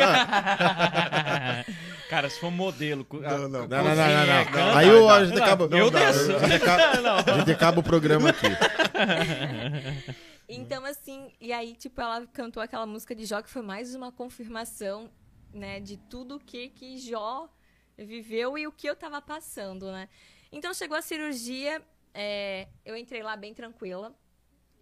Cara, 2.10 2.30
se 2.30 2.40
for 2.40 2.52
modelo. 2.52 3.06
Não, 3.12 3.20
não. 3.22 3.48
Não, 3.48 3.68
não, 3.68 3.68
não, 3.68 3.96
não, 3.96 4.26
não. 4.28 4.46
canta, 4.46 4.78
Aí 4.78 4.90
o- 4.92 5.10
a 5.10 5.26
gente 5.26 5.40
acaba. 5.42 5.66
Eu 5.76 5.90
desço. 5.92 6.36
A 6.36 6.40
gente 6.48 6.56
acaba, 6.64 7.02
Não. 7.02 7.18
a 7.18 7.38
gente 7.40 7.52
acaba 7.52 7.80
o 7.80 7.84
programa 7.84 8.30
aqui. 8.30 8.48
Então, 10.48 10.86
assim, 10.86 11.32
e 11.42 11.52
aí, 11.52 11.74
tipo, 11.74 12.00
ela 12.00 12.24
cantou 12.28 12.62
aquela 12.62 12.86
música 12.86 13.16
de 13.16 13.26
Jó, 13.26 13.42
que 13.42 13.50
foi 13.50 13.64
mais 13.64 13.96
uma 13.96 14.12
confirmação, 14.12 15.10
né, 15.52 15.80
de 15.80 15.98
tudo 15.98 16.40
que, 16.40 16.70
que 16.70 17.00
Jó 17.00 17.50
viveu 17.98 18.56
e 18.56 18.68
o 18.68 18.72
que 18.72 18.88
eu 18.88 18.96
tava 18.96 19.20
passando, 19.20 19.92
né? 19.92 20.08
Então, 20.52 20.72
chegou 20.72 20.96
a 20.96 21.02
cirurgia, 21.02 21.82
é, 22.16 22.68
eu 22.84 22.96
entrei 22.96 23.22
lá 23.22 23.36
bem 23.36 23.54
tranquila 23.54 24.16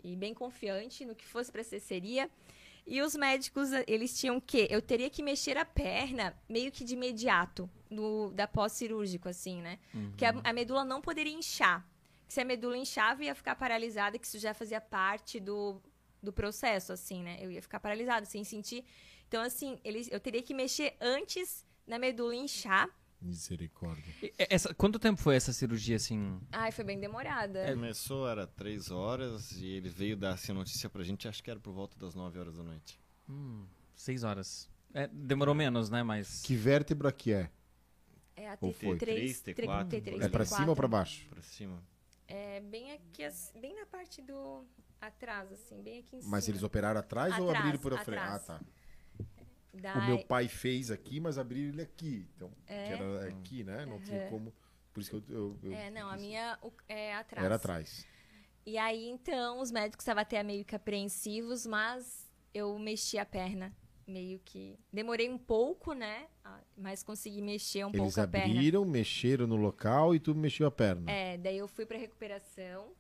e 0.04 0.16
bem 0.16 0.34
confiante 0.34 1.04
no 1.04 1.16
que 1.16 1.26
fosse 1.26 1.52
pra 1.52 1.64
ser 1.64 1.80
seria. 1.80 2.30
E 2.86 3.02
os 3.02 3.16
médicos, 3.16 3.70
eles 3.88 4.18
tinham 4.20 4.40
que 4.40 4.68
eu 4.70 4.82
teria 4.82 5.10
que 5.10 5.24
mexer 5.24 5.58
a 5.58 5.66
perna 5.66 6.38
meio 6.48 6.72
que 6.72 6.84
de 6.84 6.94
imediato, 6.94 7.70
no, 7.90 8.32
da 8.32 8.46
pós-cirúrgico, 8.46 9.30
assim, 9.30 9.62
né? 9.62 9.80
Porque 10.10 10.26
a, 10.26 10.34
a 10.44 10.54
medula 10.54 10.84
não 10.84 11.02
poderia 11.02 11.34
inchar. 11.34 11.88
Se 12.28 12.42
a 12.42 12.46
medula 12.46 12.78
inchava, 12.78 13.24
ia 13.24 13.34
ficar 13.34 13.56
paralisada, 13.56 14.20
que 14.20 14.26
isso 14.26 14.38
já 14.38 14.54
fazia 14.54 14.82
parte 14.82 15.40
do, 15.40 15.82
do 16.22 16.34
processo, 16.34 16.92
assim, 16.92 17.24
né? 17.24 17.38
Eu 17.40 17.50
ia 17.52 17.62
ficar 17.62 17.80
paralisada, 17.80 18.26
sem 18.26 18.44
sentir. 18.44 18.84
Então, 19.28 19.42
assim, 19.42 19.80
eles, 19.84 20.12
eu 20.12 20.20
teria 20.20 20.44
que 20.44 20.54
mexer 20.54 20.96
antes 21.00 21.66
da 21.88 21.98
medula 21.98 22.36
inchar. 22.36 22.90
Misericórdia. 23.24 24.14
E- 24.22 24.34
Essa, 24.38 24.74
quanto 24.74 25.00
tempo 25.00 25.22
foi 25.22 25.36
essa 25.36 25.54
cirurgia, 25.54 25.96
assim? 25.96 26.40
Ai, 26.52 26.72
foi 26.72 26.84
bem 26.84 27.00
demorada. 27.00 27.60
É, 27.60 27.74
Começou, 27.74 28.28
era 28.28 28.46
três 28.46 28.92
horas, 28.92 29.52
e 29.54 29.66
ele 29.66 29.90
veio 29.90 30.18
dar 30.18 30.34
essa 30.34 30.54
notícia 30.54 30.90
pra 30.90 31.04
gente, 31.04 31.28
acho 31.28 31.42
que 31.44 31.50
era 31.50 31.60
por 31.60 31.72
volta 31.74 31.98
das 31.98 32.14
9 32.16 32.38
horas 32.40 32.58
da 32.58 32.64
noite. 32.64 33.00
Hum, 33.30 33.66
seis 33.96 34.24
horas. 34.24 34.70
É, 34.94 35.08
demorou 35.08 35.56
menos, 35.56 35.90
né? 35.90 36.04
Mas. 36.04 36.42
Que 36.42 36.56
vértebra 36.56 37.12
que 37.12 37.32
é? 37.32 37.50
É 38.36 38.50
a 38.50 38.58
Ou 38.60 38.74
foi? 38.74 38.98
T3, 38.98 39.44
T3, 39.44 39.56
T4, 39.56 39.88
T3, 39.90 40.22
É 40.22 40.30
pra 40.30 40.44
T4. 40.44 40.56
cima 40.58 40.70
ou 40.70 40.76
pra 40.76 40.88
baixo? 40.88 41.26
Pra 41.30 41.42
cima. 41.42 41.82
É 42.28 42.60
bem 42.62 42.92
aqui, 42.92 43.24
bem 43.60 43.76
na 43.76 43.86
parte 43.86 44.22
do 44.22 44.66
atrás, 45.00 45.52
assim, 45.52 45.82
bem 45.82 46.00
aqui 46.00 46.16
em 46.16 46.20
cima. 46.20 46.32
Mas 46.32 46.48
eles 46.50 46.64
operaram 46.64 47.00
atrás, 47.00 47.38
ou 47.38 47.46
Atrás, 47.50 47.60
abriram 47.60 47.80
por 47.80 47.94
a 47.94 47.98
frente? 48.04 48.20
Ah, 48.20 48.40
tá. 48.40 48.62
O 49.74 50.06
meu 50.06 50.24
pai 50.26 50.48
fez 50.48 50.92
aqui, 50.92 51.20
mas 51.20 51.38
abriram 51.38 51.70
ele 51.74 51.82
aqui. 51.82 52.28
Então, 52.36 52.52
É? 52.68 52.88
que 52.88 52.94
era 52.94 53.28
aqui, 53.28 53.64
né? 53.64 53.86
Não 53.86 54.00
tinha 54.02 54.22
Aham. 54.22 54.30
como. 54.30 54.54
Por 54.94 55.00
isso 55.02 55.10
que 55.10 55.16
eu. 55.16 55.24
eu- 55.36 55.60
eu- 55.64 55.74
É, 55.74 55.90
não, 55.90 56.08
a 56.10 56.16
minha 56.18 56.58
o- 56.62 56.72
é 56.88 57.16
atrás. 57.16 57.44
Era 57.46 57.56
atrás. 57.56 58.08
E 58.66 58.78
aí, 58.78 59.08
então, 59.10 59.60
os 59.60 59.72
médicos 59.72 60.04
estavam 60.04 60.22
até 60.22 60.42
meio 60.44 60.64
que 60.64 60.76
apreensivos, 60.76 61.66
mas 61.66 62.30
eu 62.54 62.78
mexi 62.78 63.18
a 63.18 63.26
perna. 63.26 63.76
Meio 64.06 64.40
que. 64.44 64.78
Demorei 64.92 65.30
um 65.30 65.38
pouco, 65.38 65.94
né? 65.94 66.28
Ah, 66.44 66.60
Mas 66.78 67.02
consegui 67.02 67.42
mexer 67.42 67.86
um 67.86 67.90
Eles 67.90 67.98
pouco 68.02 68.22
a 68.22 68.28
perna. 68.28 68.54
abriram, 68.54 68.84
mexeram 68.86 69.48
no 69.48 69.56
local 69.56 70.14
e 70.14 70.20
tu 70.20 70.36
mexeu 70.36 70.68
a 70.68 70.72
perna. 70.72 71.10
É, 71.10 71.38
daí 71.38 71.58
eu 71.58 71.68
fui 71.70 71.86
pra 71.86 71.98
recuperação. 71.98 72.94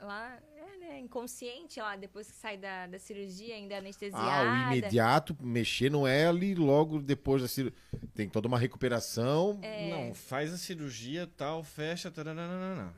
Lá, 0.00 0.38
é, 0.56 0.76
né, 0.78 0.98
inconsciente, 0.98 1.78
lá, 1.78 1.94
depois 1.94 2.30
que 2.30 2.36
sai 2.36 2.56
da, 2.56 2.86
da 2.86 2.98
cirurgia, 2.98 3.54
ainda 3.54 3.76
anestesiada. 3.76 4.50
Ah, 4.50 4.70
o 4.70 4.72
imediato 4.72 5.36
mexer 5.40 5.90
não 5.90 6.06
é 6.06 6.26
ali 6.26 6.54
logo 6.54 7.00
depois 7.00 7.42
da 7.42 7.48
cirurgia. 7.48 7.78
Tem 8.14 8.28
toda 8.28 8.48
uma 8.48 8.58
recuperação. 8.58 9.58
É. 9.62 9.90
Não, 9.90 10.14
faz 10.14 10.52
a 10.54 10.58
cirurgia, 10.58 11.26
tal, 11.36 11.62
fecha, 11.62 12.10
taranana. 12.10 12.94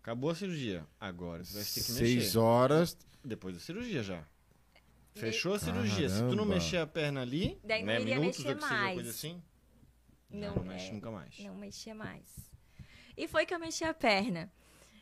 Acabou 0.00 0.30
a 0.30 0.34
cirurgia. 0.34 0.86
Agora 0.98 1.44
você 1.44 1.54
vai 1.54 1.64
ter 1.64 1.72
que 1.72 1.92
mexer. 1.92 2.06
Seis 2.06 2.36
horas. 2.36 2.96
Depois 3.24 3.54
da 3.54 3.60
cirurgia 3.60 4.02
já. 4.02 4.24
Fechou 5.14 5.54
a 5.54 5.58
cirurgia. 5.58 6.08
Se 6.08 6.18
tu 6.18 6.22
não 6.26 6.36
Caramba. 6.36 6.54
mexer 6.54 6.76
a 6.76 6.86
perna 6.86 7.22
ali, 7.22 7.58
Daí 7.64 7.80
não 7.80 7.86
né, 7.86 8.00
iria 8.00 8.18
minutos 8.18 8.38
mexer 8.38 8.50
ou 8.50 8.56
que 8.56 8.62
seja 8.62 8.74
mais. 8.74 8.94
coisa 8.94 9.10
assim, 9.10 9.42
já 10.30 10.38
Não, 10.38 10.56
não 10.56 10.64
mexe 10.64 10.88
é, 10.88 10.92
nunca 10.92 11.10
mais. 11.10 11.38
Não 11.40 11.54
mexia 11.56 11.94
mais. 11.94 12.50
E 13.16 13.26
foi 13.26 13.46
que 13.46 13.54
eu 13.54 13.58
mexi 13.58 13.82
a 13.82 13.94
perna. 13.94 14.52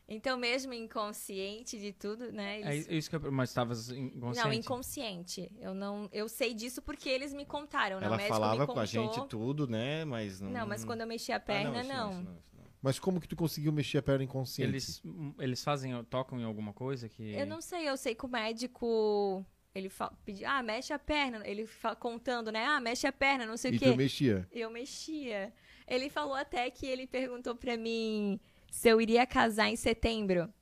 Então, 0.06 0.36
mesmo 0.36 0.74
inconsciente 0.74 1.78
de 1.78 1.92
tudo, 1.92 2.30
né? 2.30 2.60
É 2.60 2.74
Eles... 2.76 2.88
isso 2.90 3.08
que 3.10 3.16
eu. 3.16 3.32
Mas 3.32 3.48
estavas 3.50 3.88
inconsciente. 3.90 4.46
Não, 4.46 4.52
inconsciente. 4.52 5.50
Eu 5.58 5.74
não, 5.74 6.08
eu 6.12 6.28
sei 6.28 6.52
disso 6.52 6.82
porque 6.82 7.08
eles 7.08 7.32
me 7.32 7.46
contaram. 7.46 7.98
né? 8.00 8.06
Ela 8.06 8.16
médico 8.18 8.34
falava 8.34 8.66
me 8.66 8.72
com 8.72 8.78
a 8.80 8.84
gente 8.84 9.26
tudo, 9.28 9.66
né? 9.66 10.04
Mas 10.04 10.40
não. 10.40 10.50
Não, 10.50 10.66
mas 10.66 10.84
quando 10.84 11.00
eu 11.00 11.06
mexi 11.06 11.32
a 11.32 11.36
Ah, 11.36 11.40
perna, 11.40 11.80
isso 11.80 11.88
não. 11.92 12.10
isso 12.10 12.20
isso 12.20 12.28
não. 12.30 12.44
Mas 12.82 12.98
como 12.98 13.18
que 13.18 13.26
tu 13.26 13.34
conseguiu 13.34 13.72
mexer 13.72 13.96
a 13.96 14.02
perna 14.02 14.24
inconsciente? 14.24 14.70
Eles, 14.70 15.02
eles 15.38 15.64
fazem, 15.64 16.04
tocam 16.04 16.38
em 16.38 16.44
alguma 16.44 16.74
coisa 16.74 17.08
que. 17.08 17.32
Eu 17.34 17.46
não 17.46 17.62
sei, 17.62 17.88
eu 17.88 17.96
sei 17.96 18.14
que 18.14 18.26
o 18.26 18.28
médico. 18.28 19.42
Ele 19.74 19.90
pediu, 20.24 20.46
ah, 20.46 20.62
mexe 20.62 20.92
a 20.92 20.98
perna. 20.98 21.40
Ele 21.48 21.66
contando, 21.98 22.52
né? 22.52 22.64
Ah, 22.66 22.78
mexe 22.78 23.06
a 23.06 23.12
perna, 23.12 23.46
não 23.46 23.56
sei 23.56 23.72
E 23.72 23.76
o 23.76 23.78
quê. 23.78 23.90
tu 23.90 23.96
mexia? 23.96 24.46
Eu 24.52 24.70
mexia. 24.70 25.52
Ele 25.88 26.10
falou 26.10 26.34
até 26.34 26.70
que 26.70 26.84
ele 26.86 27.06
perguntou 27.06 27.54
pra 27.56 27.76
mim 27.76 28.38
se 28.74 28.88
eu 28.88 29.00
iria 29.00 29.24
casar 29.24 29.68
em 29.68 29.76
setembro. 29.76 30.52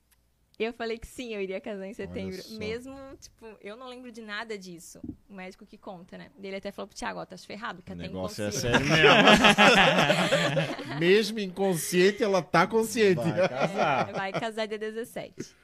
Eu 0.58 0.74
falei 0.74 0.98
que 0.98 1.06
sim, 1.06 1.34
eu 1.34 1.40
iria 1.40 1.58
casar 1.62 1.86
em 1.86 1.94
setembro. 1.94 2.38
Mesmo, 2.50 2.94
tipo, 3.18 3.46
eu 3.58 3.74
não 3.74 3.88
lembro 3.88 4.12
de 4.12 4.20
nada 4.20 4.56
disso. 4.56 5.00
O 5.28 5.34
médico 5.34 5.64
que 5.64 5.78
conta, 5.78 6.18
né? 6.18 6.30
Ele 6.40 6.54
até 6.54 6.70
falou 6.70 6.86
pro 6.88 6.96
Thiago, 6.96 7.18
ó, 7.18 7.24
tá 7.24 7.38
ferrado, 7.38 7.82
que 7.82 7.90
O 7.90 7.94
até 7.94 8.02
negócio 8.02 8.44
é 8.44 8.48
inconsciente. 8.48 8.78
sério 8.78 8.86
mesmo. 8.86 9.08
Mesmo 11.00 11.38
inconsciente, 11.40 12.22
ela 12.22 12.42
tá 12.42 12.66
consciente. 12.66 13.22
Vai 13.22 13.48
casar. 13.48 14.12
Vai 14.12 14.32
casar 14.32 14.66
dia 14.66 14.78
17. 14.78 15.56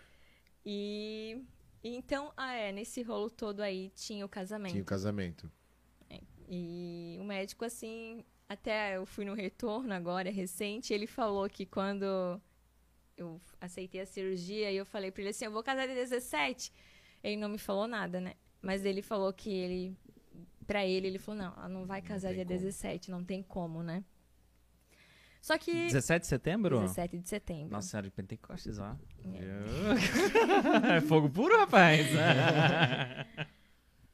E 0.65 1.45
e 1.85 1.95
então, 1.95 2.33
ah, 2.35 2.55
é, 2.55 2.73
nesse 2.73 3.03
rolo 3.03 3.29
todo 3.29 3.61
aí 3.61 3.91
tinha 3.95 4.25
o 4.25 4.29
casamento. 4.29 4.73
Tinha 4.73 4.83
o 4.83 4.87
casamento. 4.87 5.53
E 6.49 7.19
o 7.21 7.25
médico, 7.25 7.63
assim, 7.67 8.25
até 8.49 8.97
eu 8.97 9.05
fui 9.05 9.25
no 9.25 9.35
retorno 9.35 9.93
agora, 9.93 10.31
recente, 10.31 10.95
ele 10.95 11.07
falou 11.07 11.49
que 11.51 11.67
quando 11.67 12.41
eu 13.17 13.41
aceitei 13.61 14.01
a 14.01 14.07
cirurgia 14.07 14.71
e 14.73 14.77
eu 14.77 14.87
falei 14.87 15.11
pra 15.11 15.23
ele 15.23 15.31
assim, 15.31 15.45
eu 15.45 15.51
vou 15.51 15.63
casar 15.63 15.87
dia 15.87 15.95
17. 15.95 16.73
Ele 17.23 17.37
não 17.37 17.49
me 17.49 17.59
falou 17.59 17.87
nada, 17.87 18.21
né? 18.21 18.35
Mas 18.63 18.85
ele 18.85 19.03
falou 19.03 19.33
que 19.33 19.51
ele, 19.51 19.97
pra 20.67 20.87
ele, 20.87 21.09
ele 21.09 21.19
falou, 21.19 21.43
não, 21.43 21.53
ela 21.53 21.69
não 21.69 21.85
vai 21.85 22.01
casar 22.01 22.33
dia 22.33 22.45
17, 22.45 23.11
não 23.11 23.23
tem 23.25 23.43
como, 23.43 23.83
né? 23.83 24.03
Só 25.41 25.59
que... 25.59 25.73
17 25.87 26.23
de 26.23 26.27
setembro? 26.27 26.81
17 26.81 27.19
de 27.19 27.29
setembro. 27.29 27.71
Nossa 27.71 27.89
Senhora 27.89 28.07
de 28.07 28.13
Pentecostes, 28.13 28.79
ó. 28.79 28.97
É. 29.35 30.97
É 30.99 31.01
fogo 31.01 31.29
puro, 31.29 31.57
rapaz. 31.59 32.07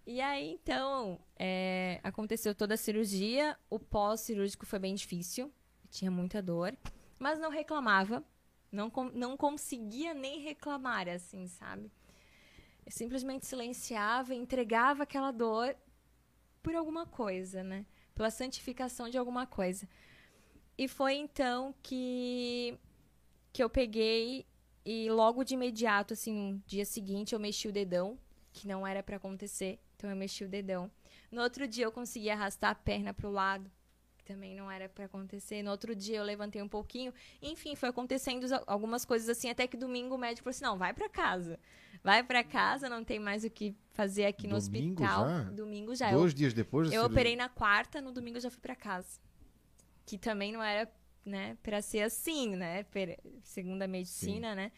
E 0.06 0.20
aí, 0.20 0.52
então, 0.52 1.18
é, 1.38 1.98
aconteceu 2.02 2.54
toda 2.54 2.74
a 2.74 2.76
cirurgia. 2.76 3.58
O 3.70 3.78
pós-cirúrgico 3.78 4.66
foi 4.66 4.78
bem 4.78 4.94
difícil. 4.94 5.52
Tinha 5.90 6.10
muita 6.10 6.42
dor. 6.42 6.76
Mas 7.18 7.38
não 7.38 7.50
reclamava. 7.50 8.22
Não, 8.70 8.92
não 9.14 9.36
conseguia 9.36 10.12
nem 10.12 10.40
reclamar, 10.40 11.08
assim, 11.08 11.46
sabe? 11.46 11.90
Eu 12.84 12.92
simplesmente 12.92 13.46
silenciava, 13.46 14.34
entregava 14.34 15.04
aquela 15.04 15.30
dor 15.30 15.74
por 16.62 16.74
alguma 16.74 17.06
coisa, 17.06 17.62
né? 17.62 17.86
Pela 18.14 18.30
santificação 18.30 19.08
de 19.08 19.16
alguma 19.16 19.46
coisa. 19.46 19.88
E 20.76 20.88
foi 20.88 21.14
então 21.14 21.74
que, 21.82 22.76
que 23.52 23.62
eu 23.62 23.70
peguei 23.70 24.44
e 24.84 25.08
logo 25.08 25.44
de 25.44 25.54
imediato, 25.54 26.12
assim, 26.12 26.32
no 26.32 26.62
dia 26.66 26.84
seguinte, 26.84 27.32
eu 27.32 27.40
mexi 27.40 27.68
o 27.68 27.72
dedão, 27.72 28.18
que 28.52 28.68
não 28.68 28.86
era 28.86 29.02
pra 29.02 29.16
acontecer. 29.16 29.78
Então 30.04 30.10
eu 30.10 30.16
mexi 30.18 30.44
o 30.44 30.48
dedão. 30.48 30.90
No 31.32 31.40
outro 31.40 31.66
dia 31.66 31.86
eu 31.86 31.90
consegui 31.90 32.28
arrastar 32.28 32.70
a 32.70 32.74
perna 32.74 33.14
pro 33.14 33.30
lado, 33.30 33.70
que 34.18 34.24
também 34.24 34.54
não 34.54 34.70
era 34.70 34.86
pra 34.86 35.06
acontecer. 35.06 35.62
No 35.62 35.70
outro 35.70 35.94
dia 35.96 36.18
eu 36.18 36.22
levantei 36.24 36.60
um 36.60 36.68
pouquinho. 36.68 37.10
Enfim, 37.40 37.74
foi 37.74 37.88
acontecendo 37.88 38.44
al- 38.52 38.62
algumas 38.66 39.06
coisas 39.06 39.30
assim, 39.30 39.48
até 39.48 39.66
que 39.66 39.78
domingo 39.78 40.14
o 40.14 40.18
médico 40.18 40.44
falou 40.44 40.50
assim: 40.50 40.62
"Não, 40.64 40.76
vai 40.76 40.92
pra 40.92 41.08
casa. 41.08 41.58
Vai 42.02 42.22
pra 42.22 42.44
casa, 42.44 42.86
não 42.86 43.02
tem 43.02 43.18
mais 43.18 43.44
o 43.44 43.50
que 43.50 43.74
fazer 43.92 44.26
aqui 44.26 44.46
no 44.46 44.60
Domingo 44.60 45.02
hospital". 45.02 45.26
já? 45.26 45.42
Domingo 45.44 45.94
já. 45.94 46.12
Eu, 46.12 46.18
Dois 46.18 46.34
dias 46.34 46.52
depois 46.52 46.92
eu 46.92 47.02
operei 47.06 47.34
na 47.34 47.48
quarta, 47.48 48.02
no 48.02 48.12
domingo 48.12 48.36
eu 48.36 48.42
já 48.42 48.50
fui 48.50 48.60
pra 48.60 48.76
casa. 48.76 49.18
Que 50.04 50.18
também 50.18 50.52
não 50.52 50.62
era, 50.62 50.86
né, 51.24 51.56
pra 51.62 51.80
ser 51.80 52.02
assim, 52.02 52.54
né? 52.56 52.82
per- 52.82 53.18
Segundo 53.42 53.80
a 53.80 53.86
medicina, 53.88 54.54
né? 54.54 54.70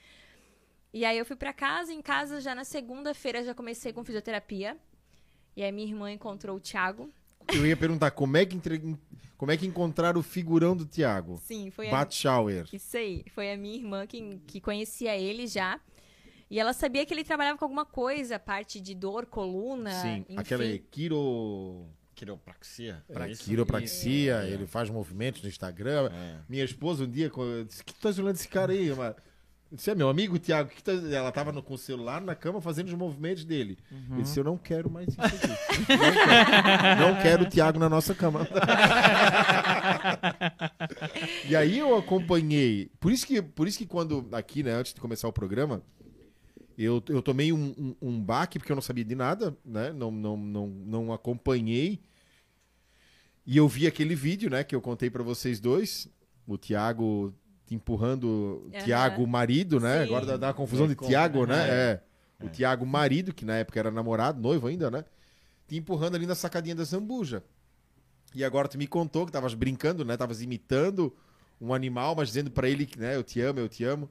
E 0.92 1.04
aí 1.04 1.18
eu 1.18 1.26
fui 1.26 1.34
pra 1.36 1.52
casa, 1.52 1.92
em 1.92 2.00
casa 2.00 2.40
já 2.40 2.54
na 2.54 2.62
segunda-feira 2.64 3.42
já 3.42 3.52
comecei 3.52 3.92
com 3.92 4.04
fisioterapia. 4.04 4.78
E 5.56 5.62
aí 5.62 5.72
minha 5.72 5.88
irmã 5.88 6.12
encontrou 6.12 6.56
o 6.56 6.60
Thiago. 6.60 7.10
Eu 7.48 7.66
ia 7.66 7.76
perguntar 7.76 8.10
como 8.10 8.36
é 8.36 8.44
que, 8.44 8.54
entre... 8.54 8.96
como 9.38 9.50
é 9.50 9.56
que 9.56 9.66
encontraram 9.66 10.20
o 10.20 10.22
figurão 10.22 10.76
do 10.76 10.84
Thiago? 10.84 11.40
Sim, 11.42 11.70
foi 11.70 11.88
a 11.88 11.90
Bat 11.90 12.14
Shower. 12.14 12.66
Isso 12.72 12.96
aí. 12.96 13.24
Foi 13.34 13.50
a 13.50 13.56
minha 13.56 13.76
irmã 13.76 14.06
que, 14.06 14.38
que 14.46 14.60
conhecia 14.60 15.16
ele 15.16 15.46
já. 15.46 15.80
E 16.50 16.60
ela 16.60 16.72
sabia 16.72 17.04
que 17.06 17.14
ele 17.14 17.24
trabalhava 17.24 17.58
com 17.58 17.64
alguma 17.64 17.86
coisa, 17.86 18.38
parte 18.38 18.80
de 18.80 18.94
dor, 18.94 19.26
coluna. 19.26 19.90
Sim, 20.02 20.18
enfim. 20.28 20.34
aquela 20.36 20.64
é 20.64 20.78
quiro... 20.90 21.86
Quiropraxia. 22.14 23.04
É, 23.10 23.30
Isso? 23.30 23.44
quiropraxia, 23.44 24.42
ele 24.46 24.66
faz 24.66 24.88
movimentos 24.88 25.42
no 25.42 25.48
Instagram. 25.50 26.10
É. 26.10 26.38
Minha 26.48 26.64
esposa 26.64 27.04
um 27.04 27.10
dia 27.10 27.30
disse: 27.68 27.84
que 27.84 27.92
tu 27.92 28.00
tá 28.00 28.08
olhando 28.08 28.36
esse 28.36 28.48
cara 28.48 28.72
aí, 28.72 28.90
mano? 28.90 29.14
Você 29.76 29.90
é 29.90 29.94
meu 29.94 30.08
amigo, 30.08 30.38
Thiago. 30.38 30.70
Que 30.70 30.82
tá... 30.82 30.92
Ela 30.92 31.30
tava 31.30 31.52
no, 31.52 31.62
com 31.62 31.74
o 31.74 31.78
celular 31.78 32.20
na 32.20 32.34
cama 32.34 32.60
fazendo 32.60 32.88
os 32.88 32.94
movimentos 32.94 33.44
dele. 33.44 33.78
Eu 34.10 34.22
disse: 34.22 34.38
Eu 34.38 34.44
não 34.44 34.56
quero 34.56 34.90
mais 34.90 35.08
isso 35.08 35.20
aqui. 35.20 35.46
não, 35.92 36.14
quero. 36.14 37.00
Não 37.00 37.22
quero 37.22 37.44
o 37.44 37.48
Thiago 37.48 37.78
na 37.78 37.88
nossa 37.88 38.14
cama. 38.14 38.46
e 41.48 41.54
aí 41.54 41.78
eu 41.78 41.96
acompanhei. 41.96 42.90
Por 43.00 43.12
isso 43.12 43.26
que, 43.26 43.42
por 43.42 43.68
isso 43.68 43.78
que 43.78 43.86
quando, 43.86 44.26
aqui, 44.32 44.62
né, 44.62 44.72
antes 44.72 44.94
de 44.94 45.00
começar 45.00 45.28
o 45.28 45.32
programa, 45.32 45.82
eu, 46.76 47.02
eu 47.08 47.22
tomei 47.22 47.52
um, 47.52 47.74
um, 47.78 47.96
um 48.02 48.20
baque, 48.20 48.58
porque 48.58 48.70
eu 48.70 48.76
não 48.76 48.82
sabia 48.82 49.04
de 49.04 49.14
nada, 49.14 49.56
né? 49.64 49.92
Não, 49.92 50.10
não, 50.10 50.36
não, 50.36 50.66
não 50.66 51.12
acompanhei. 51.12 52.00
E 53.46 53.56
eu 53.56 53.68
vi 53.68 53.86
aquele 53.86 54.14
vídeo, 54.14 54.50
né, 54.50 54.64
que 54.64 54.74
eu 54.74 54.80
contei 54.80 55.08
pra 55.08 55.22
vocês 55.22 55.60
dois. 55.60 56.08
O 56.46 56.58
Thiago 56.58 57.32
te 57.66 57.74
empurrando. 57.74 58.68
Aham. 58.72 58.84
Thiago, 58.84 59.26
marido, 59.26 59.80
né? 59.80 59.98
Sim. 59.98 60.04
Agora 60.04 60.26
dá, 60.26 60.36
dá 60.36 60.46
uma 60.48 60.54
confusão 60.54 60.86
de 60.86 60.94
Como, 60.94 61.10
Thiago, 61.10 61.46
né? 61.46 61.56
né? 61.56 61.68
É. 61.70 62.02
O 62.42 62.48
Thiago, 62.48 62.86
marido, 62.86 63.32
que 63.34 63.44
na 63.44 63.56
época 63.56 63.78
era 63.78 63.90
namorado, 63.90 64.40
noivo 64.40 64.66
ainda, 64.66 64.90
né? 64.90 65.04
Te 65.66 65.76
empurrando 65.76 66.14
ali 66.14 66.26
na 66.26 66.34
sacadinha 66.34 66.74
da 66.74 66.84
Zambuja. 66.84 67.42
E 68.34 68.44
agora 68.44 68.68
tu 68.68 68.76
me 68.78 68.86
contou 68.86 69.26
que 69.26 69.32
tavas 69.32 69.54
brincando, 69.54 70.04
né? 70.04 70.16
Tavas 70.16 70.42
imitando 70.42 71.14
um 71.60 71.72
animal, 71.72 72.14
mas 72.14 72.28
dizendo 72.28 72.50
pra 72.50 72.68
ele 72.68 72.84
que, 72.84 72.98
né, 72.98 73.16
eu 73.16 73.24
te 73.24 73.40
amo, 73.40 73.58
eu 73.60 73.68
te 73.68 73.82
amo. 73.82 74.10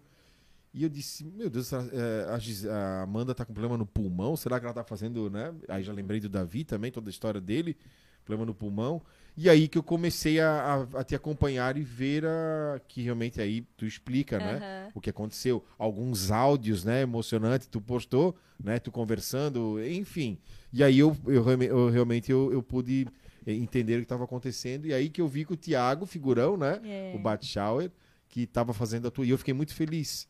E 0.73 0.83
eu 0.83 0.89
disse, 0.89 1.23
meu 1.23 1.49
Deus, 1.49 1.71
a, 1.71 1.85
é, 1.93 2.33
a 2.33 2.39
Gis- 2.39 2.65
a 2.65 3.03
Amanda 3.03 3.33
tá 3.35 3.45
com 3.45 3.53
problema 3.53 3.77
no 3.77 3.85
pulmão, 3.85 4.35
será 4.35 4.59
que 4.59 4.65
ela 4.65 4.73
tá 4.73 4.83
fazendo, 4.83 5.29
né? 5.29 5.53
Aí 5.69 5.83
já 5.83 5.93
lembrei 5.93 6.19
do 6.19 6.27
Davi 6.27 6.63
também, 6.65 6.91
toda 6.91 7.07
a 7.07 7.11
história 7.11 7.39
dele, 7.39 7.77
problema 8.25 8.45
no 8.45 8.53
pulmão. 8.53 9.01
E 9.37 9.49
aí 9.49 9.67
que 9.67 9.77
eu 9.77 9.83
comecei 9.83 10.39
a, 10.39 10.87
a- 10.93 10.99
a 10.99 11.03
te 11.03 11.13
acompanhar 11.13 11.77
e 11.77 11.83
ver 11.83 12.25
a, 12.25 12.79
que 12.87 13.01
realmente 13.01 13.39
aí 13.41 13.61
tu 13.77 13.85
explica, 13.85 14.37
né? 14.39 14.55
Aham. 14.57 14.91
O 14.95 15.01
que 15.01 15.09
aconteceu. 15.09 15.63
Alguns 15.77 16.31
áudios, 16.31 16.83
né, 16.85 17.01
emocionantes, 17.01 17.67
tu 17.67 17.81
postou, 17.81 18.35
né? 18.63 18.79
Tu 18.79 18.91
conversando, 18.91 19.77
enfim. 19.85 20.37
E 20.71 20.83
aí 20.83 20.97
eu, 20.99 21.15
eu, 21.27 21.45
eu 21.63 21.89
realmente 21.89 22.31
eu, 22.31 22.51
eu 22.51 22.63
pude 22.63 23.07
entender 23.45 23.95
o 23.95 23.97
que 23.99 24.03
estava 24.03 24.23
acontecendo. 24.23 24.85
E 24.87 24.93
aí 24.93 25.09
que 25.09 25.21
eu 25.21 25.27
vi 25.27 25.45
que 25.45 25.53
o 25.53 25.57
Thiago, 25.57 26.05
figurão, 26.05 26.55
né? 26.57 26.79
É. 26.83 27.13
o 27.15 27.19
Batschauer, 27.19 27.91
que 28.29 28.41
estava 28.43 28.73
fazendo 28.73 29.07
a 29.07 29.11
tua. 29.11 29.25
E 29.25 29.29
eu 29.29 29.37
fiquei 29.37 29.53
muito 29.53 29.73
feliz 29.75 30.27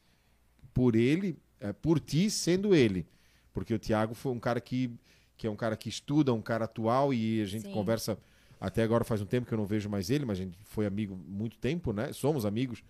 por 0.73 0.95
ele, 0.95 1.37
eh, 1.59 1.71
por 1.73 1.99
ti 1.99 2.29
sendo 2.29 2.73
ele. 2.75 3.05
Porque 3.53 3.73
o 3.73 3.79
Thiago 3.79 4.13
foi 4.13 4.31
um 4.33 4.39
cara 4.39 4.59
que, 4.59 4.91
que 5.37 5.47
é 5.47 5.49
um 5.49 5.55
cara 5.55 5.75
que 5.75 5.89
estuda, 5.89 6.33
um 6.33 6.41
cara 6.41 6.65
atual, 6.65 7.13
e 7.13 7.41
a 7.41 7.45
gente 7.45 7.63
Sim. 7.63 7.71
conversa. 7.71 8.17
Até 8.59 8.83
agora 8.83 9.03
faz 9.03 9.21
um 9.21 9.25
tempo 9.25 9.45
que 9.45 9.53
eu 9.53 9.57
não 9.57 9.65
vejo 9.65 9.89
mais 9.89 10.09
ele, 10.09 10.25
mas 10.25 10.39
a 10.39 10.43
gente 10.43 10.57
foi 10.63 10.85
amigo 10.85 11.15
muito 11.27 11.57
tempo, 11.57 11.91
né? 11.91 12.13
Somos 12.13 12.45
amigos. 12.45 12.83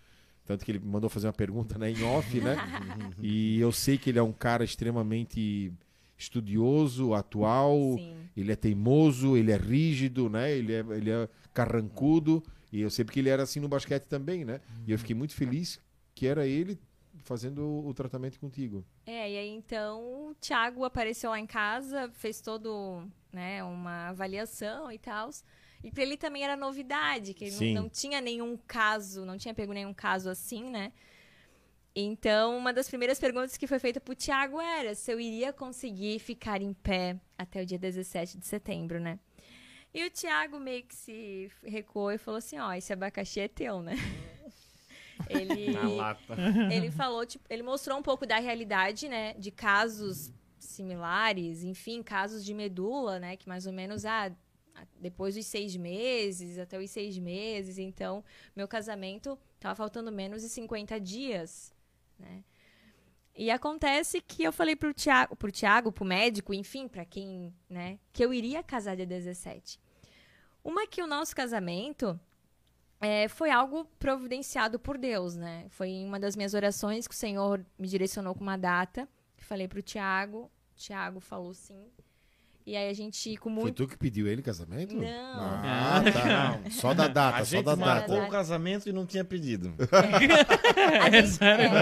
Tanto 0.46 0.64
que 0.64 0.72
ele 0.72 0.80
mandou 0.80 1.10
fazer 1.10 1.26
uma 1.26 1.34
pergunta 1.34 1.78
né, 1.80 1.92
em 1.92 2.04
off, 2.04 2.40
né? 2.40 2.56
e 3.20 3.60
eu 3.60 3.72
sei 3.72 3.98
que 3.98 4.12
ele 4.12 4.20
é 4.20 4.24
um 4.24 4.32
cara 4.32 4.64
extremamente 4.64 5.74
estudioso, 6.18 7.14
atual, 7.14 7.98
Sim. 7.98 8.16
ele 8.38 8.52
é 8.52 8.56
teimoso, 8.56 9.36
ele 9.36 9.52
é 9.52 9.58
rígido, 9.58 10.30
né? 10.30 10.52
Ele 10.52 10.74
é, 10.74 10.86
ele 10.92 11.10
é 11.10 11.28
carrancudo. 11.54 12.44
E 12.72 12.82
eu 12.82 12.90
sei 12.90 13.04
porque 13.04 13.20
ele 13.20 13.30
era 13.30 13.44
assim 13.44 13.60
no 13.60 13.68
basquete 13.68 14.04
também, 14.04 14.46
né? 14.46 14.62
E 14.86 14.92
eu 14.92 15.00
fiquei 15.00 15.16
muito 15.16 15.34
feliz 15.34 15.80
que 16.14 16.28
era 16.28 16.46
ele 16.46 16.80
fazendo 17.26 17.86
o, 17.86 17.94
tratamento 17.94 18.40
contigo. 18.40 18.86
É, 19.06 19.32
e 19.32 19.38
aí 19.38 19.50
então 19.50 20.30
o 20.30 20.36
Thiago 20.36 20.86
apareceu 20.86 21.32
lá 21.32 21.40
em 21.40 21.48
casa, 21.48 22.10
fez 22.14 22.40
todo, 22.40 23.04
né, 23.34 23.64
uma 23.64 24.10
avaliação 24.10 24.92
e 24.92 24.98
tal. 24.98 25.30
E 25.84 25.92
pra 25.92 26.04
ele 26.04 26.18
também 26.18 26.44
era 26.44 26.56
novidade, 26.56 27.34
que 27.34 27.46
ele 27.46 27.74
não, 27.74 27.84
não 27.84 27.90
tinha 27.90 28.22
nenhum 28.22 28.58
caso, 28.58 29.26
não 29.26 29.38
tinha 29.38 29.54
pego 29.54 29.74
nenhum 29.74 29.94
caso 29.94 30.30
assim, 30.30 30.70
né? 30.70 30.94
Então, 31.96 32.58
uma 32.58 32.74
das 32.74 32.90
primeiras 32.90 33.20
perguntas 33.20 33.56
que 33.56 33.68
foi 33.68 33.80
feita 33.80 34.02
pro 34.02 34.16
Thiago 34.16 34.60
era 34.60 34.94
se 34.94 35.12
eu 35.12 35.20
iria 35.20 35.54
conseguir 35.54 36.20
ficar 36.20 36.62
em 36.62 36.74
pé 36.74 37.20
até 37.38 37.62
o 37.62 37.66
dia 37.66 37.80
17 37.80 38.38
de 38.38 38.46
setembro, 38.46 39.00
né? 39.00 39.18
E 39.94 40.06
o 40.06 40.12
Thiago 40.12 40.60
meio 40.60 40.84
que 40.84 40.94
se 40.94 41.50
recuou 41.64 42.12
e 42.12 42.18
falou 42.18 42.38
assim, 42.40 42.60
ó, 42.60 42.74
esse 42.74 42.92
abacaxi 42.92 43.40
é 43.40 43.48
teu, 43.48 43.82
né? 43.82 43.96
Ele... 45.30 45.72
Na 45.72 45.88
lata. 45.90 46.36
Ele 46.72 46.92
falou, 46.92 47.26
tipo, 47.26 47.46
ele 47.50 47.64
mostrou 47.64 47.98
um 47.98 48.02
pouco 48.02 48.26
da 48.26 48.38
realidade, 48.38 49.08
né, 49.08 49.34
de 49.34 49.52
casos 49.52 50.34
similares, 50.58 51.64
enfim, 51.64 52.02
casos 52.04 52.44
de 52.44 52.54
medula, 52.54 53.20
né, 53.20 53.36
que 53.38 53.48
mais 53.48 53.66
ou 53.66 53.74
menos, 53.74 54.06
ah, 54.06 54.32
depois 55.00 55.36
dos 55.36 55.46
seis 55.46 55.76
meses, 55.76 56.58
até 56.58 56.78
os 56.78 56.90
seis 56.90 57.18
meses, 57.18 57.78
então, 57.78 58.24
meu 58.56 58.68
casamento 58.68 59.38
tava 59.60 59.76
faltando 59.76 60.12
menos 60.12 60.42
de 60.42 60.50
50 60.50 61.00
dias, 61.00 61.74
né. 62.20 62.44
E 63.38 63.52
acontece 63.52 64.22
que 64.22 64.44
eu 64.44 64.54
falei 64.54 64.78
pro 64.78 64.94
Tiago, 64.94 65.36
pro 65.36 65.52
Tiago, 65.52 65.92
pro 65.92 66.06
médico, 66.06 66.54
enfim, 66.54 66.88
pra 66.88 67.04
quem, 67.04 67.54
né, 67.70 68.00
que 68.14 68.24
eu 68.24 68.34
iria 68.34 68.64
casar 68.64 68.96
dia 68.96 69.06
17. 69.06 69.80
Uma 70.64 70.88
que 70.88 71.02
o 71.02 71.08
nosso 71.08 71.36
casamento 71.36 72.20
é, 73.06 73.28
foi 73.28 73.52
algo 73.52 73.86
providenciado 74.00 74.80
por 74.80 74.98
Deus, 74.98 75.36
né? 75.36 75.66
Foi 75.70 75.88
em 75.90 76.06
uma 76.06 76.20
das 76.20 76.36
minhas 76.36 76.54
orações 76.54 77.08
que 77.08 77.14
o 77.14 77.18
Senhor 77.18 77.64
me 77.78 77.88
direcionou 77.88 78.34
com 78.34 78.42
uma 78.42 78.58
data. 78.58 79.08
Falei 79.38 79.68
pro 79.68 79.82
Tiago, 79.82 80.50
Tiago 80.76 81.20
falou 81.20 81.54
sim. 81.54 81.86
E 82.66 82.76
aí 82.76 82.90
a 82.90 82.94
gente, 82.94 83.38
com 83.38 83.54
Foi 83.54 83.64
muito. 83.66 83.76
tu 83.86 83.88
que 83.88 83.96
pediu 83.96 84.26
ele 84.28 84.42
casamento? 84.42 84.96
Não. 84.96 85.40
Ah, 85.40 86.02
tá. 86.12 86.72
Só 86.72 86.96
da 86.96 87.08
data, 87.08 87.38
A 87.38 87.46
só 87.46 87.62
da 87.62 87.76
data. 87.76 88.24
o 88.26 88.28
casamento 88.28 88.90
e 88.90 88.92
não 88.92 89.06
tinha 89.06 89.24
pedido. 89.24 89.76
A 91.00 91.10
gente- 91.12 91.16
é, 91.16 91.28
sério? 91.28 91.76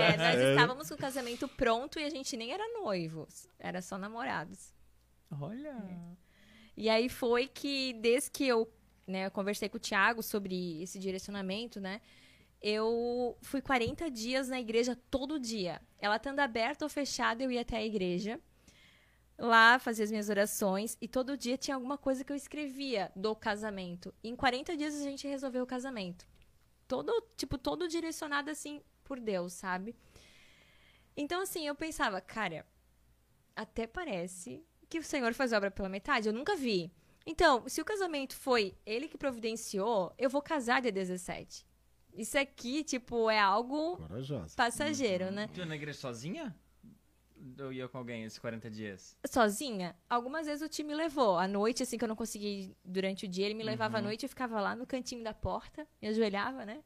é, 0.00 0.16
nós 0.16 0.40
estávamos 0.52 0.88
com 0.88 0.94
o 0.94 0.98
casamento 0.98 1.46
pronto 1.46 1.98
e 2.00 2.04
a 2.04 2.08
gente 2.10 2.38
nem 2.38 2.52
era 2.52 2.64
noivos, 2.80 3.46
era 3.58 3.82
só 3.82 3.98
namorados. 3.98 4.72
Olha. 5.38 5.76
E 6.74 6.88
aí 6.88 7.10
foi 7.10 7.48
que, 7.48 7.92
desde 8.00 8.30
que 8.30 8.46
eu, 8.46 8.66
né, 9.08 9.26
eu 9.26 9.30
conversei 9.30 9.68
com 9.68 9.78
o 9.78 9.80
Thiago 9.80 10.22
sobre 10.22 10.82
esse 10.82 10.98
direcionamento, 10.98 11.80
né? 11.80 12.00
Eu 12.60 13.38
fui 13.40 13.62
40 13.62 14.10
dias 14.10 14.48
na 14.48 14.60
igreja 14.60 14.96
todo 15.10 15.40
dia. 15.40 15.80
Ela 15.98 16.16
estando 16.16 16.40
aberta 16.40 16.84
ou 16.84 16.88
fechada, 16.88 17.42
eu 17.42 17.50
ia 17.50 17.62
até 17.62 17.78
a 17.78 17.84
igreja. 17.84 18.38
Lá 19.38 19.78
fazia 19.78 20.04
as 20.04 20.10
minhas 20.10 20.28
orações 20.28 20.98
e 21.00 21.06
todo 21.06 21.36
dia 21.36 21.56
tinha 21.56 21.76
alguma 21.76 21.96
coisa 21.96 22.24
que 22.24 22.32
eu 22.32 22.36
escrevia 22.36 23.10
do 23.14 23.34
casamento. 23.34 24.12
E 24.22 24.28
em 24.28 24.36
40 24.36 24.76
dias 24.76 24.94
a 24.94 25.02
gente 25.02 25.26
resolveu 25.26 25.62
o 25.62 25.66
casamento. 25.66 26.26
Todo, 26.86 27.12
tipo, 27.36 27.56
todo 27.56 27.88
direcionado 27.88 28.50
assim 28.50 28.82
por 29.04 29.20
Deus, 29.20 29.52
sabe? 29.52 29.94
Então 31.16 31.40
assim, 31.40 31.66
eu 31.66 31.74
pensava, 31.74 32.20
cara, 32.20 32.66
até 33.54 33.86
parece 33.86 34.64
que 34.88 34.98
o 34.98 35.02
Senhor 35.02 35.32
faz 35.32 35.52
obra 35.52 35.70
pela 35.70 35.88
metade. 35.88 36.28
Eu 36.28 36.34
nunca 36.34 36.56
vi. 36.56 36.92
Então, 37.30 37.68
se 37.68 37.78
o 37.78 37.84
casamento 37.84 38.34
foi 38.34 38.74
ele 38.86 39.06
que 39.06 39.18
providenciou, 39.18 40.14
eu 40.16 40.30
vou 40.30 40.40
casar 40.40 40.80
dia 40.80 40.90
17. 40.90 41.62
Isso 42.14 42.38
aqui, 42.38 42.82
tipo, 42.82 43.28
é 43.28 43.38
algo 43.38 43.98
Corajosa. 43.98 44.56
passageiro, 44.56 45.30
né? 45.30 45.46
Tu 45.52 45.60
ia 45.60 45.66
na 45.66 45.76
igreja 45.76 45.98
sozinha? 45.98 46.56
Ou 47.60 47.70
ia 47.70 47.86
com 47.86 47.98
alguém 47.98 48.24
esses 48.24 48.38
40 48.38 48.70
dias? 48.70 49.14
Sozinha, 49.30 49.94
algumas 50.08 50.46
vezes 50.46 50.62
o 50.62 50.70
time 50.70 50.94
levou. 50.94 51.36
À 51.38 51.46
noite, 51.46 51.82
assim, 51.82 51.98
que 51.98 52.04
eu 52.04 52.08
não 52.08 52.16
consegui 52.16 52.74
durante 52.82 53.26
o 53.26 53.28
dia, 53.28 53.44
ele 53.44 53.54
me 53.54 53.62
levava 53.62 53.98
à 53.98 54.00
noite, 54.02 54.22
eu 54.22 54.28
ficava 54.30 54.58
lá 54.58 54.74
no 54.74 54.86
cantinho 54.86 55.22
da 55.22 55.34
porta, 55.34 55.86
me 56.00 56.08
ajoelhava, 56.08 56.64
né? 56.64 56.82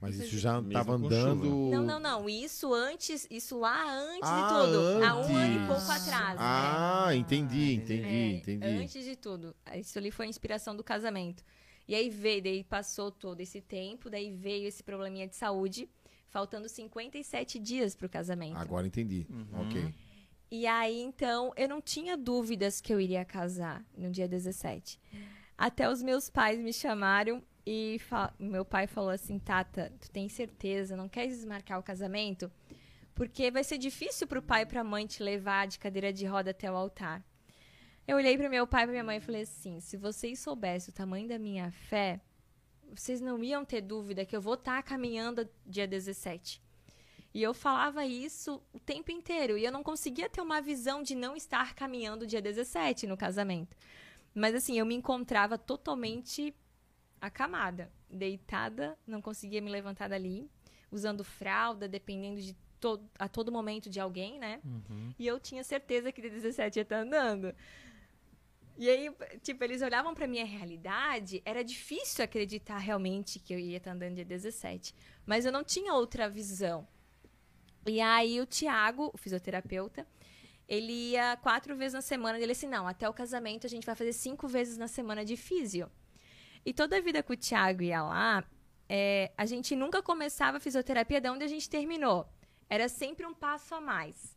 Mas 0.00 0.14
Isso 0.14 0.24
isso 0.26 0.38
já 0.38 0.60
Mesmo 0.60 0.72
tava 0.72 0.96
com 0.98 1.06
andando. 1.06 1.44
Não, 1.70 1.82
não, 1.82 1.98
não. 1.98 2.28
Isso 2.28 2.72
antes, 2.72 3.26
isso 3.30 3.58
lá 3.58 3.84
antes 3.92 4.28
Ah, 4.28 4.42
de 4.42 4.54
tudo. 4.70 5.04
Há 5.04 5.16
um 5.16 5.36
ano 5.36 5.54
e 5.54 5.58
antes. 5.58 5.66
pouco 5.66 5.90
atrás. 5.90 6.34
né? 6.34 6.36
Ah, 6.38 7.10
entendi, 7.14 7.74
entendi, 7.74 8.04
É, 8.04 8.30
entendi. 8.36 8.64
Antes 8.66 9.04
de 9.04 9.16
tudo. 9.16 9.56
Isso 9.74 9.98
ali 9.98 10.10
foi 10.12 10.26
a 10.26 10.28
inspiração 10.28 10.76
do 10.76 10.84
casamento. 10.84 11.42
E 11.88 11.94
aí 11.96 12.08
veio, 12.10 12.42
daí 12.42 12.62
passou 12.62 13.10
todo 13.10 13.40
esse 13.40 13.60
tempo, 13.60 14.08
daí 14.08 14.30
veio 14.30 14.68
esse 14.68 14.82
probleminha 14.84 15.26
de 15.26 15.34
saúde, 15.34 15.88
faltando 16.28 16.68
57 16.68 17.58
dias 17.58 17.96
pro 17.96 18.08
casamento. 18.08 18.56
Agora 18.58 18.86
entendi. 18.86 19.26
Ok. 19.54 19.92
E 20.50 20.66
aí, 20.66 21.00
então, 21.00 21.52
eu 21.56 21.68
não 21.68 21.80
tinha 21.80 22.16
dúvidas 22.16 22.80
que 22.80 22.92
eu 22.94 23.00
iria 23.00 23.24
casar 23.24 23.84
no 23.96 24.10
dia 24.10 24.28
17. 24.28 24.98
Até 25.56 25.90
os 25.90 26.02
meus 26.02 26.30
pais 26.30 26.58
me 26.60 26.72
chamaram 26.72 27.42
e 27.70 28.00
meu 28.38 28.64
pai 28.64 28.86
falou 28.86 29.10
assim: 29.10 29.38
Tata, 29.38 29.92
tu 30.00 30.10
tem 30.10 30.26
certeza? 30.26 30.96
Não 30.96 31.06
quer 31.06 31.26
desmarcar 31.26 31.78
o 31.78 31.82
casamento? 31.82 32.50
Porque 33.14 33.50
vai 33.50 33.62
ser 33.62 33.76
difícil 33.76 34.26
pro 34.26 34.40
pai 34.40 34.62
e 34.62 34.66
pra 34.66 34.82
mãe 34.82 35.06
te 35.06 35.22
levar 35.22 35.66
de 35.66 35.78
cadeira 35.78 36.10
de 36.10 36.24
roda 36.24 36.52
até 36.52 36.72
o 36.72 36.74
altar. 36.74 37.22
Eu 38.06 38.16
olhei 38.16 38.38
pro 38.38 38.48
meu 38.48 38.66
pai 38.66 38.84
e 38.84 38.86
pra 38.86 38.92
minha 38.92 39.04
mãe 39.04 39.18
e 39.18 39.20
falei 39.20 39.42
assim: 39.42 39.80
se 39.80 39.98
vocês 39.98 40.38
soubessem 40.38 40.90
o 40.90 40.94
tamanho 40.94 41.28
da 41.28 41.38
minha 41.38 41.70
fé, 41.70 42.22
vocês 42.90 43.20
não 43.20 43.44
iam 43.44 43.66
ter 43.66 43.82
dúvida 43.82 44.24
que 44.24 44.34
eu 44.34 44.40
vou 44.40 44.54
estar 44.54 44.82
caminhando 44.82 45.46
dia 45.66 45.86
17. 45.86 46.62
E 47.34 47.42
eu 47.42 47.52
falava 47.52 48.06
isso 48.06 48.62
o 48.72 48.80
tempo 48.80 49.12
inteiro. 49.12 49.58
E 49.58 49.64
eu 49.66 49.70
não 49.70 49.82
conseguia 49.82 50.30
ter 50.30 50.40
uma 50.40 50.62
visão 50.62 51.02
de 51.02 51.14
não 51.14 51.36
estar 51.36 51.74
caminhando 51.74 52.26
dia 52.26 52.40
17 52.40 53.06
no 53.06 53.14
casamento. 53.14 53.76
Mas 54.34 54.54
assim, 54.54 54.78
eu 54.78 54.86
me 54.86 54.94
encontrava 54.94 55.58
totalmente 55.58 56.54
acamada, 57.20 57.90
deitada, 58.10 58.98
não 59.06 59.20
conseguia 59.20 59.60
me 59.60 59.70
levantar 59.70 60.08
dali, 60.08 60.48
usando 60.90 61.24
fralda, 61.24 61.88
dependendo 61.88 62.40
de 62.40 62.56
a 63.18 63.28
todo 63.28 63.50
momento 63.50 63.90
de 63.90 63.98
alguém, 63.98 64.38
né? 64.38 64.60
E 65.18 65.26
eu 65.26 65.40
tinha 65.40 65.64
certeza 65.64 66.12
que 66.12 66.20
dia 66.20 66.30
17 66.30 66.78
ia 66.78 66.82
estar 66.82 66.98
andando. 66.98 67.52
E 68.76 68.88
aí, 68.88 69.10
tipo, 69.42 69.64
eles 69.64 69.82
olhavam 69.82 70.14
pra 70.14 70.28
minha 70.28 70.44
realidade, 70.44 71.42
era 71.44 71.64
difícil 71.64 72.24
acreditar 72.24 72.78
realmente 72.78 73.40
que 73.40 73.52
eu 73.52 73.58
ia 73.58 73.78
estar 73.78 73.90
andando 73.90 74.14
dia 74.14 74.24
17. 74.24 74.94
Mas 75.26 75.44
eu 75.44 75.50
não 75.50 75.64
tinha 75.64 75.92
outra 75.92 76.28
visão. 76.28 76.86
E 77.84 78.00
aí 78.00 78.40
o 78.40 78.46
Tiago, 78.46 79.10
o 79.12 79.18
fisioterapeuta, 79.18 80.06
ele 80.68 80.92
ia 81.10 81.36
quatro 81.38 81.74
vezes 81.74 81.94
na 81.94 82.02
semana. 82.02 82.38
Ele 82.38 82.52
assim, 82.52 82.68
não, 82.68 82.86
até 82.86 83.08
o 83.08 83.12
casamento 83.12 83.66
a 83.66 83.70
gente 83.70 83.84
vai 83.84 83.96
fazer 83.96 84.12
cinco 84.12 84.46
vezes 84.46 84.76
na 84.76 84.86
semana 84.86 85.24
de 85.24 85.36
físio. 85.36 85.90
E 86.64 86.72
toda 86.72 86.96
a 86.96 87.00
vida 87.00 87.22
que 87.22 87.32
o 87.32 87.36
Tiago 87.36 87.82
ia 87.82 88.02
lá, 88.02 88.44
é, 88.88 89.32
a 89.36 89.46
gente 89.46 89.76
nunca 89.76 90.02
começava 90.02 90.56
a 90.56 90.60
fisioterapia 90.60 91.20
de 91.20 91.28
onde 91.28 91.44
a 91.44 91.48
gente 91.48 91.68
terminou. 91.68 92.28
Era 92.68 92.88
sempre 92.88 93.26
um 93.26 93.34
passo 93.34 93.74
a 93.74 93.80
mais. 93.80 94.36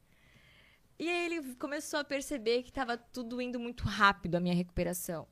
E 0.99 1.09
aí 1.09 1.25
ele 1.25 1.55
começou 1.55 1.99
a 1.99 2.03
perceber 2.03 2.61
que 2.63 2.69
estava 2.69 2.95
tudo 2.97 3.41
indo 3.41 3.59
muito 3.59 3.83
rápido 3.85 4.35
a 4.35 4.39
minha 4.39 4.53
recuperação. 4.53 5.27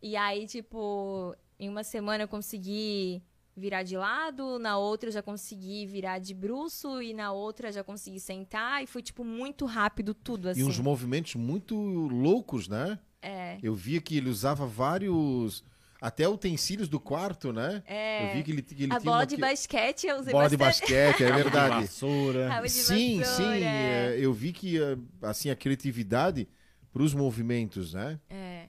E 0.00 0.16
aí, 0.16 0.46
tipo, 0.46 1.34
em 1.58 1.68
uma 1.68 1.82
semana 1.82 2.24
eu 2.24 2.28
consegui 2.28 3.22
virar 3.56 3.82
de 3.82 3.96
lado, 3.96 4.58
na 4.58 4.76
outra 4.78 5.08
eu 5.08 5.12
já 5.12 5.22
consegui 5.22 5.86
virar 5.86 6.18
de 6.18 6.34
bruço 6.34 7.00
e 7.00 7.14
na 7.14 7.32
outra 7.32 7.70
já 7.70 7.84
consegui 7.84 8.18
sentar 8.18 8.82
e 8.82 8.86
foi 8.86 9.00
tipo 9.00 9.24
muito 9.24 9.64
rápido 9.64 10.12
tudo 10.12 10.48
assim. 10.48 10.60
E 10.60 10.64
uns 10.64 10.78
movimentos 10.80 11.34
muito 11.36 11.76
loucos, 11.76 12.68
né? 12.68 12.98
É. 13.22 13.58
Eu 13.62 13.74
via 13.74 14.00
que 14.00 14.16
ele 14.16 14.28
usava 14.28 14.66
vários. 14.66 15.64
Até 16.06 16.28
utensílios 16.28 16.86
do 16.86 17.00
quarto, 17.00 17.50
né? 17.50 17.82
É. 17.86 18.28
Eu 18.30 18.36
vi 18.36 18.42
que 18.42 18.50
ele, 18.50 18.60
que 18.62 18.74
ele 18.82 18.92
a 18.92 19.00
tinha 19.00 19.10
bola 19.10 19.16
uma 19.20 19.26
de 19.26 19.36
que- 19.36 19.40
basquete 19.40 20.06
eu 20.06 20.18
usei 20.18 20.32
bola 20.32 20.50
de 20.50 20.56
bastante. 20.58 20.92
basquete, 20.92 21.24
é 21.24 21.32
verdade. 21.32 21.74
Vassoura. 21.80 22.60
De 22.60 22.68
sim, 22.68 23.20
vassoura, 23.20 23.56
sim. 23.56 23.64
é. 23.64 24.16
eu 24.18 24.30
vi 24.34 24.52
que 24.52 24.78
eh, 24.78 24.98
assim 25.22 25.48
a 25.48 25.56
criatividade 25.56 26.46
para 26.92 27.02
os 27.02 27.14
movimentos, 27.14 27.94
né? 27.94 28.20
É. 28.28 28.68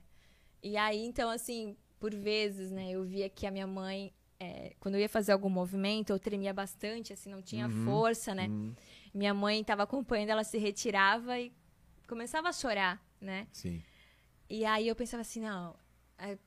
E 0.63 0.77
aí, 0.77 1.05
então, 1.05 1.29
assim, 1.29 1.75
por 1.99 2.15
vezes, 2.15 2.71
né, 2.71 2.91
eu 2.91 3.03
via 3.03 3.27
que 3.29 3.45
a 3.45 3.51
minha 3.51 3.67
mãe, 3.67 4.13
é, 4.39 4.73
quando 4.79 4.95
eu 4.95 5.01
ia 5.01 5.09
fazer 5.09 5.33
algum 5.33 5.49
movimento, 5.49 6.11
eu 6.11 6.17
tremia 6.17 6.53
bastante, 6.53 7.11
assim, 7.11 7.29
não 7.29 7.41
tinha 7.41 7.69
força, 7.83 8.33
né? 8.33 8.47
Hum, 8.47 8.73
Minha 9.13 9.33
mãe 9.33 9.59
estava 9.59 9.83
acompanhando, 9.83 10.29
ela 10.29 10.43
se 10.45 10.57
retirava 10.57 11.37
e 11.37 11.51
começava 12.07 12.47
a 12.47 12.53
chorar, 12.53 13.05
né? 13.19 13.45
sim. 13.51 13.83
E 14.49 14.63
aí 14.63 14.87
eu 14.87 14.95
pensava 14.95 15.21
assim, 15.21 15.41
não, 15.41 15.75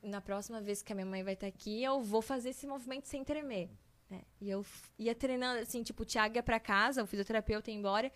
na 0.01 0.19
próxima 0.21 0.61
vez 0.61 0.81
que 0.81 0.91
a 0.91 0.95
minha 0.95 1.05
mãe 1.05 1.23
vai 1.23 1.33
estar 1.33 1.47
aqui, 1.47 1.83
eu 1.83 2.01
vou 2.01 2.21
fazer 2.21 2.49
esse 2.49 2.65
movimento 2.67 3.05
sem 3.07 3.23
tremer. 3.23 3.69
né? 4.09 4.21
E 4.41 4.49
eu 4.49 4.65
ia 4.97 5.13
treinando, 5.13 5.61
assim, 5.61 5.83
tipo, 5.83 6.03
o 6.03 6.05
Thiago 6.05 6.35
ia 6.35 6.43
pra 6.43 6.59
casa, 6.59 7.03
o 7.03 7.07
fisioterapeuta 7.07 7.69
ia 7.69 7.77
embora, 7.77 8.11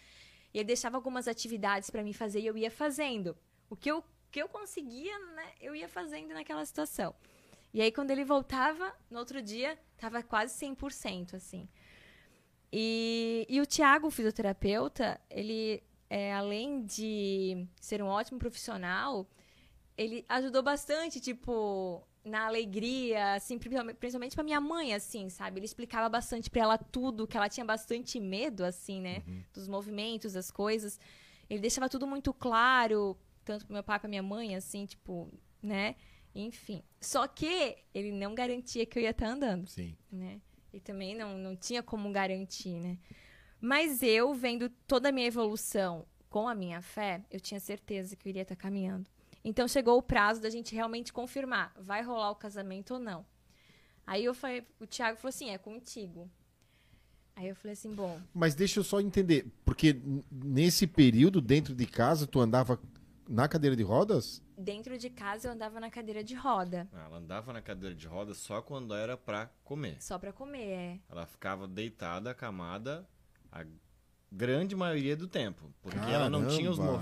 e 0.53 0.57
ele 0.57 0.65
deixava 0.65 0.97
algumas 0.97 1.27
atividades 1.27 1.89
pra 1.89 2.03
mim 2.03 2.13
fazer 2.13 2.39
e 2.39 2.47
eu 2.47 2.57
ia 2.57 2.71
fazendo. 2.71 3.37
O 3.69 3.75
que 3.75 3.89
eu, 3.89 4.03
que 4.31 4.41
eu 4.41 4.47
conseguia, 4.49 5.17
né, 5.35 5.51
eu 5.61 5.75
ia 5.75 5.87
fazendo 5.87 6.33
naquela 6.33 6.65
situação. 6.65 7.13
E 7.73 7.81
aí, 7.81 7.91
quando 7.91 8.11
ele 8.11 8.23
voltava, 8.23 8.93
no 9.09 9.19
outro 9.19 9.41
dia, 9.41 9.77
tava 9.97 10.21
quase 10.21 10.53
100%, 10.63 11.35
assim. 11.35 11.67
E, 12.71 13.45
e 13.49 13.61
o 13.61 13.65
Tiago, 13.65 14.07
o 14.07 14.11
fisioterapeuta, 14.11 15.19
ele, 15.29 15.83
é, 16.09 16.33
além 16.33 16.83
de 16.85 17.67
ser 17.79 18.01
um 18.01 18.07
ótimo 18.07 18.39
profissional, 18.39 19.27
ele 19.97 20.25
ajudou 20.29 20.61
bastante, 20.63 21.19
tipo, 21.19 22.01
na 22.23 22.45
alegria, 22.47 23.33
assim, 23.33 23.57
principalmente- 23.59 24.35
pra 24.35 24.43
minha 24.43 24.61
mãe, 24.61 24.93
assim, 24.93 25.29
sabe? 25.29 25.59
Ele 25.59 25.65
explicava 25.65 26.07
bastante 26.09 26.49
pra 26.49 26.61
ela 26.61 26.77
tudo, 26.77 27.27
que 27.27 27.35
ela 27.37 27.49
tinha 27.49 27.65
bastante 27.65 28.19
medo, 28.19 28.63
assim, 28.63 29.01
né? 29.01 29.23
Dos 29.53 29.67
movimentos, 29.67 30.33
das 30.33 30.49
coisas. 30.51 30.99
Ele 31.49 31.59
deixava 31.59 31.89
tudo 31.89 32.07
muito 32.07 32.33
claro, 32.33 33.17
tanto 33.43 33.65
pro 33.65 33.73
meu 33.73 33.83
pai, 33.83 33.99
pra 33.99 34.09
minha 34.09 34.23
mãe, 34.23 34.55
assim, 34.55 34.85
tipo, 34.85 35.29
né? 35.61 35.95
Enfim. 36.33 36.81
Só 36.99 37.27
que 37.27 37.77
ele 37.93 38.11
não 38.11 38.33
garantia 38.33 38.85
que 38.85 38.97
eu 38.97 39.03
ia 39.03 39.11
estar 39.11 39.27
andando 39.27 39.67
Sim. 39.69 39.95
né? 40.11 40.41
E 40.73 40.79
também 40.79 41.13
não, 41.13 41.37
não 41.37 41.55
tinha 41.55 41.83
como 41.83 42.11
garantir, 42.11 42.79
né? 42.79 42.97
Mas 43.61 44.01
eu, 44.01 44.33
vendo 44.33 44.69
toda 44.87 45.09
a 45.09 45.11
minha 45.11 45.27
evolução 45.27 46.05
com 46.29 46.47
a 46.47 46.55
minha 46.55 46.81
fé, 46.81 47.23
eu 47.29 47.39
tinha 47.39 47.59
certeza 47.59 48.15
que 48.15 48.27
eu 48.27 48.31
iria 48.31 48.41
estar 48.41 48.55
caminhando. 48.55 49.07
Então 49.43 49.67
chegou 49.67 49.97
o 49.97 50.01
prazo 50.01 50.41
da 50.41 50.49
gente 50.49 50.73
realmente 50.73 51.11
confirmar, 51.11 51.73
vai 51.77 52.01
rolar 52.01 52.31
o 52.31 52.35
casamento 52.35 52.93
ou 52.95 52.99
não. 52.99 53.25
Aí 54.05 54.23
eu 54.23 54.33
falei, 54.33 54.65
o 54.79 54.85
Thiago 54.87 55.17
falou 55.17 55.29
assim, 55.29 55.49
é 55.49 55.57
contigo. 55.57 56.29
Aí 57.35 57.47
eu 57.47 57.55
falei 57.55 57.73
assim, 57.73 57.93
bom, 57.93 58.19
Mas 58.33 58.53
deixa 58.53 58.79
eu 58.79 58.83
só 58.83 58.99
entender, 59.01 59.47
porque 59.65 59.99
nesse 60.31 60.85
período 60.85 61.41
dentro 61.41 61.73
de 61.73 61.85
casa 61.85 62.27
tu 62.27 62.39
andava 62.39 62.79
na 63.27 63.47
cadeira 63.47 63.75
de 63.75 63.83
rodas? 63.83 64.41
dentro 64.55 64.97
de 64.97 65.09
casa 65.09 65.47
eu 65.47 65.51
andava 65.53 65.79
na 65.79 65.89
cadeira 65.89 66.23
de 66.23 66.35
roda, 66.35 66.87
Ela 66.93 67.17
andava 67.17 67.51
na 67.51 67.61
cadeira 67.61 67.95
de 67.95 68.05
rodas 68.05 68.37
só 68.37 68.61
quando 68.61 68.93
era 68.93 69.17
pra 69.17 69.49
comer. 69.63 69.97
só 69.99 70.19
pra 70.19 70.31
comer, 70.31 70.67
é. 70.67 70.99
Ela 71.09 71.25
ficava 71.25 71.67
deitada, 71.67 72.29
acamada, 72.29 73.07
a 73.51 73.65
grande 74.31 74.75
maioria 74.75 75.15
do 75.15 75.27
tempo. 75.27 75.73
Porque 75.81 75.97
ela 75.97 76.29
não 76.29 76.47
tinha 76.47 76.69
os 76.69 76.77
Caramba! 76.77 76.97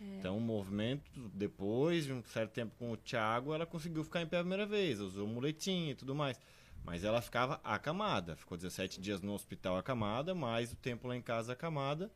Movimentos. 0.00 0.18
Então, 0.20 0.36
o 0.36 0.40
movimento, 0.40 1.10
depois 1.32 2.04
de 2.04 2.12
um 2.12 2.22
certo 2.22 2.52
tempo 2.52 2.74
com 2.78 2.92
o 2.92 2.96
Thiago, 2.96 3.54
ela 3.54 3.66
conseguiu 3.66 4.04
ficar 4.04 4.22
em 4.22 4.26
pé 4.26 4.36
a 4.38 4.40
primeira 4.40 4.66
vez. 4.66 5.00
Usou 5.00 5.26
muletinha 5.26 5.92
e 5.92 5.94
tudo 5.94 6.14
mais. 6.14 6.40
Mas 6.84 7.02
ela 7.04 7.20
ficava 7.20 7.60
acamada. 7.64 8.36
Ficou 8.36 8.56
17 8.56 9.00
dias 9.00 9.20
no 9.20 9.32
hospital 9.32 9.76
acamada, 9.76 10.34
mais 10.34 10.72
o 10.72 10.76
tempo 10.76 11.08
lá 11.08 11.16
em 11.16 11.22
casa 11.22 11.52
acamada. 11.52 12.10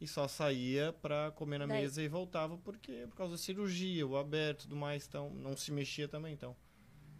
E 0.00 0.06
só 0.06 0.26
saía 0.26 0.92
pra 1.02 1.30
comer 1.32 1.58
na 1.58 1.66
Daí- 1.66 1.82
mesa 1.82 2.02
e 2.02 2.08
voltava 2.08 2.56
porque 2.58 3.06
por 3.08 3.16
causa 3.16 3.32
da 3.32 3.38
cirurgia, 3.38 4.06
o 4.06 4.16
aberto 4.16 4.60
e 4.60 4.62
tudo 4.64 4.76
mais. 4.76 5.06
Então, 5.06 5.30
não 5.30 5.56
se 5.56 5.70
mexia 5.72 6.08
também, 6.08 6.32
então. 6.34 6.56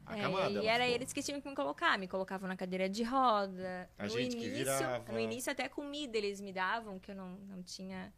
É, 0.09 0.15
Acamada. 0.15 0.51
e 0.51 0.57
ela 0.57 0.65
era 0.67 0.85
ficou. 0.85 0.95
eles 0.97 1.13
que 1.13 1.23
tinham 1.23 1.41
que 1.41 1.49
me 1.49 1.55
colocar. 1.55 1.97
Me 1.99 2.09
colocavam 2.09 2.49
na 2.49 2.57
cadeira 2.57 2.89
de 2.89 3.03
roda. 3.03 3.89
A 3.99 4.05
no 4.05 4.09
gente 4.11 4.35
que 4.37 4.45
início, 4.47 4.57
virava. 4.65 5.13
No 5.13 5.21
início, 5.21 5.53
até 5.53 5.69
comida 5.69 6.17
eles 6.19 6.41
me 6.41 6.53
davam, 6.53 6.99
que 6.99 7.11
eu 7.11 7.15
não, 7.15 7.37
não 7.49 7.63
tinha. 7.63 8.13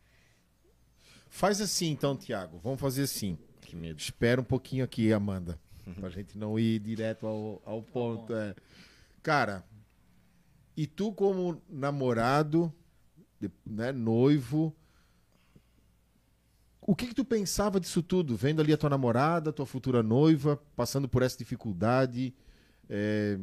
Faz 1.35 1.63
assim 1.63 1.89
então, 1.89 2.15
Tiago. 2.15 2.61
Vamos 2.63 2.79
fazer 2.79 3.05
assim. 3.05 3.39
Que 3.63 3.75
medo. 3.75 3.99
Espera 3.99 4.39
um 4.39 4.45
pouquinho 4.45 4.85
aqui, 4.85 5.15
Amanda. 5.15 5.59
pra 5.99 6.11
gente 6.11 6.37
não 6.37 6.59
ir 6.59 6.79
direto 6.79 7.27
ao, 7.27 7.63
ao 7.65 7.83
ponto. 7.83 8.35
é. 8.35 8.55
Cara, 9.23 9.65
e 10.77 10.87
tu 10.87 11.11
como 11.11 11.61
namorado, 11.71 12.71
né, 13.65 13.93
noivo, 13.93 14.77
o 16.83 16.95
que 16.95 17.07
que 17.07 17.15
tu 17.15 17.25
pensava 17.25 17.81
disso 17.81 18.03
tudo? 18.03 18.37
Vendo 18.37 18.61
ali 18.61 18.71
a 18.75 18.77
tua 18.77 18.91
namorada, 18.91 19.55
tua 19.55 19.65
futura 19.65 20.03
noiva, 20.03 20.61
passando 20.77 21.09
por 21.09 21.23
essa 21.23 21.39
dificuldade, 21.39 22.35
é, 22.91 23.39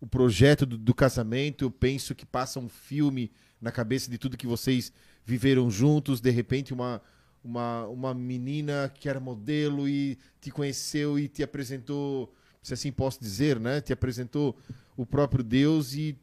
o 0.00 0.06
projeto 0.06 0.66
do, 0.66 0.76
do 0.76 0.92
casamento, 0.92 1.64
eu 1.64 1.70
penso 1.70 2.12
que 2.12 2.26
passa 2.26 2.58
um 2.58 2.68
filme 2.68 3.30
na 3.60 3.70
cabeça 3.70 4.10
de 4.10 4.18
tudo 4.18 4.36
que 4.36 4.48
vocês 4.48 4.92
viveram 5.26 5.68
juntos, 5.68 6.20
de 6.20 6.30
repente 6.30 6.72
uma, 6.72 7.02
uma, 7.42 7.86
uma 7.88 8.14
menina 8.14 8.88
que 8.94 9.08
era 9.08 9.18
modelo 9.18 9.88
e 9.88 10.16
te 10.40 10.52
conheceu 10.52 11.18
e 11.18 11.28
te 11.28 11.42
apresentou 11.42 12.32
se 12.62 12.72
assim 12.72 12.92
posso 12.92 13.20
dizer, 13.20 13.60
né? 13.60 13.80
Te 13.80 13.92
apresentou 13.92 14.56
o 14.96 15.04
próprio 15.04 15.44
Deus 15.44 15.94
e 15.94 16.16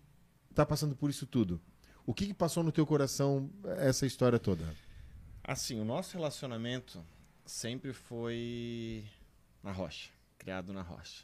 tá 0.55 0.65
passando 0.65 0.95
por 0.95 1.09
isso 1.09 1.25
tudo. 1.25 1.61
O 2.05 2.13
que, 2.13 2.27
que 2.27 2.33
passou 2.33 2.63
no 2.63 2.71
teu 2.71 2.85
coração 2.85 3.49
essa 3.77 4.05
história 4.05 4.39
toda? 4.39 4.65
Assim, 5.43 5.79
o 5.79 5.85
nosso 5.85 6.17
relacionamento 6.17 7.03
sempre 7.45 7.93
foi 7.93 9.05
na 9.61 9.71
rocha, 9.71 10.09
criado 10.37 10.73
na 10.73 10.81
rocha. 10.81 11.23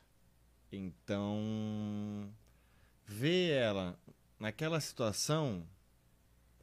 Então, 0.71 2.29
ver 3.05 3.51
ela 3.51 3.99
naquela 4.39 4.79
situação, 4.79 5.65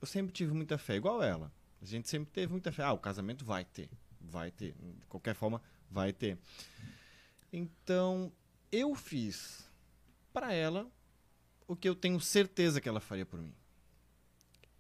eu 0.07 0.09
sempre 0.09 0.33
tive 0.33 0.55
muita 0.55 0.79
fé, 0.79 0.95
igual 0.95 1.21
ela. 1.21 1.53
A 1.83 1.85
gente 1.85 2.09
sempre 2.09 2.31
teve 2.33 2.53
muita 2.53 2.71
fé. 2.71 2.85
Ah, 2.85 2.93
o 2.93 2.99
casamento 2.99 3.45
vai 3.45 3.65
ter, 3.65 3.91
vai 4.21 4.53
ter. 4.53 4.73
De 4.73 5.07
qualquer 5.07 5.35
forma, 5.35 5.61
vai 5.91 6.13
ter. 6.13 6.39
Então, 7.53 8.33
eu 8.71 8.95
fiz 8.95 9.69
para 10.33 10.53
ela 10.53 10.89
o 11.67 11.75
que 11.75 11.89
eu 11.89 11.95
tenho 11.97 12.21
certeza 12.21 12.81
que 12.81 12.89
ela 12.89 13.01
faria 13.01 13.27
por 13.27 13.41
mim. 13.41 13.53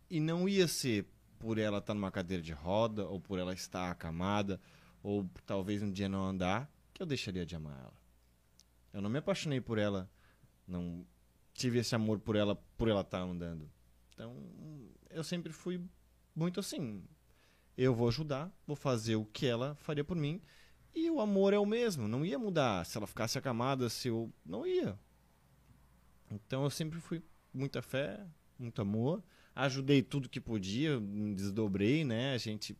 E 0.08 0.20
não 0.20 0.48
ia 0.48 0.68
ser 0.68 1.04
por 1.40 1.58
ela 1.58 1.78
estar 1.78 1.92
numa 1.92 2.12
cadeira 2.12 2.42
de 2.42 2.52
roda, 2.52 3.04
ou 3.06 3.20
por 3.20 3.40
ela 3.40 3.52
estar 3.52 3.90
acamada, 3.90 4.60
ou 5.02 5.28
talvez 5.44 5.82
um 5.82 5.90
dia 5.90 6.08
não 6.08 6.22
andar, 6.22 6.70
que 6.94 7.02
eu 7.02 7.06
deixaria 7.06 7.44
de 7.44 7.56
amar 7.56 7.76
ela. 7.80 7.94
Eu 8.92 9.02
não 9.02 9.10
me 9.10 9.18
apaixonei 9.18 9.60
por 9.60 9.76
ela, 9.76 10.08
não 10.66 11.04
tive 11.52 11.80
esse 11.80 11.96
amor 11.96 12.20
por 12.20 12.36
ela, 12.36 12.54
por 12.76 12.88
ela 12.88 13.00
estar 13.00 13.20
andando. 13.20 13.68
Então, 14.16 14.34
eu 15.10 15.22
sempre 15.22 15.52
fui 15.52 15.78
muito 16.34 16.58
assim. 16.58 17.04
Eu 17.76 17.94
vou 17.94 18.08
ajudar, 18.08 18.50
vou 18.66 18.74
fazer 18.74 19.16
o 19.16 19.26
que 19.26 19.46
ela 19.46 19.74
faria 19.76 20.02
por 20.02 20.16
mim, 20.16 20.40
e 20.94 21.10
o 21.10 21.20
amor 21.20 21.52
é 21.52 21.58
o 21.58 21.66
mesmo, 21.66 22.08
não 22.08 22.24
ia 22.24 22.38
mudar 22.38 22.86
se 22.86 22.96
ela 22.96 23.06
ficasse 23.06 23.36
acamada, 23.36 23.90
se 23.90 24.08
eu 24.08 24.32
não 24.44 24.66
ia. 24.66 24.98
Então 26.30 26.64
eu 26.64 26.70
sempre 26.70 26.98
fui 26.98 27.22
muita 27.52 27.82
fé, 27.82 28.26
muito 28.58 28.80
amor, 28.80 29.22
ajudei 29.54 30.02
tudo 30.02 30.26
que 30.26 30.40
podia, 30.40 30.98
me 30.98 31.34
desdobrei, 31.34 32.02
né? 32.02 32.32
A 32.32 32.38
gente, 32.38 32.74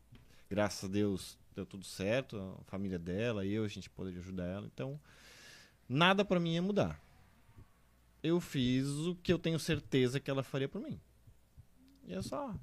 graças 0.48 0.88
a 0.88 0.90
Deus, 0.90 1.38
deu 1.54 1.66
tudo 1.66 1.84
certo, 1.84 2.38
a 2.58 2.64
família 2.64 2.98
dela, 2.98 3.44
eu, 3.44 3.64
a 3.64 3.68
gente 3.68 3.90
pôde 3.90 4.16
ajudar 4.16 4.46
ela. 4.46 4.66
Então, 4.66 4.98
nada 5.86 6.24
para 6.24 6.40
mim 6.40 6.54
ia 6.54 6.62
mudar. 6.62 6.98
Eu 8.22 8.40
fiz 8.40 8.88
o 8.88 9.14
que 9.16 9.30
eu 9.30 9.38
tenho 9.38 9.58
certeza 9.58 10.18
que 10.18 10.30
ela 10.30 10.42
faria 10.42 10.68
por 10.70 10.80
mim. 10.80 10.98
E 12.06 12.14
é 12.14 12.22
só. 12.22 12.54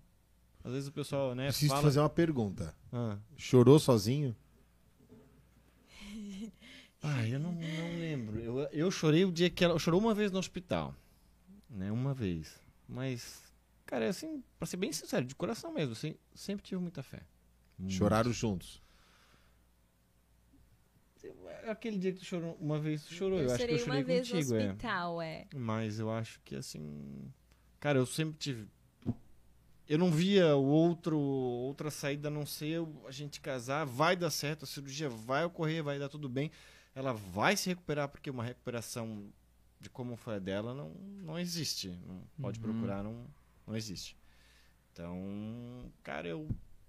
Às 0.64 0.72
vezes 0.72 0.88
o 0.88 0.92
pessoal, 0.92 1.36
né, 1.36 1.48
Preciso 1.48 1.70
fala... 1.72 1.84
fazer 1.84 2.00
uma 2.00 2.10
pergunta. 2.10 2.74
Ah. 2.92 3.18
Chorou 3.36 3.80
sozinho? 3.80 4.36
Ah, 7.06 7.28
eu 7.28 7.38
não, 7.38 7.52
não 7.52 8.00
lembro. 8.00 8.40
Eu, 8.40 8.60
eu 8.72 8.90
chorei 8.90 9.26
o 9.26 9.32
dia 9.32 9.50
que 9.50 9.62
ela. 9.62 9.78
Chorou 9.78 10.00
uma 10.00 10.14
vez 10.14 10.32
no 10.32 10.40
hospital. 10.40 10.96
Né? 11.70 11.92
Uma 11.92 12.14
vez. 12.14 12.58
Mas, 12.88 13.44
cara, 13.86 14.08
assim, 14.08 14.42
pra 14.58 14.66
ser 14.66 14.78
bem 14.78 14.94
sincero, 14.94 15.26
de 15.26 15.36
coração 15.36 15.74
mesmo, 15.74 15.92
assim, 15.92 16.16
sempre 16.34 16.64
tive 16.64 16.80
muita 16.80 17.04
fé. 17.04 17.24
Muito. 17.78 17.94
Choraram 17.94 18.32
juntos. 18.32 18.82
Aquele 21.68 21.98
dia 21.98 22.14
que 22.14 22.20
tu 22.20 22.26
chorou 22.26 22.58
uma 22.60 22.80
vez, 22.80 23.04
tu 23.04 23.14
chorou. 23.14 23.40
Eu, 23.40 23.46
Eu 23.46 23.54
acho 23.54 23.58
que 23.58 23.62
chorei 23.64 23.76
eu 23.76 23.80
chorei 23.80 24.00
uma 24.00 24.06
vez 24.06 24.30
contigo, 24.30 24.54
no 24.54 24.60
é. 24.60 24.66
hospital, 24.68 25.22
é. 25.22 25.48
Mas 25.54 26.00
eu 26.00 26.10
acho 26.10 26.40
que 26.46 26.56
assim. 26.56 27.32
Cara, 27.80 27.98
eu 28.00 28.06
sempre 28.06 28.38
tive. 28.38 28.68
Eu 29.88 29.98
não 29.98 30.10
via 30.12 30.56
outro, 30.56 31.20
outra 31.20 31.92
saída 31.92 32.30
a 32.30 32.32
não 32.32 32.46
ser 32.46 32.80
a 33.06 33.12
gente 33.12 33.42
casar, 33.42 33.86
vai 33.86 34.16
dar 34.16 34.30
certo, 34.30 34.64
a 34.64 34.66
cirurgia 34.68 35.10
vai 35.10 35.44
ocorrer, 35.46 35.84
vai 35.84 36.00
dar 36.00 36.08
tudo 36.10 36.30
bem. 36.30 36.50
Ela 36.96 37.12
vai 37.14 37.58
se 37.58 37.70
recuperar, 37.70 38.08
porque 38.08 38.30
uma 38.30 38.44
recuperação 38.44 39.28
de 39.82 39.90
como 39.90 40.16
foi 40.16 40.36
a 40.36 40.40
dela 40.40 40.74
não, 40.74 40.90
não 41.22 41.38
existe. 41.38 41.90
Não 42.08 42.24
pode 42.42 42.60
Uhum. 42.60 42.72
procurar, 42.72 43.04
não, 43.04 43.28
não 43.68 43.76
existe. 43.76 44.16
Então, 44.94 45.92
cara, 46.04 46.28
eu, 46.28 46.48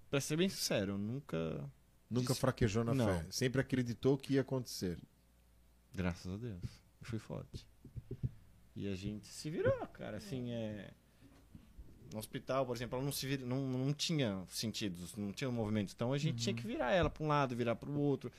pra 0.09 0.21
ser 0.21 0.37
bem 0.37 0.47
sincero, 0.47 0.93
eu 0.93 0.97
nunca. 0.97 1.69
Nunca 2.09 2.27
Disse- 2.29 2.39
fraquejou 2.39 2.83
na 2.83 2.93
Não. 2.93 3.07
fé. 3.07 3.25
Sempre 3.31 3.59
acreditou 3.59 4.15
que 4.17 4.35
ia 4.35 4.41
acontecer. 4.41 4.97
Graças 5.93 6.31
a 6.31 6.37
Deus. 6.37 6.61
Eu 7.01 7.05
fui 7.07 7.17
forte. 7.19 7.65
E 8.75 8.87
a 8.87 8.95
gente 8.95 9.27
se 9.27 9.49
virou, 9.49 9.85
cara. 9.87 10.17
Assim, 10.17 10.51
é. 10.51 10.91
No 12.15 12.19
hospital, 12.19 12.65
por 12.65 12.77
exemplo, 12.77 12.95
ela 12.95 13.03
não 13.03 13.11
se 13.11 13.27
vira, 13.27 13.45
não, 13.45 13.59
não 13.67 13.93
tinha 13.93 14.41
sentidos, 14.47 15.13
não 15.17 15.33
tinha 15.33 15.51
movimentos. 15.51 15.93
Então 15.93 16.13
a 16.13 16.17
gente 16.17 16.37
tinha 16.37 16.55
que 16.55 16.65
virar 16.65 16.93
ela 16.93 17.09
para 17.09 17.21
um 17.21 17.27
lado, 17.27 17.53
virar 17.57 17.75
para 17.75 17.89
o 17.89 17.99
outro. 17.99 18.31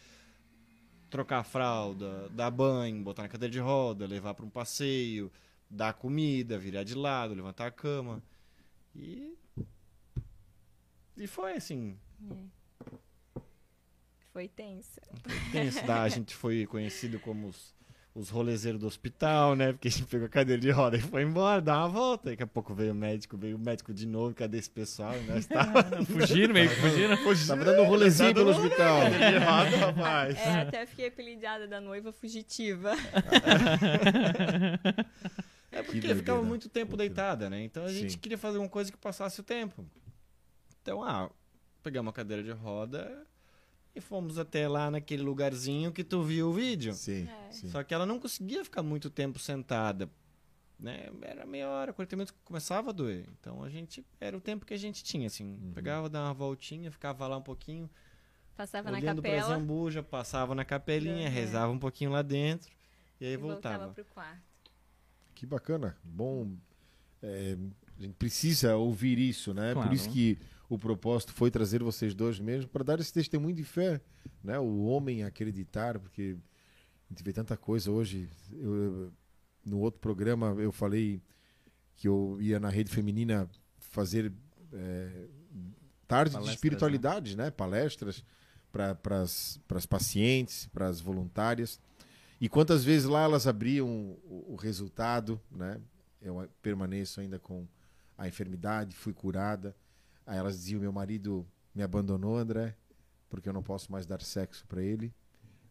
Trocar 1.11 1.41
a 1.41 1.45
fralda, 1.45 2.27
dar 2.31 2.51
banho, 2.51 3.03
botar 3.05 3.25
na 3.25 3.29
cadeira 3.29 3.53
de 3.53 3.59
roda, 3.59 4.07
levar 4.07 4.33
para 4.33 4.47
um 4.47 4.49
passeio, 4.49 5.31
dar 5.69 5.93
comida, 5.93 6.59
virar 6.59 6.85
de 6.85 6.95
lado, 6.95 7.35
levantar 7.35 7.67
a 7.67 7.71
cama. 7.71 8.23
E. 8.95 9.37
E 11.15 11.27
foi 11.27 11.53
assim. 11.53 11.99
Foi 14.33 14.49
tenso. 14.49 14.99
Tenso, 15.53 15.85
da- 15.85 16.03
a 16.03 16.09
gente 16.09 16.35
foi 16.35 16.65
conhecido 16.65 17.21
como 17.21 17.49
os, 17.49 17.75
os 18.17 18.31
rolezeiros 18.31 18.81
do 18.81 18.87
hospital, 18.87 19.55
né? 19.55 19.73
Porque 19.73 19.89
a 19.89 19.91
gente 19.91 20.07
pegou 20.07 20.27
a 20.27 20.31
cadeira 20.31 20.61
de 20.61 20.71
roda 20.71 20.97
e 20.97 21.01
foi 21.01 21.23
embora, 21.23 21.61
dar 21.61 21.81
uma 21.81 21.89
volta. 21.89 22.31
Daqui 22.31 22.43
a 22.43 22.47
pouco 22.47 22.75
veio 22.75 22.93
o 22.93 22.95
médico, 22.95 23.37
veio 23.37 23.57
o 23.57 23.59
médico 23.59 23.93
de 23.93 24.07
novo, 24.07 24.35
cadê 24.35 24.57
esse 24.57 24.71
pessoal? 24.71 25.15
E 25.15 25.21
nós 25.25 25.45
tava 25.45 25.85
Fugiram, 26.07 26.55
meio 26.55 26.71
que 26.71 26.77
fugiram. 26.77 27.17
Tava 27.47 27.65
dando 27.65 27.83
um 27.83 27.87
rolezinho 27.87 28.33
pelo 28.33 28.51
hospital. 28.51 29.03
cadeira 29.03 29.33
de 29.33 29.45
roda, 29.45 29.77
rapaz. 29.77 30.39
É, 30.39 30.61
até 30.63 30.87
fiquei 30.87 31.09
apelidada 31.09 31.69
da 31.69 31.79
noiva 31.81 32.11
fugitiva. 32.11 32.95
É 35.73 35.83
Que 35.83 35.93
porque 35.93 36.15
ficava 36.15 36.43
muito 36.43 36.71
tempo 36.71 36.97
deitada, 36.97 37.51
né? 37.51 37.63
Então 37.63 37.85
a 37.85 37.93
gente 37.93 38.13
Sim. 38.13 38.19
queria 38.19 38.39
fazer 38.39 38.57
uma 38.57 38.69
coisa 38.69 38.91
que 38.91 38.97
passasse 38.97 39.39
o 39.41 39.43
tempo. 39.43 39.85
Então, 40.81 41.03
ah, 41.03 41.29
pegamos 41.83 42.07
uma 42.07 42.13
cadeira 42.15 42.43
de 42.43 42.53
roda 42.53 43.27
e 43.97 44.01
fomos 44.01 44.39
até 44.39 44.69
lá 44.69 44.91
naquele 44.91 45.23
lugarzinho 45.23 45.91
que 45.91 46.05
tu 46.05 46.23
viu 46.23 46.51
o 46.51 46.53
vídeo. 46.53 46.93
Sim, 46.93 47.27
É. 47.29 47.51
sim. 47.51 47.69
Só 47.69 47.83
que 47.83 47.95
ela 47.95 48.05
não 48.07 48.21
conseguia 48.21 48.63
ficar 48.63 48.83
muito 48.83 49.09
tempo 49.11 49.39
sentada. 49.39 50.09
Né? 50.79 51.09
Era 51.23 51.47
meia 51.47 51.69
hora, 51.71 51.93
40 51.95 52.17
minutos 52.17 52.31
que 52.33 52.39
começava 52.45 52.91
a 52.91 52.93
doer. 52.93 53.27
Então 53.41 53.63
a 53.65 53.71
gente. 53.71 54.05
Era 54.21 54.37
o 54.37 54.41
tempo 54.41 54.67
que 54.67 54.75
a 54.75 54.77
gente 54.77 55.03
tinha, 55.03 55.27
assim. 55.27 55.59
Uhum. 55.63 55.73
Pegava, 55.73 56.09
dava 56.11 56.27
uma 56.29 56.35
voltinha, 56.35 56.91
ficava 56.93 57.27
lá 57.27 57.39
um 57.39 57.43
pouquinho, 57.43 57.89
Passava 58.55 58.91
na 58.91 58.99
olhando 58.99 59.21
pra 59.23 59.31
capela 59.33 59.55
zambuja, 59.55 60.03
passava 60.03 60.55
na 60.55 60.65
capelinha, 60.65 61.29
Uhum. 61.29 61.35
rezava 61.35 61.73
um 61.73 61.79
pouquinho 61.79 62.11
lá 62.11 62.21
dentro 62.23 62.71
e 63.21 63.25
aí 63.27 63.33
e 63.33 63.37
voltava. 63.37 63.79
voltava 63.87 63.95
pro 63.95 64.05
quarto. 64.07 64.43
Que 65.35 65.47
bacana. 65.47 65.97
Bom. 66.05 66.53
é, 67.23 67.57
a 67.99 68.03
gente 68.03 68.15
precisa 68.15 68.77
ouvir 68.77 69.19
isso, 69.19 69.55
né? 69.55 69.73
Claro. 69.73 69.89
Por 69.89 69.95
isso 69.95 70.09
que 70.11 70.39
o 70.69 70.79
propósito 70.79 71.33
foi 71.33 71.51
trazer 71.51 71.83
vocês 71.83 72.15
dois 72.15 72.39
mesmo 72.41 72.69
para 72.71 72.83
dar 72.85 73.01
esse 73.01 73.13
testemunho 73.13 73.55
de 73.55 73.65
fé, 73.65 74.01
né? 74.43 74.59
O 74.59 74.85
homem 74.85 75.23
acreditar, 75.25 75.99
porque 75.99 76.37
a 77.09 77.13
gente 77.13 77.23
vê 77.23 77.33
tanta 77.33 77.57
coisa 77.57 77.91
hoje. 77.91 78.29
Eu- 78.53 79.13
no 79.65 79.79
outro 79.81 80.01
programa 80.01 80.55
eu 80.59 80.71
falei 80.73 81.21
que 81.97 82.07
eu 82.09 82.37
ia 82.41 82.61
na 82.61 82.69
rede 82.69 82.91
feminina 82.91 83.49
fazer 83.79 84.33
é, 84.73 85.29
tarde 86.07 86.33
Palestras, 86.33 86.45
de 86.45 86.51
espiritualidade, 86.55 87.37
né? 87.37 87.51
Palestras 87.51 88.25
para 88.73 89.23
as 89.23 89.87
pacientes, 89.87 90.67
para 90.67 90.87
as 90.89 91.01
voluntárias. 91.01 91.81
E 92.41 92.49
quantas 92.49 92.85
vezes 92.85 93.09
lá 93.09 93.23
elas 93.23 93.47
abriam 93.47 93.89
o, 93.89 94.53
o 94.53 94.57
resultado, 94.57 95.41
né? 95.51 95.81
Eu 96.21 96.47
permaneço 96.61 97.21
ainda 97.21 97.39
com 97.39 97.67
a 98.19 98.29
enfermidade, 98.29 98.95
fui 98.97 99.13
curada. 99.13 99.75
Aí 100.27 100.37
elas 100.39 100.57
diziam: 100.59 100.81
meu 100.81 100.93
marido 100.93 101.47
me 101.75 101.83
abandonou, 101.83 102.37
André, 102.37 102.75
porque 103.29 103.49
eu 103.49 103.53
não 103.53 103.63
posso 103.63 103.91
mais 103.93 104.07
dar 104.07 104.21
sexo 104.21 104.67
para 104.67 104.83
ele. 104.83 105.13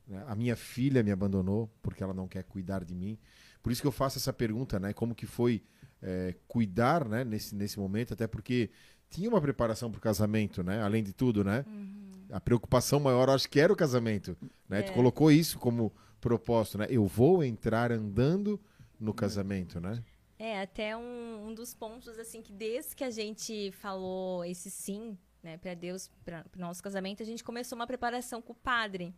né? 0.07 0.23
A 0.27 0.35
minha 0.35 0.55
filha 0.55 1.03
me 1.03 1.11
abandonou 1.11 1.69
porque 1.81 2.03
ela 2.03 2.13
não 2.13 2.27
quer 2.27 2.43
cuidar 2.43 2.83
de 2.83 2.95
mim. 2.95 3.17
Por 3.61 3.71
isso 3.71 3.81
que 3.81 3.87
eu 3.87 3.91
faço 3.91 4.17
essa 4.17 4.31
pergunta, 4.31 4.79
né? 4.79 4.93
Como 4.93 5.15
que 5.15 5.25
foi 5.25 5.63
é, 6.01 6.35
cuidar, 6.47 7.07
né? 7.07 7.23
Nesse 7.23 7.55
nesse 7.55 7.79
momento, 7.79 8.13
até 8.13 8.27
porque 8.27 8.69
tinha 9.09 9.29
uma 9.29 9.41
preparação 9.41 9.89
para 9.91 9.97
o 9.97 10.01
casamento, 10.01 10.63
né? 10.63 10.81
Além 10.81 11.03
de 11.03 11.11
tudo, 11.13 11.43
né? 11.43 11.65
A 12.31 12.39
preocupação 12.39 12.99
maior, 12.99 13.29
acho 13.29 13.49
que 13.49 13.59
era 13.59 13.71
o 13.71 13.75
casamento, 13.75 14.37
né? 14.69 14.81
Tu 14.83 14.91
É. 14.91 14.95
colocou 14.95 15.31
isso 15.31 15.57
como 15.59 15.91
propósito, 16.21 16.77
né? 16.79 16.87
Eu 16.89 17.05
vou 17.05 17.43
entrar 17.43 17.91
andando 17.91 18.59
no 18.99 19.13
casamento, 19.13 19.79
né? 19.79 20.03
É, 20.37 20.61
até 20.61 20.95
um, 20.97 21.47
um 21.47 21.53
dos 21.53 21.73
pontos, 21.73 22.19
assim, 22.19 22.41
que 22.41 22.51
desde 22.51 22.95
que 22.95 23.03
a 23.03 23.09
gente 23.09 23.71
falou 23.71 24.43
esse 24.43 24.69
sim, 24.69 25.17
né, 25.41 25.57
pra 25.57 25.73
Deus, 25.73 26.09
para 26.25 26.45
o 26.55 26.59
nosso 26.59 26.83
casamento, 26.83 27.23
a 27.23 27.25
gente 27.25 27.43
começou 27.43 27.77
uma 27.77 27.87
preparação 27.87 28.41
com 28.41 28.51
o 28.51 28.55
padre. 28.55 29.15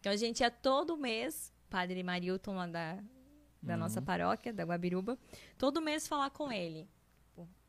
Então 0.00 0.12
a 0.12 0.16
gente 0.16 0.40
ia 0.40 0.50
todo 0.50 0.96
mês, 0.96 1.52
padre 1.70 2.02
Marilton 2.02 2.56
lá 2.56 2.66
da, 2.66 2.98
da 3.62 3.76
nossa 3.76 4.02
paróquia, 4.02 4.52
da 4.52 4.64
Guabiruba, 4.64 5.18
todo 5.56 5.80
mês 5.80 6.08
falar 6.08 6.30
com 6.30 6.50
ele. 6.50 6.88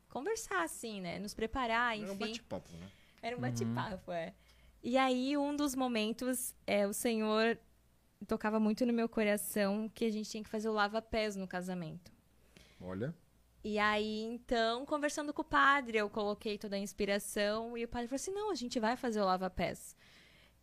Conversar, 0.08 0.62
assim, 0.62 1.00
né? 1.00 1.18
Nos 1.18 1.34
preparar, 1.34 1.94
Era 1.96 2.06
um 2.06 2.14
enfim. 2.14 2.18
bate-papo, 2.18 2.72
né? 2.78 2.88
Era 3.20 3.36
um 3.36 3.40
bate-papo, 3.40 4.10
é. 4.10 4.34
E 4.82 4.96
aí, 4.96 5.36
um 5.36 5.54
dos 5.54 5.74
momentos, 5.74 6.54
é, 6.66 6.86
o 6.86 6.92
senhor 6.94 7.58
tocava 8.26 8.58
muito 8.58 8.86
no 8.86 8.92
meu 8.92 9.08
coração 9.08 9.88
que 9.94 10.04
a 10.04 10.10
gente 10.10 10.30
tinha 10.30 10.42
que 10.42 10.48
fazer 10.48 10.68
o 10.68 10.72
lava-pés 10.72 11.36
no 11.36 11.46
casamento. 11.46 12.10
Olha. 12.80 13.14
E 13.62 13.78
aí, 13.78 14.22
então, 14.22 14.86
conversando 14.86 15.32
com 15.34 15.42
o 15.42 15.44
padre, 15.44 15.98
eu 15.98 16.08
coloquei 16.08 16.56
toda 16.56 16.76
a 16.76 16.78
inspiração 16.78 17.76
e 17.76 17.84
o 17.84 17.88
padre 17.88 18.08
falou 18.08 18.16
assim: 18.16 18.32
não, 18.32 18.50
a 18.50 18.54
gente 18.54 18.78
vai 18.78 18.96
fazer 18.96 19.20
o 19.20 19.24
lava-pés. 19.24 19.96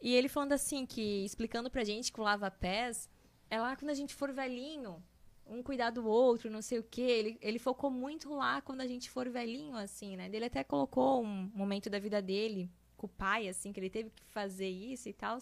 E 0.01 0.13
ele 0.13 0.29
falando 0.29 0.53
assim, 0.53 0.85
que 0.85 1.25
explicando 1.25 1.69
pra 1.69 1.83
gente 1.83 2.11
que 2.11 2.19
o 2.19 2.23
lava-pés 2.23 3.09
é 3.49 3.59
lá 3.59 3.75
quando 3.75 3.91
a 3.91 3.93
gente 3.93 4.13
for 4.13 4.31
velhinho, 4.31 5.03
um 5.45 5.61
cuidar 5.61 5.89
do 5.91 6.05
outro, 6.05 6.49
não 6.49 6.61
sei 6.61 6.79
o 6.79 6.83
quê. 6.83 7.01
Ele, 7.01 7.37
ele 7.41 7.59
focou 7.59 7.89
muito 7.89 8.33
lá 8.33 8.61
quando 8.61 8.81
a 8.81 8.87
gente 8.87 9.09
for 9.09 9.29
velhinho, 9.29 9.75
assim, 9.75 10.15
né? 10.15 10.29
Ele 10.31 10.45
até 10.45 10.63
colocou 10.63 11.23
um 11.23 11.51
momento 11.53 11.89
da 11.89 11.99
vida 11.99 12.21
dele 12.21 12.69
com 12.97 13.07
o 13.07 13.09
pai, 13.09 13.47
assim, 13.47 13.71
que 13.71 13.79
ele 13.79 13.89
teve 13.89 14.09
que 14.09 14.23
fazer 14.25 14.69
isso 14.69 15.09
e 15.09 15.13
tal. 15.13 15.37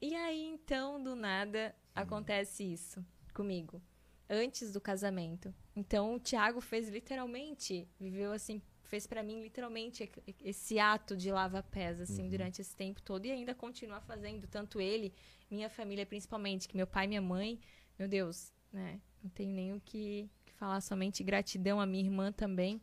E 0.00 0.14
aí, 0.14 0.44
então, 0.44 1.02
do 1.02 1.14
nada, 1.14 1.74
acontece 1.94 2.64
isso 2.64 3.04
comigo, 3.32 3.80
antes 4.32 4.72
do 4.72 4.80
casamento. 4.80 5.54
Então, 5.76 6.14
o 6.14 6.18
Tiago 6.18 6.60
fez 6.60 6.88
literalmente, 6.88 7.86
viveu 8.00 8.32
assim, 8.32 8.62
fez 8.84 9.06
para 9.06 9.22
mim 9.22 9.42
literalmente 9.42 10.10
esse 10.42 10.78
ato 10.78 11.14
de 11.16 11.30
lava-pés, 11.30 12.00
assim, 12.00 12.28
durante 12.30 12.60
esse 12.62 12.74
tempo 12.74 13.02
todo. 13.02 13.26
E 13.26 13.30
ainda 13.30 13.54
continua 13.54 14.00
fazendo, 14.00 14.46
tanto 14.46 14.80
ele, 14.80 15.12
minha 15.50 15.68
família 15.68 16.06
principalmente, 16.06 16.66
que 16.66 16.76
meu 16.76 16.86
pai 16.86 17.04
e 17.04 17.08
minha 17.08 17.20
mãe, 17.22 17.60
meu 17.98 18.08
Deus, 18.08 18.50
né? 18.72 18.98
Não 19.22 19.30
tenho 19.30 19.52
nem 19.52 19.72
o 19.74 19.80
que, 19.80 20.28
que 20.46 20.52
falar, 20.54 20.80
somente 20.80 21.22
gratidão 21.22 21.78
à 21.78 21.84
minha 21.86 22.02
irmã 22.04 22.32
também. 22.32 22.80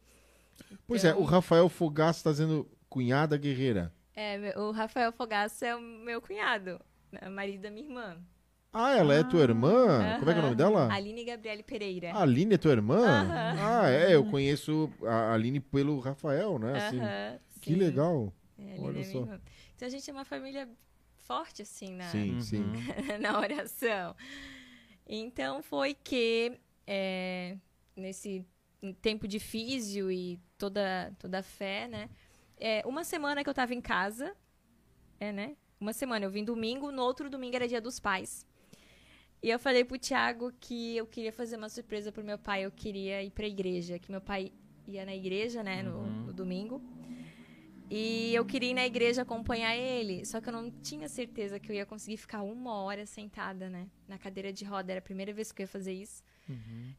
Pois 0.86 1.04
é, 1.04 1.10
Então- 1.10 1.22
o 1.22 1.26
Rafael 1.26 1.68
Fogaça 1.68 2.24
tá 2.26 2.32
dizendo 2.32 2.70
cunhada 2.88 3.36
guerreira. 3.38 3.92
É, 4.16 4.54
o 4.58 4.72
Rafael 4.72 5.12
Fogaça 5.12 5.66
é 5.66 5.76
o 5.76 5.82
meu 5.82 6.22
cunhado, 6.22 6.80
né, 7.12 7.28
marido 7.30 7.62
da 7.62 7.72
minha 7.72 7.86
irmã. 7.88 8.22
Ah, 8.72 8.96
ela 8.96 9.16
é 9.16 9.24
tua 9.24 9.42
irmã? 9.42 10.16
Como 10.20 10.30
é 10.30 10.34
que 10.34 10.40
é 10.40 10.42
o 10.42 10.44
nome 10.44 10.56
dela? 10.56 10.94
Aline 10.94 11.24
Gabriele 11.26 11.64
Pereira. 11.64 12.14
A 12.14 12.22
Aline 12.22 12.54
é 12.54 12.58
tua 12.58 12.72
irmã? 12.72 13.00
Aham. 13.04 13.56
Ah, 13.60 13.90
é, 13.90 14.14
eu 14.14 14.24
conheço 14.24 14.92
a 15.06 15.34
Aline 15.34 15.60
pelo 15.60 16.00
Rafael, 16.00 16.60
né? 16.60 16.78
Assim, 16.78 17.00
Aham, 17.00 17.40
que 17.62 17.72
sim. 17.72 17.80
legal. 17.80 18.34
É, 18.60 18.76
Olha 18.80 19.00
é 19.00 19.04
só. 19.04 19.20
irmã. 19.20 19.42
Então 19.76 19.88
a 19.88 19.92
gente 19.92 20.08
é 20.10 20.14
uma 20.14 20.26
família 20.26 20.70
forte, 21.18 21.64
assim, 21.64 21.94
na, 21.94 22.12
Sim, 22.12 22.40
sim. 22.42 22.72
na 23.20 23.40
oração. 23.40 24.16
Então 25.08 25.64
foi 25.64 25.96
que 25.96 26.60
é, 26.86 27.58
nesse 27.96 28.46
tempo 29.02 29.28
de 29.28 29.40
físio 29.40 30.12
e 30.12 30.40
toda 30.58 31.12
toda 31.18 31.40
a 31.40 31.44
fé, 31.44 31.88
né? 31.88 32.08
É, 32.58 32.84
uma 32.86 33.04
semana 33.04 33.44
que 33.44 33.50
eu 33.50 33.54
tava 33.54 33.74
em 33.74 33.82
casa, 33.82 34.36
é, 35.20 35.32
né? 35.32 35.56
Uma 35.80 35.94
semana, 35.94 36.26
eu 36.26 36.30
vim 36.30 36.44
domingo, 36.44 36.92
no 36.92 37.02
outro 37.02 37.30
domingo 37.30 37.56
era 37.56 37.68
dia 37.68 37.82
dos 37.82 38.00
pais. 38.00 38.46
E 39.42 39.50
eu 39.50 39.58
falei 39.58 39.86
pro 39.86 39.98
Thiago 39.98 40.52
que 40.60 40.98
eu 40.98 41.08
queria 41.08 41.32
fazer 41.32 41.56
uma 41.56 41.70
surpresa 41.70 42.12
pro 42.12 42.24
meu 42.24 42.38
pai, 42.38 42.66
eu 42.66 42.72
queria 42.72 43.24
ir 43.24 43.32
pra 43.32 43.48
igreja, 43.48 43.98
que 43.98 44.12
meu 44.12 44.20
pai 44.20 44.52
ia 44.86 45.06
na 45.06 45.16
igreja, 45.16 45.64
né, 45.64 45.82
no, 45.82 46.06
no 46.26 46.34
domingo. 46.34 46.82
E 47.90 48.36
eu 48.36 48.46
queria 48.46 48.70
ir 48.70 48.74
na 48.76 48.86
igreja 48.86 49.24
acompanhar 49.24 49.76
ele, 49.76 50.24
só 50.24 50.40
que 50.40 50.48
eu 50.50 50.54
não 50.54 50.70
tinha 50.70 51.08
certeza 51.10 51.60
que 51.60 51.72
eu 51.72 51.76
ia 51.76 51.86
conseguir 51.86 52.18
ficar 52.18 52.44
uma 52.44 52.82
hora 52.84 53.06
sentada, 53.06 53.68
né? 53.68 53.88
Na 54.08 54.18
cadeira 54.18 54.54
de 54.54 54.64
roda. 54.64 54.92
Era 54.92 55.00
a 55.00 55.02
primeira 55.02 55.34
vez 55.34 55.52
que 55.52 55.62
eu 55.62 55.64
ia 55.64 55.68
fazer 55.68 55.94
isso. 55.94 56.22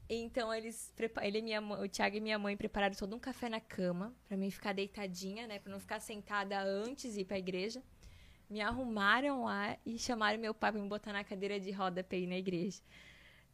Então 0.09 0.53
eles, 0.53 0.93
ele 1.23 1.43
minha 1.43 1.61
o 1.61 1.89
Thiago 1.89 2.17
e 2.17 2.21
minha 2.21 2.39
mãe 2.39 2.57
prepararam 2.57 2.95
todo 2.97 3.15
um 3.15 3.21
café 3.21 3.49
na 3.49 3.61
cama 3.61 4.13
pra 4.27 4.37
mim 4.37 4.51
ficar 4.51 4.73
deitadinha, 4.73 5.47
né? 5.47 5.59
Pra 5.61 5.71
não 5.71 5.79
ficar 5.79 6.01
sentada 6.01 6.61
antes 6.61 7.15
de 7.15 7.21
ir 7.21 7.25
pra 7.25 7.39
igreja. 7.39 7.83
Me 8.51 8.61
arrumaram 8.61 9.45
lá 9.45 9.77
e 9.87 9.97
chamaram 9.99 10.39
meu 10.39 10.53
pai 10.53 10.73
pra 10.73 10.81
me 10.83 10.89
botar 10.89 11.13
na 11.13 11.23
cadeira 11.23 11.59
de 11.61 11.71
roda 11.71 12.03
pra 12.03 12.19
ir 12.19 12.27
na 12.27 12.37
igreja. 12.37 12.81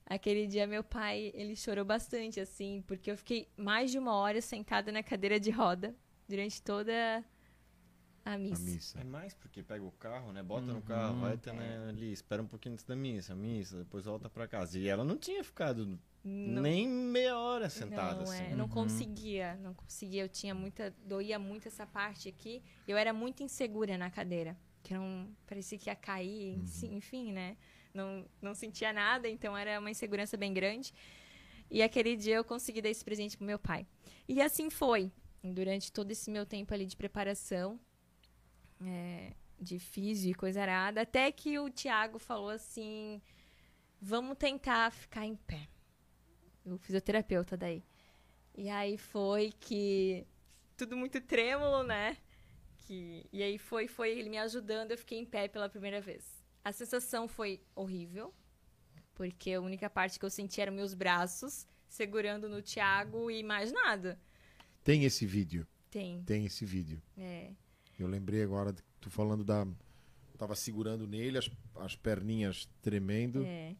Aquele 0.07 0.47
dia 0.47 0.67
meu 0.67 0.83
pai, 0.83 1.31
ele 1.35 1.55
chorou 1.55 1.85
bastante, 1.85 2.41
assim, 2.41 2.83
porque 2.87 3.11
eu 3.11 3.17
fiquei 3.17 3.49
mais 3.57 3.91
de 3.91 3.99
uma 3.99 4.15
hora 4.15 4.41
sentada 4.41 4.91
na 4.91 5.03
cadeira 5.03 5.39
de 5.39 5.51
roda 5.51 5.95
durante 6.29 6.63
toda 6.63 7.23
a 8.25 8.33
A 8.35 8.39
missa. 8.39 8.63
missa. 8.63 9.01
É 9.01 9.05
mais 9.05 9.35
porque 9.35 9.63
pega 9.63 9.85
o 9.85 9.91
carro, 9.93 10.33
né? 10.33 10.43
Bota 10.43 10.67
no 10.67 10.81
carro, 10.81 11.21
vai 11.21 11.35
até 11.35 11.53
né, 11.53 11.89
ali, 11.89 12.11
espera 12.13 12.41
um 12.41 12.47
pouquinho 12.47 12.73
antes 12.75 12.85
da 12.85 12.97
missa, 12.97 13.35
missa, 13.35 13.79
depois 13.79 14.05
volta 14.07 14.31
pra 14.31 14.49
casa. 14.49 14.79
E 14.79 14.89
ela 14.89 15.05
não 15.05 15.17
tinha 15.19 15.43
ficado 15.45 15.99
Não- 16.25 16.63
nem 16.63 16.89
meia 16.89 17.37
hora 17.39 17.69
sentada 17.69 18.15
não, 18.15 18.23
assim. 18.23 18.45
é, 18.45 18.55
não 18.57 18.69
conseguia, 18.69 19.57
não 19.57 19.75
conseguia. 19.75 20.23
Eu 20.23 20.29
tinha 20.29 20.55
muita, 20.55 20.91
doía 21.05 21.39
muito 21.39 21.69
essa 21.69 21.85
parte 21.87 22.29
aqui. 22.29 22.63
Eu 22.87 22.97
era 22.97 23.13
muito 23.13 23.43
insegura 23.43 23.99
na 23.99 24.09
cadeira, 24.11 24.57
que 24.87 24.95
não 24.95 25.29
parecia 25.45 25.77
que 25.77 25.91
ia 25.91 25.97
cair, 25.97 26.55
enfim, 26.59 26.95
enfim, 26.95 27.33
né? 27.33 27.57
Não, 27.93 28.25
não 28.41 28.55
sentia 28.55 28.93
nada, 28.93 29.29
então 29.29 29.57
era 29.57 29.81
uma 29.81 29.91
insegurança 29.91 30.37
bem 30.37 30.55
grande. 30.55 30.95
E 31.69 31.83
aquele 31.83 32.15
dia 32.15 32.37
eu 32.37 32.45
consegui 32.45 32.81
dar 32.81 32.89
esse 32.89 33.05
presente 33.05 33.37
pro 33.37 33.45
meu 33.45 33.59
pai. 33.59 33.85
E 34.29 34.41
assim 34.41 34.71
foi, 34.71 35.11
durante 35.43 35.91
todo 35.91 36.13
esse 36.13 36.31
meu 36.31 36.47
tempo 36.47 36.73
ali 36.73 36.87
de 36.87 36.97
preparação, 36.97 37.81
é, 38.81 39.33
de 39.59 39.81
físio 39.81 40.31
e 40.31 40.35
coisa 40.35 40.63
arada, 40.63 41.01
até 41.01 41.33
que 41.33 41.59
o 41.59 41.69
Tiago 41.69 42.21
falou 42.21 42.51
assim: 42.51 43.21
vamos 44.01 44.37
tentar 44.39 44.93
ficar 44.93 45.27
em 45.27 45.35
pé 45.35 45.69
o 46.65 46.79
fisioterapeuta 46.79 47.57
daí. 47.57 47.83
E 48.57 48.69
aí 48.69 48.97
foi 48.97 49.53
que 49.59 50.25
tudo 50.77 50.97
muito 50.97 51.21
trêmulo, 51.21 51.83
né? 51.83 52.17
Que 52.87 53.27
e 53.33 53.43
aí 53.43 53.59
foi 53.59 53.87
foi 53.89 54.11
ele 54.19 54.31
me 54.31 54.39
ajudando, 54.39 54.93
eu 54.93 54.99
fiquei 54.99 55.19
em 55.19 55.25
pé 55.27 55.49
pela 55.49 55.69
primeira 55.69 56.01
vez. 56.01 56.25
A 56.65 56.73
sensação 56.73 57.29
foi 57.29 57.61
horrível, 57.75 58.33
porque 59.15 59.53
a 59.53 59.61
única 59.61 59.91
parte 59.91 60.19
que 60.19 60.25
eu 60.25 60.31
senti 60.31 60.61
eram 60.61 60.73
meus 60.73 60.95
braços 60.95 61.67
segurando 61.89 62.49
no 62.49 62.63
Thiago 62.63 63.31
e 63.31 63.43
mais 63.43 63.73
nada. 63.73 64.19
Tem 64.83 65.05
esse 65.05 65.27
vídeo. 65.27 65.67
Tem. 65.91 66.23
Tem 66.25 66.45
esse 66.47 66.65
vídeo. 66.65 67.03
É. 67.19 67.51
Eu 67.99 68.07
lembrei 68.07 68.43
agora, 68.43 68.73
de- 68.73 68.83
tu 69.01 69.11
falando 69.11 69.45
da. 69.45 69.67
Tava 70.39 70.55
segurando 70.55 71.07
nele, 71.07 71.39
as, 71.39 71.51
as 71.77 71.97
perninhas 71.97 72.69
tremendo. 72.83 73.43
É. 73.45 73.75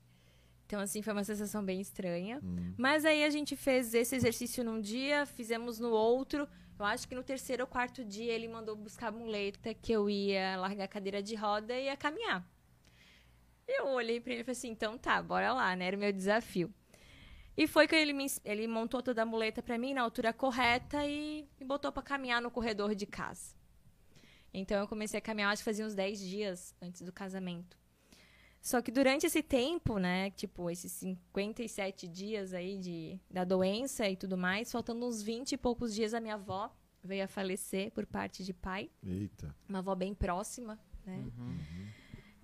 Então, 0.65 0.81
assim, 0.81 1.01
foi 1.03 1.13
uma 1.13 1.23
sensação 1.23 1.65
bem 1.65 1.81
estranha. 1.81 2.41
Hum. 2.43 2.75
Mas 2.77 3.05
aí 3.05 3.23
a 3.25 3.31
gente 3.31 3.55
fez 3.55 3.95
esse 3.95 4.17
exercício 4.17 4.65
num 4.65 4.81
dia, 4.81 5.27
fizemos 5.27 5.79
no 5.79 5.91
outro. 5.91 6.49
Eu 6.79 6.85
acho 6.85 7.09
que 7.09 7.15
no 7.15 7.23
terceiro 7.23 7.63
ou 7.63 7.67
quarto 7.67 8.05
dia 8.05 8.33
ele 8.33 8.47
mandou 8.49 8.77
buscar 8.77 9.09
a 9.09 9.13
muleta 9.13 9.73
que 9.73 9.93
eu 9.93 10.11
ia 10.11 10.57
largar 10.57 10.85
a 10.85 10.89
cadeira 10.89 11.23
de 11.23 11.35
roda 11.35 11.75
e 11.75 11.87
ia 11.87 11.97
caminhar. 11.97 12.47
Eu 13.67 13.89
olhei 13.89 14.21
pra 14.21 14.33
ele 14.33 14.43
e 14.43 14.45
falei 14.45 14.53
assim, 14.59 14.71
então 14.71 14.99
tá, 14.99 15.21
bora 15.23 15.53
lá, 15.53 15.75
né? 15.75 15.87
Era 15.87 15.97
o 15.97 16.01
meu 16.01 16.13
desafio. 16.13 16.73
E 17.57 17.67
foi 17.67 17.89
que 17.89 17.97
ele, 17.97 18.13
me, 18.13 18.27
ele 18.45 18.67
montou 18.67 19.03
toda 19.03 19.23
a 19.23 19.27
muleta 19.27 19.63
pra 19.63 19.79
mim 19.79 19.95
na 19.95 20.03
altura 20.03 20.33
correta 20.33 21.05
e 21.07 21.49
me 21.59 21.67
botou 21.67 21.91
pra 21.91 22.03
caminhar 22.03 22.43
no 22.43 22.51
corredor 22.51 22.95
de 22.95 23.07
casa. 23.07 23.57
Então 24.53 24.79
eu 24.79 24.87
comecei 24.87 25.19
a 25.19 25.23
caminhar, 25.23 25.51
acho 25.53 25.61
que 25.61 25.65
fazia 25.65 25.87
uns 25.87 25.95
10 25.95 26.21
dias 26.21 26.75
antes 26.81 27.01
do 27.01 27.13
casamento. 27.13 27.77
Só 28.67 28.83
que 28.83 28.91
durante 28.91 29.25
esse 29.25 29.45
tempo, 29.45 29.97
né, 29.97 30.29
tipo, 30.33 30.69
esses 30.69 30.91
57 30.91 32.09
dias 32.09 32.53
aí 32.53 32.77
de, 32.79 33.17
da 33.31 33.45
doença 33.45 34.11
e 34.11 34.17
tudo 34.17 34.37
mais, 34.37 34.73
faltando 34.73 35.07
uns 35.07 35.23
20 35.23 35.53
e 35.53 35.57
poucos 35.57 35.95
dias, 35.95 36.13
a 36.13 36.21
minha 36.21 36.35
avó 36.35 36.75
veio 37.01 37.23
a 37.23 37.29
falecer 37.29 37.93
por 37.93 38.05
parte 38.05 38.43
de 38.43 38.53
pai. 38.53 38.91
Eita. 39.05 39.55
Uma 39.69 39.79
avó 39.79 39.95
bem 39.95 40.13
próxima, 40.13 40.81
né? 41.05 41.25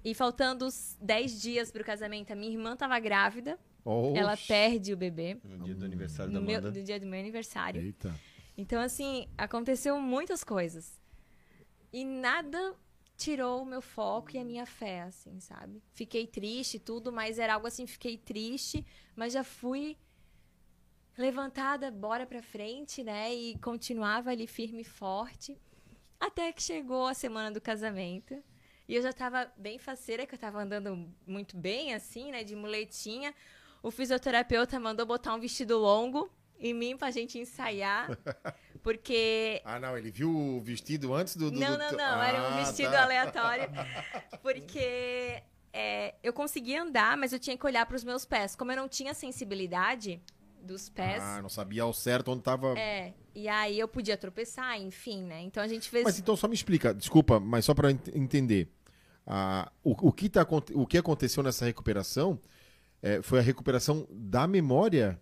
E 0.05 0.15
faltando 0.15 0.65
uns 0.65 0.97
10 1.01 1.43
dias 1.43 1.73
pro 1.73 1.83
casamento, 1.83 2.33
a 2.33 2.37
minha 2.37 2.53
irmã 2.53 2.77
tava 2.77 2.97
grávida. 3.01 3.59
Oxe. 3.85 4.17
Ela 4.17 4.37
perde 4.37 4.93
o 4.93 4.97
bebê 4.97 5.41
No 5.43 5.65
dia 5.65 5.75
do 5.75 5.85
aniversário 5.85 6.33
no 6.33 6.39
da 6.39 6.47
meu, 6.47 6.59
Amanda. 6.61 6.71
do 6.71 6.85
dia 6.85 7.01
do 7.01 7.07
meu 7.07 7.19
aniversário. 7.19 7.83
Eita. 7.83 8.15
Então, 8.57 8.81
assim, 8.81 9.27
aconteceu 9.37 9.99
muitas 9.99 10.45
coisas. 10.45 11.01
E 11.93 12.05
nada 12.05 12.77
tirou 13.23 13.63
o 13.63 13.67
meu 13.67 13.81
foco 13.81 14.35
e 14.35 14.39
a 14.39 14.45
minha 14.45 14.67
fé, 14.67 15.03
assim, 15.03 15.39
sabe? 15.39 15.81
Fiquei 15.93 16.27
triste 16.27 16.77
e 16.77 16.81
tudo, 16.81 17.13
mas 17.13 17.39
era 17.39 17.55
algo 17.55 17.67
assim, 17.67 17.87
fiquei 17.87 18.17
triste, 18.19 18.85
mas 19.15 19.33
já 19.33 19.45
fui 19.45 19.97
levantada, 21.17 21.91
bora 21.91 22.27
pra 22.27 22.43
frente, 22.43 23.05
né? 23.05 23.33
E 23.33 23.57
continuava 23.59 24.31
ali 24.31 24.47
firme 24.47 24.83
e 24.83 24.85
forte. 24.85 25.57
Até 26.19 26.53
que 26.53 26.63
chegou 26.63 27.07
a 27.07 27.15
semana 27.15 27.51
do 27.51 27.61
casamento. 27.61 28.43
E 28.89 28.97
eu 28.97 29.03
já 29.03 29.13
tava 29.13 29.51
bem 29.57 29.79
faceira, 29.79 30.27
que 30.27 30.35
eu 30.35 30.39
tava 30.39 30.61
andando 30.61 31.09
muito 31.25 31.57
bem, 31.57 31.95
assim, 31.95 32.33
né? 32.33 32.43
De 32.43 32.57
muletinha. 32.57 33.33
O 33.83 33.91
fisioterapeuta 33.91 34.81
mandou 34.81 35.07
botar 35.07 35.35
um 35.35 35.41
vestido 35.41 35.79
longo 35.79 36.29
em 36.59 36.75
mim 36.75 36.97
pra 36.97 37.11
gente 37.11 37.39
ensaiar. 37.39 38.09
Porque 38.83 39.61
Ah, 39.65 39.79
não, 39.79 39.97
ele 39.97 40.11
viu 40.11 40.31
o 40.35 40.61
vestido 40.61 41.15
antes 41.15 41.37
do. 41.37 41.51
do 41.51 41.59
não, 41.61 41.79
não, 41.79 41.93
não. 41.93 42.23
Era 42.23 42.43
um 42.43 42.47
Ah, 42.47 42.65
vestido 42.65 42.91
tá. 42.91 43.03
aleatório. 43.05 43.69
Porque 44.43 45.43
é, 45.73 46.15
eu 46.23 46.33
conseguia 46.33 46.83
andar, 46.83 47.17
mas 47.17 47.33
eu 47.33 47.39
tinha 47.39 47.57
que 47.57 47.65
olhar 47.67 47.87
pros 47.87 48.05
meus 48.05 48.25
pés. 48.25 48.57
Como 48.57 48.73
eu 48.73 48.77
não 48.77 48.89
tinha 48.89 49.15
sensibilidade 49.15 50.21
dos 50.61 50.89
pés. 50.89 51.23
Ah, 51.23 51.41
não 51.43 51.49
sabia 51.49 51.83
ao 51.83 51.93
certo 51.93 52.31
onde 52.33 52.43
tava. 52.43 52.79
É, 52.79 53.13
e 53.35 53.49
aí 53.49 53.79
eu 53.79 53.89
podia 53.89 54.17
tropeçar, 54.17 54.79
enfim, 54.81 55.23
né? 55.23 55.41
Então 55.43 55.63
a 55.63 55.69
gente 55.69 55.89
fez. 55.89 56.05
Mas 56.05 56.19
então 56.19 56.37
só 56.37 56.47
me 56.49 56.55
explica, 56.55 56.93
desculpa, 56.95 57.39
mas 57.41 57.65
só 57.65 57.75
pra 57.75 57.91
ent- 57.91 58.09
entender. 58.15 58.69
a- 59.27 59.71
o, 59.85 60.09
o, 60.09 60.13
que 60.13 60.29
tá, 60.29 60.45
o 60.75 60.87
que 60.87 60.99
aconteceu 60.99 61.43
nessa 61.43 61.65
recuperação 61.65 62.39
é, 63.01 63.23
foi 63.23 63.39
a 63.39 63.43
recuperação 63.43 64.07
da 64.11 64.47
memória 64.47 65.21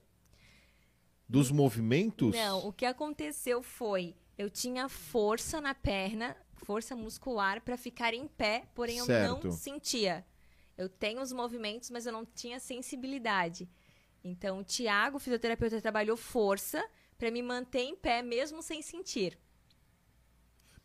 dos 1.30 1.50
movimentos? 1.52 2.34
Não, 2.34 2.66
o 2.66 2.72
que 2.72 2.84
aconteceu 2.84 3.62
foi, 3.62 4.16
eu 4.36 4.50
tinha 4.50 4.88
força 4.88 5.60
na 5.60 5.74
perna, 5.74 6.36
força 6.54 6.96
muscular 6.96 7.60
pra 7.62 7.76
ficar 7.76 8.12
em 8.14 8.26
pé, 8.26 8.64
porém 8.74 8.98
eu 8.98 9.04
Certo. 9.06 9.44
não 9.46 9.52
sentia. 9.52 10.26
Eu 10.76 10.88
tenho 10.88 11.20
os 11.22 11.32
movimentos, 11.32 11.88
mas 11.90 12.04
eu 12.04 12.12
não 12.12 12.24
tinha 12.26 12.58
sensibilidade. 12.58 13.68
Então, 14.24 14.58
o 14.58 14.64
Tiago, 14.64 15.18
o 15.18 15.20
fisioterapeuta, 15.20 15.80
trabalhou 15.80 16.16
força 16.16 16.84
pra 17.16 17.30
me 17.30 17.42
manter 17.42 17.82
em 17.82 17.94
pé 17.96 18.22
mesmo 18.22 18.60
sem 18.62 18.82
sentir. 18.82 19.38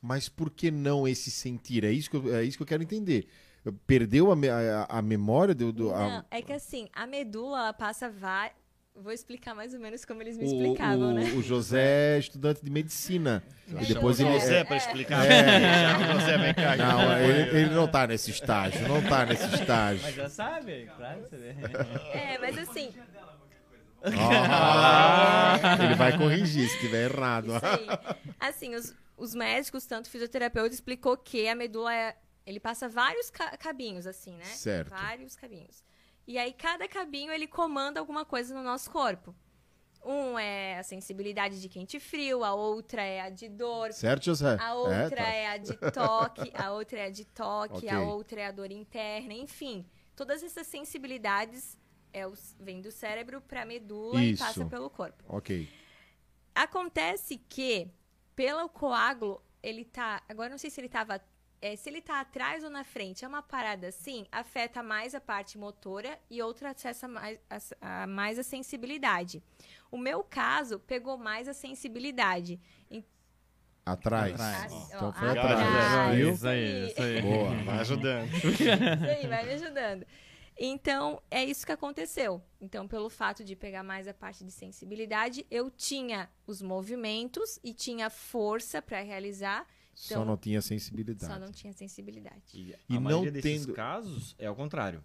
Mas 0.01 0.29
por 0.29 0.51
que 0.51 0.69
não 0.69 1.07
esse 1.07 1.31
sentir? 1.31 1.83
É 1.83 1.91
isso 1.91 2.09
que 2.09 2.17
eu, 2.17 2.35
é 2.35 2.43
isso 2.43 2.57
que 2.57 2.63
eu 2.63 2.67
quero 2.67 2.83
entender. 2.83 3.27
Perdeu 3.87 4.31
a, 4.31 4.35
a, 4.35 4.99
a 4.99 5.01
memória 5.01 5.55
do. 5.55 5.73
do- 5.73 5.91
a- 5.93 5.99
Não, 6.17 6.25
é 6.29 6.41
que 6.41 6.53
assim, 6.53 6.87
a 6.93 7.07
medula 7.07 7.57
ela 7.59 7.73
passa 7.73 8.07
Vou 8.97 9.11
explicar 9.11 9.53
mais 9.53 9.73
ou 9.73 9.79
menos 9.79 10.05
como 10.05 10.21
eles 10.21 10.37
me 10.37 10.43
o, 10.43 10.47
explicavam, 10.47 11.09
o- 11.09 11.13
né? 11.13 11.23
o 11.35 11.41
José 11.43 12.15
é 12.15 12.19
estudante 12.19 12.63
de 12.63 12.69
medicina. 12.71 13.43
E 13.67 13.85
depois 13.85 14.19
ele. 14.19 14.31
José 14.39 14.59
é- 14.59 14.63
pra 14.63 14.77
explicar. 14.77 15.25
É. 15.25 16.13
José, 16.13 16.37
vem 16.37 16.53
cá. 16.53 16.75
Não, 16.77 17.17
ele, 17.19 17.57
ele 17.59 17.69
não 17.75 17.87
tá 17.87 18.07
nesse 18.07 18.31
estágio. 18.31 18.87
Não 18.87 19.01
tá 19.03 19.25
nesse 19.25 19.53
estágio. 19.53 20.01
Mas 20.01 20.15
já 20.15 20.29
sabe, 20.29 20.89
claro 20.95 21.21
que 21.23 21.29
você 21.29 21.37
vê. 21.37 21.55
É, 22.17 22.37
mas 22.39 22.57
assim, 22.57 22.93
Ah, 24.03 25.77
ele 25.83 25.95
vai 25.95 26.17
corrigir 26.17 26.67
se 26.69 26.75
estiver 26.75 27.11
errado. 27.11 27.51
Assim, 28.39 28.75
os, 28.75 28.93
os 29.17 29.33
médicos, 29.35 29.85
tanto 29.85 30.05
o 30.05 30.09
fisioterapeuta, 30.09 30.73
explicou 30.73 31.17
que 31.17 31.47
a 31.47 31.55
medula 31.55 31.93
é. 31.93 32.15
Ele 32.45 32.59
passa 32.59 32.87
vários 32.87 33.31
ca- 33.31 33.57
cabinhos, 33.57 34.05
assim, 34.05 34.35
né? 34.37 34.43
Certo. 34.45 34.89
Vários 34.89 35.35
cabinhos. 35.35 35.83
E 36.27 36.37
aí, 36.37 36.53
cada 36.53 36.87
cabinho, 36.87 37.31
ele 37.31 37.47
comanda 37.47 37.99
alguma 37.99 38.25
coisa 38.25 38.53
no 38.53 38.63
nosso 38.63 38.89
corpo. 38.91 39.35
Um 40.03 40.37
é 40.37 40.77
a 40.77 40.83
sensibilidade 40.83 41.59
de 41.59 41.67
quente 41.67 41.97
e 41.97 41.99
frio, 41.99 42.43
a 42.43 42.53
outra 42.53 43.01
é 43.01 43.21
a 43.21 43.29
de 43.29 43.49
dor, 43.49 43.91
Certo, 43.91 44.25
José? 44.25 44.55
a 44.59 44.75
outra 44.75 45.15
tá. 45.15 45.23
é, 45.27 45.47
a 45.47 45.57
de 45.57 45.75
toque, 45.91 46.51
a 46.53 46.71
outra 46.71 46.99
é 46.99 47.05
a 47.05 47.09
de 47.09 47.25
toque, 47.25 47.77
Ok. 47.77 47.89
a 47.89 48.01
outra 48.01 48.41
é 48.41 48.45
a 48.45 48.51
dor 48.51 48.71
interna, 48.71 49.33
enfim. 49.33 49.83
Todas 50.15 50.43
essas 50.43 50.67
sensibilidades 50.67 51.75
é, 52.13 52.25
os- 52.27 52.55
vêm 52.59 52.81
do 52.81 52.91
cérebro 52.91 53.41
para 53.41 53.63
a 53.63 53.65
medula 53.65 54.21
Isso. 54.23 54.43
e 54.43 54.45
passa 54.45 54.65
pelo 54.65 54.91
corpo. 54.91 55.23
Ok. 55.27 55.67
Acontece 56.53 57.37
que, 57.49 57.89
pelo 58.35 58.69
coágulo, 58.69 59.43
ele 59.61 59.83
tá. 59.83 60.21
Agora 60.29 60.49
não 60.49 60.57
sei 60.57 60.69
se 60.69 60.79
ele 60.79 60.87
tava. 60.89 61.19
É, 61.65 61.75
se 61.75 61.89
ele 61.89 62.01
tá 62.01 62.19
atrás 62.21 62.63
ou 62.63 62.69
na 62.69 62.83
frente, 62.83 63.23
é 63.25 63.27
uma 63.27 63.41
parada 63.41 63.87
assim, 63.87 64.25
afeta 64.31 64.81
mais 64.83 65.15
a 65.15 65.21
parte 65.31 65.57
motora 65.57 66.19
e 66.29 66.41
outra 66.41 66.71
acessa 66.71 67.07
mais 67.07 67.39
a, 67.49 68.03
a- 68.03 68.07
mais 68.07 68.37
a 68.39 68.43
sensibilidade. 68.43 69.41
O 69.91 69.97
meu 69.97 70.23
caso 70.23 70.79
pegou 70.79 71.17
mais 71.17 71.47
a 71.47 71.53
sensibilidade. 71.53 72.59
Atrás. 73.85 74.33
Atrás. 74.33 74.73
Então 74.87 75.13
foi 75.13 75.29
atrás, 75.29 75.59
atrás. 75.59 76.15
viu? 76.15 76.31
Isso 76.31 76.47
aí, 76.47 76.87
isso 76.87 77.01
aí. 77.03 77.21
Boa. 77.21 77.49
Vai 77.63 77.79
ajudando. 77.79 78.33
Isso 78.33 78.63
aí, 78.63 79.27
vai 79.27 79.45
me 79.45 79.53
ajudando. 79.53 80.05
Então, 80.57 81.21
é 81.29 81.43
isso 81.43 81.65
que 81.65 81.71
aconteceu. 81.71 82.41
Então, 82.59 82.87
pelo 82.87 83.09
fato 83.09 83.43
de 83.43 83.55
pegar 83.55 83.83
mais 83.83 84.07
a 84.07 84.13
parte 84.13 84.43
de 84.43 84.51
sensibilidade, 84.51 85.45
eu 85.51 85.69
tinha 85.69 86.29
os 86.47 86.61
movimentos 86.63 87.59
e 87.63 87.73
tinha 87.73 88.09
força 88.09 88.81
para 88.81 89.01
realizar, 89.01 89.67
Só 89.95 90.15
Então- 90.15 90.25
não 90.25 90.35
tinha 90.37 90.61
sensibilidade. 90.61 91.33
só 91.33 91.39
não 91.39 91.51
tinha 91.51 91.71
sensibilidade. 91.73 92.43
E, 92.53 92.69
E 92.71 92.73
a 92.89 92.93
não 92.95 93.01
maioria 93.01 93.31
desses 93.31 93.65
tendo- 93.65 93.73
casos 93.73 94.35
é 94.37 94.45
ao 94.45 94.55
contrário. 94.55 95.01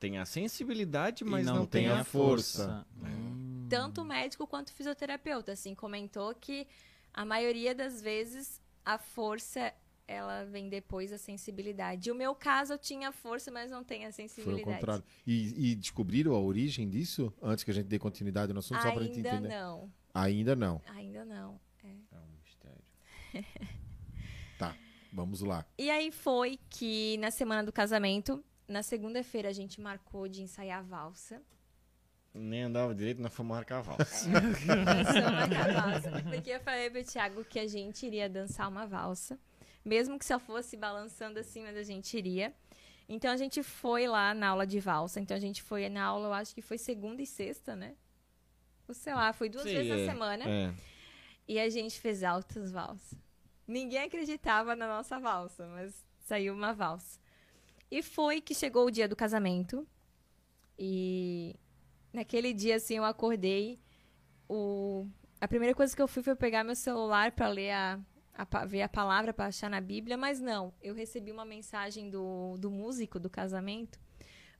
Tem 0.00 0.16
a 0.18 0.24
sensibilidade, 0.24 1.24
mas 1.24 1.44
não, 1.44 1.66
tem 1.66 1.88
a 1.88 2.02
força. 2.04 2.86
Hum. 3.04 3.66
Tanto 3.68 4.00
o 4.00 4.04
médico 4.04 4.46
quanto 4.46 4.68
o 4.68 4.72
fisioterapeuta, 4.72 5.52
assim, 5.52 5.74
comentou 5.74 6.34
que 6.34 6.66
a 7.12 7.24
maioria 7.24 7.74
das 7.74 8.00
vezes 8.00 8.60
a 8.84 8.96
força 8.96 9.72
ela 10.06 10.44
vem 10.44 10.70
depois 10.70 11.10
da 11.10 11.18
sensibilidade. 11.18 12.08
E 12.08 12.12
o 12.12 12.14
meu 12.14 12.34
caso 12.34 12.72
eu 12.72 12.78
tinha 12.78 13.12
força, 13.12 13.50
mas 13.50 13.70
não 13.70 13.84
tenho 13.84 14.08
a 14.08 14.12
Foi 14.12 14.24
o 14.24 14.28
sensibilidade. 14.28 14.64
contrário. 14.78 15.04
E, 15.26 15.72
e 15.72 15.74
descobriram 15.74 16.32
a 16.34 16.40
origem 16.40 16.88
disso? 16.88 17.30
Antes 17.42 17.62
que 17.62 17.70
a 17.70 17.74
gente 17.74 17.86
dê 17.88 17.98
continuidade 17.98 18.50
no 18.54 18.60
assunto, 18.60 18.80
só 18.80 18.90
pra 18.90 19.02
gente 19.02 19.16
Ainda 19.16 19.28
entender. 19.28 19.48
não. 19.48 19.92
Ainda 20.14 20.56
não. 20.56 20.80
Ainda 20.86 21.24
não. 21.26 21.60
É 21.84 21.88
um 22.16 22.38
mistério. 22.42 22.82
Vamos 25.12 25.40
lá. 25.40 25.64
E 25.78 25.90
aí 25.90 26.10
foi 26.10 26.58
que 26.68 27.16
na 27.18 27.30
semana 27.30 27.64
do 27.64 27.72
casamento, 27.72 28.44
na 28.66 28.82
segunda-feira 28.82 29.48
a 29.48 29.52
gente 29.52 29.80
marcou 29.80 30.28
de 30.28 30.42
ensaiar 30.42 30.80
a 30.80 30.82
valsa. 30.82 31.42
Nem 32.34 32.64
andava 32.64 32.94
direito, 32.94 33.20
nós 33.20 33.34
fomos 33.34 33.56
marcar 33.56 33.78
a 33.78 33.82
valsa. 33.82 34.28
A 34.28 35.30
marcar 35.30 35.70
a 35.70 35.90
valsa. 35.90 36.22
Porque 36.22 36.50
eu 36.50 36.60
falei 36.60 36.90
pro 36.90 37.02
Thiago 37.02 37.44
que 37.44 37.58
a 37.58 37.66
gente 37.66 38.06
iria 38.06 38.28
dançar 38.28 38.68
uma 38.68 38.86
valsa. 38.86 39.38
Mesmo 39.84 40.18
que 40.18 40.24
só 40.24 40.38
fosse 40.38 40.76
balançando 40.76 41.38
assim, 41.38 41.62
mas 41.62 41.76
a 41.76 41.82
gente 41.82 42.16
iria. 42.16 42.54
Então 43.08 43.30
a 43.30 43.36
gente 43.36 43.62
foi 43.62 44.06
lá 44.06 44.34
na 44.34 44.48
aula 44.48 44.66
de 44.66 44.78
valsa. 44.78 45.18
Então 45.18 45.36
a 45.36 45.40
gente 45.40 45.62
foi 45.62 45.88
na 45.88 46.04
aula, 46.04 46.28
eu 46.28 46.32
acho 46.34 46.54
que 46.54 46.60
foi 46.60 46.76
segunda 46.76 47.22
e 47.22 47.26
sexta, 47.26 47.74
né? 47.74 47.94
Ou 48.86 48.94
sei 48.94 49.14
lá, 49.14 49.32
foi 49.32 49.48
duas 49.48 49.64
Sim, 49.64 49.74
vezes 49.74 49.90
é, 49.90 49.96
na 49.96 50.12
semana. 50.12 50.44
É. 50.48 50.74
E 51.48 51.58
a 51.58 51.68
gente 51.70 51.98
fez 51.98 52.22
altas 52.22 52.70
valsas. 52.70 53.18
Ninguém 53.68 54.04
acreditava 54.04 54.74
na 54.74 54.88
nossa 54.88 55.20
valsa, 55.20 55.66
mas 55.66 56.02
saiu 56.20 56.54
uma 56.54 56.72
valsa. 56.72 57.20
E 57.90 58.02
foi 58.02 58.40
que 58.40 58.54
chegou 58.54 58.86
o 58.86 58.90
dia 58.90 59.06
do 59.06 59.14
casamento. 59.14 59.86
E 60.78 61.54
naquele 62.10 62.54
dia, 62.54 62.76
assim, 62.76 62.94
eu 62.94 63.04
acordei. 63.04 63.78
O... 64.48 65.06
A 65.38 65.46
primeira 65.46 65.74
coisa 65.74 65.94
que 65.94 66.00
eu 66.00 66.08
fui 66.08 66.22
foi 66.22 66.34
pegar 66.34 66.64
meu 66.64 66.74
celular 66.74 67.32
para 67.32 67.46
ler 67.48 67.72
a, 67.72 68.00
a 68.34 68.64
ver 68.64 68.80
a 68.80 68.88
palavra 68.88 69.34
para 69.34 69.46
achar 69.46 69.68
na 69.68 69.82
Bíblia, 69.82 70.16
mas 70.16 70.40
não. 70.40 70.72
Eu 70.80 70.94
recebi 70.94 71.30
uma 71.30 71.44
mensagem 71.44 72.08
do, 72.08 72.56
do 72.56 72.70
músico 72.70 73.20
do 73.20 73.28
casamento 73.28 74.00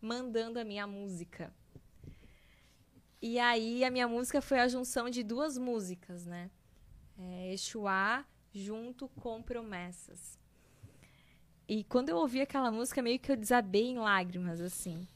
mandando 0.02 0.60
a 0.60 0.64
minha 0.64 0.86
música. 0.86 1.51
E 3.22 3.39
aí 3.39 3.85
a 3.85 3.90
minha 3.90 4.06
música 4.06 4.43
foi 4.43 4.60
a 4.60 4.68
junção 4.68 5.09
de 5.09 5.22
duas 5.22 5.56
músicas, 5.56 6.26
né? 6.26 6.51
É, 7.18 7.52
Exuá 7.52 8.24
junto 8.52 9.08
com 9.08 9.42
promessas. 9.42 10.38
E 11.68 11.84
quando 11.84 12.08
eu 12.08 12.16
ouvi 12.16 12.40
aquela 12.40 12.70
música, 12.70 13.02
meio 13.02 13.18
que 13.18 13.30
eu 13.30 13.36
desabei 13.36 13.88
em 13.88 13.98
lágrimas, 13.98 14.60
assim. 14.60 15.06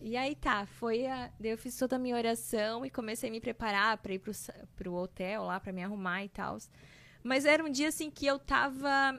E 0.00 0.18
aí 0.18 0.34
tá, 0.34 0.66
foi 0.66 1.06
a. 1.06 1.32
Eu 1.40 1.56
fiz 1.56 1.78
toda 1.78 1.96
a 1.96 1.98
minha 1.98 2.14
oração 2.14 2.84
e 2.84 2.90
comecei 2.90 3.30
a 3.30 3.32
me 3.32 3.40
preparar 3.40 3.96
pra 3.96 4.12
ir 4.12 4.18
pro, 4.18 4.32
pro 4.76 4.92
hotel 4.92 5.44
lá, 5.44 5.58
pra 5.58 5.72
me 5.72 5.82
arrumar 5.82 6.22
e 6.22 6.28
tal. 6.28 6.58
Mas 7.22 7.46
era 7.46 7.64
um 7.64 7.70
dia, 7.70 7.88
assim, 7.88 8.10
que 8.10 8.26
eu 8.26 8.38
tava 8.38 9.18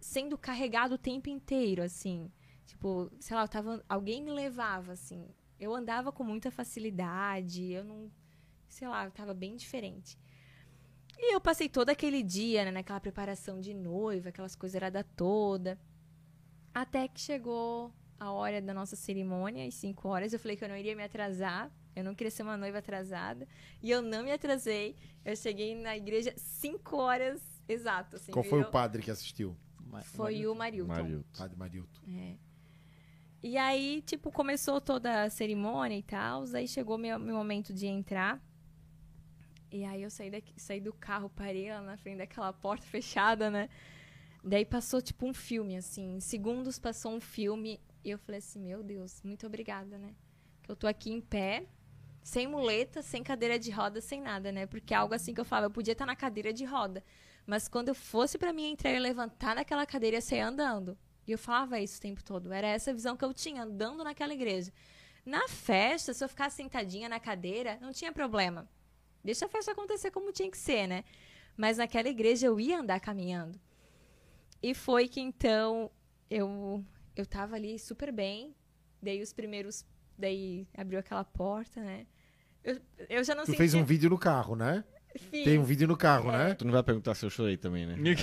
sendo 0.00 0.38
carregado 0.38 0.94
o 0.94 0.98
tempo 0.98 1.28
inteiro, 1.28 1.82
assim. 1.82 2.32
Tipo, 2.64 3.12
sei 3.20 3.36
lá, 3.36 3.42
eu 3.42 3.48
tava. 3.48 3.84
Alguém 3.86 4.22
me 4.22 4.30
levava, 4.30 4.92
assim. 4.92 5.28
Eu 5.60 5.74
andava 5.74 6.10
com 6.10 6.24
muita 6.24 6.50
facilidade, 6.50 7.70
eu 7.70 7.84
não. 7.84 8.10
Sei 8.68 8.88
lá, 8.88 9.04
eu 9.04 9.10
tava 9.10 9.34
bem 9.34 9.56
diferente. 9.56 10.18
E 11.24 11.34
eu 11.34 11.40
passei 11.40 11.68
todo 11.68 11.88
aquele 11.88 12.20
dia, 12.20 12.64
né, 12.64 12.72
naquela 12.72 12.98
preparação 12.98 13.60
de 13.60 13.72
noiva, 13.72 14.30
aquelas 14.30 14.56
coisas 14.56 14.74
era 14.74 15.04
toda. 15.04 15.78
Até 16.74 17.06
que 17.06 17.20
chegou 17.20 17.94
a 18.18 18.32
hora 18.32 18.60
da 18.60 18.74
nossa 18.74 18.96
cerimônia, 18.96 19.64
às 19.64 19.74
5 19.74 20.08
horas. 20.08 20.32
Eu 20.32 20.40
falei 20.40 20.56
que 20.56 20.64
eu 20.64 20.68
não 20.68 20.76
iria 20.76 20.96
me 20.96 21.04
atrasar. 21.04 21.70
Eu 21.94 22.02
não 22.02 22.12
queria 22.12 22.30
ser 22.30 22.42
uma 22.42 22.56
noiva 22.56 22.78
atrasada. 22.78 23.46
E 23.80 23.88
eu 23.88 24.02
não 24.02 24.24
me 24.24 24.32
atrasei. 24.32 24.96
Eu 25.24 25.36
cheguei 25.36 25.76
na 25.76 25.96
igreja 25.96 26.34
5 26.36 26.96
horas 26.96 27.40
exato. 27.68 28.16
Assim, 28.16 28.32
Qual 28.32 28.44
foi 28.44 28.60
o 28.60 28.70
padre 28.70 29.00
que 29.00 29.10
assistiu? 29.10 29.56
Foi 30.02 30.44
o 30.46 30.54
Marilton. 30.56 30.92
Mario. 30.92 31.24
Padre 31.38 31.56
Marilton. 31.56 32.00
É. 32.08 32.36
E 33.44 33.56
aí, 33.56 34.02
tipo, 34.02 34.32
começou 34.32 34.80
toda 34.80 35.22
a 35.22 35.30
cerimônia 35.30 35.96
e 35.96 36.02
tal. 36.02 36.44
Aí 36.54 36.66
chegou 36.66 36.98
meu, 36.98 37.16
meu 37.18 37.36
momento 37.36 37.72
de 37.72 37.86
entrar. 37.86 38.42
E 39.72 39.86
aí 39.86 40.02
eu 40.02 40.10
saí, 40.10 40.30
daqui, 40.30 40.52
saí 40.60 40.80
do 40.80 40.92
carro, 40.92 41.30
parei 41.30 41.70
lá 41.70 41.80
na 41.80 41.96
frente 41.96 42.18
daquela 42.18 42.52
porta 42.52 42.86
fechada, 42.86 43.50
né? 43.50 43.70
Daí 44.44 44.66
passou, 44.66 45.00
tipo, 45.00 45.26
um 45.26 45.32
filme, 45.32 45.78
assim. 45.78 46.16
Em 46.16 46.20
segundos 46.20 46.78
passou 46.78 47.12
um 47.12 47.20
filme. 47.20 47.80
E 48.04 48.10
eu 48.10 48.18
falei 48.18 48.38
assim, 48.38 48.60
meu 48.60 48.82
Deus, 48.82 49.22
muito 49.22 49.46
obrigada, 49.46 49.96
né? 49.96 50.14
Que 50.62 50.70
eu 50.70 50.76
tô 50.76 50.86
aqui 50.86 51.10
em 51.10 51.22
pé, 51.22 51.64
sem 52.22 52.46
muleta, 52.46 53.00
sem 53.00 53.22
cadeira 53.22 53.58
de 53.58 53.70
roda, 53.70 54.00
sem 54.02 54.20
nada, 54.20 54.52
né? 54.52 54.66
Porque 54.66 54.92
é 54.92 54.96
algo 54.98 55.14
assim 55.14 55.32
que 55.32 55.40
eu 55.40 55.44
falava, 55.44 55.66
eu 55.66 55.70
podia 55.70 55.92
estar 55.92 56.04
na 56.04 56.14
cadeira 56.14 56.52
de 56.52 56.66
roda. 56.66 57.02
Mas 57.46 57.66
quando 57.66 57.88
eu 57.88 57.94
fosse 57.94 58.36
pra 58.36 58.52
mim 58.52 58.72
entrar 58.72 58.90
e 58.90 58.98
levantar 58.98 59.54
naquela 59.54 59.86
cadeira, 59.86 60.16
ia 60.18 60.20
sair 60.20 60.40
andando. 60.40 60.98
E 61.26 61.32
eu 61.32 61.38
falava 61.38 61.80
isso 61.80 61.98
o 61.98 62.02
tempo 62.02 62.22
todo. 62.22 62.52
Era 62.52 62.66
essa 62.66 62.92
visão 62.92 63.16
que 63.16 63.24
eu 63.24 63.32
tinha, 63.32 63.62
andando 63.62 64.04
naquela 64.04 64.34
igreja. 64.34 64.70
Na 65.24 65.48
festa, 65.48 66.12
se 66.12 66.22
eu 66.22 66.28
ficar 66.28 66.50
sentadinha 66.50 67.08
na 67.08 67.18
cadeira, 67.18 67.78
não 67.80 67.92
tinha 67.92 68.12
problema. 68.12 68.68
Deixa 69.24 69.46
a 69.46 69.48
festa 69.48 69.72
acontecer 69.72 70.10
como 70.10 70.32
tinha 70.32 70.50
que 70.50 70.58
ser, 70.58 70.86
né? 70.86 71.04
Mas 71.56 71.78
naquela 71.78 72.08
igreja 72.08 72.46
eu 72.46 72.58
ia 72.58 72.78
andar 72.80 72.98
caminhando. 73.00 73.58
E 74.62 74.74
foi 74.74 75.08
que 75.08 75.20
então 75.20 75.90
eu, 76.30 76.84
eu 77.16 77.26
tava 77.26 77.56
ali 77.56 77.78
super 77.78 78.10
bem, 78.12 78.54
dei 79.00 79.20
os 79.22 79.32
primeiros. 79.32 79.84
Daí 80.18 80.66
abriu 80.76 80.98
aquela 80.98 81.24
porta, 81.24 81.80
né? 81.80 82.06
Eu, 82.62 82.78
eu 83.08 83.24
já 83.24 83.34
não 83.34 83.42
Tu 83.42 83.46
senti. 83.46 83.58
fez 83.58 83.74
um 83.74 83.84
vídeo 83.84 84.08
no 84.10 84.18
carro, 84.18 84.54
né? 84.54 84.84
Fiz. 85.30 85.44
Tem 85.44 85.58
um 85.58 85.64
vídeo 85.64 85.86
no 85.86 85.96
carro, 85.96 86.30
né? 86.32 86.54
Tu 86.54 86.64
não 86.64 86.72
vai 86.72 86.82
perguntar 86.82 87.14
se 87.14 87.24
eu 87.26 87.30
chorei 87.30 87.56
também, 87.56 87.84
né? 87.84 87.96
Não, 87.98 88.14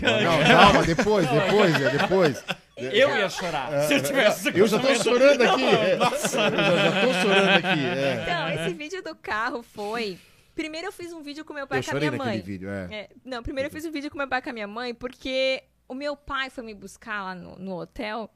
calma, 0.47 0.84
depois, 0.84 1.30
depois, 1.30 1.76
é, 1.81 1.97
depois. 1.97 2.43
Eu 2.76 3.15
ia 3.15 3.30
chorar. 3.30 3.84
Se 3.84 3.93
eu 3.95 4.01
tivesse. 4.03 4.57
Eu 4.57 4.65
já 4.67 4.80
tô 4.80 4.95
chorando 4.95 5.41
aqui. 5.41 5.63
é. 5.65 5.93
Eu 5.95 5.99
já, 5.99 6.09
já 6.09 7.01
tô 7.05 7.13
chorando 7.21 7.49
aqui. 7.49 7.85
é. 7.85 8.21
Então, 8.23 8.49
esse 8.65 8.73
vídeo 8.73 9.03
do 9.03 9.15
carro 9.15 9.61
foi. 9.61 10.17
Primeiro 10.60 10.88
eu 10.88 10.91
fiz 10.91 11.14
um 11.14 11.22
vídeo 11.22 11.45
com 11.45 11.53
meu 11.53 11.65
pai 11.65 11.77
Eu 11.80 11.81
e 11.81 11.86
com 11.86 11.91
a 11.95 11.99
minha 11.99 12.11
mãe. 12.11 12.41
vídeo, 12.41 12.69
é. 12.69 12.88
É, 12.91 13.10
não, 13.23 13.41
primeiro 13.41 13.69
eu 13.69 13.72
fiz 13.72 13.86
um 13.86 13.91
vídeo 13.91 14.11
com 14.11 14.18
meu 14.18 14.27
pai 14.27 14.40
e 14.40 14.41
com 14.41 14.49
a 14.49 14.53
minha 14.53 14.68
mãe, 14.68 14.94
porque 14.94 15.64
o 15.88 15.94
meu 15.94 16.18
pai 16.18 16.49
foi 16.49 16.65
me 16.65 16.73
buscar 16.73 17.23
lá 17.23 17.34
no, 17.34 17.57
no 17.57 17.80
hotel. 17.80 18.30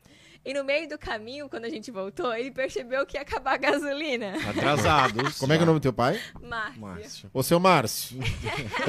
E 0.46 0.54
no 0.54 0.64
meio 0.64 0.90
do 0.90 0.98
caminho, 0.98 1.48
quando 1.48 1.64
a 1.66 1.70
gente 1.70 1.90
voltou, 1.90 2.34
ele 2.34 2.52
percebeu 2.52 3.06
que 3.06 3.16
ia 3.18 3.22
acabar 3.22 3.54
a 3.54 3.58
gasolina. 3.58 4.34
Atrasados. 4.50 5.38
Como 5.40 5.54
é 5.54 5.56
que 5.58 5.62
é 5.62 5.64
o 5.64 5.68
nome 5.68 5.80
do 5.80 5.84
teu 5.84 5.94
pai? 5.94 6.20
Márcio. 6.42 6.82
Márcio. 6.82 7.32
Ô, 7.34 7.42
seu 7.42 7.60
Márcio. 7.62 8.20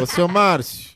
Ô, 0.00 0.04
seu 0.04 0.26
Márcio. 0.26 0.94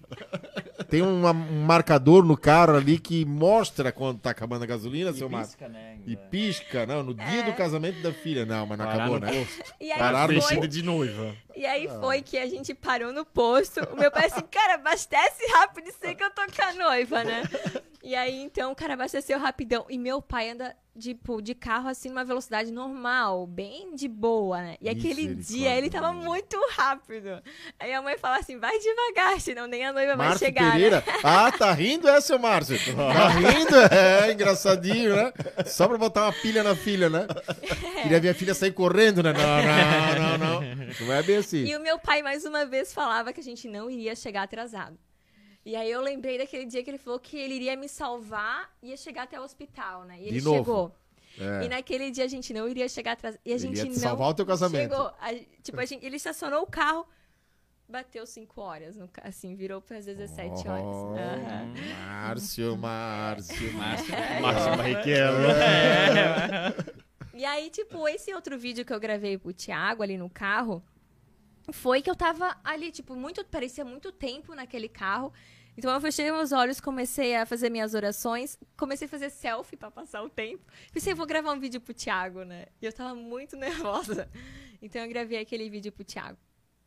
Tem 0.88 1.02
uma- 1.02 1.30
um 1.32 1.62
marcador 1.64 2.24
no 2.24 2.36
carro 2.36 2.76
ali 2.76 2.98
que 2.98 3.24
mostra 3.24 3.92
quando 3.92 4.18
tá 4.20 4.30
acabando 4.30 4.62
a 4.64 4.66
gasolina, 4.66 5.12
seu 5.12 5.28
Márcio. 5.28 5.68
né? 5.68 5.98
E 6.06 6.16
pisca, 6.16 6.86
não, 6.86 7.02
no 7.04 7.14
dia 7.14 7.40
É. 7.40 7.42
do 7.42 7.52
casamento 7.52 8.00
da 8.02 8.12
filha. 8.12 8.44
Não, 8.44 8.66
mas 8.66 8.78
não 8.78 8.86
Parar 8.86 8.96
acabou, 9.04 9.20
né? 9.20 9.46
E 9.80 9.92
aí, 9.92 9.98
Pararam 9.98 10.26
foi, 10.26 10.34
Vestida 10.36 10.66
de 10.66 10.82
noiva. 10.82 11.36
e 11.54 11.66
aí 11.66 11.86
foi 12.00 12.22
que 12.22 12.36
a 12.38 12.46
gente 12.46 12.74
parou 12.74 13.12
no 13.12 13.24
posto. 13.24 13.80
O 13.92 13.96
meu 13.96 14.10
pai 14.10 14.26
assim, 14.26 14.42
cara, 14.50 14.74
abastece 14.74 15.46
rápido, 15.52 15.92
sei 16.00 16.14
que 16.14 16.24
eu 16.24 16.30
tô 16.30 16.42
com 16.46 16.62
a 16.62 16.72
noiva, 16.72 17.22
né? 17.22 17.42
E 18.02 18.14
aí, 18.14 18.40
então, 18.40 18.72
o 18.72 18.74
cara 18.74 18.94
abasteceu 18.94 19.38
rapidão. 19.38 19.84
E 19.90 19.98
meu 19.98 20.22
pai 20.22 20.47
anda, 20.48 20.76
tipo, 20.98 21.40
de 21.40 21.54
carro, 21.54 21.88
assim, 21.88 22.08
numa 22.08 22.24
velocidade 22.24 22.70
normal, 22.72 23.46
bem 23.46 23.94
de 23.94 24.08
boa, 24.08 24.60
né? 24.60 24.76
E 24.80 24.88
aquele 24.88 25.34
dia 25.34 25.74
ele 25.76 25.88
tava 25.90 26.12
muito 26.12 26.56
rápido. 26.76 27.42
Aí 27.78 27.92
a 27.92 28.02
mãe 28.02 28.16
fala 28.18 28.38
assim, 28.38 28.58
vai 28.58 28.78
devagar, 28.78 29.40
senão 29.40 29.66
nem 29.66 29.84
a 29.86 29.92
noiva 29.92 30.16
vai 30.16 30.36
chegar, 30.38 30.72
Pereira. 30.72 30.96
né? 31.06 31.12
Ah, 31.22 31.50
tá 31.52 31.72
rindo, 31.72 32.08
é, 32.08 32.20
seu 32.20 32.38
Márcio? 32.38 32.76
Tá 32.96 33.28
rindo? 33.28 33.76
É, 33.94 34.32
engraçadinho, 34.32 35.14
né? 35.14 35.32
Só 35.66 35.86
pra 35.88 35.98
botar 35.98 36.24
uma 36.24 36.32
pilha 36.32 36.62
na 36.62 36.74
filha, 36.74 37.08
né? 37.08 37.26
Queria 38.02 38.20
ver 38.20 38.28
a 38.30 38.34
filha 38.34 38.54
sair 38.54 38.72
correndo, 38.72 39.22
né? 39.22 39.32
Não, 39.32 40.18
não, 40.18 40.38
não, 40.38 40.60
não. 40.62 40.78
Não 41.06 41.12
é 41.14 41.22
bem 41.22 41.36
assim. 41.36 41.64
E 41.64 41.76
o 41.76 41.80
meu 41.80 41.98
pai, 41.98 42.22
mais 42.22 42.44
uma 42.44 42.64
vez, 42.66 42.92
falava 42.92 43.32
que 43.32 43.40
a 43.40 43.44
gente 43.44 43.68
não 43.68 43.90
iria 43.90 44.16
chegar 44.16 44.42
atrasado. 44.42 44.98
E 45.68 45.76
aí 45.76 45.90
eu 45.90 46.00
lembrei 46.00 46.38
daquele 46.38 46.64
dia 46.64 46.82
que 46.82 46.88
ele 46.88 46.96
falou 46.96 47.18
que 47.20 47.36
ele 47.36 47.52
iria 47.52 47.76
me 47.76 47.88
salvar 47.90 48.74
e 48.82 48.88
ia 48.88 48.96
chegar 48.96 49.24
até 49.24 49.38
o 49.38 49.42
hospital, 49.42 50.04
né? 50.04 50.16
E 50.18 50.28
ele 50.28 50.38
De 50.38 50.44
novo. 50.44 50.58
chegou. 50.58 50.96
É. 51.38 51.66
E 51.66 51.68
naquele 51.68 52.10
dia 52.10 52.24
a 52.24 52.28
gente 52.28 52.54
não 52.54 52.66
iria 52.66 52.88
chegar 52.88 53.12
atrasado. 53.12 53.38
E 53.44 53.52
a 53.52 53.58
gente 53.58 53.84
não 53.84 53.92
salvar 53.94 54.30
o 54.30 54.34
teu 54.34 54.46
casamento. 54.46 54.90
chegou. 54.90 55.12
A- 55.20 55.34
tipo, 55.62 55.78
a 55.78 55.84
gente, 55.84 56.06
ele 56.06 56.16
estacionou 56.16 56.62
o 56.62 56.66
carro, 56.66 57.06
bateu 57.86 58.24
5 58.26 58.58
horas, 58.62 58.96
no, 58.96 59.10
assim, 59.22 59.54
virou 59.54 59.82
para 59.82 59.98
as 59.98 60.06
17 60.06 60.66
horas. 60.66 60.84
Oh, 60.86 61.14
Aham. 61.14 61.74
Márcio, 62.06 62.74
Márcio, 62.78 63.72
Márcio. 63.76 64.14
Márcio 64.40 64.74
Barrichello. 64.74 65.48
E 67.34 67.44
aí, 67.44 67.68
tipo, 67.68 68.08
esse 68.08 68.32
outro 68.32 68.58
vídeo 68.58 68.86
que 68.86 68.92
eu 68.92 68.98
gravei 68.98 69.36
pro 69.36 69.52
Thiago 69.52 70.02
ali 70.02 70.16
no 70.16 70.30
carro, 70.30 70.82
foi 71.70 72.00
que 72.00 72.10
eu 72.10 72.16
tava 72.16 72.56
ali, 72.64 72.90
tipo, 72.90 73.14
muito, 73.14 73.44
parecia 73.44 73.84
muito 73.84 74.10
tempo 74.10 74.54
naquele 74.54 74.88
carro. 74.88 75.30
Então 75.78 75.94
eu 75.94 76.00
fechei 76.00 76.28
meus 76.32 76.50
olhos, 76.50 76.80
comecei 76.80 77.36
a 77.36 77.46
fazer 77.46 77.70
minhas 77.70 77.94
orações, 77.94 78.58
comecei 78.76 79.06
a 79.06 79.08
fazer 79.08 79.30
selfie 79.30 79.76
pra 79.76 79.92
passar 79.92 80.24
o 80.24 80.28
tempo. 80.28 80.64
Pensei, 80.92 81.14
vou 81.14 81.24
gravar 81.24 81.52
um 81.52 81.60
vídeo 81.60 81.80
pro 81.80 81.94
Thiago, 81.94 82.42
né? 82.42 82.66
E 82.82 82.86
eu 82.86 82.92
tava 82.92 83.14
muito 83.14 83.54
nervosa. 83.56 84.28
Então 84.82 85.00
eu 85.00 85.08
gravei 85.08 85.38
aquele 85.38 85.70
vídeo 85.70 85.92
pro 85.92 86.02
Thiago. 86.04 86.36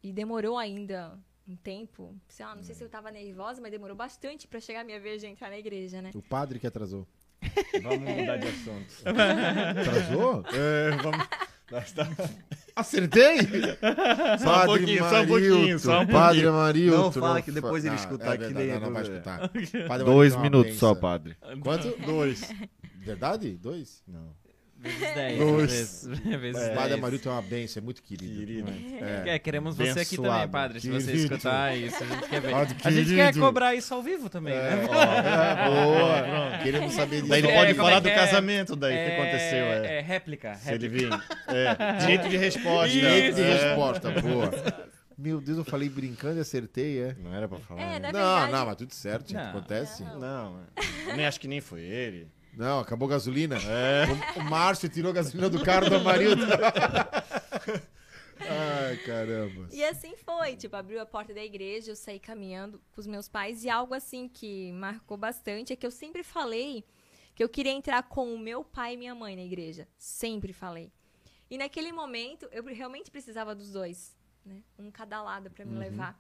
E 0.03 0.11
demorou 0.11 0.57
ainda 0.57 1.18
um 1.47 1.55
tempo. 1.55 2.19
Sei 2.27 2.45
lá, 2.45 2.53
não 2.53 2.63
sei 2.63 2.76
se 2.76 2.84
eu 2.84 2.89
tava 2.89 3.09
nervosa, 3.09 3.61
mas 3.61 3.72
demorou 3.72 3.95
bastante 3.95 4.45
pra 4.45 4.59
chegar 4.59 4.81
a 4.81 4.84
minha 4.84 4.99
vez 4.99 5.22
de 5.22 5.27
entrar 5.27 5.49
na 5.49 5.57
igreja, 5.57 6.01
né? 6.01 6.11
O 6.13 6.22
padre 6.22 6.59
que 6.59 6.68
atrasou. 6.68 7.07
Vamos 7.81 7.99
mudar 7.99 8.38
de 8.38 8.47
assunto. 8.47 8.93
Atrasou? 9.05 10.43
É, 10.53 10.91
vamos. 11.01 11.27
Acertei? 12.76 13.38
Só 14.39 14.63
um 14.63 14.65
pouquinho, 14.65 15.09
só 15.09 15.22
um 15.22 15.27
pouquinho, 15.27 15.80
só 15.80 16.01
um 16.01 16.07
Padre 16.07 16.41
pouquinho. 16.41 16.53
Marilton. 16.53 16.97
Não 16.97 17.11
fala 17.11 17.41
que 17.41 17.51
depois 17.51 17.85
ele 17.85 17.95
Não, 17.95 18.01
escutar 18.01 18.34
é 18.34 18.38
que 18.38 18.53
verdade, 18.53 18.68
Não, 18.68 18.80
não 18.81 18.93
vai 18.93 19.03
escutar. 19.03 19.39
Padre 19.88 20.05
Dois 20.05 20.34
é 20.34 20.38
minutos 20.39 20.76
só, 20.77 20.95
padre. 20.95 21.38
Quanto? 21.61 21.95
Dois. 22.05 22.53
Verdade? 23.05 23.57
Dois? 23.57 24.03
Não. 24.07 24.34
Vezes 24.82 24.99
10. 25.14 25.38
Dois. 25.38 26.08
Vezes, 26.41 26.62
É. 26.62 26.72
O 26.72 26.76
Padre 26.76 26.90
10. 26.90 26.99
Marilton 27.02 27.30
é 27.30 27.34
uma 27.34 27.41
benção, 27.41 27.82
é 27.82 27.84
muito 27.84 28.02
querido. 28.02 28.34
Querido. 28.36 28.72
É, 29.28 29.38
queremos 29.40 29.76
você 29.78 29.99
aqui 29.99 30.16
também, 30.18 30.48
padre. 30.48 30.80
Se 30.82 30.90
você 30.90 31.12
Querido. 31.12 31.24
escutar 31.34 31.78
isso, 31.78 32.03
a 32.03 32.08
gente 32.08 32.28
quer 32.30 32.41
ver. 32.41 32.52
Padre 32.52 32.76
A 32.84 32.91
gente 32.91 33.10
quer 33.16 33.26
querido. 33.28 33.40
cobrar 33.45 33.76
isso 33.76 33.94
ao 33.94 34.02
vivo 34.02 34.30
também, 34.30 34.53
É, 34.53 34.76
né? 34.76 34.88
ó, 34.90 34.94
é, 35.03 35.70
boa. 35.70 36.58
Queremos 36.64 36.94
saber 36.94 37.18
disso. 37.18 37.28
Daí 37.30 37.41
ele 37.41 37.48
É, 37.49 37.56
pode 37.56 37.74
falar 37.76 37.98
é 37.98 38.02
do 38.02 38.10
é? 38.10 38.16
casamento 38.16 38.76
daí, 38.76 38.94
o 38.94 39.06
que 39.06 39.12
aconteceu. 39.14 39.66
É. 39.66 39.98
É, 39.98 40.02
réplica. 40.02 40.56
Se 40.56 40.74
ele 40.74 40.88
réplica. 40.88 41.18
vir. 41.18 41.56
É. 41.56 41.94
Direito 42.02 42.30
de 42.30 42.38
resposta. 42.38 42.90
Direito 42.90 43.36
de 43.36 43.41
É. 43.44 43.53
resposta, 43.53 44.10
boa. 44.22 44.52
Meu 45.18 45.40
Deus, 45.40 45.60
eu 45.60 45.64
falei 45.64 45.88
brincando 45.88 46.40
e 46.40 46.41
acertei, 46.41 46.99
é? 47.03 47.16
Não 47.24 47.32
era 47.36 47.48
pra 47.48 47.60
falar. 47.60 47.82
É, 47.82 47.99
né? 47.99 48.12
Não, 48.12 48.20
verdade. 48.20 48.52
não, 48.52 48.66
mas 48.66 48.76
tudo 48.78 48.94
certo, 48.95 49.28
gente. 49.30 49.38
Não. 49.40 49.49
Acontece. 49.49 50.03
Não, 50.03 50.60
é. 50.78 51.12
eu 51.12 51.16
nem 51.18 51.26
acho 51.28 51.40
que 51.40 51.48
nem 51.48 51.62
foi 51.62 51.82
ele. 51.82 52.28
Não, 52.61 52.79
acabou 52.79 53.07
a 53.07 53.13
gasolina. 53.13 53.57
É. 53.57 54.05
O, 54.38 54.41
o 54.41 54.43
Márcio 54.43 54.88
tirou 54.88 55.09
a 55.09 55.15
gasolina 55.15 55.49
do 55.49 55.63
carro 55.63 55.89
do 55.89 55.99
Marilton. 55.99 56.45
Ai, 58.39 58.97
caramba. 58.97 59.67
E 59.71 59.83
assim 59.83 60.15
foi, 60.15 60.55
tipo, 60.55 60.75
abriu 60.75 61.01
a 61.01 61.05
porta 61.05 61.33
da 61.33 61.43
igreja, 61.43 61.89
eu 61.89 61.95
saí 61.95 62.19
caminhando 62.19 62.79
com 62.91 63.01
os 63.01 63.07
meus 63.07 63.27
pais 63.27 63.63
e 63.63 63.69
algo 63.69 63.95
assim 63.95 64.27
que 64.27 64.71
marcou 64.73 65.17
bastante 65.17 65.73
é 65.73 65.75
que 65.75 65.88
eu 65.88 65.89
sempre 65.89 66.21
falei 66.21 66.85
que 67.33 67.43
eu 67.43 67.49
queria 67.49 67.71
entrar 67.71 68.03
com 68.03 68.31
o 68.31 68.38
meu 68.38 68.63
pai 68.63 68.93
e 68.93 68.97
minha 68.97 69.15
mãe 69.15 69.35
na 69.35 69.41
igreja, 69.41 69.88
sempre 69.97 70.53
falei. 70.53 70.91
E 71.49 71.57
naquele 71.57 71.91
momento 71.91 72.47
eu 72.51 72.63
realmente 72.63 73.09
precisava 73.09 73.55
dos 73.55 73.71
dois, 73.71 74.15
né? 74.45 74.61
Um 74.77 74.91
cada 74.91 75.19
lado 75.23 75.49
pra 75.49 75.65
me 75.65 75.75
levar. 75.79 76.15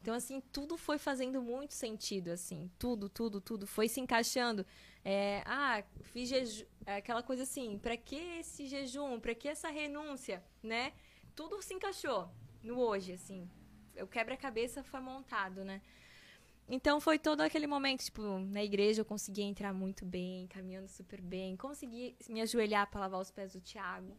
Então 0.00 0.14
assim, 0.14 0.40
tudo 0.52 0.76
foi 0.76 0.98
fazendo 0.98 1.42
muito 1.42 1.74
sentido 1.74 2.28
assim, 2.28 2.70
tudo, 2.78 3.08
tudo, 3.08 3.40
tudo 3.40 3.66
foi 3.66 3.88
se 3.88 3.98
encaixando. 4.00 4.64
É, 5.04 5.42
ah, 5.46 5.82
fiz 6.02 6.28
jejum, 6.28 6.64
aquela 6.86 7.22
coisa 7.22 7.42
assim, 7.44 7.78
pra 7.78 7.96
que 7.96 8.16
esse 8.16 8.66
jejum, 8.66 9.18
pra 9.18 9.34
que 9.34 9.48
essa 9.48 9.68
renúncia, 9.70 10.42
né? 10.62 10.92
tudo 11.34 11.62
se 11.62 11.72
encaixou 11.72 12.28
no 12.62 12.78
hoje, 12.78 13.12
assim. 13.12 13.48
O 14.02 14.06
quebra-cabeça 14.06 14.82
foi 14.82 15.00
montado, 15.00 15.64
né? 15.64 15.80
Então 16.68 17.00
foi 17.00 17.18
todo 17.18 17.40
aquele 17.40 17.66
momento, 17.66 18.04
tipo, 18.04 18.22
na 18.38 18.62
igreja 18.62 19.00
eu 19.00 19.04
consegui 19.04 19.42
entrar 19.42 19.72
muito 19.72 20.04
bem, 20.04 20.46
caminhando 20.48 20.88
super 20.88 21.20
bem, 21.20 21.56
consegui 21.56 22.14
me 22.28 22.42
ajoelhar 22.42 22.88
para 22.90 23.00
lavar 23.00 23.20
os 23.20 23.30
pés 23.30 23.54
do 23.54 23.60
Thiago. 23.60 24.16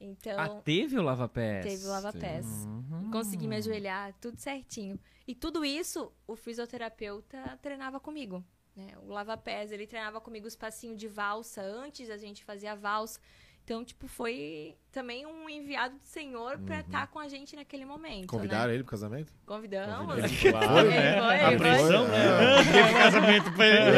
Então, 0.00 0.38
Ah, 0.38 0.60
teve 0.62 0.98
o 0.98 1.02
lava-pés? 1.02 1.64
teve 1.64 1.84
o 1.84 1.88
lava-pés. 1.88 2.46
Uhum. 2.46 3.10
Consegui 3.10 3.46
me 3.46 3.56
ajoelhar, 3.56 4.14
tudo 4.20 4.38
certinho. 4.38 4.98
E 5.26 5.34
tudo 5.34 5.64
isso, 5.64 6.12
o 6.26 6.34
fisioterapeuta 6.34 7.58
treinava 7.60 8.00
comigo. 8.00 8.44
Né? 8.76 8.88
O 9.02 9.12
lava-pés, 9.12 9.70
ele 9.70 9.86
treinava 9.86 10.20
comigo 10.20 10.46
os 10.46 10.56
passinhos 10.56 10.98
de 10.98 11.06
valsa 11.08 11.60
antes 11.62 12.08
a 12.10 12.16
gente 12.16 12.42
fazer 12.44 12.66
a 12.68 12.74
valsa. 12.74 13.20
Então, 13.64 13.84
tipo, 13.84 14.08
foi 14.08 14.74
também 14.90 15.24
um 15.24 15.48
enviado 15.48 15.94
do 15.96 16.04
Senhor 16.04 16.58
pra 16.58 16.80
estar 16.80 17.06
com 17.06 17.20
a 17.20 17.28
gente 17.28 17.54
naquele 17.54 17.84
momento. 17.84 18.26
Convidaram 18.26 18.66
Né? 18.68 18.74
ele 18.74 18.82
pro 18.82 18.90
casamento? 18.90 19.32
Convidamos. 19.46 20.16
Claro, 20.42 20.78
Ele 20.80 20.88
né? 20.88 21.22
foi, 21.22 21.40
A 21.40 21.56
pressão, 21.58 22.08
né? 22.08 22.58
É. 22.58 22.64
Teve 22.72 22.92
casamento 22.98 23.52
pra 23.52 23.66
ele. 23.66 23.96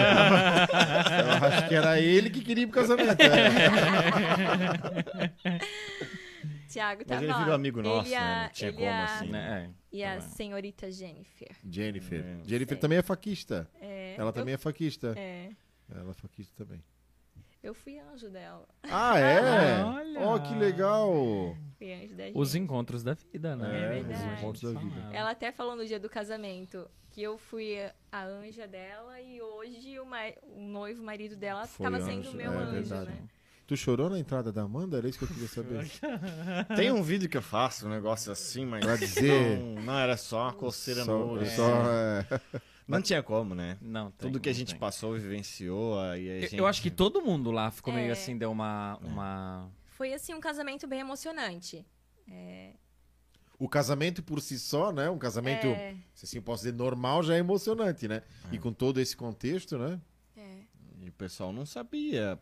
Eu 1.40 1.46
acho 1.48 1.68
que 1.68 1.74
era 1.74 1.98
ele 1.98 2.28
que 2.28 2.42
queria 2.42 2.64
ir 2.64 2.66
pro 2.66 2.78
casamento. 2.82 3.16
é. 3.22 3.34
Tiago 6.74 7.00
Mas 7.00 7.06
tava 7.08 7.24
ele 7.24 7.32
virou 7.34 7.54
amigo 7.54 7.82
nosso, 7.82 8.06
ele 8.08 8.14
e 8.14 8.14
a- 8.16 8.20
né? 8.20 8.42
Não 8.44 8.52
tinha 8.52 8.72
como 8.72 8.84
e 8.84 8.88
a- 8.88 9.04
assim. 9.04 9.28
Né? 9.28 9.70
E 9.92 10.04
a 10.04 10.14
Tá 10.16 10.20
senhorita 10.22 10.90
Jennifer. 10.90 11.56
Jennifer. 11.70 12.20
É. 12.20 12.48
Jennifer 12.48 12.74
Sei. 12.74 12.80
também 12.80 12.98
é 12.98 13.02
faquista. 13.02 13.70
É, 13.80 14.14
Ela 14.18 14.28
eu- 14.30 14.32
também 14.32 14.54
é 14.54 14.58
faquista. 14.58 15.14
É, 15.16 15.50
Ela 15.90 16.10
é 16.10 16.14
faquista 16.14 16.52
também. 16.64 16.82
eu 17.62 17.72
fui 17.74 17.98
anjo 17.98 18.28
dela. 18.28 18.66
Ah, 18.82 19.18
é? 19.18 19.84
Olha. 19.84 20.20
Oh, 20.28 20.40
que 20.40 20.54
legal. 20.54 21.56
Fui 21.78 21.92
anjo 21.92 22.14
da 22.16 22.24
Os 22.34 22.50
gente. 22.50 22.64
encontros 22.64 23.02
da 23.04 23.14
vida, 23.14 23.54
né? 23.56 23.66
É 23.96 24.00
os 24.00 24.06
verdade. 24.06 24.38
encontros 24.40 24.72
da 24.74 24.80
vida. 24.80 25.00
Ela 25.12 25.30
até 25.30 25.52
falou 25.52 25.76
no 25.76 25.86
dia 25.86 25.98
do 26.00 26.08
casamento 26.10 26.90
que 27.10 27.22
eu 27.22 27.38
fui 27.38 27.76
a 28.10 28.24
anja 28.24 28.66
dela 28.66 29.20
e 29.20 29.40
hoje 29.40 29.98
o, 30.00 30.04
ma- 30.04 30.32
o 30.42 30.60
noivo 30.60 31.02
marido 31.04 31.36
dela 31.36 31.62
estava 31.64 32.00
sendo 32.00 32.30
o 32.30 32.34
meu 32.34 32.52
é 32.52 32.56
anjo, 32.56 32.72
verdade. 32.72 33.10
né? 33.10 33.28
Tu 33.66 33.76
chorou 33.78 34.10
na 34.10 34.18
entrada 34.18 34.52
da 34.52 34.62
Amanda? 34.62 34.98
Era 34.98 35.08
isso 35.08 35.18
que 35.18 35.24
eu 35.24 35.28
queria 35.28 35.48
saber. 35.48 35.90
Tem 36.76 36.92
um 36.92 37.02
vídeo 37.02 37.28
que 37.30 37.36
eu 37.36 37.42
faço, 37.42 37.86
um 37.86 37.90
negócio 37.90 38.30
assim, 38.30 38.66
mas. 38.66 38.84
Pra 38.84 38.96
dizer- 38.96 39.58
Não, 39.58 39.82
não 39.82 39.98
era 39.98 40.16
só 40.18 40.42
uma 40.42 40.52
coceira 40.52 41.02
Só- 41.04 41.16
no 41.18 41.26
olho. 41.32 41.46
só, 41.50 41.64
é, 41.90 42.40
Não 42.86 43.00
tinha 43.00 43.22
como, 43.22 43.54
né? 43.54 43.78
Não, 43.80 44.10
tem, 44.10 44.28
Tudo 44.28 44.38
que 44.38 44.50
a 44.50 44.52
gente 44.52 44.72
tem. 44.72 44.78
passou, 44.78 45.14
vivenciou, 45.14 45.98
aí 45.98 46.28
a 46.30 46.34
Eu, 46.34 46.40
gente... 46.42 46.56
eu 46.56 46.66
acho 46.66 46.82
que 46.82 46.90
todo 46.90 47.22
mundo 47.22 47.50
lá 47.50 47.70
ficou 47.70 47.94
meio 47.94 48.08
É. 48.08 48.12
assim, 48.12 48.36
deu 48.36 48.50
uma. 48.52 48.98
uma... 49.02 49.70
Foi 49.86 50.12
assim 50.12 50.34
um 50.34 50.40
casamento 50.40 50.86
bem 50.86 51.00
emocionante. 51.00 51.86
O 53.58 53.68
casamento 53.68 54.22
por 54.22 54.40
si 54.42 54.58
só, 54.58 54.92
né? 54.92 55.08
Um 55.08 55.16
casamento, 55.18 55.66
É. 55.68 55.94
se 56.12 56.26
assim 56.26 56.36
eu 56.36 56.42
posso 56.42 56.64
dizer, 56.64 56.76
normal 56.76 57.22
já 57.22 57.34
é 57.34 57.38
emocionante, 57.38 58.06
né? 58.08 58.22
E 58.52 58.58
com 58.58 58.72
todo 58.72 59.00
esse 59.00 59.16
contexto, 59.16 59.78
né? 59.78 59.98
É. 60.36 60.58
E 61.00 61.08
o 61.08 61.12
pessoal 61.12 61.52
não 61.52 61.64
sabia 61.64 62.38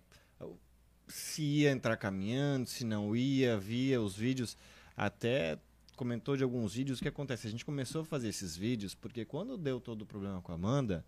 se 1.08 1.42
ia 1.42 1.70
entrar 1.70 1.96
caminhando, 1.96 2.66
se 2.66 2.84
não 2.84 3.14
ia, 3.14 3.58
via 3.58 4.00
os 4.00 4.16
vídeos. 4.16 4.56
Até 4.96 5.58
comentou 5.96 6.36
de 6.36 6.42
alguns 6.42 6.74
vídeos 6.74 6.98
o 6.98 7.02
que 7.02 7.08
acontece. 7.08 7.46
A 7.46 7.50
gente 7.50 7.64
começou 7.64 8.02
a 8.02 8.04
fazer 8.04 8.28
esses 8.28 8.56
vídeos 8.56 8.94
porque 8.94 9.24
quando 9.24 9.56
deu 9.56 9.80
todo 9.80 10.02
o 10.02 10.06
problema 10.06 10.40
com 10.40 10.52
a 10.52 10.54
Amanda, 10.54 11.04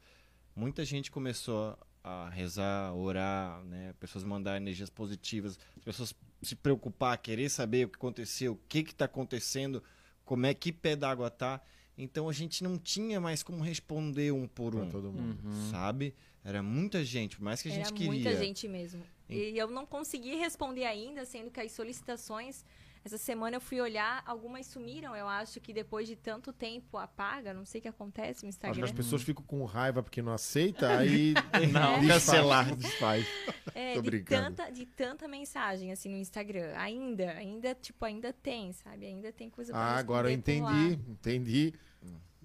muita 0.55 0.85
gente 0.85 1.11
começou 1.11 1.77
a 2.03 2.29
rezar, 2.29 2.95
orar, 2.95 3.63
né? 3.65 3.95
Pessoas 3.99 4.25
mandar 4.25 4.57
energias 4.59 4.91
positivas, 4.91 5.59
as 5.79 5.85
pessoas 5.85 6.15
se 6.43 6.55
preocupar, 6.55 7.17
querer 7.17 7.49
saber 7.49 7.87
o 7.87 7.89
que 7.89 7.97
aconteceu, 7.97 8.53
o 8.53 8.61
que 8.69 8.81
está 8.81 9.07
acontecendo, 9.07 9.83
como 10.25 10.45
é 10.45 10.53
que 10.53 10.71
pé 10.71 10.95
d'água 10.95 11.31
tá. 11.31 11.63
Então 11.97 12.29
a 12.29 12.33
gente 12.33 12.63
não 12.63 12.77
tinha 12.77 13.21
mais 13.21 13.43
como 13.43 13.63
responder 13.63 14.33
um 14.33 14.47
por 14.47 14.73
Pra 14.73 14.83
um 14.83 14.91
todo 14.91 15.13
mundo. 15.13 15.39
sabe? 15.71 16.15
Era 16.45 16.63
muita 16.63 17.03
gente, 17.03 17.37
por 17.39 17.45
mais 17.45 17.63
que 17.63 17.69
a 17.69 17.73
gente 17.73 17.87
Era 17.87 17.93
queria. 17.95 18.13
muita 18.13 18.37
gente 18.37 18.69
mesmo. 18.69 19.03
E 19.29 19.57
eu 19.57 19.69
não 19.71 19.87
consegui 19.87 20.37
responder 20.37 20.85
ainda, 20.85 21.25
sendo 21.25 21.51
que 21.51 21.59
as 21.61 21.73
solicitações. 21.73 22.65
Essa 23.03 23.19
semana 23.19 23.57
eu 23.57 23.61
fui 23.61 23.79
olhar, 23.83 24.23
algumas 24.27 24.65
sumiram, 24.67 25.15
eu 25.15 25.29
acho 25.29 25.61
que 25.61 25.75
depois 25.75 26.09
de 26.09 26.17
tanto 26.17 26.55
tempo 26.55 26.97
apaga, 26.97 27.53
não 27.53 27.67
sei 27.67 27.79
o 27.79 27.83
que 27.83 27.89
acontece 27.89 28.45
no 28.45 28.49
Acho 28.49 28.59
que 28.59 28.67
Instagram. 28.67 28.85
as 28.85 28.93
pessoas 28.93 29.23
ficam 29.23 29.45
com 29.45 29.63
raiva 29.67 30.03
porque 30.03 30.23
não 30.23 30.33
aceita, 30.33 30.89
aí 31.01 31.35
Não, 31.71 32.01
desfaz, 32.01 32.09
cancelar. 32.09 32.75
desfaz. 32.77 33.27
É, 33.75 33.93
Tô 33.93 34.01
de 34.01 34.11
brincando. 34.11 34.57
tanta, 34.57 34.73
de 34.73 34.87
tanta 34.87 35.29
mensagem 35.29 35.93
assim 35.93 36.09
no 36.09 36.17
Instagram. 36.17 36.73
Ainda, 36.77 37.31
ainda, 37.33 37.75
tipo, 37.75 38.03
ainda 38.07 38.33
tem, 38.33 38.73
sabe? 38.73 39.05
Ainda 39.05 39.31
tem 39.31 39.51
coisa 39.51 39.71
pra 39.75 39.83
Ah, 39.83 39.97
agora 39.99 40.31
eu 40.31 40.33
entendi, 40.35 40.99
entendi. 41.07 41.75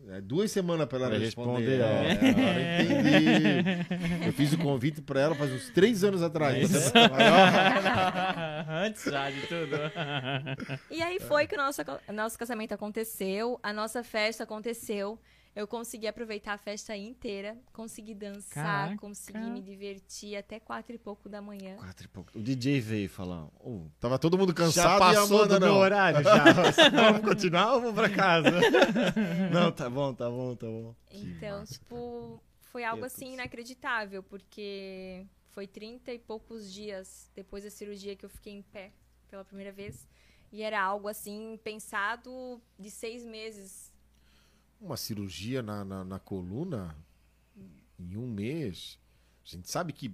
É, 0.08 0.22
duas 0.22 0.52
semanas 0.52 0.88
pra 0.88 0.98
ela 0.98 1.10
Vai 1.10 1.20
responder. 1.20 1.78
responder, 1.78 1.82
É, 1.82 2.82
eu 2.82 3.00
entendi. 3.00 4.26
Eu 4.28 4.34
fiz 4.34 4.54
o 4.54 4.58
convite 4.58 5.02
pra 5.02 5.20
ela 5.22 5.36
faz 5.36 5.52
uns 5.52 5.70
três 5.70 6.04
anos 6.04 6.22
atrás. 6.24 6.70
Antes 8.86 9.04
já 9.04 9.30
de 9.30 9.42
tudo. 9.42 9.76
E 10.90 11.02
aí 11.02 11.20
foi 11.20 11.46
que 11.48 11.56
o 11.56 11.58
nosso, 11.58 11.82
nosso 12.14 12.40
casamento 12.40 12.74
aconteceu, 12.74 13.60
a 13.62 13.72
nossa 13.74 14.04
festa 14.04 14.44
aconteceu. 14.44 15.20
Eu 15.56 15.68
consegui 15.68 16.08
aproveitar 16.08 16.54
a 16.54 16.58
festa 16.58 16.96
inteira, 16.96 17.58
consegui 17.74 18.14
dançar, 18.14 18.54
Caraca. 18.64 18.98
consegui 18.98 19.40
me 19.50 19.62
divertir 19.62 20.36
até 20.38 20.60
quatro 20.60 20.96
e 20.96 20.98
pouco 20.98 21.28
da 21.28 21.42
manhã. 21.42 21.76
Quatro 21.78 22.06
e 22.06 22.08
pouco. 22.08 22.38
O 22.38 22.42
DJ 22.42 22.80
veio 22.80 23.10
falar. 23.10 23.46
"Ô, 23.60 23.88
Tava 24.00 24.18
todo 24.20 24.38
mundo 24.38 24.50
já 24.52 24.56
cansado 24.56 25.00
passou 25.00 25.14
e 25.14 25.18
a 25.18 25.22
Amanda 25.24 25.60
do 25.60 25.66
meu 25.66 25.74
não. 25.74 25.80
horário 25.82 26.24
já. 26.24 26.44
vamos 27.12 27.22
continuar 27.28 27.74
ou 27.74 27.82
vamos 27.82 27.96
pra 27.96 28.10
casa? 28.10 28.52
não, 29.52 29.72
tá 29.72 29.90
bom, 29.90 30.14
tá 30.14 30.30
bom, 30.30 30.56
tá 30.56 30.68
bom. 30.68 30.96
Então, 31.12 31.66
tipo, 31.66 32.42
foi 32.62 32.84
algo 32.84 33.04
assim 33.04 33.34
inacreditável, 33.34 34.22
porque 34.24 35.26
foi 35.50 35.66
30 35.68 36.14
e 36.14 36.20
poucos 36.20 36.72
dias 36.72 37.30
depois 37.36 37.64
da 37.64 37.72
cirurgia 37.72 38.16
que 38.16 38.24
eu 38.24 38.30
fiquei 38.30 38.54
em 38.54 38.62
pé 38.62 38.92
pela 39.28 39.44
primeira 39.44 39.72
vez. 39.72 40.08
E 40.52 40.62
era 40.62 40.82
algo 40.82 41.08
assim, 41.08 41.60
pensado 41.64 42.62
de 42.78 42.90
seis 42.90 43.26
meses. 43.26 43.89
Uma 44.80 44.98
cirurgia 44.98 45.62
na, 45.62 45.84
na, 45.84 46.04
na 46.04 46.20
coluna 46.20 46.96
em 48.00 48.16
um 48.16 48.28
mês. 48.28 48.98
A 49.46 49.50
gente 49.50 49.70
sabe 49.70 49.92
que 49.92 50.14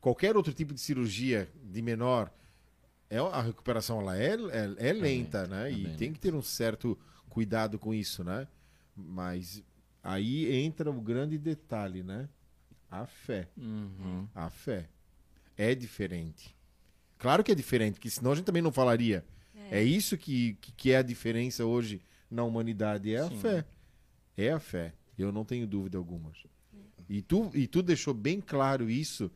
qualquer 0.00 0.36
outro 0.36 0.52
tipo 0.52 0.74
de 0.74 0.80
cirurgia 0.80 1.48
de 1.62 1.80
menor, 1.80 2.30
é, 3.08 3.18
a 3.18 3.40
recuperação 3.40 4.00
ela 4.00 4.16
é, 4.18 4.34
é, 4.34 4.88
é 4.88 4.92
lenta, 4.92 5.46
né? 5.46 5.68
é 5.68 5.72
E 5.72 5.96
tem 5.96 6.12
que 6.12 6.18
ter 6.18 6.34
um 6.34 6.42
certo 6.42 6.98
cuidado 7.28 7.78
com 7.78 7.94
isso, 7.94 8.22
né? 8.22 8.46
Mas 8.94 9.62
aí 10.02 10.54
entra 10.54 10.90
o 10.90 11.00
grande 11.00 11.38
detalhe, 11.38 12.02
né? 12.02 12.28
A 12.90 13.06
fé. 13.06 13.48
Uhum. 13.56 14.28
A 14.34 14.50
fé. 14.50 14.88
É 15.56 15.74
diferente. 15.74 16.54
Claro 17.18 17.42
que 17.42 17.52
é 17.52 17.54
diferente, 17.54 17.94
porque 17.94 18.10
senão 18.10 18.32
a 18.32 18.34
gente 18.34 18.44
também 18.44 18.62
não 18.62 18.72
falaria. 18.72 19.24
É, 19.70 19.82
isso 19.82 20.18
que, 20.18 20.54
que, 20.60 20.72
que 20.72 20.90
é 20.90 20.98
a 20.98 21.02
diferença 21.02 21.64
hoje 21.64 22.02
na 22.30 22.44
humanidade, 22.44 23.14
é 23.14 23.26
Sim. 23.26 23.36
a 23.36 23.40
fé. 23.40 23.64
É 24.36 24.50
a 24.50 24.60
fé. 24.60 24.94
Eu 25.18 25.30
não 25.30 25.44
tenho 25.44 25.66
dúvida 25.66 25.98
alguma. 25.98 26.32
E 27.08 27.20
tu, 27.22 27.50
e 27.54 27.66
tu 27.66 27.82
deixou 27.82 28.14
bem 28.14 28.40
claro 28.40 28.88
isso, 28.88 29.30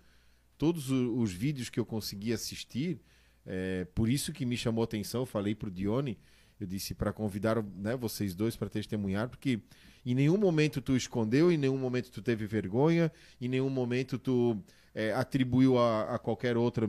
todos 0.56 0.90
o- 0.90 1.18
os, 1.18 1.32
vídeos 1.32 1.68
que 1.68 1.78
eu 1.78 1.84
consegui 1.84 2.32
assistir, 2.32 2.98
é, 3.44 3.84
por 3.94 4.08
isso 4.08 4.32
que 4.32 4.46
me 4.46 4.56
chamou 4.56 4.82
a 4.82 4.84
atenção, 4.84 5.22
eu 5.22 5.26
falei 5.26 5.54
pro 5.54 5.70
Dione, 5.70 6.18
eu 6.58 6.66
disse 6.66 6.94
para 6.94 7.12
convidar 7.12 7.62
né, 7.62 7.94
vocês 7.96 8.34
dois 8.34 8.56
para 8.56 8.70
testemunhar, 8.70 9.28
porque 9.28 9.60
em 10.04 10.14
nenhum 10.14 10.38
momento 10.38 10.80
tu 10.80 10.96
escondeu, 10.96 11.52
em 11.52 11.58
nenhum 11.58 11.76
momento 11.76 12.10
tu 12.10 12.22
teve 12.22 12.46
vergonha, 12.46 13.12
em 13.40 13.48
nenhum 13.48 13.68
momento 13.68 14.18
tu 14.18 14.56
é, 14.94 15.12
atribuiu 15.12 15.78
a, 15.78 16.14
a 16.14 16.18
qualquer 16.18 16.56
outra. 16.56 16.88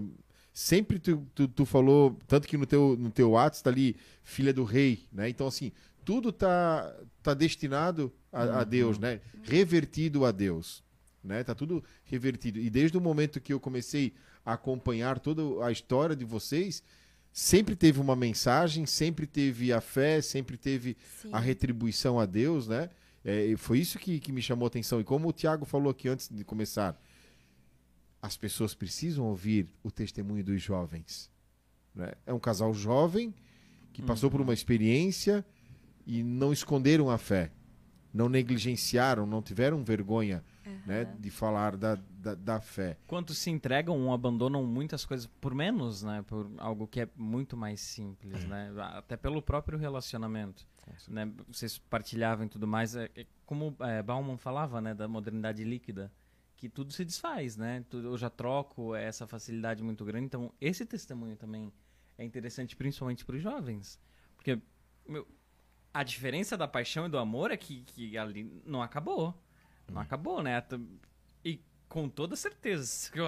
Sempre 0.54 0.98
tu, 0.98 1.28
tu, 1.36 1.48
tu 1.48 1.66
falou, 1.66 2.18
tanto 2.26 2.48
que 2.48 2.58
no 2.58 2.66
teu, 2.66 2.96
no 2.98 3.12
teu 3.12 3.32
WhatsApp 3.32 3.64
tá 3.64 3.70
ali, 3.70 3.96
filha 4.24 4.54
do 4.54 4.64
rei, 4.64 5.06
né? 5.12 5.30
Então, 5.30 5.46
assim, 5.46 5.72
tudo 6.08 6.32
tá, 6.32 6.96
tá 7.22 7.34
destinado 7.34 8.14
a, 8.32 8.62
a 8.62 8.64
Deus, 8.64 8.98
né? 8.98 9.20
Revertido 9.44 10.24
a 10.24 10.32
Deus, 10.32 10.82
né? 11.22 11.44
Tá 11.44 11.54
tudo 11.54 11.84
revertido. 12.06 12.62
E 12.62 12.70
desde 12.70 12.98
o 12.98 13.02
momento 13.02 13.42
que 13.42 13.52
eu 13.52 13.60
comecei 13.60 14.14
a 14.46 14.54
acompanhar 14.54 15.20
toda 15.20 15.66
a 15.66 15.70
história 15.70 16.16
de 16.16 16.24
vocês, 16.24 16.82
sempre 17.30 17.76
teve 17.76 18.00
uma 18.00 18.16
mensagem, 18.16 18.86
sempre 18.86 19.28
teve 19.28 19.74
a 19.74 19.82
fé, 19.82 20.22
sempre 20.22 20.56
teve 20.56 20.96
Sim. 21.22 21.30
a 21.34 21.40
retribuição 21.40 22.22
a 22.22 22.26
Deus, 22.26 22.70
né? 22.70 22.90
É, 23.26 23.54
foi 23.58 23.80
isso 23.80 24.00
que, 24.00 24.18
que 24.22 24.32
me 24.32 24.42
chamou 24.42 24.66
a 24.66 24.68
atenção. 24.68 25.02
E 25.02 25.04
como 25.04 25.28
o 25.28 25.34
Tiago 25.34 25.66
falou 25.66 25.92
aqui 25.92 26.08
antes 26.08 26.30
de 26.30 26.46
começar, 26.46 26.98
as 28.22 28.38
pessoas 28.38 28.74
precisam 28.74 29.26
ouvir 29.26 29.68
o 29.84 29.92
testemunho 29.92 30.42
dos 30.42 30.62
jovens. 30.62 31.30
né? 31.94 32.14
É 32.26 32.34
um 32.34 32.40
casal 32.40 32.74
jovem 32.74 33.36
que 33.92 34.02
passou 34.02 34.32
por 34.32 34.40
uma 34.40 34.54
experiência 34.54 35.46
e 36.08 36.24
não 36.24 36.54
esconderam 36.54 37.10
a 37.10 37.18
fé, 37.18 37.52
não 38.14 38.30
negligenciaram, 38.30 39.28
não 39.28 39.42
tiveram 39.42 39.84
vergonha 39.84 40.42
né, 40.86 41.04
de 41.20 41.30
falar 41.30 41.76
da, 41.76 41.96
da, 41.96 42.34
da 42.34 42.62
fé. 42.62 42.98
Quantos 43.06 43.38
se 43.38 43.50
entregam 43.50 44.00
ou 44.06 44.14
abandonam 44.14 44.64
muitas 44.66 45.06
coisas 45.06 45.28
por 45.28 45.54
menos, 45.54 46.04
né? 46.04 46.24
Por 46.26 46.50
algo 46.58 46.88
que 46.88 47.02
é 47.02 47.10
muito 47.16 47.58
mais 47.58 47.82
simples, 47.82 48.46
né? 48.46 48.74
Até 48.94 49.18
pelo 49.18 49.42
próprio 49.42 49.78
relacionamento. 49.78 50.66
Né? 51.10 51.30
Vocês 51.50 51.78
partilhavam 51.78 52.46
e 52.46 52.50
tudo 52.50 52.66
mais. 52.66 52.96
É, 52.96 53.10
é 53.16 53.26
como 53.46 53.76
é, 53.82 54.02
Bauman 54.02 54.38
falava, 54.38 54.80
né? 54.80 54.94
Da 54.94 55.08
modernidade 55.08 55.64
líquida. 55.64 56.12
Que 56.56 56.70
tudo 56.70 56.92
se 56.92 57.04
desfaz, 57.04 57.58
né? 57.58 57.86
Tudo, 57.90 58.08
eu 58.08 58.18
já 58.18 58.30
troco 58.30 58.96
é 58.96 59.04
essa 59.04 59.28
facilidade 59.28 59.84
muito 59.84 60.04
grande. 60.06 60.26
Então, 60.26 60.52
esse 60.60 60.86
testemunho 60.86 61.36
também 61.36 61.72
é 62.18 62.24
interessante, 62.24 62.76
principalmente 62.76 63.26
para 63.26 63.36
os 63.36 63.44
jovens. 63.44 64.00
Porque 64.36 64.60
meu, 65.08 65.28
a 66.00 66.04
diferença 66.04 66.56
da 66.58 66.68
paixão 66.68 67.06
e 67.06 67.10
do 67.10 67.18
amor 67.18 67.52
é 67.52 67.58
que, 67.58 67.82
que 67.88 68.18
ali 68.18 68.62
não 68.66 68.82
acabou. 68.82 69.34
Não 69.92 70.02
acabou, 70.02 70.44
né? 70.44 70.64
E 71.44 71.60
com 71.90 72.08
toda 72.10 72.36
certeza, 72.36 72.86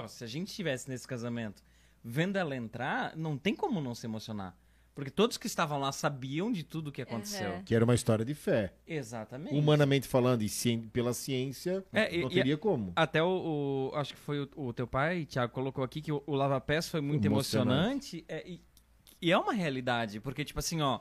se 0.08 0.24
a 0.24 0.28
gente 0.28 0.50
estivesse 0.50 0.90
nesse 0.90 1.08
casamento 1.08 1.64
vendo 2.04 2.38
ela 2.38 2.56
entrar, 2.56 3.16
não 3.16 3.38
tem 3.38 3.56
como 3.56 3.82
não 3.82 3.94
se 3.96 4.06
emocionar. 4.06 4.56
Porque 4.96 5.10
todos 5.12 5.38
que 5.38 5.48
estavam 5.48 5.80
lá 5.80 5.92
sabiam 5.94 6.52
de 6.52 6.62
tudo 6.64 6.90
o 6.90 6.92
que 6.92 7.02
aconteceu. 7.02 7.50
Aham. 7.54 7.64
Que 7.64 7.74
era 7.74 7.86
uma 7.86 7.96
história 7.96 8.26
de 8.26 8.36
fé. 8.36 8.74
Exatamente. 8.86 9.56
Humanamente 9.56 10.08
falando 10.08 10.42
e 10.42 10.50
cien- 10.50 10.90
pela 10.90 11.14
ciência, 11.14 11.86
É, 11.94 12.14
e- 12.14 12.22
não 12.22 12.30
e- 12.30 12.34
teria 12.34 12.58
como. 12.58 12.92
Até 12.98 13.24
o, 13.24 13.92
o- 13.94 13.96
Acho 13.96 14.14
que 14.14 14.20
foi 14.20 14.42
o, 14.42 14.50
o 14.58 14.74
teu 14.74 14.86
pai, 14.86 15.26
Thiago, 15.26 15.54
colocou 15.54 15.84
aqui 15.86 16.02
que 16.02 16.12
o, 16.12 16.22
o 16.28 16.36
Lava 16.36 16.60
Pés 16.60 16.90
foi 16.90 17.00
muito 17.02 17.24
Emocionante. 17.26 18.18
emocionante. 18.18 18.26
é, 18.28 18.46
e, 18.50 18.62
e 19.22 19.32
é 19.32 19.38
uma 19.38 19.54
realidade, 19.54 20.20
porque, 20.20 20.44
tipo 20.44 20.60
assim, 20.60 20.82
ó. 20.82 21.00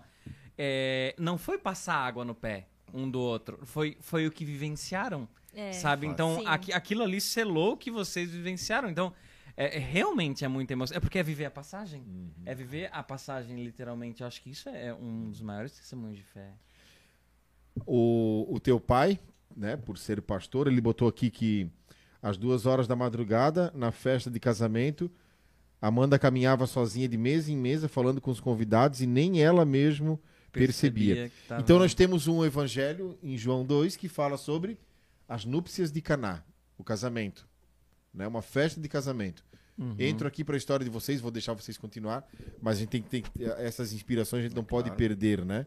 É, 0.59 1.15
não 1.19 1.39
foi 1.39 1.57
passar 1.59 1.95
água 1.95 2.25
no 2.25 2.35
pé 2.35 2.67
um 2.93 3.09
do 3.09 3.21
outro. 3.21 3.59
Foi, 3.65 3.97
foi 4.01 4.27
o 4.27 4.31
que 4.33 4.45
vivenciaram. 4.45 5.29
É. 5.55 5.73
sabe? 5.73 6.07
Então, 6.07 6.43
aqui- 6.47 6.73
aquilo 6.73 7.03
ali 7.03 7.21
selou 7.21 7.73
o 7.73 7.77
que 7.77 7.91
vocês 7.91 8.31
vivenciaram. 8.31 8.89
Então, 8.89 9.13
é, 9.57 9.77
é- 9.77 9.79
realmente 9.81 10.45
é 10.45 10.49
muita 10.49 10.73
emoção. 10.75 10.97
É 10.97 11.01
porque 11.01 11.19
é 11.19 11.23
viver 11.23 11.47
a 11.47 11.51
passagem. 11.51 12.05
É 12.47 12.55
viver 12.55 12.89
a 12.93 13.03
passagem, 13.03 13.57
literalmente. 13.65 14.21
Eu 14.21 14.27
acho 14.29 14.41
que 14.41 14.51
isso 14.51 14.69
é 14.69 14.95
um 14.95 15.31
dos 15.31 15.41
maiores 15.41 15.73
testemunhos 15.73 16.17
de 16.17 16.23
fé. 16.23 16.53
O, 17.87 18.47
o 18.49 18.61
teu 18.61 18.79
pai, 18.79 19.19
né, 19.57 19.77
por 19.77 19.99
ser 19.99 20.21
pastor, 20.23 20.67
ele 20.67 20.81
botou 20.81 21.09
aqui 21.09 21.31
que 21.31 21.69
às 22.23 22.37
duas 22.37 22.67
horas 22.67 22.87
da 22.87 22.95
madrugada, 22.97 23.73
na 23.75 23.91
festa 23.91 24.31
de 24.31 24.39
casamento, 24.41 25.11
Amanda 25.81 26.19
caminhava 26.19 26.67
sozinha 26.67 27.09
de 27.09 27.17
mesa 27.17 27.53
em 27.53 27.57
mesa, 27.57 27.89
falando 27.89 28.21
com 28.21 28.31
os 28.31 28.41
convidados, 28.41 29.01
e 29.01 29.07
nem 29.07 29.41
ela 29.43 29.65
mesmo 29.65 30.21
percebia. 30.53 31.31
tava- 31.49 31.61
Então 31.63 31.79
nós 31.79 31.95
temos 31.95 32.27
um 32.27 32.45
evangelho 32.45 33.19
em 33.23 33.37
João 33.37 33.65
2 33.65 33.97
que 33.97 34.09
fala 34.09 34.37
sobre 34.37 34.79
as 35.29 35.45
núpcias 35.45 35.93
de 35.93 36.01
Caná, 36.01 36.43
o 36.77 36.85
casamento, 36.85 37.47
né? 38.15 38.27
Uma 38.27 38.43
festa 38.43 38.81
de 38.81 38.89
casamento. 38.89 39.45
Uhum. 39.77 39.95
Entro 39.99 40.27
aqui 40.27 40.43
para 40.43 40.57
a 40.57 40.59
história 40.59 40.83
de 40.85 40.91
vocês, 40.91 41.21
vou 41.21 41.31
deixar 41.31 41.53
vocês 41.55 41.79
continuar, 41.79 42.27
mas 42.61 42.79
a 42.79 42.81
gente 42.81 42.89
tem 42.89 43.23
que 43.23 43.31
ter 43.31 43.49
essas 43.59 43.93
inspirações, 43.93 44.41
a 44.41 44.49
gente 44.49 44.57
não 44.57 44.65
pode 44.65 44.91
perder, 44.97 45.45
né? 45.45 45.67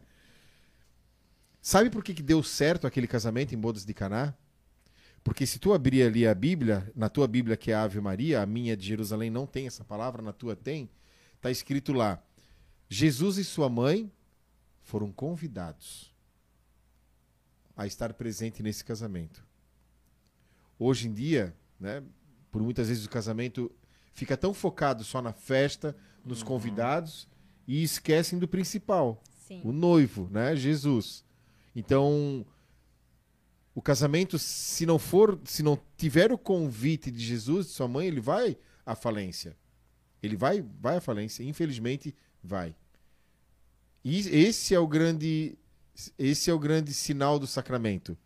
Sabe 1.60 1.90
por 1.90 2.02
que, 2.02 2.12
que 2.12 2.22
deu 2.22 2.42
certo 2.42 2.86
aquele 2.86 3.06
casamento 3.06 3.54
em 3.54 3.58
bodas 3.58 3.84
de 3.84 3.94
Caná? 3.94 4.34
Porque 5.22 5.46
se 5.46 5.58
tu 5.60 5.72
abrir 5.72 6.02
ali 6.02 6.26
a 6.26 6.34
Bíblia, 6.34 6.90
na 6.96 7.08
tua 7.08 7.28
Bíblia 7.28 7.56
que 7.56 7.70
é 7.70 7.74
a 7.74 7.84
Ave 7.84 8.00
Maria, 8.00 8.42
a 8.42 8.46
minha 8.46 8.76
de 8.76 8.84
Jerusalém 8.84 9.30
não 9.30 9.46
tem 9.46 9.66
essa 9.68 9.84
palavra, 9.84 10.20
na 10.20 10.32
tua 10.32 10.56
tem, 10.56 10.90
tá 11.40 11.50
escrito 11.50 11.92
lá: 11.92 12.20
Jesus 12.88 13.38
e 13.38 13.44
sua 13.44 13.68
mãe 13.68 14.10
foram 14.82 15.10
convidados 15.12 16.14
a 17.76 17.86
estar 17.86 18.12
presente 18.14 18.62
nesse 18.62 18.84
casamento. 18.84 19.46
Hoje 20.78 21.08
em 21.08 21.12
dia, 21.12 21.56
né, 21.78 22.02
por 22.50 22.62
muitas 22.62 22.88
vezes 22.88 23.04
o 23.04 23.10
casamento 23.10 23.70
fica 24.12 24.36
tão 24.36 24.52
focado 24.52 25.04
só 25.04 25.22
na 25.22 25.32
festa, 25.32 25.96
nos 26.24 26.42
convidados 26.42 27.28
e 27.66 27.82
esquecem 27.82 28.38
do 28.38 28.46
principal, 28.46 29.22
Sim. 29.46 29.62
o 29.64 29.72
noivo, 29.72 30.28
né, 30.30 30.54
Jesus. 30.54 31.24
Então, 31.74 32.44
o 33.74 33.80
casamento, 33.80 34.38
se 34.38 34.84
não 34.84 34.98
for, 34.98 35.40
se 35.44 35.62
não 35.62 35.78
tiver 35.96 36.30
o 36.30 36.38
convite 36.38 37.10
de 37.10 37.24
Jesus, 37.24 37.66
de 37.66 37.72
sua 37.72 37.88
mãe, 37.88 38.06
ele 38.06 38.20
vai 38.20 38.56
à 38.84 38.94
falência. 38.94 39.56
Ele 40.22 40.36
vai, 40.36 40.62
vai 40.80 40.96
à 40.96 41.00
falência, 41.00 41.42
infelizmente 41.42 42.14
vai. 42.42 42.76
E 44.04 44.18
esse 44.18 44.74
é 44.74 44.78
o 44.78 44.86
grande, 44.86 45.56
esse 46.18 46.50
é 46.50 46.54
o 46.54 46.58
grande 46.58 46.92
sinal 46.92 47.38
do 47.38 47.46
sacramento, 47.46 48.16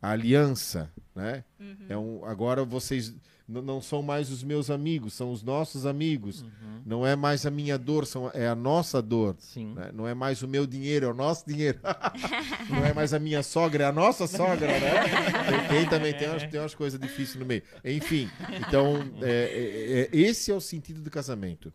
a 0.00 0.10
aliança, 0.10 0.92
né? 1.14 1.44
É 1.88 1.96
um, 1.96 2.24
agora 2.24 2.64
vocês 2.64 3.14
não 3.48 3.80
são 3.80 4.02
mais 4.02 4.30
os 4.30 4.42
meus 4.44 4.68
amigos, 4.68 5.14
são 5.14 5.32
os 5.32 5.42
nossos 5.42 5.86
amigos. 5.86 6.44
Não 6.84 7.06
é 7.06 7.16
mais 7.16 7.46
a 7.46 7.50
minha 7.50 7.78
dor, 7.78 8.06
são, 8.06 8.30
é 8.34 8.46
a 8.46 8.54
nossa 8.54 9.00
dor. 9.00 9.36
Sim. 9.38 9.72
né? 9.74 9.90
Não 9.92 10.06
é 10.06 10.14
mais 10.14 10.42
o 10.42 10.48
meu 10.48 10.66
dinheiro, 10.66 11.06
é 11.06 11.08
o 11.08 11.14
nosso 11.14 11.46
dinheiro. 11.46 11.80
não 12.68 12.84
é 12.84 12.92
mais 12.92 13.14
a 13.14 13.18
minha 13.18 13.42
sogra, 13.42 13.84
é 13.84 13.86
a 13.86 13.92
nossa 13.92 14.26
sogra, 14.26 14.66
né? 14.66 14.90
Tem, 15.48 15.68
tem 15.68 15.88
também, 15.88 16.12
tem 16.12 16.28
umas, 16.28 16.42
tem 16.44 16.60
umas 16.60 16.74
coisas 16.74 17.00
difíceis 17.00 17.36
no 17.36 17.46
meio. 17.46 17.62
Enfim, 17.82 18.28
então, 18.66 18.96
é, 19.22 19.30
é, 19.30 20.00
é, 20.02 20.08
esse 20.12 20.50
é 20.50 20.54
o 20.54 20.60
sentido 20.60 21.00
do 21.00 21.10
casamento. 21.10 21.72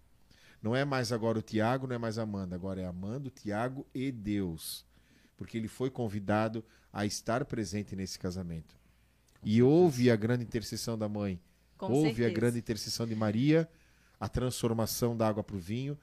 Não 0.64 0.73
é 0.73 0.85
mais 0.85 1.11
agora 1.11 1.38
o 1.38 1.41
Tiago, 1.41 1.85
não 1.85 1.95
é 1.95 1.98
mais 1.98 2.18
Amanda, 2.18 2.56
agora 2.56 2.80
é 2.80 2.85
Amanda, 2.85 3.27
o 3.27 3.31
Tiago 3.31 3.85
e 3.94 4.10
Deus. 4.14 4.85
Porque 5.35 5.57
ele 5.57 5.68
foi 5.68 5.91
convidado 5.91 6.64
a 6.91 7.06
estar 7.06 7.44
presente 7.44 7.98
nesse 7.98 8.18
casamento. 8.18 8.73
E 9.44 9.61
houve 9.61 10.10
a 10.10 10.15
grande 10.15 10.45
intercessão 10.45 10.98
da 10.98 11.10
mãe. 11.10 11.38
Com 11.77 11.91
Houve 11.91 12.15
certeza. 12.15 12.30
a 12.30 12.34
grande 12.34 12.60
intercessão 12.60 13.06
de 13.06 13.14
Maria, 13.14 13.69
a 14.18 14.30
transformação 14.30 15.18
da 15.18 15.27
água 15.27 15.44
para 15.44 15.57
o 15.57 15.60
vinho. 15.60 15.99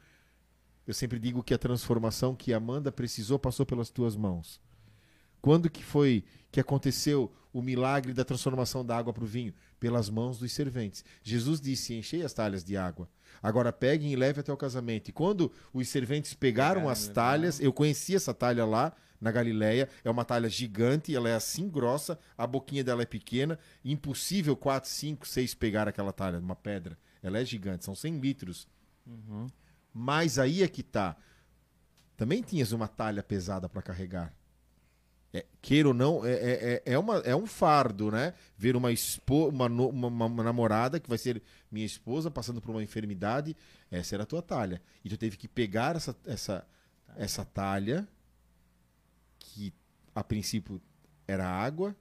Eu 0.87 0.93
sempre 0.93 1.19
digo 1.19 1.43
que 1.43 1.55
a 1.55 1.59
transformação 1.59 2.35
que 2.37 2.53
Amanda 2.53 2.93
precisou 2.93 3.39
passou 3.39 3.65
pelas 3.65 3.89
tuas 3.89 4.15
mãos. 4.15 4.61
Quando 5.41 5.71
que 5.71 5.83
foi 5.83 6.23
que 6.53 6.61
aconteceu 6.61 7.33
o 7.53 7.63
milagre 7.63 8.13
da 8.13 8.25
transformação 8.25 8.85
da 8.85 8.97
água 8.97 9.13
para 9.13 9.25
o 9.25 9.27
vinho? 9.27 9.55
Pelas 9.79 10.09
mãos 10.09 10.39
dos 10.39 10.53
serventes. 10.53 11.05
Jesus 11.23 11.61
disse: 11.61 11.95
Enchei 11.95 12.23
as 12.23 12.33
talhas 12.33 12.63
de 12.63 12.77
água. 12.77 13.09
Agora 13.43 13.73
peguem 13.73 14.13
e 14.13 14.17
levem 14.17 14.41
até 14.41 14.53
o 14.53 14.57
casamento. 14.57 15.09
E 15.09 15.13
quando 15.13 15.51
os 15.73 15.89
serventes 15.89 16.35
pegaram 16.35 16.89
as 16.89 17.09
talhas, 17.09 17.61
eu 17.61 17.73
conheci 17.73 18.15
essa 18.15 18.35
talha 18.35 18.65
lá 18.65 18.93
na 19.21 19.31
Galileia. 19.31 19.89
É 20.05 20.11
uma 20.11 20.25
talha 20.25 20.49
gigante, 20.49 21.15
ela 21.15 21.29
é 21.29 21.35
assim 21.35 21.69
grossa, 21.69 22.19
a 22.37 22.47
boquinha 22.47 22.83
dela 22.83 23.03
é 23.03 23.07
pequena. 23.07 23.59
Impossível 23.85 24.57
4, 24.57 24.89
5, 24.89 25.27
6 25.27 25.55
pegar 25.55 25.89
aquela 25.89 26.13
talha, 26.13 26.39
uma 26.39 26.57
pedra. 26.57 26.99
Ela 27.23 27.39
é 27.39 27.45
gigante, 27.45 27.85
são 27.85 27.95
100 27.95 28.19
litros. 28.19 28.69
Mas 29.93 30.39
aí 30.39 30.63
é 30.63 30.69
que 30.69 30.83
tá. 30.83 31.17
Também 32.17 32.43
tinhas 32.43 32.73
uma 32.73 32.87
talha 32.89 33.23
pesada 33.23 33.69
para 33.69 33.83
carregar. 33.83 34.35
É, 35.33 35.47
queira 35.63 35.89
ou 35.89 35.95
não, 35.95 36.25
é, 36.27 36.33
é, 36.33 36.83
é- 36.87 36.93
é, 36.95 36.99
uma, 36.99 37.19
é 37.19 37.37
um 37.37 37.47
fardo, 37.47 38.11
né? 38.11 38.35
Ver 38.59 38.75
uma, 38.77 39.69
no- 39.69 39.89
uma, 39.89 40.09
uma- 40.09 40.27
uma 40.27 40.43
namorada 40.45 40.99
que 40.99 41.09
vai 41.09 41.19
ser 41.19 41.41
minha 41.71 41.87
esposa 41.87 42.31
passando 42.31 42.61
por 42.61 42.71
uma 42.73 42.83
enfermidade. 42.83 43.57
Essa 43.91 44.17
era 44.17 44.25
a 44.25 44.27
tua 44.27 44.43
talha. 44.43 44.83
E 45.05 45.09
tu 45.09 45.17
teve 45.17 45.37
que 45.37 45.47
pegar 45.47 45.95
essa, 45.97 46.17
essa, 46.27 46.67
essa 47.17 47.45
talha, 47.45 48.09
que 49.39 49.73
a 50.15 50.23
princípio 50.23 50.81
era 51.27 51.47
água, 51.47 51.95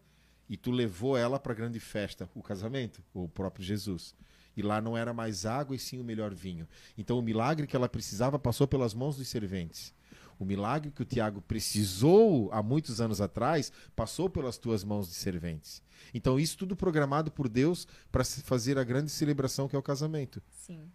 e 0.50 0.58
tu 0.58 0.72
levou 0.72 1.16
ela 1.16 1.40
para 1.40 1.52
a 1.52 1.56
grande 1.56 1.80
festa, 1.80 2.28
o 2.34 2.42
casamento, 2.42 3.04
o 3.14 3.28
próprio 3.30 3.64
Jesus. 3.64 4.16
E 4.58 4.62
lá 4.64 4.82
não 4.82 4.98
era 4.98 5.14
mais 5.14 5.46
água 5.46 5.76
e 5.76 5.80
sim 5.80 6.00
o 6.00 6.04
melhor 6.04 6.34
vinho. 6.34 6.68
Então 6.98 7.20
o 7.20 7.22
milagre 7.22 7.68
que 7.68 7.76
ela 7.76 7.88
precisava 7.88 8.40
passou 8.40 8.68
pelas 8.68 8.94
mãos 8.94 9.16
dos 9.16 9.28
serventes. 9.28 9.94
O 10.40 10.46
milagre 10.46 10.90
que 10.90 11.02
o 11.02 11.06
Tiago 11.06 11.42
precisou 11.42 12.50
há 12.54 12.64
muitos 12.64 13.02
anos 13.02 13.20
atrás 13.20 13.74
passou 13.94 14.30
pelas 14.30 14.58
tuas 14.58 14.86
mãos 14.86 15.10
de 15.10 15.14
serventes. 15.14 15.84
Então 16.14 16.40
isso 16.40 16.58
tudo 16.58 16.78
programado 16.78 17.30
por 17.30 17.50
Deus 17.50 17.86
para 18.10 18.24
fazer 18.24 18.78
a 18.78 18.84
grande 18.86 19.12
celebração 19.12 19.68
que 19.68 19.76
é 19.76 19.80
o 19.80 19.84
casamento, 19.84 20.42
Sim. 20.50 20.90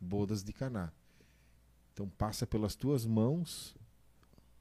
bodas 0.00 0.42
de 0.42 0.54
Caná. 0.54 0.90
Então 1.92 2.08
passa 2.08 2.46
pelas 2.46 2.74
tuas 2.74 3.04
mãos 3.04 3.76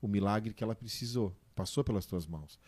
o 0.01 0.07
milagre 0.07 0.53
que 0.53 0.63
ela 0.63 0.75
precisou, 0.75 1.33
passou 1.55 1.85
pelas 1.85 2.05
tuas 2.05 2.27
mãos. 2.27 2.59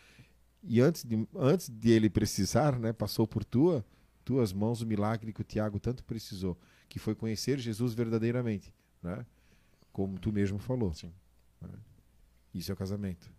E 0.62 0.80
antes 0.80 1.04
de, 1.04 1.28
antes 1.36 1.68
de 1.68 1.90
ele 1.90 2.08
precisar, 2.08 2.78
né, 2.78 2.92
passou 2.92 3.26
por 3.26 3.44
tua 3.44 3.84
tuas 4.24 4.52
mãos 4.52 4.80
o 4.80 4.86
milagre 4.86 5.32
que 5.32 5.40
o 5.40 5.44
Tiago 5.44 5.78
tanto 5.80 6.04
precisou, 6.04 6.56
que 6.88 6.98
foi 6.98 7.14
conhecer 7.14 7.58
Jesus 7.58 7.92
verdadeiramente, 7.92 8.72
né? 9.02 9.26
Como 9.92 10.18
tu 10.18 10.32
mesmo 10.32 10.58
falou. 10.58 10.94
Sim. 10.94 11.12
Né? 11.60 11.68
Isso 12.54 12.70
é 12.70 12.74
o 12.74 12.76
casamento. 12.76 13.30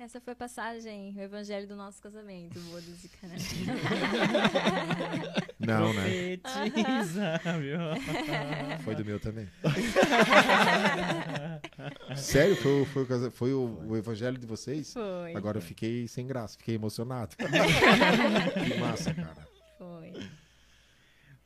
Essa 0.00 0.20
foi 0.20 0.32
a 0.32 0.36
passagem, 0.36 1.12
o 1.16 1.20
evangelho 1.20 1.66
do 1.66 1.74
nosso 1.74 2.00
casamento, 2.00 2.56
bodas 2.70 3.04
e 3.04 3.08
caná. 3.08 3.34
Não, 5.58 5.92
né? 5.92 6.08
Foi 8.84 8.94
do 8.94 9.04
meu 9.04 9.18
também. 9.18 9.48
Sério? 12.16 12.54
Foi, 12.54 12.84
foi, 12.84 13.02
o, 13.02 13.30
foi 13.32 13.52
o, 13.52 13.86
o 13.88 13.96
evangelho 13.96 14.38
de 14.38 14.46
vocês? 14.46 14.92
Foi. 14.92 15.34
Agora 15.34 15.58
eu 15.58 15.62
fiquei 15.62 16.06
sem 16.06 16.28
graça, 16.28 16.56
fiquei 16.56 16.76
emocionado. 16.76 17.34
que 17.34 18.78
massa, 18.78 19.12
cara. 19.12 19.48
Foi. 19.76 20.12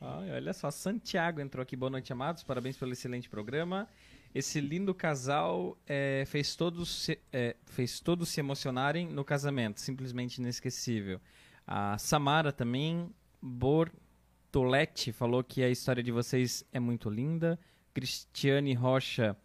Ai, 0.05 0.33
olha 0.33 0.53
só, 0.53 0.69
Santiago 0.69 1.41
entrou 1.41 1.63
aqui. 1.63 1.77
Boa 1.77 1.89
noite, 1.89 2.13
amados. 2.13 2.43
Parabéns 2.43 2.77
pelo 2.77 2.93
excelente 2.93 3.29
programa. 3.29 3.89
Esse 4.35 4.61
lindo 4.61 4.93
casal 4.93 5.79
é, 5.87 6.25
fez, 6.27 6.57
todos 6.57 7.05
se, 7.05 7.21
é, 7.33 7.55
fez 7.67 8.01
todos 8.01 8.29
se 8.29 8.41
emocionarem 8.41 9.07
no 9.07 9.25
casamento. 9.25 9.81
Simplesmente 9.81 10.39
inesquecível. 10.39 11.21
A 11.65 11.97
Samara 11.99 12.51
também, 12.51 13.15
Bortoletti, 13.41 15.13
falou 15.13 15.45
que 15.45 15.63
a 15.63 15.71
história 15.71 16.03
de 16.03 16.11
vocês 16.11 16.65
é 16.73 16.81
muito 16.81 17.09
linda. 17.09 17.57
Cristiane 17.95 18.75
Rocha, 18.75 19.37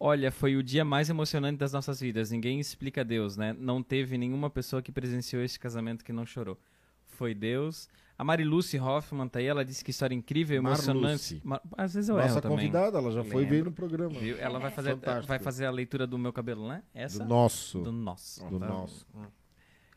olha, 0.00 0.32
foi 0.32 0.56
o 0.56 0.62
dia 0.62 0.86
mais 0.86 1.10
emocionante 1.10 1.58
das 1.58 1.74
nossas 1.74 2.00
vidas. 2.00 2.30
Ninguém 2.30 2.58
explica 2.58 3.04
Deus, 3.04 3.36
né? 3.36 3.54
Não 3.58 3.82
teve 3.82 4.16
nenhuma 4.16 4.48
pessoa 4.48 4.80
que 4.80 4.90
presenciou 4.90 5.42
esse 5.44 5.60
casamento 5.60 6.02
que 6.02 6.14
não 6.14 6.24
chorou. 6.24 6.58
Foi 7.12 7.34
Deus. 7.34 7.88
A 8.18 8.24
Mariluce 8.24 8.78
Hoffman 8.78 9.26
tá 9.28 9.38
aí, 9.38 9.46
ela 9.46 9.64
disse 9.64 9.82
que 9.84 9.90
história 9.90 10.14
incrível, 10.14 10.56
emocionante. 10.56 11.02
Marluce. 11.02 11.40
Ma- 11.44 11.60
Às 11.76 11.94
vezes 11.94 12.08
eu 12.08 12.16
Nossa 12.16 12.28
erro 12.28 12.40
também. 12.40 12.56
convidada, 12.58 12.98
ela 12.98 13.10
já 13.10 13.24
foi 13.24 13.44
ver 13.44 13.64
no 13.64 13.72
programa. 13.72 14.18
Viu? 14.18 14.36
Ela 14.38 14.58
vai 14.58 14.70
fazer, 14.70 14.90
Fantástico. 14.90 15.26
vai 15.28 15.38
fazer 15.38 15.66
a 15.66 15.70
leitura 15.70 16.06
do 16.06 16.16
meu 16.18 16.32
cabelo, 16.32 16.68
né? 16.68 16.82
Essa? 16.94 17.18
Do 17.18 17.24
nosso. 17.28 17.80
Do 17.80 17.90
nosso. 17.92 18.44
Do 18.48 18.58
nosso. 18.58 19.06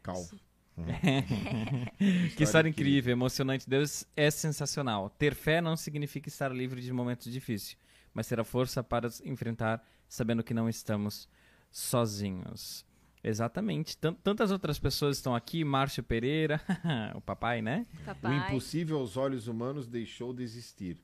Calvo. 0.02 0.36
Que 2.36 2.44
história 2.44 2.68
incrível, 2.70 3.12
emocionante. 3.12 3.70
Deus 3.70 4.06
é 4.16 4.30
sensacional. 4.32 5.10
Ter 5.10 5.34
fé 5.34 5.62
não 5.62 5.78
significa 5.78 6.28
estar 6.28 6.52
livre 6.52 6.82
de 6.82 6.92
momentos 6.92 7.32
difíceis, 7.32 7.78
mas 8.14 8.28
ter 8.28 8.40
a 8.40 8.44
força 8.44 8.84
para 8.84 9.08
enfrentar, 9.24 9.82
sabendo 10.08 10.44
que 10.44 10.54
não 10.54 10.68
estamos 10.68 11.30
sozinhos. 11.72 12.86
Exatamente. 13.28 13.98
Tan- 13.98 14.14
Tantas 14.14 14.52
outras 14.52 14.78
pessoas 14.78 15.18
estão 15.18 15.36
aqui. 15.36 15.64
Márcio 15.64 16.04
Pereira, 16.04 16.62
o 17.16 17.22
papai, 17.22 17.62
né? 17.62 17.86
O 18.02 18.06
Papai. 18.06 18.38
impossível 18.50 18.98
aos 19.00 19.18
olhos 19.18 19.48
humanos 19.48 19.88
deixou 19.88 20.34
de 20.34 20.44
existir. 20.44 20.98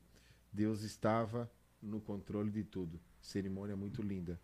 Deus 0.52 0.82
estava 0.82 1.50
no 1.82 2.00
controle 2.00 2.50
de 2.50 2.62
tudo. 2.62 3.00
Cerimônia 3.20 3.74
muito 3.76 4.02
linda. 4.02 4.38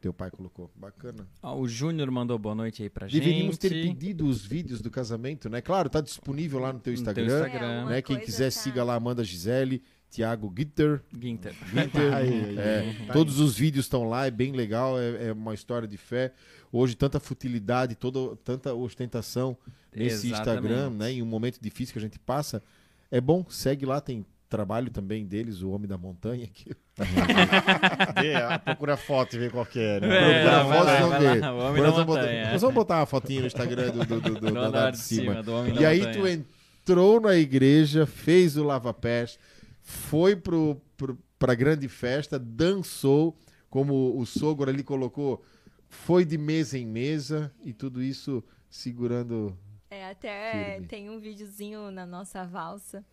Teu 0.00 0.14
pai 0.14 0.30
colocou. 0.30 0.70
Bacana. 0.74 1.28
Ó, 1.42 1.58
o 1.60 1.68
Júnior 1.68 2.10
mandou 2.10 2.38
boa 2.38 2.54
noite 2.54 2.82
aí 2.82 2.88
pra 2.88 3.06
gente. 3.06 3.20
Deveríamos 3.22 3.58
ter 3.58 3.68
pedido 3.68 4.26
os 4.26 4.42
vídeos 4.44 4.80
do 4.80 4.90
casamento, 4.90 5.50
né? 5.50 5.60
Claro, 5.60 5.90
tá 5.90 6.00
disponível 6.00 6.58
lá 6.58 6.72
no 6.72 6.80
teu 6.80 6.92
No 6.94 6.96
teu 6.96 7.02
Instagram. 7.22 7.46
Instagram. 7.46 7.66
É, 7.66 7.84
né? 7.90 8.02
Quem 8.02 8.18
quiser, 8.18 8.46
tá- 8.46 8.50
siga 8.50 8.82
lá 8.82 8.94
Amanda 8.94 9.22
Gisele. 9.22 9.82
Tiago 10.08 10.52
Gitter. 10.56 11.02
Ginter. 11.20 11.54
Ginter. 11.68 12.10
É. 12.58 13.04
Tá 13.06 13.12
todos 13.12 13.38
os 13.38 13.56
vídeos 13.56 13.84
estão 13.84 14.08
lá, 14.08 14.26
é 14.26 14.30
bem 14.30 14.52
legal, 14.52 14.98
é, 14.98 15.28
é 15.28 15.32
uma 15.32 15.54
história 15.54 15.86
de 15.86 15.96
fé. 15.96 16.32
Hoje, 16.72 16.94
tanta 16.94 17.18
futilidade, 17.18 17.94
toda, 17.94 18.36
tanta 18.44 18.72
ostentação 18.74 19.56
nesse 19.94 20.28
Exatamente. 20.28 20.66
Instagram, 20.66 20.90
né? 20.90 21.12
Em 21.12 21.22
um 21.22 21.26
momento 21.26 21.58
difícil 21.60 21.92
que 21.92 21.98
a 21.98 22.02
gente 22.02 22.18
passa. 22.18 22.62
É 23.10 23.20
bom, 23.20 23.44
segue 23.48 23.84
lá, 23.84 24.00
tem 24.00 24.24
trabalho 24.48 24.90
também 24.90 25.24
deles, 25.24 25.62
o 25.62 25.70
Homem 25.70 25.88
da 25.88 25.96
Montanha. 25.96 26.46
Que... 26.52 26.70
Vê, 28.20 28.34
ah, 28.34 28.58
procura 28.58 28.96
foto 28.96 29.36
e 29.36 29.38
vê 29.38 29.48
qual 29.48 29.64
que 29.64 29.78
é, 29.78 30.00
né? 30.00 30.08
É, 30.08 30.42
Procura 30.42 30.64
vai 30.64 30.78
fotos, 30.78 30.86
lá, 30.86 30.98
vamos 31.00 31.10
vai 31.10 31.34
ver. 31.34 31.40
lá, 31.40 31.52
o 31.54 31.58
Homem 31.58 31.82
nós, 31.82 31.90
da 31.90 31.90
vamos 31.90 32.06
botar, 32.06 32.20
Montanha. 32.20 32.52
nós 32.52 32.60
vamos 32.60 32.74
botar 32.74 32.96
uma 32.98 33.06
fotinha 33.06 33.40
no 33.40 33.46
Instagram 33.46 33.90
do, 33.90 34.04
do, 34.04 34.20
do, 34.20 34.40
do, 34.52 34.58
andar 34.58 34.90
de 34.90 34.98
cima. 34.98 35.32
cima, 35.32 35.42
do 35.42 35.52
Homem 35.54 35.74
da 35.74 35.80
E 35.80 35.86
aí 35.86 35.98
Montanha. 36.00 36.14
tu 36.14 36.26
entrou 36.26 37.20
na 37.20 37.36
igreja, 37.36 38.06
fez 38.06 38.56
o 38.56 38.64
Lava 38.64 38.92
Pés, 38.92 39.38
foi 39.80 40.36
pro, 40.36 40.80
pro, 40.96 41.18
pra 41.38 41.54
grande 41.54 41.88
festa, 41.88 42.38
dançou, 42.38 43.36
como 43.70 44.18
o 44.18 44.26
sogro 44.26 44.68
ali 44.68 44.82
colocou, 44.82 45.42
foi 45.90 46.24
de 46.24 46.38
mesa 46.38 46.78
em 46.78 46.86
mesa 46.86 47.52
e 47.62 47.74
tudo 47.74 48.02
isso 48.02 48.42
segurando. 48.70 49.58
É, 49.90 50.08
até 50.08 50.72
Firme. 50.74 50.86
tem 50.86 51.10
um 51.10 51.18
videozinho 51.18 51.90
na 51.90 52.06
nossa 52.06 52.44
valsa 52.46 53.04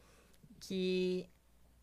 que. 0.62 1.28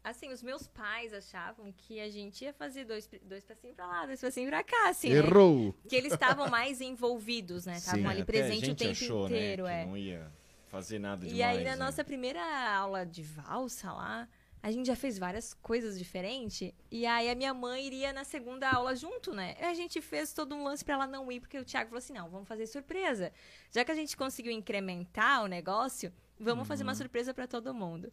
Assim, 0.05 0.31
os 0.31 0.43
meus 0.43 0.69
pais 0.69 1.15
achavam 1.15 1.73
que 1.73 1.99
a 1.99 2.11
gente 2.11 2.45
ia 2.45 2.53
fazer 2.53 2.85
dois, 2.85 3.09
dois 3.23 3.43
passinhos 3.43 3.75
pra 3.75 3.87
lá, 3.87 4.05
dois 4.07 4.21
passinhos 4.21 4.51
pra 4.51 4.63
cá, 4.63 4.91
assim, 4.91 5.09
né? 5.09 5.17
Errou! 5.17 5.75
Que 5.89 5.97
eles 5.97 6.13
estavam 6.13 6.49
mais 6.51 6.83
envolvidos, 6.83 7.65
né? 7.65 7.77
Estavam 7.79 8.09
ali 8.11 8.21
Até 8.21 8.33
presente 8.33 8.71
o 8.71 8.75
tempo 8.75 8.91
achou, 8.91 9.25
inteiro, 9.27 9.65
né, 9.65 9.81
é. 9.81 9.85
que 9.85 9.89
não 9.91 9.97
ia 9.97 10.31
fazer 10.69 10.99
nada 10.99 11.25
E 11.27 11.31
demais. 11.31 11.57
aí, 11.59 11.65
na 11.65 11.71
né? 11.71 11.77
nossa 11.77 12.05
primeira 12.05 12.43
aula 12.77 13.07
de 13.07 13.23
valsa 13.23 13.93
lá, 13.93 14.29
a 14.65 14.71
gente 14.73 14.87
já 14.87 14.97
fez 14.97 15.19
várias 15.19 15.53
coisas 15.53 15.99
diferentes. 15.99 16.73
E 16.91 17.05
aí, 17.05 17.29
a 17.29 17.35
minha 17.35 17.53
mãe 17.53 17.85
iria 17.85 18.15
na 18.15 18.25
segunda 18.25 18.71
aula 18.71 18.97
junto, 18.97 19.31
né? 19.31 19.55
E 19.61 19.63
a 19.63 19.75
gente 19.75 20.01
fez 20.01 20.33
todo 20.33 20.55
um 20.55 20.65
lance 20.65 20.83
pra 20.83 20.95
ela 20.95 21.07
não 21.07 21.31
ir, 21.31 21.39
porque 21.39 21.59
o 21.59 21.65
Thiago 21.67 21.91
falou 21.91 21.99
assim: 21.99 22.15
não, 22.15 22.31
vamos 22.31 22.49
fazer 22.49 22.67
surpresa. 22.67 23.31
Já 23.71 23.85
que 23.85 23.93
a 23.93 23.95
gente 23.95 24.17
conseguiu 24.17 24.51
incrementar 24.51 25.45
o 25.45 25.47
negócio, 25.47 26.11
vamos 26.41 26.67
fazer 26.67 26.83
uma 26.83 26.95
surpresa 26.95 27.35
pra 27.35 27.47
todo 27.47 27.75
mundo. 27.75 28.11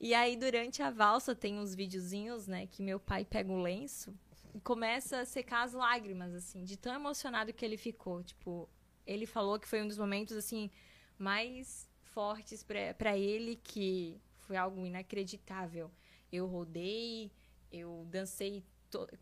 E 0.00 0.12
aí, 0.14 0.36
durante 0.36 0.82
a 0.82 0.90
valsa, 0.90 1.32
tem 1.32 1.60
uns 1.60 1.76
videozinhos, 1.76 2.48
né, 2.48 2.66
que 2.66 2.82
meu 2.82 2.98
pai 2.98 3.24
pega 3.24 3.52
o 3.52 3.62
lenço 3.62 4.12
e 4.52 4.58
começa 4.58 5.20
a 5.20 5.24
secar 5.24 5.62
as 5.62 5.74
lágrimas, 5.74 6.34
assim, 6.34 6.64
de 6.64 6.76
tão 6.76 6.92
emocionado 6.92 7.52
que 7.52 7.64
ele 7.64 7.76
ficou. 7.76 8.20
Tipo, 8.24 8.68
ele 9.06 9.26
falou 9.26 9.60
que 9.60 9.68
foi 9.68 9.80
um 9.80 9.86
dos 9.86 9.98
momentos, 9.98 10.36
assim, 10.36 10.72
mais 11.16 11.88
fortes 12.02 12.64
pra 12.98 13.16
ele, 13.16 13.54
que 13.62 14.20
foi 14.44 14.56
algo 14.56 14.84
inacreditável. 14.86 15.90
Eu 16.32 16.46
rodei, 16.46 17.30
eu 17.72 18.06
dancei, 18.10 18.64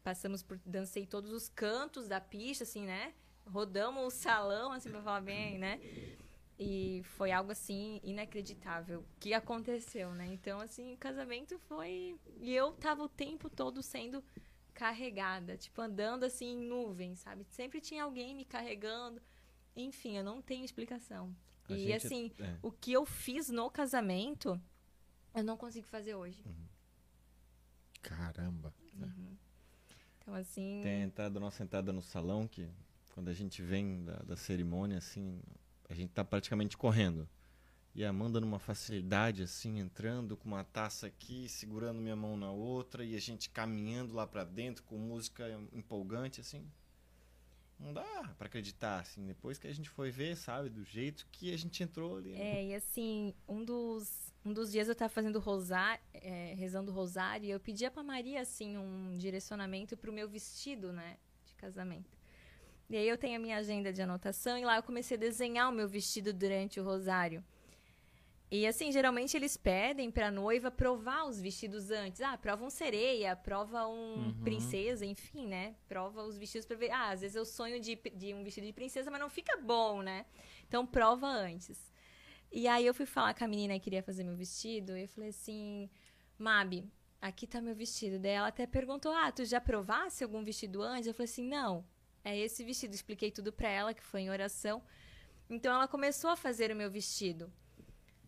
passamos 0.02 0.42
por, 0.42 0.58
dancei 0.64 1.06
todos 1.06 1.32
os 1.32 1.48
cantos 1.48 2.08
da 2.08 2.20
pista, 2.20 2.64
assim, 2.64 2.84
né? 2.84 3.14
Rodamos 3.46 4.04
o 4.04 4.10
salão, 4.10 4.72
assim, 4.72 4.90
pra 4.90 5.02
falar 5.02 5.20
bem, 5.20 5.58
né? 5.58 5.80
E 6.58 7.02
foi 7.16 7.32
algo, 7.32 7.50
assim, 7.50 8.00
inacreditável 8.04 9.04
que 9.18 9.34
aconteceu, 9.34 10.12
né? 10.12 10.26
Então, 10.26 10.60
assim, 10.60 10.94
o 10.94 10.96
casamento 10.96 11.58
foi... 11.58 12.16
E 12.40 12.54
eu 12.54 12.72
tava 12.72 13.02
o 13.02 13.08
tempo 13.08 13.50
todo 13.50 13.82
sendo 13.82 14.22
carregada, 14.72 15.56
tipo, 15.56 15.80
andando, 15.80 16.24
assim, 16.24 16.52
em 16.52 16.68
nuvem, 16.68 17.16
sabe? 17.16 17.44
Sempre 17.44 17.80
tinha 17.80 18.04
alguém 18.04 18.34
me 18.34 18.44
carregando. 18.44 19.20
Enfim, 19.74 20.16
eu 20.16 20.24
não 20.24 20.40
tenho 20.40 20.64
explicação. 20.64 21.34
A 21.68 21.72
e, 21.72 21.92
assim, 21.92 22.30
é. 22.38 22.56
o 22.62 22.70
que 22.70 22.92
eu 22.92 23.04
fiz 23.04 23.48
no 23.48 23.70
casamento, 23.70 24.60
eu 25.34 25.44
não 25.44 25.56
consigo 25.56 25.86
fazer 25.86 26.14
hoje. 26.14 26.42
Caramba. 28.02 28.74
Então, 30.18 30.34
assim. 30.34 30.80
Tem 30.82 31.02
a 31.02 31.04
entrada, 31.04 31.40
nossa 31.40 31.62
entrada 31.62 31.92
no 31.92 32.02
salão, 32.02 32.46
que 32.46 32.68
quando 33.14 33.28
a 33.28 33.34
gente 33.34 33.62
vem 33.62 34.04
da, 34.04 34.16
da 34.18 34.36
cerimônia, 34.36 34.98
assim, 34.98 35.40
a 35.88 35.94
gente 35.94 36.10
tá 36.10 36.24
praticamente 36.24 36.76
correndo. 36.76 37.28
E 37.94 38.04
a 38.04 38.08
Amanda 38.08 38.40
numa 38.40 38.58
facilidade, 38.58 39.42
assim, 39.42 39.78
entrando 39.78 40.36
com 40.36 40.48
uma 40.48 40.64
taça 40.64 41.06
aqui, 41.06 41.46
segurando 41.48 42.00
minha 42.00 42.16
mão 42.16 42.36
na 42.36 42.50
outra, 42.50 43.04
e 43.04 43.14
a 43.14 43.20
gente 43.20 43.50
caminhando 43.50 44.14
lá 44.14 44.26
pra 44.26 44.44
dentro 44.44 44.82
com 44.84 44.96
música 44.96 45.44
empolgante, 45.72 46.40
assim. 46.40 46.66
Não 47.82 47.92
dá 47.92 48.34
pra 48.38 48.46
acreditar, 48.46 49.00
assim, 49.00 49.26
depois 49.26 49.58
que 49.58 49.66
a 49.66 49.74
gente 49.74 49.90
foi 49.90 50.10
ver, 50.10 50.36
sabe, 50.36 50.68
do 50.68 50.84
jeito 50.84 51.26
que 51.32 51.52
a 51.52 51.58
gente 51.58 51.82
entrou 51.82 52.16
ali. 52.16 52.32
né? 52.32 52.58
É, 52.58 52.64
e 52.66 52.74
assim, 52.74 53.34
um 53.48 53.64
dos, 53.64 54.32
um 54.44 54.52
dos 54.52 54.70
dias 54.70 54.88
eu 54.88 54.94
tava 54.94 55.08
fazendo 55.08 55.40
rosário, 55.40 56.00
é, 56.14 56.54
rezando 56.54 56.92
rosário, 56.92 57.46
e 57.46 57.50
eu 57.50 57.58
pedia 57.58 57.90
pra 57.90 58.02
Maria, 58.02 58.40
assim, 58.40 58.78
um 58.78 59.16
direcionamento 59.18 59.96
pro 59.96 60.12
meu 60.12 60.28
vestido, 60.28 60.92
né, 60.92 61.16
de 61.44 61.54
casamento. 61.54 62.16
E 62.88 62.96
aí 62.96 63.08
eu 63.08 63.18
tenho 63.18 63.36
a 63.36 63.40
minha 63.40 63.56
agenda 63.56 63.92
de 63.92 64.00
anotação, 64.00 64.56
e 64.56 64.64
lá 64.64 64.76
eu 64.76 64.82
comecei 64.82 65.16
a 65.16 65.20
desenhar 65.20 65.68
o 65.68 65.72
meu 65.72 65.88
vestido 65.88 66.32
durante 66.32 66.78
o 66.78 66.84
rosário. 66.84 67.42
E 68.54 68.66
assim, 68.66 68.92
geralmente 68.92 69.34
eles 69.34 69.56
pedem 69.56 70.10
pra 70.10 70.30
noiva 70.30 70.70
provar 70.70 71.24
os 71.24 71.40
vestidos 71.40 71.90
antes. 71.90 72.20
Ah, 72.20 72.36
prova 72.36 72.62
um 72.62 72.68
sereia, 72.68 73.34
prova 73.34 73.86
um 73.88 74.26
Uhum. 74.26 74.34
princesa, 74.44 75.06
enfim, 75.06 75.46
né? 75.46 75.74
Prova 75.88 76.22
os 76.22 76.36
vestidos 76.36 76.66
pra 76.66 76.76
ver. 76.76 76.90
Ah, 76.90 77.08
às 77.12 77.22
vezes 77.22 77.34
eu 77.34 77.46
sonho 77.46 77.80
de, 77.80 77.96
de 78.14 78.34
um 78.34 78.44
vestido 78.44 78.66
de 78.66 78.72
princesa, 78.74 79.10
mas 79.10 79.18
não 79.18 79.30
fica 79.30 79.56
bom, 79.56 80.02
né? 80.02 80.26
Então 80.68 80.86
prova 80.86 81.26
antes. 81.26 81.90
E 82.52 82.68
aí 82.68 82.84
eu 82.84 82.92
fui 82.92 83.06
falar 83.06 83.32
com 83.32 83.42
a 83.42 83.48
menina 83.48 83.72
que 83.78 83.80
queria 83.84 84.02
fazer 84.02 84.22
meu 84.22 84.36
vestido, 84.36 84.98
e 84.98 85.04
eu 85.04 85.08
falei 85.08 85.30
assim, 85.30 85.88
Mabi, 86.38 86.84
aqui 87.22 87.46
tá 87.46 87.58
meu 87.58 87.74
vestido. 87.74 88.18
Daí 88.18 88.32
ela 88.32 88.48
até 88.48 88.66
perguntou, 88.66 89.12
ah, 89.12 89.32
tu 89.32 89.46
já 89.46 89.62
provasse 89.62 90.22
algum 90.22 90.44
vestido 90.44 90.82
antes? 90.82 91.06
Eu 91.06 91.14
falei 91.14 91.24
assim, 91.24 91.48
não, 91.48 91.86
é 92.22 92.38
esse 92.38 92.62
vestido. 92.62 92.94
Expliquei 92.94 93.30
tudo 93.30 93.50
pra 93.50 93.70
ela, 93.70 93.94
que 93.94 94.02
foi 94.04 94.20
em 94.20 94.30
oração. 94.30 94.82
Então 95.48 95.74
ela 95.74 95.88
começou 95.88 96.28
a 96.28 96.36
fazer 96.36 96.70
o 96.70 96.76
meu 96.76 96.90
vestido. 96.90 97.50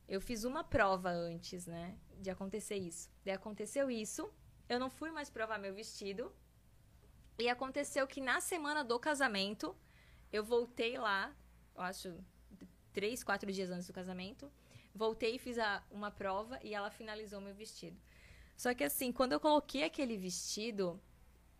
Eu 0.08 0.20
fiz 0.20 0.44
uma 0.44 0.62
prova 0.62 1.10
antes, 1.10 1.66
né, 1.66 1.96
de 2.20 2.30
acontecer 2.30 2.76
isso. 2.76 3.10
Daí 3.24 3.34
aconteceu 3.34 3.90
isso, 3.90 4.30
eu 4.68 4.78
não 4.78 4.90
fui 4.90 5.10
mais 5.10 5.30
provar 5.30 5.58
meu 5.58 5.74
vestido. 5.74 6.32
E 7.38 7.48
aconteceu 7.48 8.06
que 8.06 8.20
na 8.20 8.40
semana 8.40 8.84
do 8.84 8.98
casamento, 8.98 9.74
eu 10.32 10.44
voltei 10.44 10.98
lá, 10.98 11.34
eu 11.74 11.82
acho 11.82 12.24
três, 12.92 13.24
quatro 13.24 13.50
dias 13.50 13.70
antes 13.70 13.86
do 13.86 13.92
casamento. 13.92 14.50
Voltei 14.94 15.34
e 15.36 15.38
fiz 15.38 15.58
a- 15.58 15.82
uma 15.90 16.10
prova 16.10 16.60
e 16.62 16.74
ela 16.74 16.90
finalizou 16.90 17.40
meu 17.40 17.54
vestido. 17.54 18.00
Só 18.56 18.72
que 18.72 18.84
assim, 18.84 19.10
quando 19.10 19.32
eu 19.32 19.40
coloquei 19.40 19.82
aquele 19.82 20.16
vestido, 20.16 21.00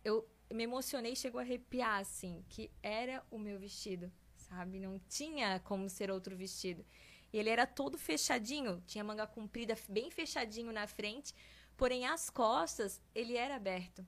eu 0.03 0.25
me 0.49 0.63
emocionei, 0.63 1.15
chegou 1.15 1.39
a 1.39 1.43
arrepiar, 1.43 1.99
assim, 1.99 2.45
que 2.47 2.71
era 2.81 3.21
o 3.29 3.37
meu 3.37 3.59
vestido, 3.59 4.09
sabe? 4.37 4.79
Não 4.79 4.97
tinha 5.09 5.59
como 5.59 5.89
ser 5.89 6.09
outro 6.09 6.37
vestido. 6.37 6.85
E 7.33 7.37
ele 7.37 7.49
era 7.49 7.65
todo 7.65 7.97
fechadinho, 7.97 8.81
tinha 8.87 9.03
manga 9.03 9.27
comprida, 9.27 9.75
bem 9.89 10.09
fechadinho 10.09 10.71
na 10.71 10.87
frente, 10.87 11.33
porém 11.75 12.05
as 12.05 12.29
costas, 12.29 13.01
ele 13.13 13.35
era 13.35 13.55
aberto. 13.55 14.05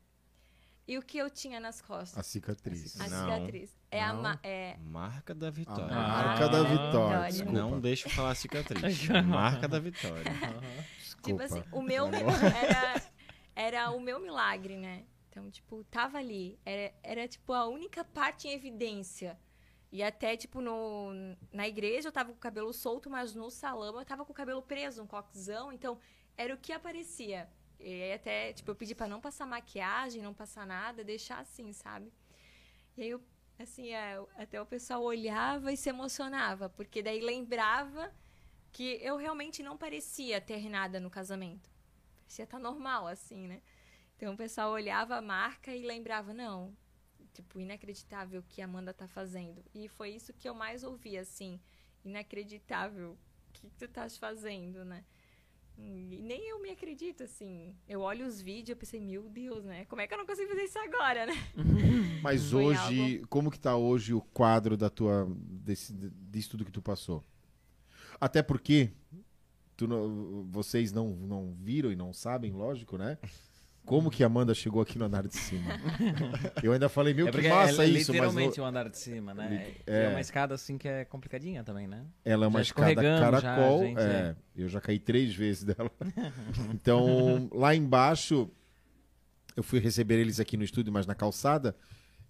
E 0.88 0.98
o 0.98 1.02
que 1.02 1.18
eu 1.18 1.30
tinha 1.30 1.60
nas 1.60 1.82
costas? 1.82 2.18
A 2.18 2.24
cicatriz. 2.24 3.00
A 3.02 3.10
Não. 3.10 3.26
cicatriz. 3.36 3.76
É 3.92 4.02
a 4.02 4.14
Não. 4.14 4.22
ma- 4.22 4.40
é, 4.42 4.78
Marca 4.80 5.36
da 5.36 5.48
A 5.50 5.52
vitória. 5.52 5.86
marca 5.94 6.46
Ah, 6.46 6.48
da 6.48 6.64
vitória. 6.64 7.46
Não 7.52 7.80
deixa 7.82 8.08
eu 8.08 8.12
falar 8.14 8.34
cicatriz. 8.36 8.82
Marca 9.28 9.68
da 9.68 9.80
vitória. 9.80 10.24
Tipo 10.24 11.38
Desculpa. 11.40 11.44
assim, 11.44 11.64
o 11.74 11.82
meu 11.82 12.08
era, 12.08 13.02
era 13.54 13.92
o 13.92 14.00
meu 14.00 14.18
milagre, 14.22 14.78
né? 14.78 15.04
Então, 15.30 15.52
tipo, 15.52 15.84
tava 15.86 16.20
ali. 16.20 16.58
Era, 16.66 16.94
era, 17.04 17.28
tipo, 17.28 17.52
a 17.52 17.68
única 17.68 18.06
parte 18.06 18.48
em 18.48 18.54
evidência. 18.54 19.38
E 19.92 20.04
até, 20.04 20.36
tipo, 20.36 20.62
no, 20.62 21.12
na 21.52 21.68
igreja 21.68 22.10
eu 22.10 22.12
tava 22.12 22.32
com 22.32 22.38
o 22.38 22.42
cabelo 22.42 22.74
solto, 22.74 23.10
mas 23.10 23.34
no 23.34 23.50
salão 23.50 23.98
eu 23.98 24.06
tava 24.06 24.26
com 24.26 24.32
o 24.32 24.36
cabelo 24.36 24.62
preso, 24.62 25.04
um 25.04 25.08
coquezão. 25.08 25.72
Então, 25.72 25.98
era 26.36 26.54
o 26.54 26.58
que 26.58 26.74
aparecia. 26.74 27.50
E 27.80 28.04
aí 28.04 28.14
até, 28.14 28.54
tipo, 28.54 28.72
eu 28.72 28.76
pedi 28.76 28.94
pra 28.96 29.08
não 29.08 29.22
passar 29.22 29.46
maquiagem, 29.46 30.22
não 30.22 30.34
passar 30.34 30.66
nada, 30.66 31.04
deixar 31.04 31.40
assim, 31.40 31.72
sabe? 31.72 32.12
E 32.98 33.04
aí, 33.04 33.10
eu, 33.10 33.22
assim, 33.58 33.90
é, 33.94 34.20
até 34.36 34.62
o 34.62 34.66
pessoal 34.66 35.04
olhava 35.04 35.72
e 35.72 35.78
se 35.78 35.90
emocionava, 35.90 36.70
porque 36.70 37.02
daí 37.02 37.22
lembrava 37.22 38.14
que 38.72 39.00
eu 39.02 39.16
realmente 39.18 39.64
não 39.64 39.78
parecia 39.78 40.42
ter 40.42 40.70
nada 40.70 41.00
no 41.00 41.10
casamento. 41.10 41.70
Parecia 42.18 42.44
estar 42.44 42.60
normal, 42.60 43.08
assim, 43.08 43.48
né? 43.48 43.62
Então 44.16 44.34
o 44.34 44.38
pessoal 44.38 44.72
olhava 44.72 45.16
a 45.16 45.22
marca 45.22 45.74
e 45.74 45.84
lembrava, 45.86 46.34
não, 46.34 46.76
tipo, 47.38 47.60
inacreditável 47.60 48.40
o 48.40 48.44
que 48.44 48.62
a 48.62 48.66
Amanda 48.66 48.92
tá 48.94 49.08
fazendo. 49.08 49.64
E 49.74 49.88
foi 49.88 50.10
isso 50.10 50.34
que 50.34 50.50
eu 50.50 50.56
mais 50.56 50.84
ouvi, 50.84 51.18
assim, 51.18 51.60
inacreditável, 52.04 53.12
o 53.12 53.54
que, 53.54 53.70
que 53.70 53.76
tu 53.78 53.86
estás 53.86 54.18
fazendo, 54.18 54.84
né? 54.84 55.04
E 55.78 56.20
nem 56.24 56.50
eu 56.50 56.60
me 56.60 56.72
acredito, 56.72 57.22
assim. 57.22 57.76
Eu 57.88 58.02
olho 58.02 58.26
os 58.26 58.42
vídeos 58.42 58.70
e 58.70 58.72
eu 58.72 58.76
pensei, 58.78 59.00
meu 59.00 59.30
Deus, 59.30 59.64
né? 59.64 59.86
Como 59.86 60.02
é 60.02 60.08
que 60.08 60.14
eu 60.16 60.18
não 60.18 60.26
consigo 60.26 60.50
fazer 60.50 60.64
isso 60.64 60.80
agora, 60.80 61.28
né? 61.28 61.34
Mas 62.24 62.50
Foi 62.50 62.66
hoje, 62.66 63.22
como 63.30 63.52
que 63.52 63.60
tá 63.60 63.78
hoje 63.78 64.12
o 64.16 64.22
quadro 64.22 64.76
da 64.76 64.90
tua 64.90 65.28
desse, 65.38 65.94
disso 65.94 66.50
tudo 66.52 66.66
que 66.66 66.72
tu 66.72 66.82
passou? 66.82 67.24
Até 68.20 68.42
porque 68.42 68.92
tu 69.76 69.88
não- 69.88 70.48
vocês 70.50 70.92
não, 70.92 71.12
não 71.16 71.54
viram 71.54 71.92
e 71.92 71.96
não 71.96 72.12
sabem, 72.12 72.52
lógico, 72.52 72.98
né? 72.98 73.20
Como 73.88 74.12
que 74.12 74.22
a 74.22 74.28
Amanda 74.28 74.54
chegou 74.54 74.82
aqui 74.82 75.00
no 75.00 75.06
andar 75.06 75.26
de 75.26 75.36
cima? 75.36 75.72
Eu 76.62 76.74
ainda 76.74 76.90
falei, 76.90 77.14
meu, 77.14 77.28
é 77.30 77.32
que 77.32 77.48
massa 77.48 77.84
é 77.84 77.88
isso, 77.88 77.98
mas 77.98 78.08
literalmente 78.10 78.58
no- 78.58 78.64
o 78.64 78.68
andar 78.68 78.90
de 78.90 78.98
cima, 78.98 79.34
né? 79.34 79.74
É. 79.88 80.04
É 80.04 80.08
uma 80.10 80.20
escada 80.20 80.54
assim 80.54 80.78
que 80.78 80.88
é 80.88 81.06
complicadinha 81.06 81.64
também, 81.64 81.88
né? 81.88 82.04
ela 82.26 82.46
é 82.46 82.48
uma 82.50 82.60
Já 82.60 82.64
escada 82.64 82.92
escorregamos 82.92 83.42
já, 83.42 83.42
caracol. 83.42 83.80
gente, 83.80 84.00
é, 84.00 84.04
é. 84.04 84.36
Eu 84.56 84.68
já 84.68 84.82
caí 84.82 85.00
três 85.00 85.34
vezes 85.34 85.64
dela. 85.64 85.90
Então, 86.74 87.50
lá 87.54 87.74
embaixo, 87.74 88.50
eu 89.56 89.64
fui 89.64 89.80
receber 89.80 90.20
eles 90.20 90.40
aqui 90.40 90.58
no 90.58 90.64
estúdio, 90.64 90.92
mas 90.92 91.08
na 91.08 91.16
calçada. 91.16 91.74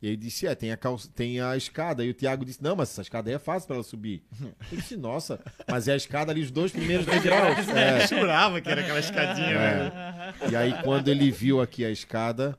E 0.01 0.09
aí 0.09 0.15
disse, 0.15 0.45
é, 0.45 0.53
tem 0.53 0.71
a, 0.71 0.77
cal... 0.77 0.97
tem 1.15 1.41
a 1.41 1.57
escada. 1.57 2.05
E 2.05 2.09
o 2.11 2.13
Thiago 2.13 2.45
disse, 2.45 2.61
não, 2.63 2.75
mas 2.75 2.89
essa 2.91 3.01
escada 3.01 3.29
aí 3.29 3.35
é 3.35 3.39
fácil 3.39 3.67
pra 3.67 3.77
ela 3.77 3.83
subir. 3.83 4.23
Eu 4.71 4.77
disse, 4.77 4.95
nossa, 4.95 5.39
mas 5.67 5.87
é 5.87 5.93
a 5.93 5.95
escada 5.95 6.31
ali, 6.31 6.41
os 6.41 6.51
dois 6.51 6.71
primeiros 6.71 7.05
degraus. 7.07 7.67
É. 7.69 8.03
Eu 8.03 8.07
jurava 8.07 8.61
que 8.61 8.69
era 8.69 8.81
aquela 8.81 8.99
escadinha, 8.99 9.53
né? 9.53 10.33
É. 10.41 10.49
E 10.51 10.55
aí, 10.55 10.83
quando 10.83 11.07
ele 11.07 11.31
viu 11.31 11.59
aqui 11.59 11.83
a 11.83 11.89
escada, 11.89 12.57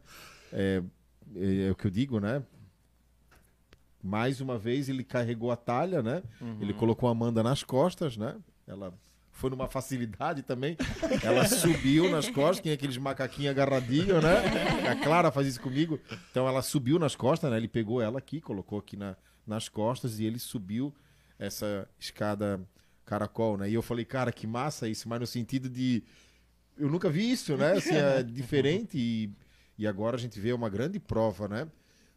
é, 0.52 0.82
é, 1.36 1.68
é 1.68 1.70
o 1.70 1.76
que 1.76 1.86
eu 1.86 1.90
digo, 1.90 2.18
né? 2.18 2.42
Mais 4.02 4.40
uma 4.40 4.58
vez, 4.58 4.88
ele 4.88 5.04
carregou 5.04 5.52
a 5.52 5.56
talha, 5.56 6.02
né? 6.02 6.22
Ele 6.60 6.72
colocou 6.72 7.08
a 7.08 7.12
Amanda 7.12 7.42
nas 7.42 7.62
costas, 7.62 8.16
né? 8.16 8.36
Ela 8.66 8.92
foi 9.38 9.50
numa 9.50 9.68
facilidade 9.68 10.42
também. 10.42 10.76
Ela 11.22 11.46
subiu 11.46 12.10
nas 12.10 12.28
costas, 12.28 12.60
tinha 12.60 12.74
aqueles 12.74 12.98
macaquinhos 12.98 13.52
agarradinhos, 13.52 14.20
né? 14.20 14.88
A 14.90 14.96
Clara 14.96 15.30
faz 15.30 15.46
isso 15.46 15.60
comigo. 15.60 16.00
Então, 16.30 16.48
ela 16.48 16.60
subiu 16.60 16.98
nas 16.98 17.14
costas, 17.14 17.48
né? 17.48 17.56
Ele 17.56 17.68
pegou 17.68 18.02
ela 18.02 18.18
aqui, 18.18 18.40
colocou 18.40 18.80
aqui 18.80 18.96
na, 18.96 19.16
nas 19.46 19.68
costas 19.68 20.18
e 20.18 20.24
ele 20.24 20.40
subiu 20.40 20.92
essa 21.38 21.88
escada 22.00 22.60
caracol, 23.06 23.56
né? 23.56 23.70
E 23.70 23.74
eu 23.74 23.80
falei, 23.80 24.04
cara, 24.04 24.32
que 24.32 24.44
massa 24.44 24.88
isso, 24.88 25.08
mas 25.08 25.20
no 25.20 25.26
sentido 25.26 25.68
de 25.70 26.02
eu 26.76 26.90
nunca 26.90 27.08
vi 27.08 27.30
isso, 27.30 27.56
né? 27.56 27.74
Assim, 27.74 27.94
é 27.94 28.24
diferente 28.24 28.98
e, 28.98 29.30
e 29.78 29.86
agora 29.86 30.16
a 30.16 30.18
gente 30.18 30.40
vê 30.40 30.52
uma 30.52 30.68
grande 30.68 30.98
prova, 30.98 31.46
né? 31.46 31.68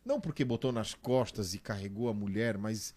Não 0.04 0.20
porque 0.20 0.44
botou 0.44 0.72
nas 0.72 0.96
costas 0.96 1.54
e 1.54 1.60
carregou 1.60 2.10
a 2.10 2.14
mulher, 2.16 2.58
mas 2.58 2.96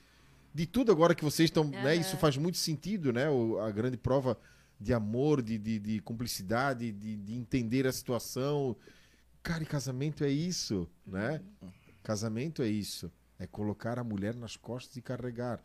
de 0.55 0.67
tudo 0.67 0.93
agora 0.93 1.15
que 1.15 1.25
vocês 1.25 1.49
estão, 1.51 1.65
né? 1.65 1.97
Isso 1.97 2.17
faz 2.17 2.37
muito 2.37 2.57
sentido, 2.59 3.13
né? 3.13 3.29
O- 3.29 3.59
a 3.59 3.71
grande 3.71 3.97
prova 3.97 4.39
de 4.81 4.93
amor, 4.95 5.43
de, 5.43 5.59
de, 5.59 5.79
de 5.79 5.99
cumplicidade, 6.01 6.93
de, 6.93 7.17
de 7.17 7.35
entender 7.35 7.87
a 7.87 7.93
situação. 7.93 8.77
Cara, 9.43 9.63
e 9.63 9.67
casamento 9.67 10.23
é 10.25 10.31
isso, 10.31 10.89
né? 11.07 11.41
Casamento 12.03 12.63
é 12.63 12.69
isso. 12.69 13.11
É 13.39 13.47
colocar 13.47 13.99
a 13.99 14.05
mulher 14.05 14.35
nas 14.37 14.57
costas 14.57 14.97
e 14.97 15.03
carregar. 15.03 15.63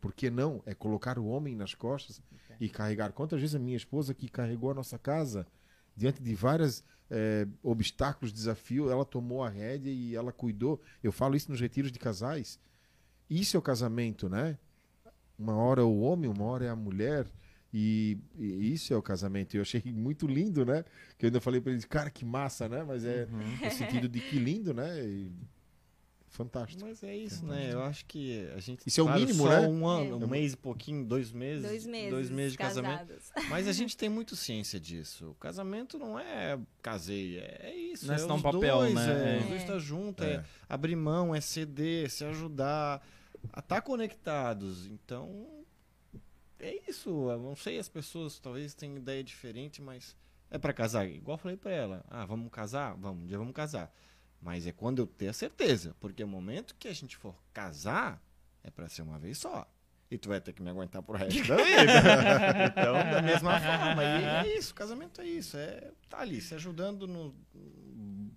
Por 0.00 0.14
que 0.14 0.30
não? 0.30 0.62
É 0.64 0.74
colocar 0.74 1.18
o 1.18 1.26
homem 1.26 1.54
nas 1.54 1.74
costas 1.74 2.22
e 2.58 2.68
carregar. 2.68 3.12
Quantas 3.12 3.40
vezes 3.40 3.54
a 3.54 3.58
minha 3.58 3.76
esposa 3.76 4.14
que 4.14 4.28
carregou 4.28 4.70
a 4.70 4.74
nossa 4.74 4.98
casa, 4.98 5.46
diante 5.94 6.22
de 6.22 6.34
vários 6.34 6.82
obstáculos, 7.62 8.32
desafios, 8.32 8.90
ela 8.90 9.04
tomou 9.04 9.42
a 9.42 9.48
rédea 9.48 9.90
e 9.92 10.14
ela 10.14 10.32
cuidou. 10.32 10.80
Eu 11.02 11.12
falo 11.12 11.36
isso 11.36 11.50
nos 11.50 11.60
retiros 11.60 11.92
de 11.92 11.98
casais. 11.98 12.58
Isso 13.30 13.56
é 13.56 13.58
o 13.58 13.62
casamento, 13.62 14.28
né? 14.28 14.58
Uma 15.38 15.54
hora 15.56 15.80
é 15.80 15.84
o 15.84 16.00
homem, 16.00 16.28
uma 16.28 16.44
hora 16.44 16.64
é 16.66 16.68
a 16.68 16.76
mulher. 16.76 17.26
E, 17.72 18.18
e 18.36 18.72
isso 18.72 18.92
é 18.92 18.96
o 18.96 19.02
casamento. 19.02 19.54
Eu 19.56 19.62
achei 19.62 19.80
muito 19.86 20.26
lindo, 20.26 20.66
né? 20.66 20.84
Que 21.16 21.24
eu 21.26 21.28
ainda 21.28 21.40
falei 21.40 21.60
para 21.60 21.70
eles, 21.72 21.84
cara, 21.84 22.10
que 22.10 22.24
massa, 22.24 22.68
né? 22.68 22.82
Mas 22.82 23.04
é 23.04 23.26
no 23.26 23.70
sentido 23.70 24.08
de 24.08 24.20
que 24.20 24.38
lindo, 24.38 24.74
né? 24.74 25.00
E 25.06 25.30
fantástico. 26.28 26.82
Mas 26.84 27.02
é 27.02 27.16
isso, 27.16 27.44
né? 27.46 27.70
Eu 27.72 27.82
acho 27.82 28.04
que 28.06 28.48
a 28.56 28.60
gente. 28.60 28.82
Isso 28.86 29.00
é 29.00 29.02
o 29.04 29.06
claro, 29.06 29.20
mínimo, 29.20 29.44
só 29.44 29.48
né? 29.60 29.68
Um 29.68 29.86
ano, 29.86 30.12
É. 30.22 30.24
um 30.24 30.28
mês 30.28 30.52
e 30.52 30.56
pouquinho, 30.56 31.04
dois 31.04 31.30
meses. 31.32 31.62
Dois 31.64 31.86
meses. 31.86 32.10
Dois 32.10 32.30
meses 32.30 32.52
de 32.52 32.58
casamento. 32.58 33.12
Mas 33.48 33.68
a 33.68 33.72
gente 33.72 33.96
tem 33.96 34.08
muito 34.08 34.34
ciência 34.36 34.80
disso. 34.80 35.30
O 35.30 35.34
casamento 35.34 35.96
não 35.98 36.18
é 36.18 36.58
casei, 36.82 37.38
é 37.38 37.60
é 37.70 37.76
isso. 37.76 38.06
Não 38.06 38.14
é 38.14 38.16
é 38.16 38.18
só 38.20 38.34
um 38.34 38.42
papel, 38.42 38.78
dois, 38.78 38.94
né? 38.94 39.12
É, 39.12 39.36
É. 39.36 39.40
Os 39.42 39.46
dois 39.48 39.60
estão 39.60 39.78
juntos, 39.80 40.26
é. 40.26 40.34
É. 40.34 40.44
abrir 40.68 40.96
mão, 40.96 41.34
é 41.34 41.40
ceder, 41.40 42.10
se 42.10 42.24
ajudar, 42.24 43.00
a 43.52 43.60
estar 43.60 43.80
conectados. 43.82 44.86
Então, 44.86 45.64
é 46.58 46.88
isso. 46.88 47.30
Eu 47.30 47.38
não 47.38 47.56
sei, 47.56 47.78
as 47.78 47.88
pessoas 47.88 48.38
talvez 48.38 48.74
tenham 48.74 48.96
ideia 48.96 49.22
diferente, 49.22 49.80
mas 49.80 50.16
é 50.50 50.58
pra 50.58 50.72
casar. 50.72 51.08
Igual 51.08 51.36
eu 51.36 51.42
falei 51.42 51.56
pra 51.56 51.70
ela. 51.70 52.04
Ah, 52.08 52.24
vamos 52.24 52.50
casar? 52.50 52.94
Vamos, 52.96 53.24
um 53.24 53.26
dia 53.26 53.38
vamos 53.38 53.54
casar. 53.54 53.94
Mas 54.42 54.66
é 54.66 54.72
quando 54.72 55.00
eu 55.00 55.06
ter 55.06 55.28
a 55.28 55.32
certeza. 55.32 55.94
Porque 56.00 56.24
o 56.24 56.28
momento 56.28 56.74
que 56.78 56.88
a 56.88 56.92
gente 56.92 57.16
for 57.16 57.34
casar, 57.52 58.22
é 58.62 58.70
pra 58.70 58.88
ser 58.88 59.02
uma 59.02 59.18
vez 59.18 59.38
só. 59.38 59.70
E 60.10 60.18
tu 60.18 60.28
vai 60.28 60.40
ter 60.40 60.52
que 60.52 60.60
me 60.60 60.68
aguentar 60.68 61.02
pro 61.02 61.16
resto 61.16 61.46
da 61.46 61.56
vida. 61.56 61.82
então, 62.66 62.94
da 62.94 63.22
mesma 63.22 63.60
forma. 63.60 64.02
E 64.02 64.24
é 64.48 64.58
isso, 64.58 64.74
casamento 64.74 65.20
é 65.20 65.26
isso. 65.26 65.56
É 65.56 65.92
tá 66.08 66.18
ali, 66.18 66.40
se 66.40 66.52
ajudando 66.54 67.06
no 67.06 67.32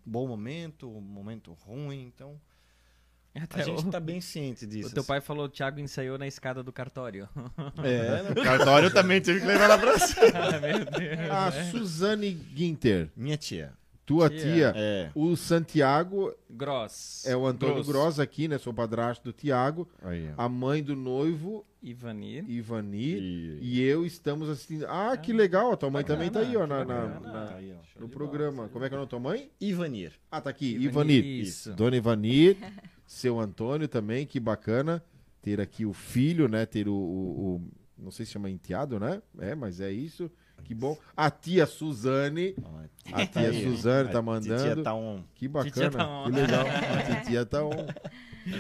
bom 0.06 0.28
momento, 0.28 0.88
momento 0.88 1.52
ruim. 1.54 2.06
Então, 2.06 2.40
Até 3.36 3.62
a 3.62 3.64
gente 3.64 3.86
o, 3.86 3.90
tá 3.90 4.00
bem 4.00 4.22
ciente 4.22 4.66
disso. 4.68 4.90
o 4.90 4.94
teu 4.94 5.04
pai 5.04 5.20
falou, 5.20 5.46
o 5.46 5.50
Thiago 5.50 5.80
ensaiou 5.80 6.18
na 6.20 6.28
escada 6.28 6.62
do 6.62 6.72
cartório. 6.72 7.28
É, 7.84 8.22
no 8.30 8.36
cartório 8.44 8.88
eu 8.88 8.94
também 8.94 9.20
tive 9.22 9.40
que 9.40 9.46
levar 9.46 9.68
lá 9.68 9.78
pra 9.78 9.98
cima. 10.00 10.60
Meu 10.62 10.86
Deus. 10.86 11.32
A 11.32 11.52
Suzane 11.72 12.38
Ginter, 12.56 13.10
Minha 13.16 13.36
tia. 13.38 13.74
tua 14.06 14.30
Tia. 14.30 14.40
tia. 14.40 14.74
É. 14.76 15.10
O 15.16 15.36
Santiago 15.36 16.34
Gross. 16.50 17.26
é 17.26 17.36
o 17.36 17.46
Antônio 17.48 17.76
Gross. 17.84 17.88
Gross 17.88 18.20
aqui, 18.20 18.48
né? 18.48 18.58
Sou 18.60 18.74
padrasto 18.74 19.24
do 19.24 19.34
Tiago. 19.34 19.88
A 20.38 20.48
mãe 20.48 20.84
do 20.84 20.96
noivo, 20.96 21.66
Ivanir. 21.82 22.46
Ivani. 22.48 23.16
E- 23.16 23.60
E 23.62 23.82
eu 23.82 24.06
estamos 24.06 24.48
assistindo. 24.50 24.86
Ah, 24.88 25.18
que 25.18 25.34
legal. 25.34 25.72
A 25.74 25.78
tua 25.78 25.90
mãe 25.90 26.04
também 26.04 26.30
tá 26.30 26.40
aí, 26.42 26.56
ó, 26.56 26.68
na, 26.68 26.86
na- 26.86 27.20
na- 27.20 27.46
Tá 27.48 27.56
aí, 27.56 27.74
ó. 27.74 28.00
no 28.00 28.08
programa. 28.08 28.70
Como 28.70 28.86
é 28.86 28.90
que 28.90 28.94
é 28.94 28.98
o 28.98 29.00
nome 29.00 29.08
da 29.08 29.10
tua 29.10 29.20
mãe? 29.20 29.50
Ivanir. 29.60 30.14
Ah, 30.32 30.40
tá 30.40 30.50
aqui. 30.52 30.68
Ivanir, 30.76 31.18
Ivanir. 31.24 31.42
isso. 31.42 31.74
Dona 31.74 31.96
Ivanir. 31.98 32.58
seu 33.14 33.40
Antônio 33.40 33.88
também, 33.88 34.26
que 34.26 34.40
bacana. 34.40 35.04
Ter 35.42 35.60
aqui 35.60 35.86
o 35.86 35.94
filho, 35.94 36.48
né? 36.48 36.66
Ter 36.66 36.88
o. 36.88 36.94
o- 36.94 37.56
o- 37.56 37.62
não 37.98 38.12
sei 38.12 38.26
se 38.26 38.32
chama 38.32 38.50
enteado, 38.50 39.00
né? 39.00 39.22
É, 39.40 39.54
mas 39.56 39.80
é 39.80 39.92
isso. 39.92 40.30
Que 40.64 40.74
bom. 40.74 40.98
A 41.16 41.30
tia 41.30 41.66
Suzane. 41.66 42.56
A 43.12 43.26
tia 43.26 43.54
Suzane 43.54 44.12
tá 44.12 44.20
A 44.20 44.22
mandando. 44.22 44.64
Titia 44.70 44.84
tá 44.84 44.94
on. 44.94 45.24
Que 45.36 45.48
bacana, 45.48 45.92
tá 45.92 46.08
on. 46.22 46.24
que 46.26 46.32
legal. 46.32 46.66
A 46.68 47.22
titia 47.22 47.46
tá 47.46 47.64
on. 47.66 47.86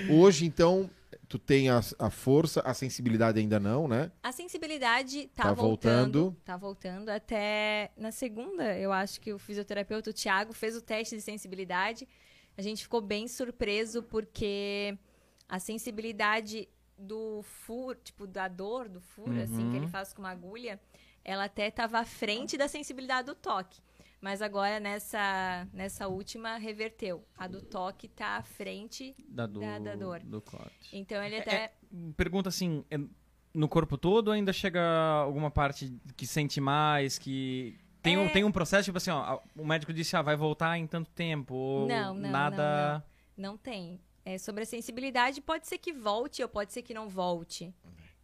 Hoje, 0.09 0.45
então, 0.45 0.89
tu 1.27 1.39
tem 1.39 1.69
a, 1.69 1.79
a 1.99 2.09
força, 2.09 2.61
a 2.61 2.73
sensibilidade 2.73 3.39
ainda 3.39 3.59
não, 3.59 3.87
né? 3.87 4.11
A 4.21 4.31
sensibilidade 4.31 5.29
tá, 5.35 5.43
Tá 5.43 5.53
voltando, 5.53 6.21
voltando. 6.21 6.37
Tá 6.43 6.57
voltando. 6.57 7.09
Até 7.09 7.91
na 7.97 8.11
segunda, 8.11 8.77
eu 8.77 8.91
acho 8.91 9.19
que 9.21 9.33
o 9.33 9.39
fisioterapeuta, 9.39 10.09
o 10.09 10.13
Thiago, 10.13 10.53
fez 10.53 10.75
o 10.75 10.81
teste 10.81 11.15
de 11.15 11.21
sensibilidade. 11.21 12.07
A 12.57 12.61
gente 12.61 12.83
ficou 12.83 13.01
bem 13.01 13.27
surpreso 13.27 14.03
porque 14.03 14.97
a 15.47 15.59
sensibilidade 15.59 16.67
do 16.97 17.41
furo, 17.43 17.97
tipo, 18.03 18.27
da 18.27 18.47
dor 18.47 18.87
do 18.87 19.01
furo, 19.01 19.39
assim, 19.41 19.69
que 19.71 19.77
ele 19.77 19.87
faz 19.87 20.13
com 20.13 20.21
uma 20.21 20.29
agulha, 20.29 20.79
ela 21.23 21.45
até 21.45 21.67
estava 21.67 21.99
à 21.99 22.05
frente 22.05 22.57
da 22.57 22.67
sensibilidade 22.67 23.25
do 23.27 23.35
toque. 23.35 23.81
Mas 24.21 24.41
agora, 24.41 24.79
nessa, 24.79 25.67
nessa 25.73 26.07
última, 26.07 26.55
reverteu. 26.57 27.25
A 27.37 27.45
do 27.45 27.61
toque 27.61 28.07
tá 28.07 28.37
à 28.37 28.43
frente. 28.43 29.13
Da, 29.27 29.45
do, 29.45 29.59
Da- 29.59 29.79
da 29.79 29.95
dor. 29.95 30.19
do 30.21 30.39
corte. 30.41 30.89
Então, 30.95 31.21
ele 31.21 31.39
até... 31.39 31.73
Pergunta 32.15 32.47
assim, 32.49 32.85
é 32.89 32.97
no 33.53 33.67
corpo 33.69 33.97
todo 33.97 34.31
ainda 34.31 34.51
chega 34.51 34.81
alguma 34.81 35.51
parte 35.51 35.93
que 36.17 36.25
sente 36.25 36.59
mais, 36.61 37.19
que... 37.19 37.77
Tem, 38.03 38.17
um, 38.17 38.25
É. 38.25 38.29
tem 38.29 38.43
um 38.43 38.51
processo, 38.51 38.83
tipo 38.85 38.97
assim, 38.97 39.09
ó, 39.09 39.39
o 39.55 39.65
médico 39.65 39.93
disse, 39.93 40.15
ah, 40.15 40.21
vai 40.21 40.35
voltar 40.35 40.77
em 40.77 40.85
tanto 40.85 41.09
tempo, 41.11 41.55
ou 41.55 41.87
Não, 41.87 42.13
não, 42.13 42.29
nada... 42.29 43.03
Não 43.35 43.57
tem. 43.57 43.99
É, 44.25 44.37
sobre 44.37 44.63
a 44.63 44.65
sensibilidade, 44.65 45.41
pode 45.41 45.67
ser 45.67 45.77
que 45.77 45.91
volte 45.91 46.41
ou 46.43 46.47
pode 46.49 46.71
ser 46.71 46.81
que 46.81 46.93
não 46.93 47.09
volte. 47.09 47.73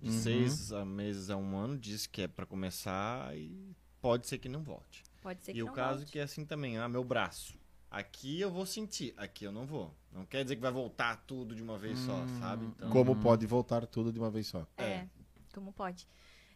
De 0.02 0.12
seis 0.12 0.72
a 0.72 0.86
meses 0.86 1.30
a 1.30 1.36
um 1.36 1.58
ano, 1.58 1.78
diz 1.78 2.06
que 2.08 2.22
é 2.22 2.28
pra 2.28 2.46
começar 2.46 3.36
e 3.36 3.76
pode 4.02 4.28
ser 4.28 4.38
que 4.38 4.48
não 4.48 4.62
volte. 4.64 5.04
Pode 5.22 5.44
ser 5.44 5.52
que 5.54 5.60
E 5.60 5.64
não 5.64 5.72
o 5.72 5.76
caso 5.76 5.98
volte. 6.00 6.12
que 6.14 6.20
é 6.20 6.22
assim 6.24 6.46
também, 6.46 6.78
ah, 6.78 6.88
meu 6.88 7.04
braço. 7.04 7.58
Aqui 7.92 8.40
eu 8.40 8.50
vou 8.52 8.66
sentir, 8.66 9.14
aqui 9.18 9.44
eu 9.44 9.52
não 9.52 9.66
vou. 9.66 9.94
Não 10.14 10.26
quer 10.26 10.44
dizer 10.44 10.56
que 10.56 10.62
vai 10.62 10.72
voltar 10.72 11.18
tudo 11.28 11.54
de 11.56 11.62
uma 11.62 11.78
vez 11.78 11.98
só, 12.00 12.24
sabe? 12.40 12.66
Então, 12.66 12.90
Como 12.92 13.16
pode 13.16 13.46
voltar 13.46 13.86
tudo 13.88 14.14
de 14.14 14.20
uma 14.20 14.30
vez 14.30 14.48
só? 14.48 14.66
É, 14.78 15.06
como 15.54 15.74
pode. 15.74 16.08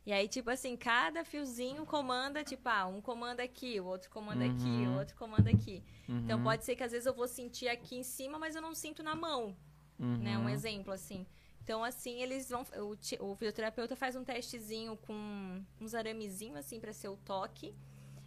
E 0.05 0.11
aí, 0.11 0.27
tipo 0.27 0.49
assim, 0.49 0.75
cada 0.75 1.23
fiozinho 1.23 1.85
comanda, 1.85 2.43
tipo, 2.43 2.67
ah, 2.67 2.85
um 2.87 2.99
comanda 2.99 3.41
aqui, 3.41 3.79
o 3.79 3.85
outro 3.85 4.09
comanda 4.09 4.43
aqui, 4.45 4.85
o 4.87 4.97
outro 4.97 5.15
comanda 5.15 5.49
aqui. 5.49 5.81
Então 6.25 6.43
pode 6.43 6.65
ser 6.65 6.75
que 6.75 6.83
às 6.83 6.91
vezes 6.91 7.05
eu 7.05 7.13
vou 7.13 7.27
sentir 7.27 7.69
aqui 7.69 7.95
em 7.95 8.03
cima, 8.03 8.37
mas 8.37 8.55
eu 8.55 8.61
não 8.61 8.75
sinto 8.75 9.01
na 9.01 9.15
mão, 9.15 9.55
né? 9.97 10.37
Um 10.37 10.49
exemplo, 10.49 10.91
assim. 10.93 11.25
Então, 11.63 11.81
assim, 11.81 12.21
eles 12.21 12.49
vão. 12.49 12.65
O, 12.75 13.31
o 13.31 13.35
fisioterapeuta 13.35 13.95
faz 13.95 14.17
um 14.17 14.23
testezinho 14.25 14.97
com 14.97 15.63
uns 15.79 15.95
aramezinhos, 15.95 16.57
assim, 16.57 16.79
pra 16.81 16.91
ser 16.91 17.07
o 17.07 17.15
toque, 17.15 17.73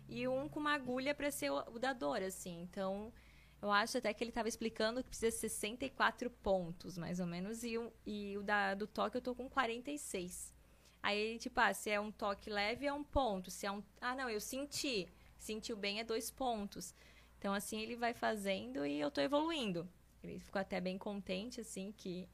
e 0.09 0.27
um 0.27 0.49
com 0.49 0.59
uma 0.59 0.73
agulha 0.73 1.15
pra 1.15 1.31
ser 1.31 1.51
o, 1.51 1.59
o 1.75 1.79
da 1.79 1.93
dor, 1.93 2.23
assim. 2.23 2.63
Então, 2.63 3.13
eu 3.61 3.71
acho 3.71 3.99
até 3.99 4.15
que 4.15 4.25
ele 4.25 4.33
tava 4.33 4.49
explicando 4.49 5.03
que 5.03 5.11
precisa 5.11 5.37
64 5.37 6.31
pontos, 6.31 6.97
mais 6.97 7.21
ou 7.21 7.27
menos, 7.27 7.63
e 7.63 7.77
o, 7.77 7.93
e 8.07 8.39
o 8.39 8.43
da, 8.43 8.75
do 8.75 8.87
toque 8.87 9.19
eu 9.19 9.21
tô 9.21 9.35
com 9.35 9.51
46. 9.51 10.56
Aí, 11.07 11.39
tipo, 11.39 11.61
ah, 11.61 11.73
se 11.73 11.89
é 11.89 12.01
um 12.01 12.11
toque 12.11 12.51
leve, 12.51 12.85
é 12.85 12.93
um 12.93 13.05
ponto. 13.05 13.49
Se 13.49 13.65
é 13.65 13.71
um. 13.71 13.81
Ah, 14.01 14.17
não, 14.17 14.29
eu 14.29 14.41
senti. 14.41 15.07
Sentiu 15.39 15.77
bem 15.77 16.01
é 16.01 16.05
dois 16.05 16.33
pontos. 16.33 16.93
Então, 17.39 17.55
assim, 17.55 17.81
ele 17.81 17.95
vai 17.95 18.13
fazendo 18.13 18.85
e 18.85 18.99
eu 18.99 19.09
tô 19.09 19.21
evoluindo. 19.21 19.89
Ele 20.21 20.41
ficou 20.41 20.61
até 20.61 20.81
bem 20.81 20.99
contente, 20.99 21.61
assim, 21.61 21.95
que. 21.97 22.29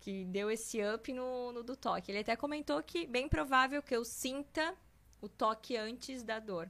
Que 0.00 0.24
deu 0.24 0.50
esse 0.50 0.80
up 0.82 1.12
no, 1.12 1.52
no 1.52 1.62
do 1.62 1.76
toque. 1.76 2.10
Ele 2.10 2.18
até 2.18 2.34
comentou 2.34 2.82
que 2.82 3.06
bem 3.06 3.28
provável 3.28 3.80
que 3.80 3.94
eu 3.94 4.04
sinta 4.04 4.74
o 5.20 5.28
toque 5.28 5.76
antes 5.76 6.24
da 6.24 6.40
dor. 6.40 6.68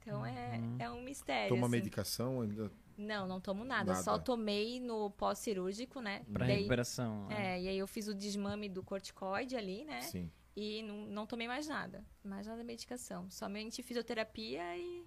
Então 0.00 0.24
é, 0.24 0.58
é 0.78 0.90
um 0.90 1.02
mistério. 1.02 1.50
Toma 1.50 1.66
assim. 1.66 1.76
medicação 1.76 2.40
ainda. 2.40 2.72
Não, 3.00 3.26
não 3.26 3.40
tomo 3.40 3.64
nada. 3.64 3.92
Nada. 3.92 4.02
Só 4.04 4.18
tomei 4.18 4.78
no 4.78 5.10
pós-cirúrgico, 5.12 6.00
né? 6.02 6.22
Pra 6.32 6.46
Daí- 6.46 6.56
recuperação. 6.58 7.26
né? 7.28 7.56
é, 7.56 7.62
e 7.62 7.68
aí 7.68 7.78
eu 7.78 7.86
fiz 7.86 8.08
o 8.08 8.14
desmame 8.14 8.68
do 8.68 8.82
corticoide 8.82 9.56
ali, 9.56 9.84
né? 9.84 10.02
Sim. 10.02 10.30
E 10.54 10.82
não, 10.82 11.06
não 11.06 11.26
tomei 11.26 11.48
mais 11.48 11.66
nada. 11.66 12.04
Mais 12.22 12.46
nada 12.46 12.58
de 12.60 12.66
medicação. 12.66 13.30
Somente 13.30 13.82
fisioterapia 13.82 14.76
e. 14.76 15.06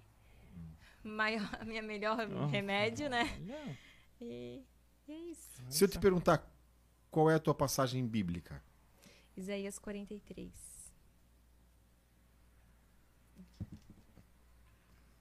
Maior, 1.04 1.48
a 1.60 1.64
minha 1.64 1.82
melhor 1.82 2.18
Oh. 2.30 2.46
remédio, 2.46 3.08
né? 3.08 3.24
E, 4.20 4.64
e 5.06 5.12
é 5.12 5.18
isso. 5.30 5.50
Se 5.68 5.84
eu 5.84 5.88
te 5.88 5.98
perguntar 5.98 6.50
qual 7.10 7.30
é 7.30 7.34
a 7.34 7.38
tua 7.38 7.54
passagem 7.54 8.04
bíblica, 8.06 8.60
Isaías 9.36 9.78
43. 9.78 10.50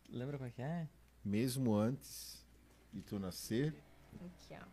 Lembra 0.10 0.38
como 0.38 0.48
é 0.48 0.52
que 0.52 0.62
é? 0.62 0.88
mesmo 1.26 1.74
antes 1.74 2.43
de 2.94 3.02
tu 3.02 3.20
nascer, 3.20 3.74
Aqui, 4.14 4.54
ó. 4.54 4.66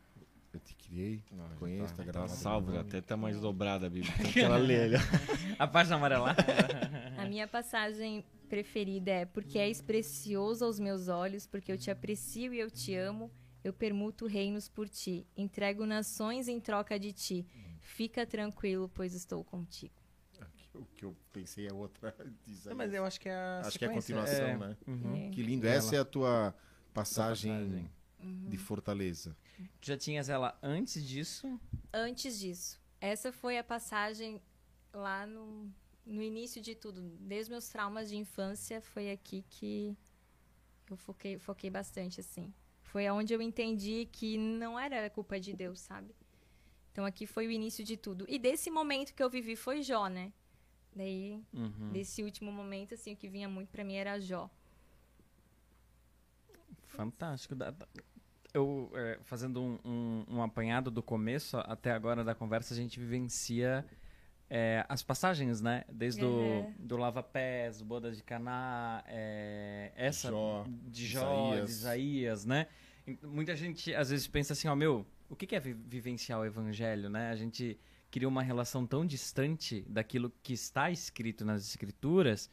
eu 0.52 0.60
te 0.60 0.74
criei, 0.76 1.22
conheço, 1.58 1.94
tá 1.94 2.02
Tá 2.02 2.04
gravado. 2.04 2.32
salvo, 2.32 2.78
até 2.78 3.00
tá 3.00 3.16
mais 3.16 3.40
dobrada 3.40 3.86
a 3.86 3.90
Bíblia. 3.90 4.12
Tem 4.18 4.32
que 4.32 4.40
ela 4.40 4.56
lê 4.58 4.82
ali. 4.84 4.96
ó. 4.96 5.00
A 5.58 5.66
página 5.66 5.96
amarela. 5.96 6.36
A 7.18 7.24
minha 7.26 7.48
passagem 7.48 8.24
preferida 8.48 9.10
é 9.10 9.24
porque 9.24 9.58
és 9.58 9.80
precioso 9.80 10.64
aos 10.64 10.78
meus 10.78 11.08
olhos, 11.08 11.46
porque 11.46 11.70
eu 11.72 11.78
te 11.78 11.90
aprecio 11.90 12.52
e 12.52 12.58
eu 12.58 12.70
te 12.70 12.94
amo, 12.94 13.30
eu 13.62 13.72
permuto 13.72 14.26
reinos 14.26 14.68
por 14.68 14.88
ti, 14.88 15.26
entrego 15.36 15.86
nações 15.86 16.48
em 16.48 16.58
troca 16.60 16.98
de 16.98 17.12
ti. 17.12 17.46
Fica 17.80 18.26
tranquilo, 18.26 18.90
pois 18.94 19.14
estou 19.14 19.42
contigo. 19.44 19.94
O 20.74 20.84
que 20.96 21.04
eu 21.04 21.16
pensei 21.32 21.66
é 21.66 21.72
outra. 21.72 22.14
diz 22.46 22.66
aí. 22.66 22.70
Não, 22.70 22.76
mas 22.76 22.92
eu 22.94 23.04
acho 23.04 23.20
que 23.20 23.28
é 23.28 23.34
a 23.34 23.60
Acho 23.64 23.78
que 23.78 23.84
é 23.84 23.88
a 23.88 24.00
sequência. 24.00 24.14
continuação, 24.16 24.58
né? 24.58 24.76
Uhum. 24.86 25.16
É. 25.16 25.30
Que 25.30 25.42
lindo. 25.42 25.66
Essa 25.66 25.96
é 25.96 25.98
a 25.98 26.04
tua 26.04 26.54
passagem, 26.94 27.90
de 28.48 28.56
fortaleza. 28.58 29.36
Tu 29.80 29.86
já 29.88 29.96
tinhas 29.96 30.28
ela 30.28 30.58
antes 30.62 31.06
disso? 31.06 31.58
Antes 31.92 32.38
disso, 32.38 32.80
essa 33.00 33.32
foi 33.32 33.58
a 33.58 33.64
passagem 33.64 34.40
lá 34.92 35.26
no, 35.26 35.70
no 36.04 36.22
início 36.22 36.60
de 36.60 36.74
tudo. 36.74 37.00
Desde 37.20 37.50
meus 37.50 37.68
traumas 37.68 38.08
de 38.08 38.16
infância, 38.16 38.80
foi 38.80 39.10
aqui 39.10 39.44
que 39.48 39.96
eu 40.88 40.96
foquei, 40.96 41.38
foquei 41.38 41.70
bastante, 41.70 42.20
assim. 42.20 42.52
Foi 42.82 43.08
onde 43.10 43.32
eu 43.32 43.40
entendi 43.40 44.08
que 44.10 44.36
não 44.36 44.78
era 44.78 45.08
culpa 45.10 45.38
de 45.38 45.52
Deus, 45.52 45.80
sabe? 45.80 46.14
Então 46.92 47.04
aqui 47.04 47.26
foi 47.26 47.46
o 47.46 47.50
início 47.50 47.84
de 47.84 47.96
tudo. 47.96 48.24
E 48.28 48.38
desse 48.38 48.68
momento 48.70 49.14
que 49.14 49.22
eu 49.22 49.30
vivi 49.30 49.54
foi 49.54 49.82
Jó, 49.82 50.08
né? 50.08 50.32
Daí, 50.94 51.40
Uhum. 51.52 51.92
desse 51.92 52.20
último 52.24 52.50
momento, 52.50 52.94
assim, 52.94 53.12
o 53.12 53.16
que 53.16 53.28
vinha 53.28 53.48
muito 53.48 53.68
pra 53.70 53.84
mim 53.84 53.94
era 53.94 54.18
Jó. 54.18 54.50
Fantástico. 56.88 57.54
Eu, 58.52 58.90
é, 58.94 59.18
fazendo 59.22 59.62
um, 59.62 59.78
um- 59.84 60.24
um 60.36 60.42
apanhado 60.42 60.90
do 60.90 61.02
começo 61.02 61.56
até 61.58 61.92
agora 61.92 62.24
da 62.24 62.34
conversa, 62.34 62.74
a 62.74 62.76
gente 62.76 62.98
vivencia 62.98 63.84
é, 64.52 64.84
as 64.88 65.00
passagens, 65.00 65.60
né? 65.60 65.84
Desde 65.92 66.24
Uhum. 66.24 66.62
o 66.70 66.74
do 66.76 66.96
Lava 66.96 67.22
Pés, 67.22 67.80
Bodas 67.82 68.16
de 68.16 68.22
Caná, 68.24 69.04
é, 69.06 69.92
essa 69.94 70.28
Jó, 70.28 70.64
de 70.88 71.06
Jó, 71.06 71.20
Isaías. 71.52 71.66
de 71.66 71.72
Isaías, 71.72 72.44
né? 72.44 72.66
Muita 73.22 73.54
gente 73.54 73.94
às 73.94 74.10
vezes 74.10 74.26
pensa 74.26 74.52
assim, 74.52 74.66
ó, 74.66 74.74
meu, 74.74 75.06
o 75.28 75.36
que 75.36 75.46
que 75.46 75.54
é 75.54 75.60
vi- 75.60 75.72
vivenciar 75.74 76.40
o 76.40 76.44
evangelho, 76.44 77.08
né? 77.08 77.30
A 77.30 77.36
gente 77.36 77.78
cria 78.10 78.26
uma 78.26 78.42
relação 78.42 78.84
tão 78.84 79.06
distante 79.06 79.82
daquilo 79.88 80.32
que 80.42 80.52
está 80.52 80.90
escrito 80.90 81.44
nas 81.44 81.62
escrituras 81.64 82.50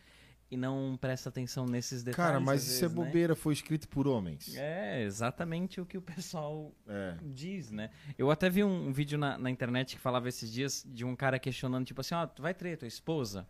e 0.49 0.55
não 0.55 0.97
presta 0.99 1.29
atenção 1.29 1.65
nesses 1.65 2.03
detalhes. 2.03 2.31
Cara, 2.31 2.39
mas 2.39 2.63
isso 2.63 2.85
é 2.85 2.87
vezes, 2.87 2.97
né? 2.97 3.05
bobeira, 3.05 3.35
foi 3.35 3.53
escrito 3.53 3.87
por 3.89 4.07
homens. 4.07 4.55
É, 4.55 5.03
exatamente 5.03 5.81
o 5.81 5.85
que 5.85 5.97
o 5.97 6.01
pessoal 6.01 6.73
É. 6.87 7.17
diz, 7.21 7.69
né? 7.69 7.89
Eu 8.17 8.31
até 8.31 8.49
vi 8.49 8.63
um, 8.63 8.87
um 8.87 8.93
vídeo 8.93 9.17
na, 9.17 9.37
na 9.37 9.49
internet 9.49 9.95
que 9.95 10.01
falava 10.01 10.29
esses 10.29 10.51
dias 10.51 10.85
de 10.87 11.03
um 11.03 11.15
cara 11.15 11.37
questionando, 11.37 11.85
tipo 11.85 11.99
assim, 12.01 12.15
ó, 12.15 12.25
tu 12.25 12.41
vai 12.41 12.53
trair 12.53 12.77
tua 12.77 12.87
esposa? 12.87 13.47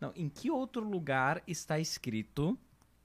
Não, 0.00 0.12
em 0.16 0.28
que 0.28 0.50
outro 0.50 0.82
lugar 0.82 1.42
está 1.46 1.78
escrito 1.78 2.58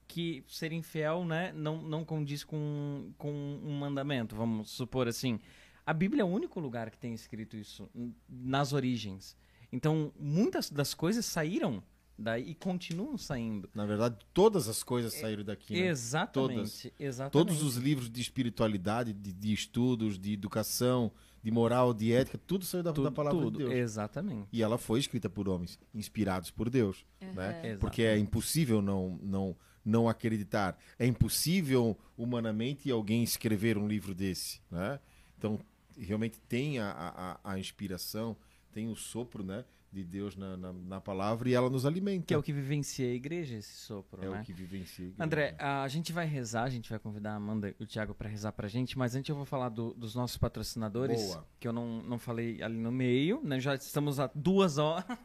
que 0.08 0.44
ser 0.48 0.72
infiel, 0.72 1.24
né, 1.24 1.52
não, 1.52 1.82
não 1.82 2.04
condiz 2.04 2.44
com, 2.44 3.12
com 3.18 3.30
um 3.32 3.78
mandamento, 3.78 4.34
vamos 4.36 4.70
supor 4.70 5.08
assim. 5.08 5.38
A 5.84 5.92
Bíblia 5.92 6.22
é 6.22 6.24
o 6.24 6.28
único 6.28 6.58
lugar 6.58 6.90
que 6.90 6.98
tem 6.98 7.12
escrito 7.12 7.56
isso, 7.56 7.88
nas 8.28 8.72
origens. 8.72 9.36
Então, 9.70 10.12
muitas 10.18 10.70
das 10.70 10.94
coisas 10.94 11.26
saíram 11.26 11.82
daí 12.18 12.50
e 12.50 12.54
continuam 12.54 13.18
saindo. 13.18 13.68
Na 13.74 13.84
verdade, 13.84 14.16
todas 14.32 14.68
as 14.68 14.82
coisas 14.82 15.12
saíram 15.14 15.44
daqui. 15.44 15.74
né? 15.74 15.88
Exatamente, 15.88 16.92
exatamente. 16.98 17.32
Todos 17.32 17.62
os 17.62 17.76
livros 17.76 18.10
de 18.10 18.20
espiritualidade, 18.20 19.12
de, 19.12 19.32
de 19.32 19.52
estudos, 19.52 20.18
de 20.18 20.32
educação, 20.32 21.12
de 21.42 21.50
moral, 21.50 21.94
de 21.94 22.12
ética, 22.12 22.38
tudo 22.46 22.64
saiu 22.64 22.82
da, 22.82 22.90
da 22.90 22.94
tudo, 22.94 23.12
palavra 23.12 23.40
tudo, 23.40 23.58
de 23.58 23.64
Deus. 23.64 23.72
Exatamente. 23.72 24.48
E 24.52 24.62
ela 24.62 24.78
foi 24.78 24.98
escrita 24.98 25.30
por 25.30 25.48
homens, 25.48 25.78
inspirados 25.94 26.50
por 26.50 26.68
Deus. 26.68 27.04
Né? 27.20 27.60
Exato. 27.64 27.80
Porque 27.80 28.02
é 28.02 28.18
impossível 28.18 28.82
não, 28.82 29.18
não, 29.22 29.56
não 29.84 30.08
acreditar. 30.08 30.76
É 30.98 31.06
impossível, 31.06 31.96
humanamente, 32.16 32.90
alguém 32.90 33.22
escrever 33.22 33.78
um 33.78 33.86
livro 33.86 34.14
desse. 34.14 34.60
Né? 34.70 34.98
Então, 35.38 35.60
realmente 35.96 36.40
tem 36.48 36.78
a, 36.78 37.38
a, 37.44 37.52
a 37.52 37.58
inspiração, 37.58 38.36
tem 38.72 38.88
o 38.88 38.96
sopro 38.96 39.44
né, 39.44 39.64
de 39.96 40.04
Deus 40.04 40.36
na, 40.36 40.56
na, 40.58 40.72
na 40.72 41.00
palavra 41.00 41.48
e 41.48 41.54
ela 41.54 41.70
nos 41.70 41.86
alimenta. 41.86 42.26
Que 42.26 42.34
é 42.34 42.38
o 42.38 42.42
que 42.42 42.52
vivencia 42.52 43.06
a 43.06 43.14
igreja, 43.14 43.56
esse 43.56 43.74
sopro, 43.76 44.22
É 44.22 44.28
né? 44.28 44.40
o 44.40 44.44
que 44.44 44.52
vivencia. 44.52 45.04
a 45.04 45.08
igreja. 45.08 45.24
André, 45.24 45.54
a 45.58 45.88
gente 45.88 46.12
vai 46.12 46.26
rezar, 46.26 46.64
a 46.64 46.68
gente 46.68 46.90
vai 46.90 46.98
convidar 46.98 47.32
a 47.32 47.36
Amanda 47.36 47.74
e 47.80 47.82
o 47.82 47.86
Thiago 47.86 48.14
para 48.14 48.28
rezar 48.28 48.52
pra 48.52 48.68
gente, 48.68 48.98
mas 48.98 49.14
antes 49.16 49.30
eu 49.30 49.36
vou 49.36 49.46
falar 49.46 49.70
do- 49.70 49.94
dos 49.94 50.14
nossos 50.14 50.36
patrocinadores, 50.36 51.20
Boa. 51.22 51.46
que 51.58 51.66
eu 51.66 51.72
não, 51.72 52.02
não 52.02 52.18
falei 52.18 52.62
ali 52.62 52.76
no 52.76 52.92
meio, 52.92 53.40
né? 53.42 53.58
Já 53.58 53.74
estamos 53.74 54.20
há 54.20 54.30
duas 54.34 54.76
horas 54.78 55.04
Uhum. 55.06 55.16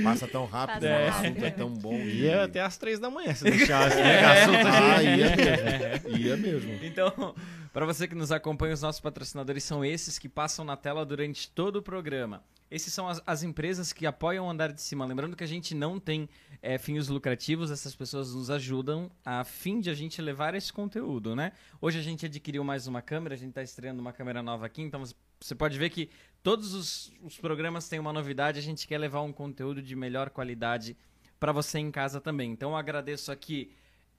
Passa 0.04 0.26
tão 0.28 0.46
rápido, 0.46 0.82
Passa 0.82 1.22
o 1.22 1.26
assunto 1.26 1.44
é 1.44 1.50
tão 1.50 1.72
bom. 1.74 1.96
que- 1.96 2.20
Ia 2.22 2.44
até 2.44 2.60
às 2.60 2.76
três 2.76 2.98
da 2.98 3.10
manhã 3.10 3.34
se 3.34 3.44
deixasse, 3.50 3.96
né? 3.96 4.24
Assunto 4.24 4.66
Ah, 4.66 5.02
ia 5.02 5.36
mesmo. 5.36 6.18
Ia 6.18 6.36
mesmo. 6.36 6.72
Então, 6.84 7.34
para 7.72 7.86
você 7.86 8.08
que 8.08 8.14
nos 8.14 8.32
acompanha, 8.32 8.74
os 8.74 8.82
nossos 8.82 9.00
patrocinadores 9.00 9.62
são 9.62 9.84
esses 9.84 10.18
que 10.18 10.28
passam 10.28 10.64
na 10.64 10.76
tela 10.76 11.04
durante 11.06 11.48
todo 11.50 11.76
o 11.76 11.82
programa. 11.82 12.42
Esses 12.70 12.92
são 12.92 13.08
as, 13.08 13.20
as 13.26 13.42
empresas 13.42 13.92
que 13.92 14.06
apoiam 14.06 14.46
o 14.46 14.50
andar 14.50 14.72
de 14.72 14.80
cima. 14.80 15.04
Lembrando 15.04 15.36
que 15.36 15.42
a 15.42 15.46
gente 15.46 15.74
não 15.74 15.98
tem 15.98 16.28
eh, 16.62 16.78
fins 16.78 17.08
lucrativos, 17.08 17.70
essas 17.70 17.96
pessoas 17.96 18.32
nos 18.32 18.48
ajudam 18.48 19.10
a 19.24 19.42
fim 19.42 19.80
de 19.80 19.90
a 19.90 19.94
gente 19.94 20.22
levar 20.22 20.54
esse 20.54 20.72
conteúdo, 20.72 21.34
né? 21.34 21.52
Hoje 21.80 21.98
a 21.98 22.02
gente 22.02 22.26
adquiriu 22.26 22.62
mais 22.62 22.86
uma 22.86 23.02
câmera, 23.02 23.34
a 23.34 23.38
gente 23.38 23.50
está 23.50 23.62
estreando 23.62 24.00
uma 24.00 24.12
câmera 24.12 24.40
nova 24.40 24.66
aqui, 24.66 24.82
então 24.82 25.02
você 25.40 25.54
pode 25.54 25.76
ver 25.78 25.90
que 25.90 26.10
todos 26.44 26.74
os, 26.74 27.12
os 27.22 27.36
programas 27.38 27.88
têm 27.88 27.98
uma 27.98 28.12
novidade, 28.12 28.60
a 28.60 28.62
gente 28.62 28.86
quer 28.86 28.98
levar 28.98 29.22
um 29.22 29.32
conteúdo 29.32 29.82
de 29.82 29.96
melhor 29.96 30.30
qualidade 30.30 30.96
para 31.40 31.50
você 31.50 31.78
em 31.78 31.90
casa 31.90 32.20
também. 32.20 32.52
Então 32.52 32.70
eu 32.70 32.76
agradeço 32.76 33.32
aqui 33.32 33.72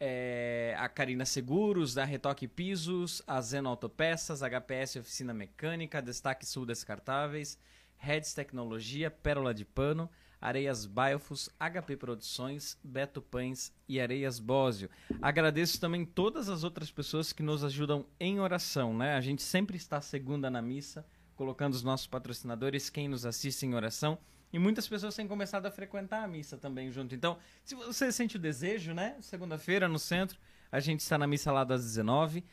é, 0.03 0.75
a 0.79 0.89
Carina 0.89 1.25
Seguros, 1.25 1.93
da 1.93 2.03
Retoque 2.03 2.47
Pisos, 2.47 3.21
a 3.27 3.39
Zeno 3.39 3.69
Autopeças, 3.69 4.41
HPS 4.41 4.95
Oficina 4.95 5.31
Mecânica, 5.31 6.01
Destaque 6.01 6.43
Sul 6.43 6.65
Descartáveis, 6.65 7.55
Reds 7.97 8.33
Tecnologia, 8.33 9.11
Pérola 9.11 9.53
de 9.53 9.63
Pano, 9.63 10.09
Areias 10.41 10.87
Biofus, 10.87 11.51
HP 11.59 11.97
Produções, 11.97 12.79
Beto 12.83 13.21
Pães 13.21 13.71
e 13.87 14.01
Areias 14.01 14.39
Bósio. 14.39 14.89
Agradeço 15.21 15.79
também 15.79 16.03
todas 16.03 16.49
as 16.49 16.63
outras 16.63 16.89
pessoas 16.89 17.31
que 17.31 17.43
nos 17.43 17.63
ajudam 17.63 18.03
em 18.19 18.39
oração, 18.39 18.97
né? 18.97 19.13
A 19.13 19.21
gente 19.21 19.43
sempre 19.43 19.77
está 19.77 20.01
segunda 20.01 20.49
na 20.49 20.63
missa, 20.63 21.05
colocando 21.35 21.75
os 21.75 21.83
nossos 21.83 22.07
patrocinadores, 22.07 22.89
quem 22.89 23.07
nos 23.07 23.23
assiste 23.23 23.67
em 23.67 23.75
oração. 23.75 24.17
E 24.53 24.59
muitas 24.59 24.87
pessoas 24.87 25.15
têm 25.15 25.27
começado 25.27 25.65
a 25.65 25.71
frequentar 25.71 26.23
a 26.23 26.27
missa 26.27 26.57
também 26.57 26.91
junto. 26.91 27.15
Então, 27.15 27.37
se 27.63 27.75
você 27.75 28.11
sente 28.11 28.35
o 28.35 28.39
desejo, 28.39 28.93
né? 28.93 29.15
Segunda-feira 29.21 29.87
no 29.87 29.97
centro, 29.97 30.37
A 30.71 30.79
gente 30.79 31.01
está 31.01 31.17
na 31.17 31.27
missa 31.27 31.51
lá 31.51 31.63
das 31.63 31.83
19. 31.83 32.43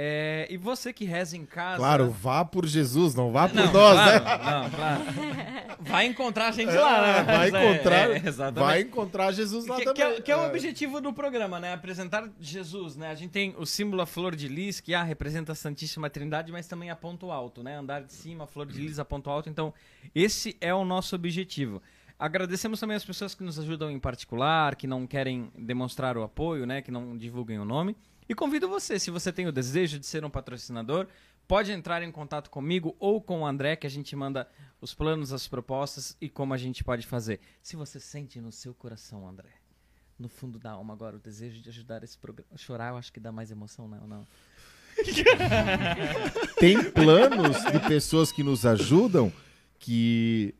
É, 0.00 0.46
e 0.48 0.56
você 0.56 0.92
que 0.92 1.04
reza 1.04 1.36
em 1.36 1.44
casa. 1.44 1.78
Claro, 1.78 2.08
vá 2.08 2.44
por 2.44 2.64
Jesus, 2.64 3.16
não 3.16 3.32
vá 3.32 3.48
por 3.48 3.56
Não, 3.56 3.64
nós, 3.72 3.72
claro, 3.96 4.24
né? 4.24 4.36
Não, 4.52 4.70
claro. 4.70 5.02
Vai 5.80 6.06
encontrar 6.06 6.48
a 6.48 6.52
gente 6.52 6.70
lá, 6.72 7.02
né? 7.02 7.22
Vai 7.24 7.50
Mas 7.50 7.54
é- 7.54 7.72
encontrar, 7.72 8.10
é, 8.10 8.16
exatamente. 8.24 8.64
vai 8.70 8.80
encontrar 8.82 9.32
Jesus 9.32 9.66
lá 9.66 9.76
que, 9.76 9.84
também. 9.84 9.94
que 9.96 10.02
é, 10.02 10.20
que 10.20 10.30
é 10.30 10.36
o 10.36 10.44
É. 10.44 10.46
objetivo 10.46 11.00
do 11.00 11.12
programa, 11.12 11.58
né? 11.58 11.72
Apresentar 11.72 12.30
Jesus, 12.40 12.94
né? 12.94 13.10
A 13.10 13.14
gente 13.16 13.30
tem 13.32 13.56
o 13.58 13.66
símbolo 13.66 14.00
a 14.00 14.06
flor 14.06 14.36
de 14.36 14.46
lis, 14.46 14.78
que 14.80 14.94
ah, 14.94 15.02
representa 15.02 15.50
a 15.50 15.54
Santíssima 15.56 16.08
Trindade, 16.08 16.52
mas 16.52 16.68
também 16.68 16.90
a 16.90 16.96
ponto 16.96 17.32
alto, 17.32 17.64
né? 17.64 17.76
Andar 17.76 18.02
de 18.02 18.12
cima, 18.12 18.46
flor 18.46 18.66
de 18.66 18.80
lis 18.80 19.00
a 19.00 19.04
ponto 19.04 19.28
alto. 19.28 19.48
Então, 19.50 19.74
esse 20.14 20.56
é 20.60 20.72
o 20.72 20.84
nosso 20.84 21.16
objetivo. 21.16 21.82
Agradecemos 22.18 22.80
também 22.80 22.96
as 22.96 23.04
pessoas 23.04 23.34
que 23.34 23.44
nos 23.44 23.58
ajudam 23.58 23.90
em 23.90 23.98
particular, 24.00 24.74
que 24.74 24.86
não 24.86 25.06
querem 25.06 25.52
demonstrar 25.56 26.16
o 26.16 26.22
apoio, 26.22 26.66
né? 26.66 26.82
Que 26.82 26.90
não 26.90 27.16
divulguem 27.16 27.58
o 27.60 27.64
nome. 27.64 27.96
E 28.28 28.34
convido 28.34 28.68
você, 28.68 28.98
se 28.98 29.10
você 29.10 29.32
tem 29.32 29.46
o 29.46 29.52
desejo 29.52 29.98
de 29.98 30.06
ser 30.06 30.24
um 30.24 30.30
patrocinador, 30.30 31.06
pode 31.46 31.72
entrar 31.72 32.02
em 32.02 32.10
contato 32.10 32.50
comigo 32.50 32.94
ou 32.98 33.22
com 33.22 33.40
o 33.40 33.46
André, 33.46 33.76
que 33.76 33.86
a 33.86 33.90
gente 33.90 34.14
manda 34.16 34.48
os 34.80 34.92
planos, 34.92 35.32
as 35.32 35.48
propostas 35.48 36.16
e 36.20 36.28
como 36.28 36.52
a 36.52 36.58
gente 36.58 36.84
pode 36.84 37.06
fazer. 37.06 37.40
Se 37.62 37.76
você 37.76 37.98
sente 37.98 38.40
no 38.40 38.52
seu 38.52 38.74
coração, 38.74 39.26
André, 39.26 39.52
no 40.18 40.28
fundo 40.28 40.58
da 40.58 40.72
alma 40.72 40.92
agora 40.92 41.16
o 41.16 41.20
desejo 41.20 41.62
de 41.62 41.68
ajudar 41.70 42.02
esse 42.02 42.18
programa. 42.18 42.50
Chorar 42.56 42.90
eu 42.90 42.96
acho 42.96 43.12
que 43.12 43.20
dá 43.20 43.32
mais 43.32 43.50
emoção, 43.50 43.88
não, 43.88 44.06
não. 44.06 44.26
Tem 46.58 46.90
planos 46.90 47.56
de 47.72 47.78
pessoas 47.88 48.32
que 48.32 48.42
nos 48.42 48.66
ajudam 48.66 49.32
que 49.78 50.54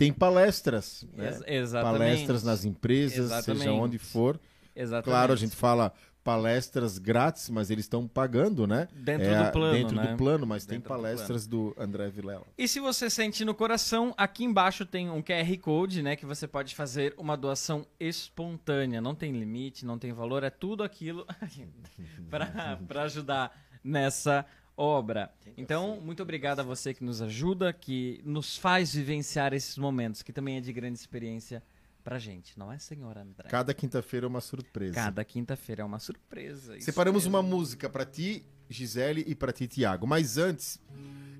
tem 0.00 0.12
palestras. 0.12 1.06
né? 1.16 1.26
Ex- 1.28 1.42
exatamente. 1.46 1.98
Palestras 1.98 2.42
nas 2.42 2.64
empresas, 2.64 3.14
seja 3.28 3.36
Exatamente. 3.52 3.68
onde 3.68 3.98
for. 3.98 4.40
Exatamente. 4.74 5.04
Claro, 5.04 5.32
a 5.32 5.36
gente 5.36 5.54
fala 5.54 5.92
palestras 6.22 6.98
grátis, 6.98 7.48
mas 7.48 7.70
eles 7.70 7.86
estão 7.86 8.06
pagando, 8.06 8.66
né? 8.66 8.88
Dentro 8.94 9.26
É, 9.26 9.44
do 9.46 9.52
plano, 9.52 9.72
Dentro 9.74 9.96
né? 9.96 10.06
do 10.08 10.16
plano, 10.18 10.46
mas 10.46 10.66
tem 10.66 10.76
Dentro 10.78 10.88
do 10.92 10.96
palestras 10.96 11.46
do, 11.46 11.74
André 11.78 12.10
Vilela. 12.10 12.46
E 12.58 12.68
se 12.68 12.78
você 12.78 13.08
sente 13.08 13.42
no 13.44 13.54
coração, 13.54 14.14
aqui 14.18 14.44
embaixo 14.44 14.84
tem 14.84 15.08
um 15.10 15.22
QR 15.22 15.58
Code, 15.60 16.02
né? 16.02 16.16
Que 16.16 16.26
você 16.26 16.46
pode 16.46 16.74
fazer 16.74 17.14
uma 17.16 17.36
doação 17.36 17.86
espontânea. 17.98 19.00
Não 19.00 19.14
tem 19.14 19.32
limite, 19.32 19.84
não 19.86 19.98
tem 19.98 20.12
valor, 20.12 20.44
é 20.44 20.50
tudo 20.50 20.82
aquilo 20.82 21.26
para 22.28 23.02
ajudar 23.04 23.50
nessa 23.82 24.44
obra. 24.80 25.30
Então, 25.58 26.00
muito 26.00 26.22
obrigado 26.22 26.60
a 26.60 26.62
você 26.62 26.94
que 26.94 27.04
nos 27.04 27.20
ajuda, 27.20 27.70
que 27.70 28.22
nos 28.24 28.56
faz 28.56 28.94
vivenciar 28.94 29.52
esses 29.52 29.76
momentos, 29.76 30.22
que 30.22 30.32
também 30.32 30.56
é 30.56 30.60
de 30.60 30.72
grande 30.72 30.98
experiência 30.98 31.62
pra 32.02 32.18
gente, 32.18 32.58
não 32.58 32.72
é, 32.72 32.78
senhor 32.78 33.18
André? 33.18 33.46
Cada 33.50 33.74
quinta-feira 33.74 34.24
é 34.24 34.28
uma 34.28 34.40
surpresa. 34.40 34.94
Cada 34.94 35.22
quinta-feira 35.22 35.82
é 35.82 35.84
uma 35.84 35.98
surpresa. 35.98 36.80
Separamos 36.80 37.24
mesmo. 37.24 37.36
uma 37.36 37.42
música 37.42 37.90
pra 37.90 38.06
ti, 38.06 38.46
Gisele, 38.70 39.22
e 39.26 39.34
pra 39.34 39.52
ti, 39.52 39.68
Tiago. 39.68 40.06
Mas 40.06 40.38
antes, 40.38 40.80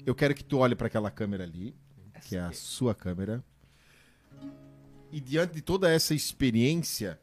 eu 0.05 0.15
quero 0.15 0.35
que 0.35 0.45
tu 0.45 0.59
olhe 0.59 0.77
pra 0.77 0.89
aquela 0.89 1.11
câmera 1.11 1.45
ali, 1.45 1.75
que 2.27 2.37
é 2.37 2.41
a 2.41 2.53
sua 2.53 2.95
câmera. 2.95 3.43
E 5.11 5.19
diante 5.19 5.55
de 5.55 5.63
toda 5.63 5.91
essa 5.91 6.15
experiência, 6.15 7.19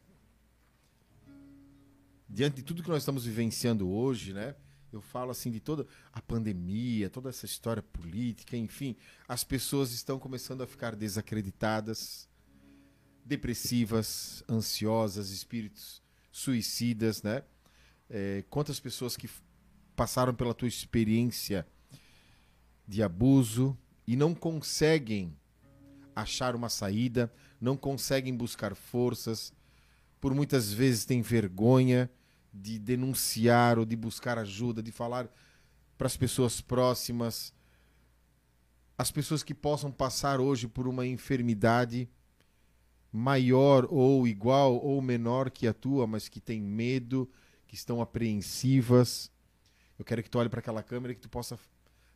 diante 2.28 2.56
de 2.56 2.64
tudo 2.64 2.82
que 2.82 2.90
nós 2.90 3.04
estamos 3.04 3.24
vivenciando 3.24 3.88
hoje, 3.88 4.34
né? 4.34 4.56
Eu 4.98 5.02
falo 5.02 5.32
assim 5.32 5.52
de 5.52 5.60
toda 5.60 5.86
a 6.12 6.22
pandemia, 6.22 7.10
toda 7.10 7.30
essa 7.30 7.46
história 7.46 7.84
política, 7.84 8.58
enfim, 8.58 8.96
as 9.28 9.44
pessoas 9.44 9.92
estão 9.92 10.18
começando 10.18 10.62
a 10.62 10.68
ficar 10.68 10.96
desacreditadas, 10.96 12.28
depressivas, 13.24 14.44
ansiosas, 14.50 15.30
espíritos 15.30 16.02
suicidas, 16.32 17.22
né? 17.22 17.44
É, 18.10 18.44
quantas 18.50 18.80
pessoas 18.80 19.16
que 19.16 19.30
passaram 19.96 20.34
pela 20.34 20.54
tua 20.54 20.68
experiência 20.68 21.68
de 22.88 23.04
abuso 23.04 23.78
e 24.08 24.16
não 24.16 24.34
conseguem 24.34 25.38
achar 26.16 26.56
uma 26.56 26.70
saída, 26.70 27.32
não 27.62 27.78
conseguem 27.78 28.36
buscar 28.36 28.76
forças, 28.76 29.54
por 30.20 30.34
muitas 30.34 30.74
vezes 30.74 31.06
têm 31.06 31.22
vergonha 31.22 32.10
de 32.62 32.80
denunciar 32.80 33.78
ou 33.78 33.86
de 33.86 33.96
buscar 33.96 34.38
ajuda, 34.38 34.82
de 34.82 34.92
falar 34.92 35.30
para 35.98 36.08
as 36.08 36.18
pessoas 36.18 36.62
próximas, 36.62 37.54
as 38.98 39.12
pessoas 39.12 39.44
que 39.44 39.54
possam 39.54 39.92
passar 39.92 40.40
hoje 40.40 40.68
por 40.68 40.88
uma 40.88 41.06
enfermidade 41.06 42.10
maior 43.12 43.88
ou 43.90 44.28
igual 44.28 44.76
ou 44.76 45.02
menor 45.02 45.50
que 45.50 45.68
a 45.68 45.74
tua, 45.74 46.08
mas 46.08 46.28
que 46.28 46.40
tem 46.40 46.62
medo, 46.62 47.30
que 47.68 47.76
estão 47.76 48.02
apreensivas. 48.02 49.32
Eu 49.98 50.06
quero 50.06 50.24
que 50.24 50.30
tu 50.30 50.40
olhe 50.40 50.50
para 50.50 50.60
aquela 50.60 50.84
câmera 50.84 51.14
e 51.14 51.16
que 51.16 51.22
tu 51.22 51.30
possa 51.30 51.58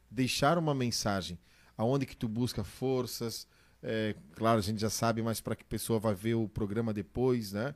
deixar 0.09 0.57
uma 0.57 0.73
mensagem 0.73 1.39
aonde 1.77 2.05
que 2.05 2.15
tu 2.15 2.27
busca 2.27 2.63
forças. 2.63 3.47
É, 3.81 4.15
claro, 4.34 4.59
a 4.59 4.61
gente 4.61 4.80
já 4.80 4.89
sabe, 4.89 5.22
mas 5.22 5.41
para 5.41 5.55
que 5.55 5.63
a 5.63 5.68
pessoa 5.68 5.99
vá 5.99 6.13
ver 6.13 6.35
o 6.35 6.47
programa 6.47 6.93
depois, 6.93 7.51
né? 7.51 7.73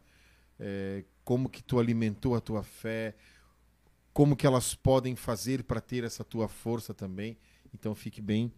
É, 0.60 1.04
como 1.26 1.50
que 1.50 1.64
tu 1.64 1.80
alimentou 1.80 2.36
a 2.36 2.40
tua 2.40 2.64
fé, 2.64 3.16
como 4.14 4.36
que 4.36 4.46
elas 4.46 4.76
podem 4.76 5.16
fazer 5.16 5.64
para 5.64 5.82
ter 5.82 6.04
essa 6.04 6.24
tua 6.24 6.48
força 6.48 6.94
também. 6.94 7.38
Então 7.74 7.94
fique 7.96 8.22
bem 8.22 8.52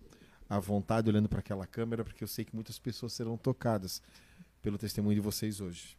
à 0.47 0.59
vontade 0.59 1.09
olhando 1.09 1.29
para 1.29 1.39
aquela 1.39 1.65
câmera, 1.65 2.03
porque 2.03 2.23
eu 2.23 2.27
sei 2.27 2.45
que 2.45 2.53
muitas 2.53 2.77
pessoas 2.77 3.13
serão 3.13 3.37
tocadas 3.37 4.01
pelo 4.61 4.77
testemunho 4.77 5.15
de 5.15 5.21
vocês 5.21 5.61
hoje. 5.61 5.97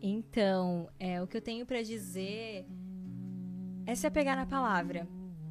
Então, 0.00 0.88
é, 0.98 1.22
o 1.22 1.26
que 1.26 1.36
eu 1.36 1.42
tenho 1.42 1.64
pra 1.64 1.82
dizer 1.82 2.66
é 3.86 3.94
se 3.94 4.06
apegar 4.06 4.36
na 4.36 4.46
palavra. 4.46 5.06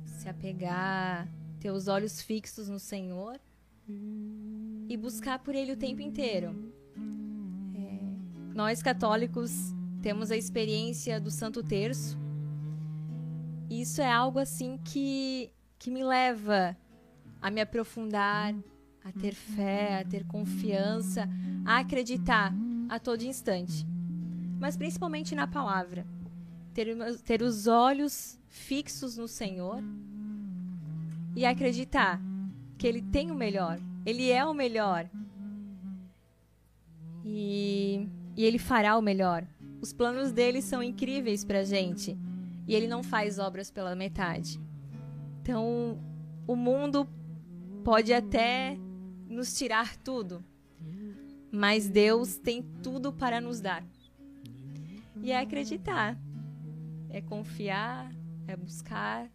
Se 0.06 0.28
apegar, 0.28 1.28
ter 1.60 1.72
os 1.72 1.88
olhos 1.88 2.22
fixos 2.22 2.68
no 2.68 2.80
Senhor 2.80 3.40
e 4.90 4.98
buscar 4.98 5.40
por 5.40 5.54
Ele 5.56 5.74
o 5.74 5.78
tempo 5.78 6.02
inteiro. 6.02 6.73
Nós 8.54 8.82
católicos 8.82 9.52
temos 10.02 10.32
a 10.32 10.38
experiência 10.38 11.20
do 11.20 11.32
Santo 11.32 11.64
Terço. 11.64 12.18
E 13.70 13.82
isso 13.82 14.02
é 14.02 14.12
algo 14.12 14.40
assim 14.40 14.78
que, 14.78 15.52
que 15.80 15.90
me 15.90 16.04
leva 16.04 16.78
a 17.42 17.50
me 17.50 17.62
aprofundar, 17.62 18.54
a 19.04 19.12
ter 19.12 19.34
fé, 19.34 20.00
a 20.00 20.06
ter 20.06 20.26
confiança, 20.26 21.28
a 21.66 21.80
acreditar 21.80 22.54
a 22.90 23.00
todo 23.00 23.24
instante 23.24 23.86
mas 24.64 24.78
principalmente 24.78 25.36
na 25.36 25.46
palavra. 25.46 26.08
Ter, 26.74 26.96
ter 27.26 27.42
os 27.42 27.68
olhos 27.68 28.40
fixos 28.48 29.18
no 29.18 29.28
Senhor 29.28 29.84
e 31.36 31.46
acreditar 31.46 32.22
que 32.78 32.88
Ele 32.88 33.02
tem 33.02 33.30
o 33.30 33.36
melhor, 33.36 33.78
Ele 34.06 34.32
é 34.32 34.46
o 34.46 34.54
melhor 34.54 35.10
e, 37.26 38.08
e 38.36 38.44
Ele 38.44 38.58
fará 38.58 38.98
o 38.98 39.02
melhor. 39.02 39.46
Os 39.82 39.94
planos 39.94 40.32
dele 40.32 40.62
são 40.62 40.82
incríveis 40.82 41.44
pra 41.44 41.64
gente 41.64 42.18
e 42.68 42.74
Ele 42.74 42.88
não 42.88 43.04
faz 43.04 43.40
obras 43.40 43.70
pela 43.70 43.96
metade. 43.96 44.60
Então, 45.42 46.00
o 46.48 46.56
mundo 46.56 47.08
pode 47.84 48.14
até 48.14 48.78
nos 49.28 49.58
tirar 49.58 49.98
tudo, 49.98 50.44
mas 51.52 51.90
Deus 51.90 52.38
tem 52.38 52.64
tudo 52.82 53.12
para 53.12 53.42
nos 53.42 53.60
dar. 53.60 53.84
E 55.22 55.32
é 55.32 55.40
acreditar. 55.40 56.18
É 57.10 57.22
confiar, 57.22 58.12
é 58.48 58.56
buscar. 58.56 59.30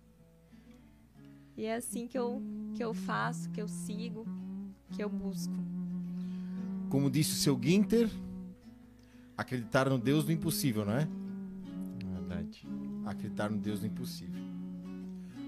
E 1.56 1.64
é 1.64 1.76
assim 1.76 2.06
que 2.06 2.18
eu, 2.18 2.42
que 2.74 2.82
eu 2.82 2.92
faço, 2.92 3.50
que 3.50 3.60
eu 3.60 3.68
sigo, 3.68 4.26
que 4.90 5.02
eu 5.02 5.08
busco. 5.08 5.54
Como 6.88 7.10
disse 7.10 7.32
o 7.32 7.36
seu 7.36 7.56
Guinter, 7.56 8.08
acreditar 9.38 9.88
no 9.88 9.96
Deus 9.96 10.24
do 10.24 10.32
impossível, 10.32 10.84
não 10.84 10.94
é? 10.94 11.08
Verdade. 12.04 12.66
Acreditar 13.06 13.48
no 13.48 13.56
Deus 13.58 13.78
do 13.80 13.86
impossível. 13.86 14.42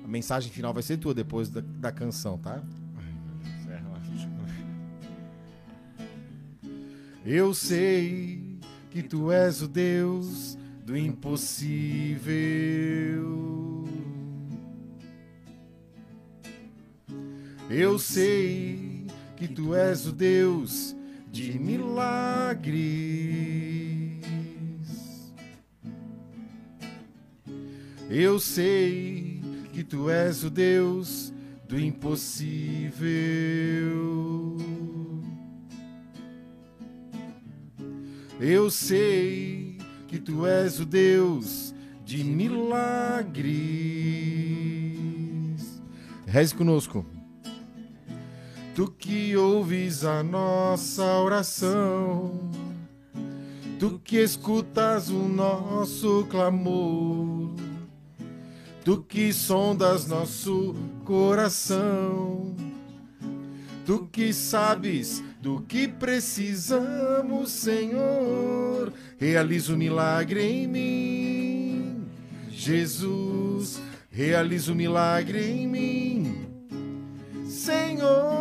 A 0.05 0.09
mensagem 0.09 0.51
final 0.53 0.73
vai 0.73 0.85
ser 0.85 0.97
tua 0.97 1.13
depois 1.13 1.51
da, 1.51 1.61
da 1.61 1.91
canção, 1.91 2.39
tá? 2.39 2.63
Eu 7.27 7.53
sei 7.53 8.59
que 8.91 9.03
tu 9.03 9.31
és 9.31 9.61
o 9.61 9.69
Deus 9.69 10.57
do 10.87 10.97
impossível. 10.97 12.31
Eu 17.69 17.99
sei 17.99 19.07
que 19.37 19.47
tu 19.47 19.75
és 19.75 20.07
o 20.07 20.13
Deus 20.13 20.97
de 21.31 21.59
milagres. 21.59 22.71
Eu 28.09 28.41
sei 28.41 29.41
que 29.73 29.85
tu 29.85 30.11
és 30.11 30.43
o 30.43 30.51
Deus 30.51 31.33
do 31.69 31.79
impossível. 31.79 33.01
Eu 38.41 38.71
sei 38.71 39.79
que 40.09 40.19
tu 40.19 40.45
és 40.47 40.81
o 40.81 40.85
Deus 40.85 41.73
de 42.05 42.25
milagres. 42.25 43.51
Reze 46.27 46.55
conosco. 46.55 47.07
Tu 48.81 48.89
que 48.93 49.37
ouves 49.37 50.07
a 50.07 50.23
nossa 50.23 51.05
oração, 51.05 52.51
tu 53.79 54.01
que 54.03 54.17
escutas 54.17 55.11
o 55.11 55.29
nosso 55.29 56.27
clamor, 56.31 57.51
tu 58.83 59.03
que 59.03 59.35
sondas 59.35 60.07
nosso 60.07 60.75
coração, 61.05 62.57
tu 63.85 64.09
que 64.11 64.33
sabes 64.33 65.23
do 65.43 65.61
que 65.61 65.87
precisamos, 65.87 67.51
Senhor, 67.51 68.95
realiza 69.19 69.73
o 69.73 69.75
um 69.75 69.79
milagre 69.79 70.43
em 70.43 70.67
mim. 70.67 72.07
Jesus, 72.51 73.79
realiza 74.11 74.73
o 74.73 74.75
um 74.75 74.79
milagre 74.79 75.51
em 75.51 75.67
mim. 75.67 76.47
Senhor, 77.47 78.40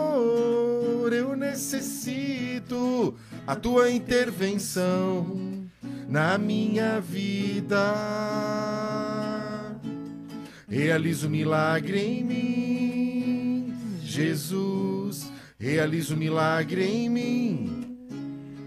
necessito 1.60 3.14
a 3.46 3.54
tua 3.54 3.92
intervenção 3.92 5.68
na 6.08 6.38
minha 6.38 7.02
vida. 7.02 7.76
Realiza 10.70 11.26
o 11.26 11.28
um 11.28 11.32
milagre 11.32 12.00
em 12.00 12.24
mim, 12.24 13.74
Jesus 14.02 15.30
realiza 15.60 16.14
o 16.14 16.16
um 16.16 16.20
milagre 16.20 16.86
em 16.86 17.10
mim. 17.10 17.98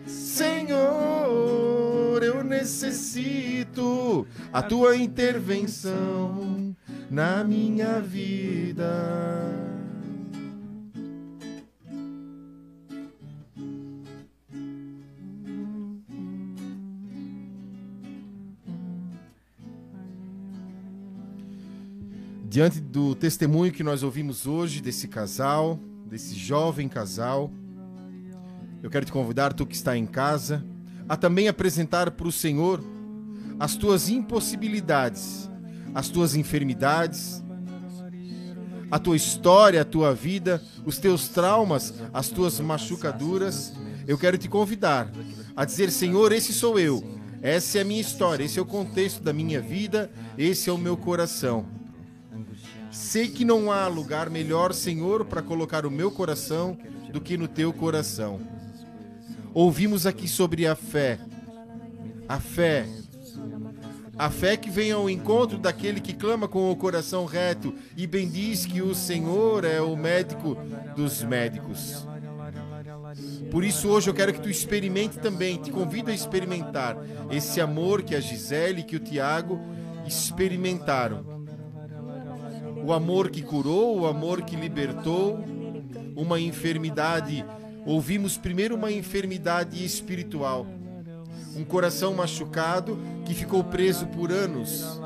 Senhor, 0.07 0.83
eu 2.23 2.45
necessito 2.45 4.27
a 4.53 4.63
tua 4.63 4.99
intervenção 4.99 6.77
na 7.11 7.43
minha 7.43 8.01
vida. 8.01 9.72
Diante 22.53 22.83
do 22.83 23.15
testemunho 23.15 23.73
que 23.73 23.83
nós 23.83 24.03
ouvimos 24.03 24.47
hoje 24.47 24.83
desse 24.83 25.09
casal, 25.09 25.81
desse 26.05 26.35
jovem 26.35 26.87
casal. 26.87 27.51
Eu 28.83 28.91
quero 28.91 29.07
te 29.07 29.11
convidar, 29.11 29.55
tu 29.55 29.65
que 29.65 29.75
está 29.75 29.97
em 29.97 30.05
casa, 30.05 30.63
a 31.09 31.17
também 31.17 31.49
apresentar 31.49 32.11
para 32.11 32.29
o 32.29 32.31
Senhor 32.31 32.85
as 33.59 33.75
tuas 33.75 34.11
impossibilidades, 34.11 35.51
as 35.95 36.11
tuas 36.11 36.35
enfermidades, 36.35 37.43
a 38.91 38.99
tua 38.99 39.17
história, 39.17 39.81
a 39.81 39.87
tua 39.87 40.15
vida, 40.15 40.63
os 40.85 40.99
teus 40.99 41.29
traumas, 41.29 41.95
as 42.13 42.29
tuas 42.29 42.61
machucaduras. 42.61 43.73
Eu 44.07 44.19
quero 44.19 44.37
te 44.37 44.47
convidar 44.47 45.11
a 45.57 45.65
dizer: 45.65 45.91
Senhor, 45.91 46.31
esse 46.33 46.53
sou 46.53 46.79
eu, 46.79 47.03
essa 47.41 47.79
é 47.79 47.81
a 47.81 47.85
minha 47.87 48.03
história, 48.03 48.45
esse 48.45 48.59
é 48.59 48.63
o 48.63 48.67
contexto 48.67 49.23
da 49.23 49.33
minha 49.33 49.59
vida, 49.59 50.13
esse 50.37 50.69
é 50.69 50.73
o 50.73 50.77
meu 50.77 50.99
coração. 50.99 51.81
Sei 52.93 53.27
que 53.27 53.43
não 53.43 53.73
há 53.73 53.89
lugar 53.89 54.29
melhor, 54.29 54.75
Senhor, 54.75 55.25
para 55.25 55.41
colocar 55.41 55.87
o 55.87 55.91
meu 55.91 56.11
coração 56.11 56.77
do 57.11 57.23
que 57.23 57.39
no 57.39 57.49
teu 57.49 57.73
coração. 57.73 58.39
Ouvimos 59.55 60.07
aqui 60.07 60.29
sobre 60.29 60.67
a 60.67 60.77
fé. 60.77 61.19
A 62.29 62.39
fé. 62.39 62.87
A 64.19 64.29
fé 64.29 64.59
que 64.59 64.69
vem 64.69 64.93
ao 64.93 65.09
encontro 65.09 65.57
daquele 65.57 66.03
que 66.03 66.13
clama 66.13 66.47
com 66.47 66.71
o 66.71 66.77
coração 66.77 67.25
reto 67.25 67.75
e 67.97 68.07
bendiz 68.07 68.67
que 68.67 68.83
o 68.83 68.95
Senhor 68.95 69.65
é 69.65 69.81
o 69.81 69.97
médico 69.97 70.55
dos 70.95 71.23
médicos. 71.23 72.07
Por 73.51 73.65
isso, 73.65 73.89
hoje 73.89 74.11
eu 74.11 74.15
quero 74.15 74.35
que 74.35 74.41
tu 74.41 74.51
experimente 74.51 75.19
também, 75.19 75.57
te 75.57 75.71
convido 75.71 76.11
a 76.11 76.15
experimentar 76.15 76.99
esse 77.31 77.59
amor 77.59 78.03
que 78.03 78.15
a 78.15 78.21
Gisele 78.21 78.83
e 78.83 78.85
que 78.85 78.97
o 78.97 79.01
Tiago 79.01 79.59
experimentaram 80.07 81.42
o 82.83 82.93
amor 82.93 83.31
que 83.31 83.43
curou, 83.43 84.01
o 84.01 84.07
amor 84.07 84.43
que 84.43 84.57
libertou, 84.57 85.43
uma 86.17 86.41
enfermidade. 86.41 87.45
Ouvimos 87.87 88.37
primeiro 88.37 88.75
uma 88.75 88.91
enfermidade 88.91 89.85
espiritual, 89.85 90.67
um 91.57 91.65
coração 91.65 92.15
machucado 92.15 92.99
que 93.25 93.35
ficou 93.35 93.63
preso 93.63 94.07
por 94.07 94.33
anos. 94.33 95.01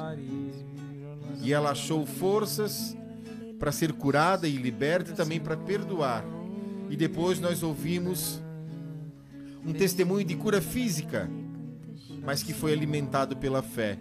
E 1.43 1.53
ela 1.53 1.71
achou 1.71 2.05
forças 2.07 2.97
para 3.59 3.73
ser 3.73 3.93
curada 3.93 4.49
e 4.49 4.57
liberta 4.57 5.13
e 5.13 5.15
também 5.15 5.41
para 5.41 5.57
perdoar. 5.57 6.25
E 6.89 6.97
depois 6.97 7.41
nós 7.41 7.63
ouvimos 7.63 8.41
um 9.65 9.73
testemunho 9.73 10.25
de 10.25 10.37
cura 10.37 10.61
física, 10.61 11.29
mas 12.25 12.43
que 12.43 12.53
foi 12.53 12.73
alimentado 12.73 13.37
pela 13.37 13.63
fé. 13.63 13.99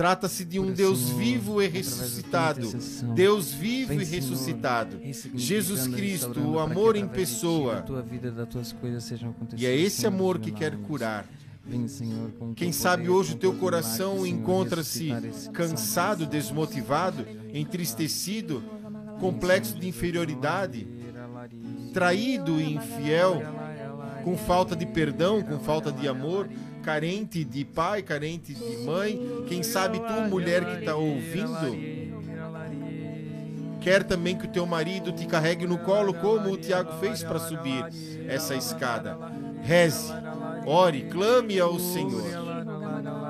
Trata-se 0.00 0.46
de 0.46 0.58
um 0.58 0.72
Deus 0.72 1.10
vivo 1.10 1.60
e 1.60 1.68
ressuscitado. 1.68 2.66
Deus 3.14 3.52
vivo 3.52 3.92
e 4.00 4.02
ressuscitado. 4.02 4.98
Jesus 5.34 5.86
Cristo, 5.88 6.40
o 6.40 6.58
amor 6.58 6.96
em 6.96 7.06
pessoa. 7.06 7.84
E 9.58 9.66
é 9.66 9.76
esse 9.76 10.06
amor 10.06 10.38
que 10.38 10.52
quer 10.52 10.74
curar. 10.78 11.26
Quem 12.56 12.72
sabe 12.72 13.10
hoje 13.10 13.34
o 13.34 13.36
teu 13.36 13.52
coração 13.52 14.26
encontra-se 14.26 15.10
cansado, 15.52 16.24
desmotivado, 16.24 17.26
entristecido, 17.52 18.64
complexo 19.20 19.78
de 19.78 19.86
inferioridade, 19.86 20.88
traído 21.92 22.58
e 22.58 22.72
infiel, 22.72 23.42
com 24.24 24.34
falta 24.38 24.74
de 24.74 24.86
perdão, 24.86 25.42
com 25.42 25.58
falta 25.58 25.92
de 25.92 26.08
amor, 26.08 26.48
carente 26.80 27.44
de 27.44 27.64
pai, 27.64 28.02
carente 28.02 28.54
de 28.54 28.78
mãe, 28.78 29.44
quem 29.48 29.62
sabe 29.62 30.00
tu, 30.00 30.28
mulher 30.28 30.64
que 30.64 30.80
está 30.80 30.96
ouvindo, 30.96 31.76
quer 33.80 34.02
também 34.02 34.36
que 34.36 34.46
o 34.46 34.50
teu 34.50 34.66
marido 34.66 35.12
te 35.12 35.26
carregue 35.26 35.66
no 35.66 35.78
colo, 35.78 36.12
como 36.14 36.50
o 36.50 36.56
Tiago 36.56 36.92
fez 37.00 37.22
para 37.22 37.38
subir 37.38 37.84
essa 38.28 38.54
escada. 38.54 39.16
Reze, 39.62 40.12
ore, 40.66 41.02
clame 41.10 41.58
ao 41.60 41.78
Senhor. 41.78 42.50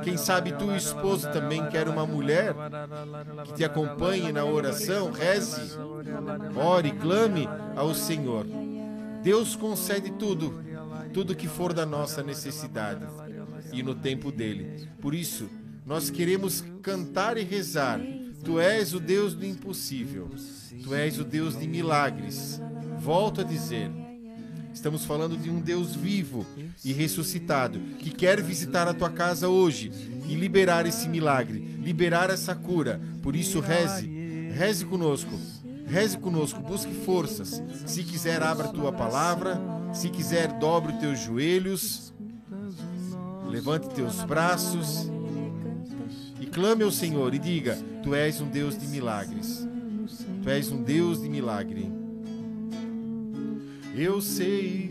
Quem 0.03 0.17
sabe 0.17 0.53
tu, 0.53 0.75
esposo, 0.75 1.31
também 1.31 1.67
quer 1.69 1.87
uma 1.89 2.07
mulher 2.07 2.55
que 3.45 3.55
te 3.55 3.65
acompanhe 3.65 4.33
na 4.33 4.45
oração, 4.45 5.11
reze, 5.11 5.77
ore, 6.57 6.93
clame 6.93 7.49
ao 7.77 7.95
Senhor. 7.95 8.47
Deus 9.23 9.55
concede 9.55 10.11
tudo, 10.13 10.65
tudo 11.13 11.37
que 11.37 11.47
for 11.47 11.73
da 11.75 11.85
nossa 11.85 12.23
necessidade 12.23 13.05
e 13.73 13.83
no 13.83 13.95
tempo 13.95 14.31
dele. 14.31 14.89
Por 15.01 15.15
isso, 15.15 15.49
nós 15.87 16.11
queremos 16.11 16.65
cantar 16.83 17.37
e 17.37 17.43
rezar. 17.43 18.01
Tu 18.45 18.59
és 18.61 18.95
o 18.95 19.01
Deus 19.01 19.35
do 19.35 19.45
impossível. 19.45 20.31
Tu 20.83 20.95
és 20.95 21.19
o 21.19 21.25
Deus 21.25 21.59
de 21.59 21.67
milagres. 21.67 22.61
Volto 22.99 23.41
a 23.41 23.45
dizer, 23.45 23.91
estamos 24.73 25.05
falando 25.05 25.37
de 25.37 25.51
um 25.51 25.61
Deus 25.61 25.95
vivo 25.95 26.47
e 26.85 26.93
ressuscitado 26.93 27.81
que 27.99 28.11
quer 28.11 28.43
visitar 28.43 28.87
a 28.87 28.95
tua 28.95 29.11
casa 29.11 29.49
hoje 29.49 29.91
e 30.29 30.35
liberar 30.35 30.87
esse 30.87 31.09
milagre, 31.09 31.59
liberar 31.83 32.31
essa 32.31 32.55
cura. 32.55 33.01
Por 33.23 33.35
isso, 33.35 33.61
reze, 33.61 34.07
reze 34.55 34.85
conosco. 34.85 35.39
Reze 35.87 36.17
conosco, 36.17 36.61
busque 36.61 36.95
forças. 37.05 37.61
Se 37.85 38.05
quiser, 38.05 38.43
abra 38.43 38.67
a 38.67 38.73
tua 38.73 38.93
palavra. 38.93 39.61
Se 39.93 40.09
quiser, 40.09 40.57
dobre 40.59 40.93
os 40.93 41.01
teus 41.01 41.19
joelhos 41.19 42.10
Levante 43.51 43.89
teus 43.89 44.23
braços 44.23 45.11
e 46.41 46.47
clame 46.47 46.85
ao 46.85 46.93
Senhor 46.93 47.35
e 47.35 47.39
diga: 47.39 47.77
Tu 48.01 48.15
és 48.15 48.41
um 48.41 48.49
Deus 48.49 48.79
de 48.79 48.87
milagres. 48.87 49.69
Tu 50.41 50.49
és 50.49 50.71
um 50.71 50.81
Deus 50.81 51.21
de 51.21 51.29
milagre. 51.29 51.91
Eu 53.93 54.21
sei 54.21 54.89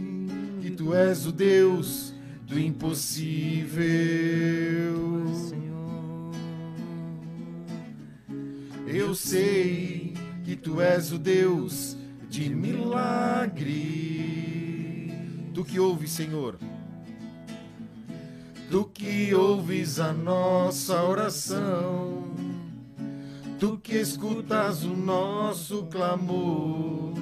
que 0.61 0.71
tu 0.71 0.93
és 0.93 1.25
o 1.25 1.31
Deus 1.31 2.13
do 2.45 2.59
impossível. 2.59 3.79
Eu 8.85 9.15
sei 9.15 10.15
que 10.43 10.57
tu 10.57 10.81
és 10.81 11.13
o 11.13 11.17
Deus 11.17 11.95
de 12.29 12.49
milagre. 12.49 13.69
Tu 15.53 15.63
que 15.63 15.79
ouves, 15.79 16.11
Senhor 16.11 16.57
Tu 18.69 18.85
que 18.85 19.33
ouves 19.33 19.99
a 19.99 20.13
nossa 20.13 21.03
oração, 21.03 22.23
tu 23.59 23.77
que 23.77 23.97
escutas 23.97 24.83
o 24.83 24.95
nosso 24.95 25.87
clamor, 25.87 27.13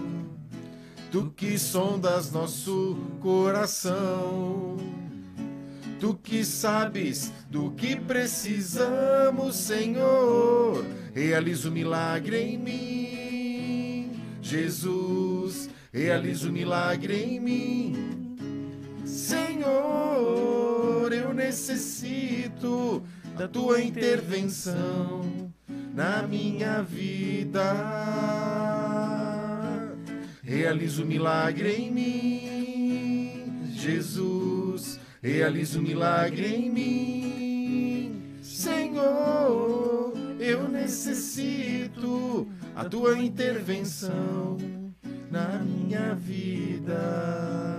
tu 1.11 1.31
que 1.35 1.57
sondas 1.57 2.31
nosso 2.31 2.97
coração, 3.21 4.75
Tu 5.99 6.13
que 6.13 6.45
sabes 6.45 7.33
do 7.49 7.71
que 7.71 7.95
precisamos, 7.95 9.55
Senhor, 9.55 10.85
realiza 11.13 11.69
o 11.69 11.71
milagre 11.71 12.39
em 12.39 12.57
mim. 12.57 14.11
Jesus, 14.39 15.69
realiza 15.91 16.49
o 16.49 16.51
milagre 16.51 17.23
em 17.23 17.39
mim. 17.39 18.16
Necessito 21.37 23.03
da 23.37 23.47
tua 23.47 23.79
intervenção 23.81 25.53
na 25.93 26.23
minha 26.23 26.81
vida. 26.81 27.63
Realiza 30.41 31.03
o 31.03 31.05
milagre 31.05 31.73
em 31.73 31.91
mim, 31.91 33.71
Jesus. 33.75 34.99
Realiza 35.21 35.77
o 35.77 35.81
milagre 35.81 36.55
em 36.55 36.69
mim, 36.71 38.39
Senhor. 38.41 40.13
Eu 40.39 40.67
necessito 40.67 42.47
a 42.75 42.83
tua 42.85 43.17
intervenção 43.19 44.57
na 45.29 45.59
minha 45.59 46.15
vida. 46.15 47.76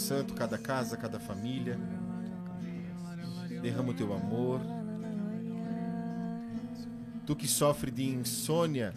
Santo 0.00 0.34
cada 0.34 0.56
casa, 0.56 0.96
cada 0.96 1.20
família. 1.20 1.78
Derrama 3.62 3.90
o 3.90 3.94
teu 3.94 4.12
amor. 4.14 4.60
Tu 7.26 7.36
que 7.36 7.46
sofre 7.46 7.90
de 7.90 8.04
insônia, 8.04 8.92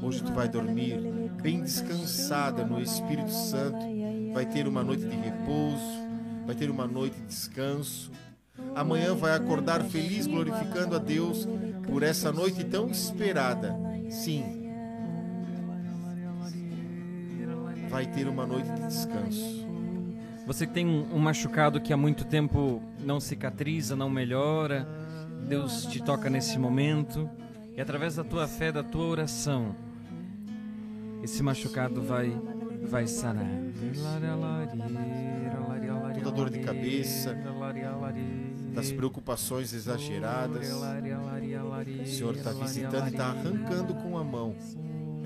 hoje 0.00 0.22
tu 0.22 0.32
vai 0.32 0.48
dormir 0.48 0.98
bem 1.42 1.60
descansada 1.60 2.64
no 2.64 2.80
Espírito 2.80 3.30
Santo. 3.30 3.84
Vai 4.32 4.46
ter 4.46 4.66
uma 4.66 4.82
noite 4.82 5.04
de 5.04 5.16
repouso, 5.16 5.82
vai 6.46 6.54
ter 6.54 6.70
uma 6.70 6.86
noite 6.86 7.16
de 7.16 7.26
descanso. 7.26 8.10
Amanhã 8.74 9.14
vai 9.14 9.34
acordar 9.34 9.82
feliz, 9.82 10.26
glorificando 10.26 10.94
a 10.94 10.98
Deus 10.98 11.46
por 11.86 12.02
essa 12.02 12.32
noite 12.32 12.64
tão 12.64 12.88
esperada. 12.88 13.76
Sim, 14.08 14.64
vai 17.90 18.06
ter 18.06 18.26
uma 18.26 18.46
noite 18.46 18.68
de 18.70 18.86
descanso. 18.86 19.63
Você 20.46 20.66
que 20.66 20.74
tem 20.74 20.86
um, 20.86 21.14
um 21.14 21.18
machucado 21.18 21.80
que 21.80 21.92
há 21.92 21.96
muito 21.96 22.24
tempo 22.24 22.82
não 23.00 23.18
cicatriza, 23.18 23.96
não 23.96 24.10
melhora, 24.10 24.86
Deus 25.48 25.86
te 25.86 26.02
toca 26.02 26.28
nesse 26.28 26.58
momento. 26.58 27.28
E 27.76 27.80
através 27.80 28.16
da 28.16 28.24
tua 28.24 28.46
fé, 28.46 28.70
da 28.70 28.82
tua 28.82 29.06
oração, 29.06 29.74
esse 31.22 31.42
machucado 31.42 32.02
vai 32.02 32.36
vai 32.82 33.06
sarar. 33.06 33.48
Toda 36.22 36.36
dor 36.36 36.50
de 36.50 36.60
cabeça, 36.60 37.34
das 38.74 38.92
preocupações 38.92 39.72
exageradas, 39.72 40.70
o 40.70 42.06
Senhor 42.06 42.36
está 42.36 42.52
visitando 42.52 43.06
e 43.06 43.10
está 43.10 43.26
arrancando 43.26 43.94
com 43.94 44.18
a 44.18 44.24
mão 44.24 44.54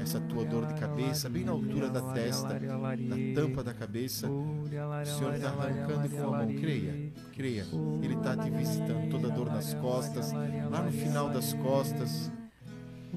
essa 0.01 0.21
tua 0.21 0.45
dor 0.45 0.67
de 0.67 0.75
cabeça, 0.75 1.29
bem 1.29 1.45
na 1.45 1.53
altura 1.53 1.91
da 1.91 2.01
testa, 2.13 2.59
na 2.59 3.35
tampa 3.35 3.65
da 3.65 3.75
cabeça. 3.75 4.29
O 4.29 4.65
Senhor 5.05 5.35
está 5.35 5.49
arrancando 5.49 6.09
com 6.09 6.35
a 6.35 6.39
mão. 6.39 6.55
Creia, 6.55 7.13
creia. 7.35 7.67
Ele 8.03 8.15
está 8.15 8.37
te 8.37 8.51
visitando. 8.51 9.11
Toda 9.11 9.29
dor 9.29 9.47
nas 9.47 9.75
costas, 9.75 10.33
lá 10.33 10.83
no 10.83 10.93
final 10.93 11.29
das 11.29 11.53
costas, 11.55 12.31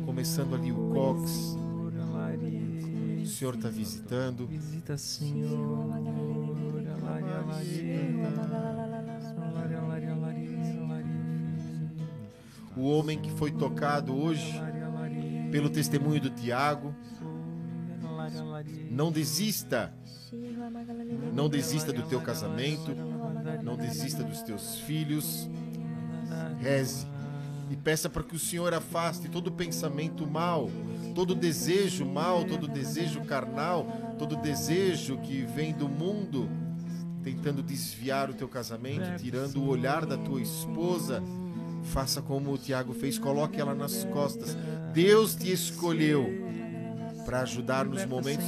começando 0.06 0.56
ali 0.56 0.72
o 0.72 0.90
cox. 0.90 1.56
O 3.22 3.26
Senhor 3.26 3.56
está 3.56 3.70
visitando. 3.70 4.48
Visita, 4.48 4.98
Senhor. 4.98 5.90
O 12.76 12.84
homem 12.90 13.20
que 13.20 13.30
foi 13.32 13.52
tocado 13.52 14.16
hoje 14.16 14.60
pelo 15.52 15.70
testemunho 15.70 16.22
do 16.22 16.30
Tiago. 16.30 16.96
Não 18.90 19.12
desista. 19.12 19.94
Não 21.34 21.50
desista 21.50 21.92
do 21.92 22.04
teu 22.04 22.22
casamento. 22.22 22.92
Não 23.64 23.76
desista 23.76 24.24
dos 24.24 24.42
teus 24.42 24.80
filhos. 24.80 25.50
Reze 26.60 27.08
e 27.72 27.76
peça 27.78 28.10
para 28.10 28.22
que 28.22 28.36
o 28.36 28.40
Senhor 28.40 28.74
afaste 28.74 29.30
todo 29.30 29.50
pensamento 29.50 30.28
mal, 30.28 30.70
todo 31.16 31.34
desejo 31.34 32.06
mal, 32.06 32.44
todo 32.44 32.68
desejo 32.68 33.22
carnal, 33.22 33.88
todo 34.20 34.36
desejo 34.36 35.18
que 35.20 35.44
vem 35.44 35.72
do 35.74 35.88
mundo, 35.88 36.50
tentando 37.24 37.64
desviar 37.64 38.30
o 38.30 38.34
teu 38.34 38.50
casamento, 38.50 39.16
tirando 39.18 39.62
o 39.62 39.68
olhar 39.68 40.06
da 40.06 40.18
tua 40.18 40.42
esposa. 40.42 41.24
Faça 41.84 42.22
como 42.22 42.52
o 42.52 42.58
Tiago 42.58 42.94
fez, 42.94 43.18
coloque 43.18 43.60
ela 43.60 43.76
nas 43.76 44.04
costas. 44.06 44.56
Deus 44.94 45.36
te 45.36 45.52
escolheu 45.52 46.30
para 47.26 47.42
ajudar 47.42 47.86
nos 47.86 48.06
momentos 48.06 48.46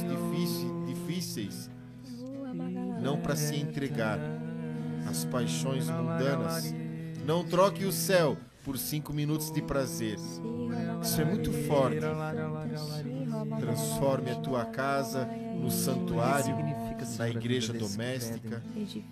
difíceis, 0.86 1.70
não 3.00 3.18
para 3.18 3.36
se 3.36 3.56
entregar 3.56 4.18
às 5.08 5.24
paixões 5.24 5.88
mundanas. 5.88 6.74
Não 7.26 7.44
troque 7.44 7.84
o 7.84 7.92
céu 7.92 8.36
por 8.62 8.78
cinco 8.78 9.12
minutos 9.12 9.50
de 9.50 9.62
prazer. 9.62 10.18
Isso 11.02 11.20
é 11.20 11.24
muito 11.24 11.52
forte. 11.66 12.00
Transforme 13.60 14.30
a 14.30 14.36
tua 14.36 14.64
casa 14.64 15.26
no 15.26 15.70
santuário, 15.70 16.56
na 17.18 17.28
igreja 17.28 17.72
doméstica. 17.72 18.62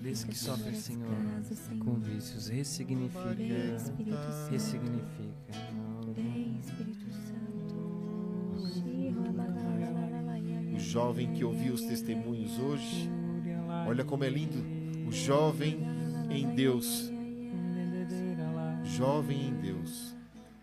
Desde 0.01 0.27
que 0.27 0.39
sofre, 0.39 0.75
Senhor, 0.75 1.17
com 1.79 1.95
vícios, 1.95 2.49
ressignifica, 2.49 3.35
ressignifica. 4.51 5.33
O 10.75 10.79
jovem 10.79 11.33
que 11.33 11.45
ouviu 11.45 11.75
os 11.75 11.83
testemunhos 11.83 12.59
hoje, 12.59 13.11
olha 13.87 14.05
como 14.05 14.25
é 14.25 14.29
lindo. 14.29 14.63
O 15.09 15.13
jovem 15.13 15.81
em 16.31 16.55
Deus 16.55 17.13
jovem 18.93 19.49
em 19.49 19.55
Deus. 19.55 20.15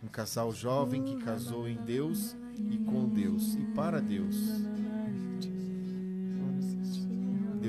Um 0.04 0.08
casal 0.08 0.52
jovem 0.52 1.04
que 1.04 1.18
casou 1.18 1.68
em 1.68 1.76
Deus 1.76 2.38
e 2.70 2.78
com 2.78 3.10
Deus 3.10 3.56
e 3.56 3.66
para 3.74 4.00
Deus. 4.00 4.36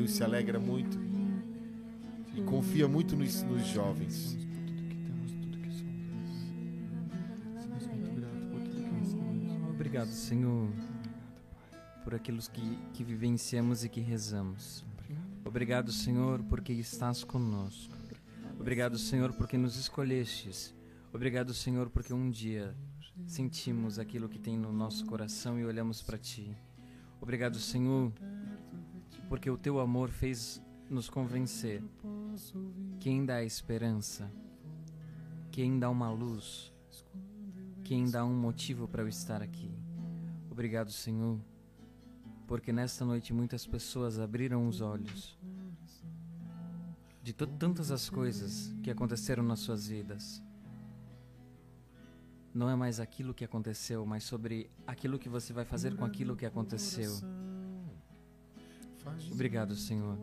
Deus 0.00 0.12
se 0.12 0.24
alegra 0.24 0.58
muito 0.58 0.98
e 2.34 2.40
confia 2.40 2.88
muito 2.88 3.14
nos, 3.14 3.42
nos 3.42 3.66
jovens. 3.66 4.38
Obrigado, 9.68 10.08
Senhor, 10.08 10.70
por 12.02 12.14
aquilo 12.14 12.40
que, 12.50 12.78
que 12.94 13.04
vivenciamos 13.04 13.84
e 13.84 13.90
que 13.90 14.00
rezamos. 14.00 14.86
Obrigado, 15.44 15.92
Senhor, 15.92 16.42
porque 16.44 16.72
estás 16.72 17.22
conosco. 17.22 17.94
Obrigado, 18.58 18.96
Senhor, 18.96 19.34
porque 19.34 19.58
nos 19.58 19.76
escolhestes. 19.76 20.74
Obrigado, 21.12 21.52
Senhor, 21.52 21.90
porque 21.90 22.14
um 22.14 22.30
dia 22.30 22.74
sentimos 23.26 23.98
aquilo 23.98 24.30
que 24.30 24.38
tem 24.38 24.56
no 24.56 24.72
nosso 24.72 25.04
coração 25.04 25.60
e 25.60 25.64
olhamos 25.66 26.00
para 26.00 26.16
Ti. 26.16 26.56
Obrigado, 27.20 27.58
Senhor, 27.58 28.10
porque 29.30 29.48
o 29.48 29.56
Teu 29.56 29.78
amor 29.78 30.08
fez 30.10 30.60
nos 30.90 31.08
convencer 31.08 31.80
que 32.98 33.08
ainda 33.08 33.36
há 33.36 33.44
esperança, 33.44 34.28
que 35.52 35.62
ainda 35.62 35.86
há 35.86 35.88
uma 35.88 36.10
luz, 36.10 36.74
que 37.84 37.94
ainda 37.94 38.18
há 38.18 38.24
um 38.24 38.34
motivo 38.34 38.88
para 38.88 39.02
eu 39.02 39.08
estar 39.08 39.40
aqui. 39.40 39.70
Obrigado, 40.50 40.90
Senhor, 40.90 41.38
porque 42.48 42.72
nesta 42.72 43.04
noite 43.04 43.32
muitas 43.32 43.64
pessoas 43.64 44.18
abriram 44.18 44.66
os 44.66 44.80
olhos 44.80 45.38
de 47.22 47.32
tantas 47.32 47.92
as 47.92 48.10
coisas 48.10 48.74
que 48.82 48.90
aconteceram 48.90 49.44
nas 49.44 49.60
suas 49.60 49.86
vidas. 49.86 50.42
Não 52.52 52.68
é 52.68 52.74
mais 52.74 52.98
aquilo 52.98 53.32
que 53.32 53.44
aconteceu, 53.44 54.04
mas 54.04 54.24
sobre 54.24 54.68
aquilo 54.84 55.20
que 55.20 55.28
você 55.28 55.52
vai 55.52 55.64
fazer 55.64 55.94
com 55.94 56.04
aquilo 56.04 56.34
que 56.34 56.44
aconteceu. 56.44 57.12
Obrigado, 59.30 59.74
Senhor, 59.74 60.18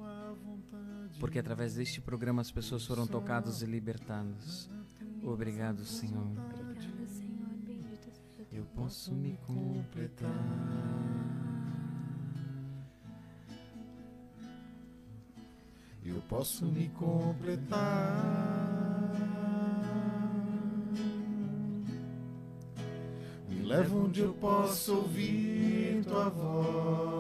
porque 1.20 1.40
através 1.40 1.76
deste 1.76 2.00
programa 2.02 2.42
as 2.42 2.52
pessoas 2.52 2.86
foram 2.86 3.08
tocadas 3.08 3.62
e 3.62 3.66
libertadas. 3.66 4.70
Obrigado, 5.24 5.84
Senhor. 5.86 6.28
Eu 8.52 8.66
posso 8.76 9.14
me 9.14 9.38
completar. 9.46 10.32
eu 16.10 16.22
posso 16.30 16.66
me 16.66 16.88
completar. 16.90 17.84
Me 23.50 23.62
leva 23.64 23.96
onde 23.96 24.22
eu 24.22 24.34
posso 24.34 24.96
ouvir 24.96 26.04
tua 26.06 26.30
voz. 26.30 27.17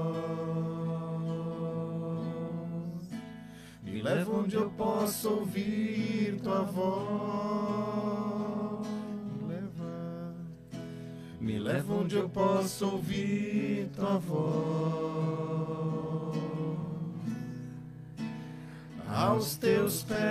Leva 4.08 4.38
onde 4.38 4.56
eu 4.56 4.70
posso 4.70 5.30
ouvir 5.30 6.40
tua 6.42 6.62
voz. 6.62 8.08
Me 11.42 11.60
leva. 11.60 11.94
Onde 11.94 12.16
eu 12.16 12.30
posso 12.30 12.86
ouvir 12.86 13.90
tua 13.94 14.18
voz. 14.18 14.38
Aos 19.10 19.56
teus 19.58 20.04
pés, 20.04 20.24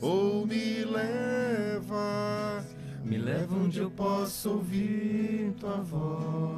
ou 0.00 0.46
me 0.46 0.84
leva, 0.84 2.64
me 3.04 3.18
leva 3.18 3.54
onde 3.54 3.78
eu 3.80 3.90
posso 3.90 4.50
ouvir 4.50 5.54
tua 5.60 5.76
voz. 5.76 6.55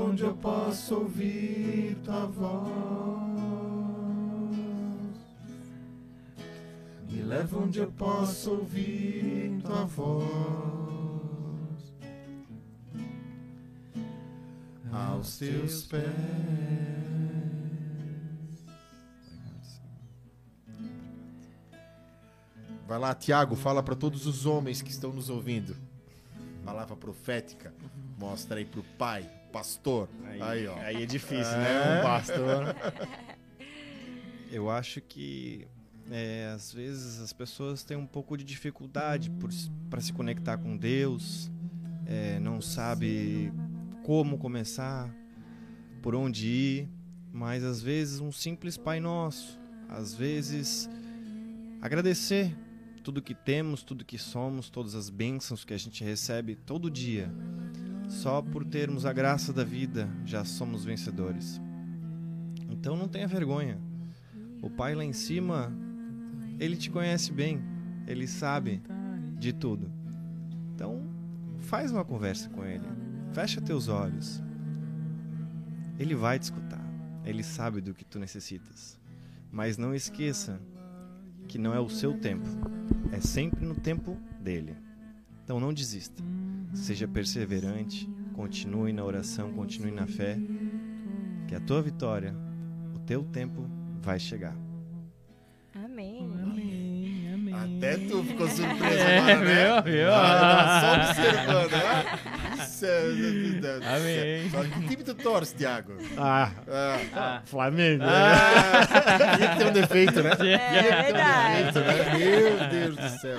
Onde 0.00 0.22
eu 0.22 0.34
posso 0.34 0.94
ouvir 0.94 1.96
tua 2.04 2.26
voz. 2.26 2.70
Me 7.08 7.22
leva 7.22 7.58
onde 7.58 7.78
eu 7.78 7.90
posso 7.92 8.50
ouvir 8.50 9.60
tua 9.62 9.84
voz. 9.84 10.30
Aos 14.92 15.38
teus 15.38 15.86
pés. 15.86 16.10
Vai 22.86 22.98
lá, 22.98 23.14
Tiago, 23.14 23.54
fala 23.54 23.84
para 23.84 23.94
todos 23.94 24.26
os 24.26 24.46
homens 24.46 24.82
que 24.82 24.90
estão 24.90 25.12
nos 25.12 25.30
ouvindo. 25.30 25.76
Palavra 26.64 26.96
profética. 26.96 27.72
Mostra 28.18 28.58
aí 28.58 28.64
pro 28.64 28.82
pai, 28.98 29.30
pastor. 29.50 30.08
Aí, 30.24 30.40
Aí, 30.42 30.66
ó. 30.66 30.74
aí 30.78 31.02
é 31.02 31.06
difícil, 31.06 31.52
É. 31.54 31.58
né? 31.58 31.98
Um 31.98 32.02
pastor. 32.02 32.76
Eu 34.50 34.68
acho 34.68 35.00
que 35.00 35.66
é, 36.10 36.50
às 36.54 36.72
vezes 36.72 37.20
as 37.20 37.32
pessoas 37.32 37.84
têm 37.84 37.96
um 37.96 38.06
pouco 38.06 38.36
de 38.36 38.42
dificuldade 38.44 39.30
para 39.88 40.00
se 40.00 40.12
conectar 40.12 40.58
com 40.58 40.76
Deus, 40.76 41.50
é, 42.06 42.40
não 42.40 42.60
sabe 42.60 43.52
como 44.02 44.36
começar, 44.38 45.08
por 46.02 46.14
onde 46.16 46.48
ir, 46.48 46.88
mas 47.32 47.62
às 47.62 47.80
vezes 47.80 48.18
um 48.18 48.32
simples 48.32 48.76
Pai 48.76 48.98
Nosso, 48.98 49.60
às 49.88 50.12
vezes 50.14 50.88
agradecer 51.80 52.56
tudo 53.04 53.22
que 53.22 53.34
temos, 53.34 53.84
tudo 53.84 54.04
que 54.04 54.18
somos, 54.18 54.68
todas 54.68 54.96
as 54.96 55.08
bênçãos 55.08 55.64
que 55.64 55.72
a 55.72 55.78
gente 55.78 56.02
recebe 56.02 56.56
todo 56.56 56.90
dia. 56.90 57.30
Só 58.10 58.42
por 58.42 58.64
termos 58.64 59.06
a 59.06 59.12
graça 59.12 59.52
da 59.52 59.62
vida 59.62 60.10
já 60.26 60.44
somos 60.44 60.84
vencedores. 60.84 61.60
Então 62.68 62.96
não 62.96 63.06
tenha 63.06 63.28
vergonha. 63.28 63.78
O 64.60 64.68
Pai 64.68 64.96
lá 64.96 65.04
em 65.04 65.12
cima, 65.12 65.72
ele 66.58 66.76
te 66.76 66.90
conhece 66.90 67.30
bem, 67.30 67.62
ele 68.08 68.26
sabe 68.26 68.82
de 69.38 69.52
tudo. 69.52 69.88
Então, 70.74 71.00
faz 71.60 71.92
uma 71.92 72.04
conversa 72.04 72.50
com 72.50 72.64
ele. 72.64 72.84
Fecha 73.32 73.60
teus 73.60 73.86
olhos. 73.86 74.42
Ele 75.96 76.16
vai 76.16 76.36
te 76.36 76.42
escutar. 76.42 76.84
Ele 77.24 77.44
sabe 77.44 77.80
do 77.80 77.94
que 77.94 78.04
tu 78.04 78.18
necessitas. 78.18 78.98
Mas 79.52 79.78
não 79.78 79.94
esqueça 79.94 80.60
que 81.46 81.58
não 81.58 81.72
é 81.72 81.78
o 81.78 81.88
seu 81.88 82.18
tempo. 82.18 82.48
É 83.12 83.20
sempre 83.20 83.64
no 83.64 83.76
tempo 83.76 84.16
dele. 84.40 84.76
Então 85.44 85.60
não 85.60 85.72
desista. 85.72 86.20
Seja 86.72 87.06
perseverante, 87.08 88.08
continue 88.34 88.92
na 88.92 89.04
oração, 89.04 89.52
continue 89.52 89.90
na 89.90 90.06
fé, 90.06 90.38
que 91.48 91.54
a 91.54 91.60
tua 91.60 91.82
vitória, 91.82 92.34
o 92.94 92.98
teu 93.00 93.24
tempo 93.24 93.66
vai 94.00 94.18
chegar. 94.18 94.56
Amém. 95.74 96.30
Amém, 96.42 97.32
amém. 97.34 97.54
Até 97.54 97.96
tu 97.96 98.22
ficou 98.22 98.46
surpreso 98.50 98.84
É, 98.98 99.18
agora, 99.18 99.40
né? 99.44 99.82
viu, 99.82 99.92
viu? 99.92 100.12
Ah, 100.14 100.80
só 100.80 101.10
observando, 101.10 101.70
né? 101.72 102.49
É- 102.86 103.80
Amém. 103.96 104.50
Só 104.50 104.62
que 104.64 104.88
time 104.88 105.04
tu 105.04 105.14
torce, 105.14 105.54
Thiago? 105.54 105.92
Ah, 106.16 106.50
Ah, 106.68 106.98
Ah. 107.14 107.42
Flamengo. 107.44 108.02
ah, 108.06 108.86
tinha 109.36 109.48
que 109.50 109.56
ter 109.58 109.66
um 109.66 109.72
defeito, 109.72 110.22
né? 110.22 110.30
É 110.40 111.02
verdade. 111.02 111.72
Defeito, 111.72 111.78
né? 111.80 112.18
Meu 112.18 112.68
Deus 112.70 112.96
do 112.96 113.18
céu. 113.20 113.38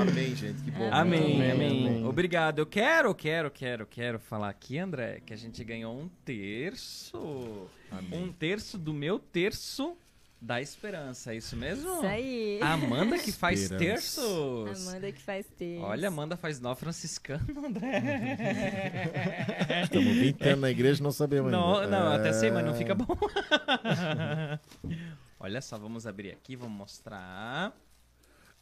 Amém, 0.00 0.34
gente. 0.36 0.62
Que 0.62 0.70
bom. 0.70 0.88
Amém, 0.92 1.34
Amém, 1.36 1.50
amém, 1.52 1.86
amém. 1.88 2.04
Obrigado. 2.06 2.58
Eu 2.58 2.66
quero, 2.66 3.14
quero, 3.14 3.50
quero, 3.50 3.86
quero 3.86 4.18
falar 4.18 4.48
aqui, 4.48 4.78
André, 4.78 5.20
que 5.24 5.32
a 5.32 5.36
gente 5.36 5.62
ganhou 5.64 5.94
um 5.98 6.08
terço. 6.24 7.68
Amém. 7.90 8.22
Um 8.24 8.32
terço 8.32 8.78
do 8.78 8.92
meu 8.92 9.18
terço 9.18 9.96
da 10.42 10.60
esperança. 10.60 11.32
É 11.32 11.36
isso 11.36 11.56
mesmo? 11.56 11.88
Isso 11.94 12.06
aí. 12.06 12.58
A 12.60 12.72
Amanda 12.72 13.16
que 13.16 13.30
faz 13.30 13.62
Esperança. 13.62 13.84
terços. 13.86 14.88
Amanda 14.88 15.12
que 15.12 15.22
faz 15.22 15.46
texto. 15.56 15.82
Olha, 15.84 16.08
Amanda 16.08 16.36
faz 16.36 16.58
nó 16.60 16.74
franciscano, 16.74 17.64
André. 17.64 18.02
Estamos 19.84 20.14
20 20.16 20.42
anos 20.48 20.60
na 20.60 20.70
igreja 20.70 21.00
e 21.00 21.04
não 21.04 21.12
sabemos 21.12 21.52
Não, 21.52 21.78
ainda. 21.78 22.00
não, 22.00 22.12
até 22.12 22.32
sei, 22.32 22.50
mas 22.50 22.64
não 22.64 22.74
É. 22.74 22.76
fica 22.76 22.94
bom. 22.94 23.06
Olha 25.38 25.60
só, 25.60 25.78
vamos 25.78 26.06
abrir 26.06 26.32
aqui, 26.32 26.56
vamos 26.56 26.76
mostrar. 26.76 27.72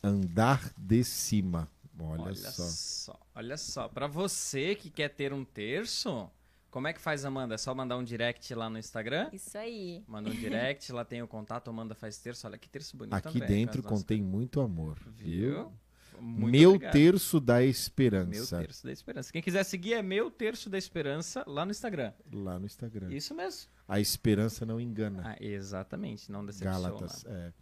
Andar 0.02 0.70
de 0.78 1.02
cima. 1.04 1.68
Olha, 1.98 2.22
Olha 2.22 2.34
só. 2.34 2.62
só. 2.62 3.20
Olha 3.34 3.56
só, 3.56 3.88
pra 3.88 4.06
você 4.06 4.74
que 4.74 4.88
quer 4.90 5.08
ter 5.10 5.32
um 5.34 5.44
terço, 5.44 6.30
como 6.70 6.88
é 6.88 6.92
que 6.92 7.00
faz, 7.00 7.24
Amanda? 7.24 7.54
É 7.54 7.58
só 7.58 7.74
mandar 7.74 7.96
um 7.96 8.04
direct 8.04 8.54
lá 8.54 8.70
no 8.70 8.78
Instagram? 8.78 9.28
Isso 9.32 9.56
aí. 9.58 10.02
Manda 10.06 10.30
um 10.30 10.32
direct, 10.34 10.92
lá 10.92 11.04
tem 11.04 11.22
o 11.22 11.28
contato, 11.28 11.68
Amanda 11.68 11.94
faz 11.94 12.18
terço. 12.18 12.46
Olha 12.46 12.56
que 12.58 12.68
terço 12.68 12.96
bonito, 12.96 13.14
Aqui 13.14 13.28
André, 13.38 13.46
dentro 13.46 13.78
as 13.80 13.84
nossas- 13.84 13.98
contém 14.02 14.22
muito 14.22 14.60
amor. 14.60 14.98
Viu? 15.16 15.72
Muito 16.20 16.50
Meu 16.52 16.70
obrigado. 16.74 16.92
terço 16.92 17.40
da 17.40 17.60
Meu 17.60 17.70
esperança. 17.70 18.58
terço 18.58 18.84
da 18.84 18.92
esperança. 18.92 19.32
Quem 19.32 19.40
quiser 19.40 19.64
seguir 19.64 19.94
é 19.94 20.02
Meu 20.02 20.30
Terço 20.30 20.68
da 20.68 20.76
Esperança 20.76 21.42
lá 21.46 21.64
no 21.64 21.70
Instagram. 21.70 22.12
Lá 22.30 22.58
no 22.58 22.66
Instagram. 22.66 23.10
Isso 23.10 23.34
mesmo. 23.34 23.70
A 23.88 23.98
esperança 23.98 24.66
não 24.66 24.78
engana. 24.78 25.22
Ah, 25.24 25.36
exatamente, 25.40 26.30
não 26.30 26.44
decepciona. 26.44 26.78
Gálatas. 26.90 27.24
É. 27.26 27.52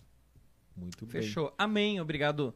Muito 0.76 1.06
bem. 1.06 1.22
Fechou. 1.22 1.54
Amém. 1.56 2.00
Obrigado, 2.00 2.52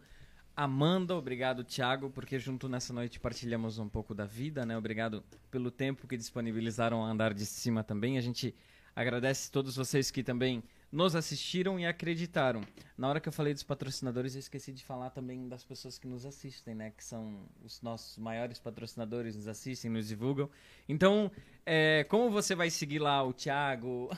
Amanda. 0.57 1.17
Obrigado, 1.17 1.65
Thiago, 1.65 2.11
porque 2.11 2.39
junto 2.39 2.69
nessa 2.69 2.93
noite 2.93 3.19
partilhamos 3.19 3.79
um 3.79 3.89
pouco 3.89 4.15
da 4.15 4.25
vida, 4.25 4.65
né? 4.67 4.77
Obrigado 4.77 5.23
pelo 5.51 5.71
tempo 5.71 6.07
que 6.07 6.17
disponibilizaram 6.17 7.05
a 7.05 7.09
andar 7.09 7.33
de 7.33 7.47
cima 7.47 7.83
também. 7.83 8.19
A 8.19 8.21
gente 8.21 8.55
agradece 8.95 9.51
todos 9.51 9.77
vocês 9.77 10.11
que 10.11 10.23
também 10.23 10.63
nos 10.93 11.17
assistiram 11.17 11.81
e 11.81 11.87
acreditaram. 11.87 12.61
Na 12.99 13.09
hora 13.09 13.19
que 13.19 13.27
eu 13.27 13.33
falei 13.33 13.55
dos 13.55 13.63
patrocinadores, 13.63 14.35
eu 14.35 14.41
esqueci 14.41 14.73
de 14.73 14.85
falar 14.85 15.09
também 15.09 15.49
das 15.49 15.65
pessoas 15.65 15.99
que 15.99 16.07
nos 16.07 16.27
assistem, 16.27 16.75
né? 16.75 16.93
Que 16.95 17.03
são 17.03 17.49
os 17.65 17.81
nossos 17.81 18.19
maiores 18.19 18.59
patrocinadores, 18.59 19.35
nos 19.35 19.49
assistem, 19.49 19.91
nos 19.91 20.07
divulgam. 20.07 20.51
Então, 20.87 21.31
é, 21.65 22.05
como 22.05 22.31
você 22.31 22.55
vai 22.55 22.69
seguir 22.69 22.99
lá 22.99 23.25
o 23.25 23.33
Thiago, 23.33 24.11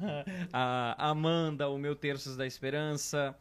a 0.52 1.08
Amanda, 1.08 1.70
o 1.70 1.78
Meu 1.78 1.96
Terços 1.96 2.36
da 2.36 2.46
Esperança, 2.46 3.34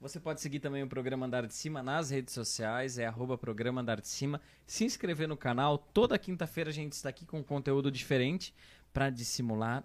você 0.00 0.18
pode 0.18 0.40
seguir 0.40 0.60
também 0.60 0.82
o 0.82 0.86
programa 0.86 1.26
Andar 1.26 1.46
de 1.46 1.52
Cima 1.52 1.82
nas 1.82 2.08
redes 2.08 2.32
sociais, 2.32 2.96
é 2.98 3.04
arroba 3.04 3.36
programa 3.36 3.82
Andar 3.82 4.00
de 4.00 4.08
Cima. 4.08 4.40
Se 4.66 4.82
inscrever 4.84 5.28
no 5.28 5.36
canal, 5.36 5.76
toda 5.76 6.18
quinta-feira 6.18 6.70
a 6.70 6.72
gente 6.72 6.94
está 6.94 7.10
aqui 7.10 7.26
com 7.26 7.44
conteúdo 7.44 7.90
diferente 7.90 8.54
para 8.94 9.10
dissimular, 9.10 9.84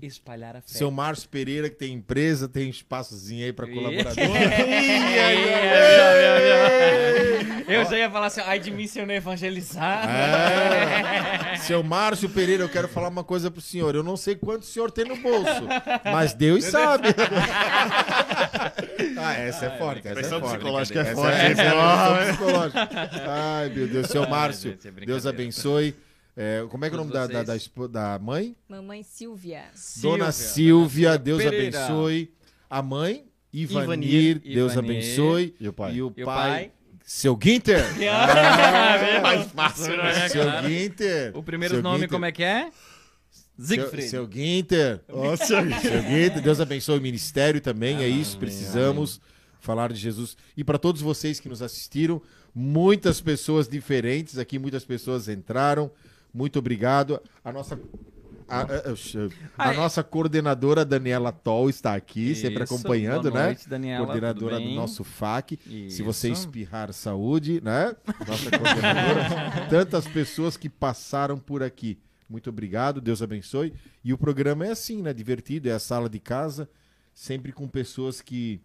espalhar 0.00 0.54
a 0.56 0.60
fé. 0.60 0.68
Seu 0.68 0.92
Márcio 0.92 1.28
Pereira, 1.28 1.68
que 1.68 1.74
tem 1.76 1.92
empresa, 1.92 2.48
tem 2.48 2.70
espaçozinho 2.70 3.44
aí 3.44 3.52
pra 3.52 3.68
Ih. 3.68 3.74
colaborador. 3.74 4.14
Eu 7.66 7.84
já 7.84 7.96
ia 7.98 8.10
falar 8.10 8.26
assim, 8.26 8.42
ai 8.42 8.58
de 8.60 8.70
mim 8.70 8.86
se 8.86 8.98
eu 8.98 9.06
não 9.06 9.14
evangelizar. 9.14 10.06
É. 10.08 11.38
Seu 11.66 11.82
Márcio 11.82 12.28
Pereira, 12.28 12.64
eu 12.64 12.68
quero 12.68 12.88
falar 12.88 13.08
uma 13.08 13.24
coisa 13.24 13.50
pro 13.50 13.60
senhor. 13.60 13.94
Eu 13.94 14.02
não 14.02 14.16
sei 14.16 14.34
quanto 14.34 14.62
o 14.62 14.66
senhor 14.66 14.90
tem 14.90 15.04
no 15.04 15.16
bolso, 15.16 15.62
mas 16.04 16.34
Deus 16.34 16.64
sabe. 16.64 17.08
ah, 19.18 19.34
essa 19.34 19.66
é 19.66 19.78
forte. 19.78 20.08
Essa 20.08 20.20
é 20.20 20.40
forte. 20.40 20.48
psicológica 20.48 20.98
é 20.98 21.02
Essa 21.02 21.14
forte, 21.14 21.36
Essa 21.36 21.42
é 21.44 21.48
hein? 21.48 21.54
pressão 21.54 22.28
psicológica. 22.28 22.88
Ai, 23.28 23.68
meu 23.70 23.88
Deus. 23.88 24.06
Seu 24.08 24.24
Ai, 24.24 24.30
Márcio, 24.30 24.70
gente, 24.72 24.88
é. 24.88 25.06
Deus 25.06 25.26
abençoe. 25.26 25.94
É, 26.36 26.64
como 26.70 26.84
é 26.84 26.88
que 26.88 26.94
é 26.94 26.98
o 26.98 27.00
nome 27.00 27.12
da, 27.12 27.26
da, 27.26 27.42
da, 27.42 27.54
da 27.90 28.18
mãe? 28.18 28.56
Mamãe 28.68 29.02
Silvia. 29.02 29.64
Dona 30.00 30.32
Silvia, 30.32 31.18
Deus 31.18 31.42
Pereira. 31.42 31.84
abençoe. 31.84 32.32
A 32.70 32.80
mãe, 32.80 33.26
Ivanir, 33.52 33.82
Ivanir, 33.82 34.38
Deus 34.40 34.72
Ivanir. 34.72 34.90
abençoe. 34.96 35.54
E 35.60 35.68
o 35.68 35.72
pai? 35.74 35.94
E 35.94 36.02
o 36.02 36.12
E 36.16 36.22
o 36.22 36.26
pai, 36.26 36.50
pai? 36.50 36.70
Seu 37.04 37.36
Guinter! 37.36 37.82
mais 39.22 39.46
fácil, 39.50 39.92
Seu 40.30 40.62
Guinter! 40.62 41.36
O 41.36 41.42
primeiro 41.42 41.74
Seu 41.74 41.82
nome, 41.82 42.00
Guinter. 42.00 42.10
como 42.10 42.24
é 42.24 42.32
que 42.32 42.42
é? 42.42 42.70
Seu, 43.30 43.66
Siegfried. 43.66 44.08
seu 44.08 44.26
Guinter! 44.26 45.00
Seu 45.46 46.02
Guinter, 46.02 46.40
Deus 46.42 46.60
abençoe 46.60 46.98
o 46.98 47.02
ministério 47.02 47.60
também, 47.60 48.02
é 48.02 48.08
isso, 48.08 48.38
precisamos 48.38 49.20
falar 49.60 49.92
de 49.92 49.98
Jesus. 49.98 50.36
E 50.56 50.64
para 50.64 50.78
todos 50.78 51.00
vocês 51.00 51.38
que 51.38 51.48
nos 51.48 51.62
assistiram, 51.62 52.20
muitas 52.54 53.20
pessoas 53.20 53.68
diferentes 53.68 54.38
aqui, 54.38 54.58
muitas 54.58 54.84
pessoas 54.84 55.28
entraram, 55.28 55.90
muito 56.34 56.58
obrigado. 56.58 57.20
A 57.44 57.52
nossa... 57.52 57.78
A, 58.52 59.64
a- 59.64 59.70
a 59.70 59.74
nossa 59.74 60.02
coordenadora 60.04 60.84
Daniela 60.84 61.32
Toll 61.32 61.70
está 61.70 61.94
aqui, 61.94 62.34
sempre 62.34 62.62
Isso, 62.64 62.74
acompanhando, 62.74 63.22
boa 63.30 63.34
né? 63.34 63.46
noite, 63.46 63.68
Daniela, 63.68 64.04
coordenadora 64.06 64.60
do 64.60 64.70
nosso 64.70 65.02
FAC. 65.04 65.58
Se 65.64 65.86
Isso. 65.86 66.04
você 66.04 66.28
espirrar 66.30 66.92
saúde, 66.92 67.60
né? 67.62 67.96
Nossa 68.26 68.50
coordenadora. 68.50 69.66
Tantas 69.70 70.06
pessoas 70.06 70.56
que 70.56 70.68
passaram 70.68 71.38
por 71.38 71.62
aqui. 71.62 71.98
Muito 72.28 72.48
obrigado, 72.50 73.00
Deus 73.00 73.22
abençoe. 73.22 73.74
E 74.04 74.12
o 74.12 74.18
programa 74.18 74.66
é 74.66 74.70
assim, 74.70 75.02
né? 75.02 75.12
Divertido, 75.12 75.68
é 75.68 75.72
a 75.72 75.78
sala 75.78 76.08
de 76.08 76.18
casa, 76.18 76.68
sempre 77.14 77.52
com 77.52 77.66
pessoas 77.68 78.20
que 78.20 78.60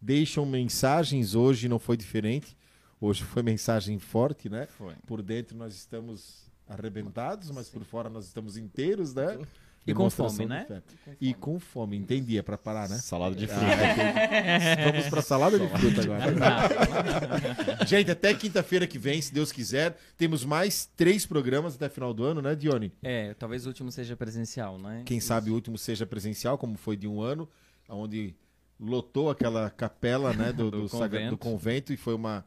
deixam 0.00 0.44
mensagens. 0.44 1.34
Hoje 1.34 1.68
não 1.68 1.78
foi 1.78 1.96
diferente. 1.96 2.56
Hoje 3.00 3.22
foi 3.22 3.42
mensagem 3.42 3.98
forte, 3.98 4.48
né? 4.48 4.66
Foi. 4.66 4.94
Por 5.06 5.20
dentro 5.22 5.56
nós 5.56 5.74
estamos 5.74 6.43
arrebentados, 6.68 7.50
mas 7.50 7.68
por 7.68 7.84
fora 7.84 8.08
nós 8.08 8.26
estamos 8.26 8.56
inteiros, 8.56 9.14
né? 9.14 9.38
E 9.86 9.92
com 9.92 10.08
fome, 10.08 10.46
né? 10.46 10.66
E 11.20 11.34
com 11.34 11.60
fome, 11.60 11.94
entendi, 11.98 12.38
é 12.38 12.42
pra 12.42 12.56
parar, 12.56 12.88
né? 12.88 12.96
Salada 12.96 13.36
de 13.36 13.44
Ah, 13.44 13.48
fruta. 13.48 13.66
entendi. 13.74 14.82
Vamos 14.92 15.08
pra 15.10 15.20
salada 15.20 15.58
de 15.58 15.68
fruta 15.68 16.00
agora. 16.02 17.84
Gente, 17.86 18.10
até 18.10 18.32
quinta-feira 18.32 18.86
que 18.86 18.98
vem, 18.98 19.20
se 19.20 19.32
Deus 19.32 19.52
quiser, 19.52 19.96
temos 20.16 20.42
mais 20.42 20.86
três 20.96 21.26
programas 21.26 21.74
até 21.74 21.90
final 21.90 22.14
do 22.14 22.24
ano, 22.24 22.40
né, 22.40 22.54
Dione? 22.54 22.92
É, 23.02 23.34
talvez 23.34 23.66
o 23.66 23.68
último 23.68 23.92
seja 23.92 24.16
presencial, 24.16 24.78
né? 24.78 25.02
Quem 25.04 25.20
sabe 25.20 25.50
o 25.50 25.54
último 25.54 25.76
seja 25.76 26.06
presencial, 26.06 26.56
como 26.56 26.78
foi 26.78 26.96
de 26.96 27.06
um 27.06 27.20
ano, 27.20 27.46
onde 27.86 28.34
lotou 28.80 29.28
aquela 29.30 29.68
capela, 29.70 30.32
né, 30.32 30.50
do, 30.52 30.70
Do 30.72 30.80
do, 30.82 30.88
sagra- 30.88 31.08
convento. 31.20 31.30
do 31.30 31.38
convento 31.38 31.92
e 31.92 31.96
foi 31.98 32.14
uma, 32.14 32.44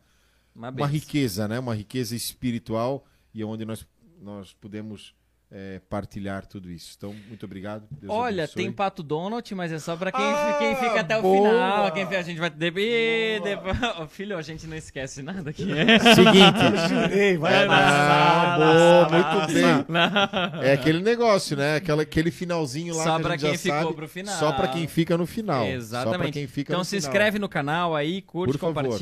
Uma, 0.55 0.71
uma 0.71 0.87
riqueza, 0.87 1.47
né, 1.47 1.59
uma 1.59 1.75
riqueza 1.75 2.15
espiritual 2.15 3.05
e 3.33 3.43
onde 3.43 3.63
nós, 3.63 3.85
nós 4.21 4.53
pudemos 4.53 5.13
é, 5.49 5.79
partilhar 5.89 6.45
tudo 6.45 6.69
isso. 6.69 6.93
Então, 6.97 7.15
muito 7.29 7.45
obrigado. 7.45 7.87
Deus 7.89 8.11
Olha, 8.11 8.43
abençoe. 8.43 8.63
tem 8.63 8.71
Pato 8.71 9.01
Donald, 9.01 9.55
mas 9.55 9.71
é 9.71 9.79
só 9.79 9.95
pra 9.95 10.11
quem, 10.11 10.21
Ah, 10.21 10.55
quem 10.59 10.75
fica 10.75 10.99
até 10.99 11.17
o 11.17 11.21
boa! 11.21 11.49
final. 11.49 11.91
Quem, 11.93 12.03
a 12.03 12.21
gente 12.21 12.37
vai. 12.37 12.49
De, 12.49 12.67
e 12.75 13.39
depois- 13.41 13.77
Ô, 14.01 14.07
filho, 14.07 14.37
a 14.37 14.41
gente 14.41 14.67
não 14.67 14.75
esquece 14.75 15.21
nada 15.23 15.49
aqui. 15.51 15.63
Seguinte, 15.63 16.59
Jurei, 16.89 17.37
vai 17.37 17.63
É, 17.63 17.65
lá. 17.65 18.57
boa, 18.57 19.09
muito 19.09 19.53
bem. 19.53 20.63
É 20.67 20.73
aquele 20.73 21.01
negócio, 21.01 21.55
né? 21.55 21.75
Aquela, 21.77 22.01
aquele 22.01 22.29
finalzinho 22.29 22.93
lá 22.95 23.03
Só 23.05 23.15
que 23.15 23.21
a 23.21 23.23
pra 23.23 23.31
gente 23.37 23.41
já 23.41 23.47
quem 23.49 23.57
ficou 23.57 23.81
sabe, 23.83 23.93
pro 23.93 24.07
final. 24.09 24.39
Só 24.39 24.51
pra 24.51 24.67
quem 24.67 24.87
fica 24.87 25.17
no 25.17 25.25
final. 25.25 25.65
Exatamente. 25.65 26.33
quem 26.33 26.47
fica 26.47 26.73
então 26.73 26.79
no 26.79 26.85
se 26.85 26.97
final. 26.97 27.09
inscreve 27.09 27.39
no 27.39 27.47
canal 27.47 27.95
aí, 27.95 28.21
curte, 28.21 28.51
Por 28.57 28.59
favor. 28.73 28.97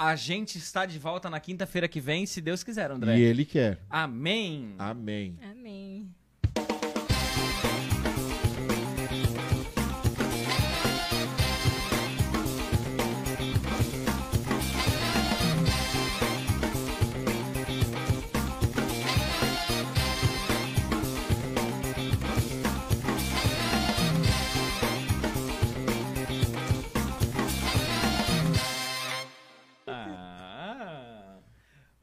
A 0.00 0.16
gente 0.16 0.56
está 0.56 0.86
de 0.86 0.98
volta 0.98 1.28
na 1.28 1.38
quinta-feira 1.38 1.86
que 1.86 2.00
vem, 2.00 2.24
se 2.24 2.40
Deus 2.40 2.62
quiser, 2.64 2.90
André. 2.90 3.18
E 3.18 3.20
ele 3.20 3.44
quer. 3.44 3.84
Amém. 3.90 4.74
Amém. 4.78 5.38
Amém. 5.42 6.10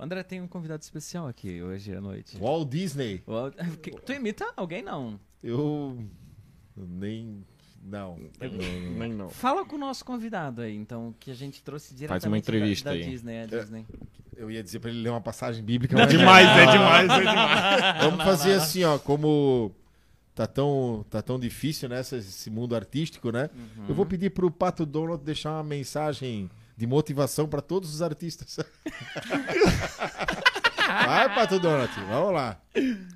André, 0.08 0.24
tem 0.24 0.42
um 0.42 0.48
convidado 0.48 0.82
especial 0.82 1.27
aqui 1.27 1.61
hoje 1.61 1.94
à 1.94 2.02
noite. 2.02 2.38
Walt 2.38 2.68
Disney. 2.69 3.22
O- 3.27 3.52
que- 3.77 3.92
Tu 3.92 4.14
imita 4.14 4.52
alguém, 4.56 4.82
não? 4.82 5.19
Eu 5.44 5.98
nem. 6.76 7.45
Não. 7.84 8.18
Nem 8.98 9.14
não. 9.14 9.30
Fala 9.30 9.64
com 9.66 9.76
o 9.76 9.80
nosso 9.80 10.03
convidado 10.03 10.61
aí, 10.61 10.76
então, 10.76 11.14
que 11.19 11.32
a 11.32 11.34
gente 11.34 11.61
trouxe 11.64 11.94
diretamente 11.94 12.22
Faz 12.24 12.32
uma 12.32 12.38
entrevista 12.38 12.90
da, 12.90 12.95
da 12.95 13.02
aí. 13.02 13.10
Disney, 13.10 13.34
é, 13.36 13.45
Disney. 13.48 13.86
Eu 14.36 14.52
ia 14.52 14.61
dizer 14.64 14.80
pra 14.80 14.90
ele 14.90 15.02
ler 15.02 15.10
uma 15.10 15.22
passagem 15.22 15.64
bíblica. 15.64 15.95
É 15.95 16.00
mas- 16.00 16.10
demais, 16.11 16.48
é 16.48 16.66
demais, 16.72 17.10
é 17.11 17.19
demais. 17.19 18.03
Vamos 18.03 18.24
fazer 18.26 18.53
assim, 18.53 18.84
ó, 18.84 18.98
como 19.00 19.72
tá 20.36 20.45
tão, 20.45 21.06
tá 21.10 21.22
tão 21.22 21.40
difícil 21.40 21.88
nessa 21.90 22.18
esse 22.18 22.50
mundo 22.50 22.76
artístico, 22.76 23.32
né? 23.32 23.50
Eu 23.88 23.95
vou 23.95 24.06
pedir 24.06 24.32
pro 24.32 24.52
Pato 24.52 24.86
Donald 24.86 25.24
deixar 25.24 25.52
uma 25.52 25.64
mensagem 25.64 26.50
de 26.77 26.85
motivação 26.85 27.47
para 27.47 27.61
todos 27.61 27.93
os 27.93 28.01
artistas. 28.01 28.57
Vai, 30.88 31.33
Pato 31.33 31.59
Donald, 31.59 31.91
vamos 32.07 32.33
lá. 32.33 32.57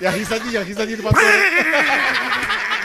E 0.00 0.06
a 0.06 0.10
risadinha, 0.10 0.60
a 0.60 0.64
risadinha 0.64 0.96
do 0.96 1.02
Pato 1.02 1.18
Donald. 1.20 2.66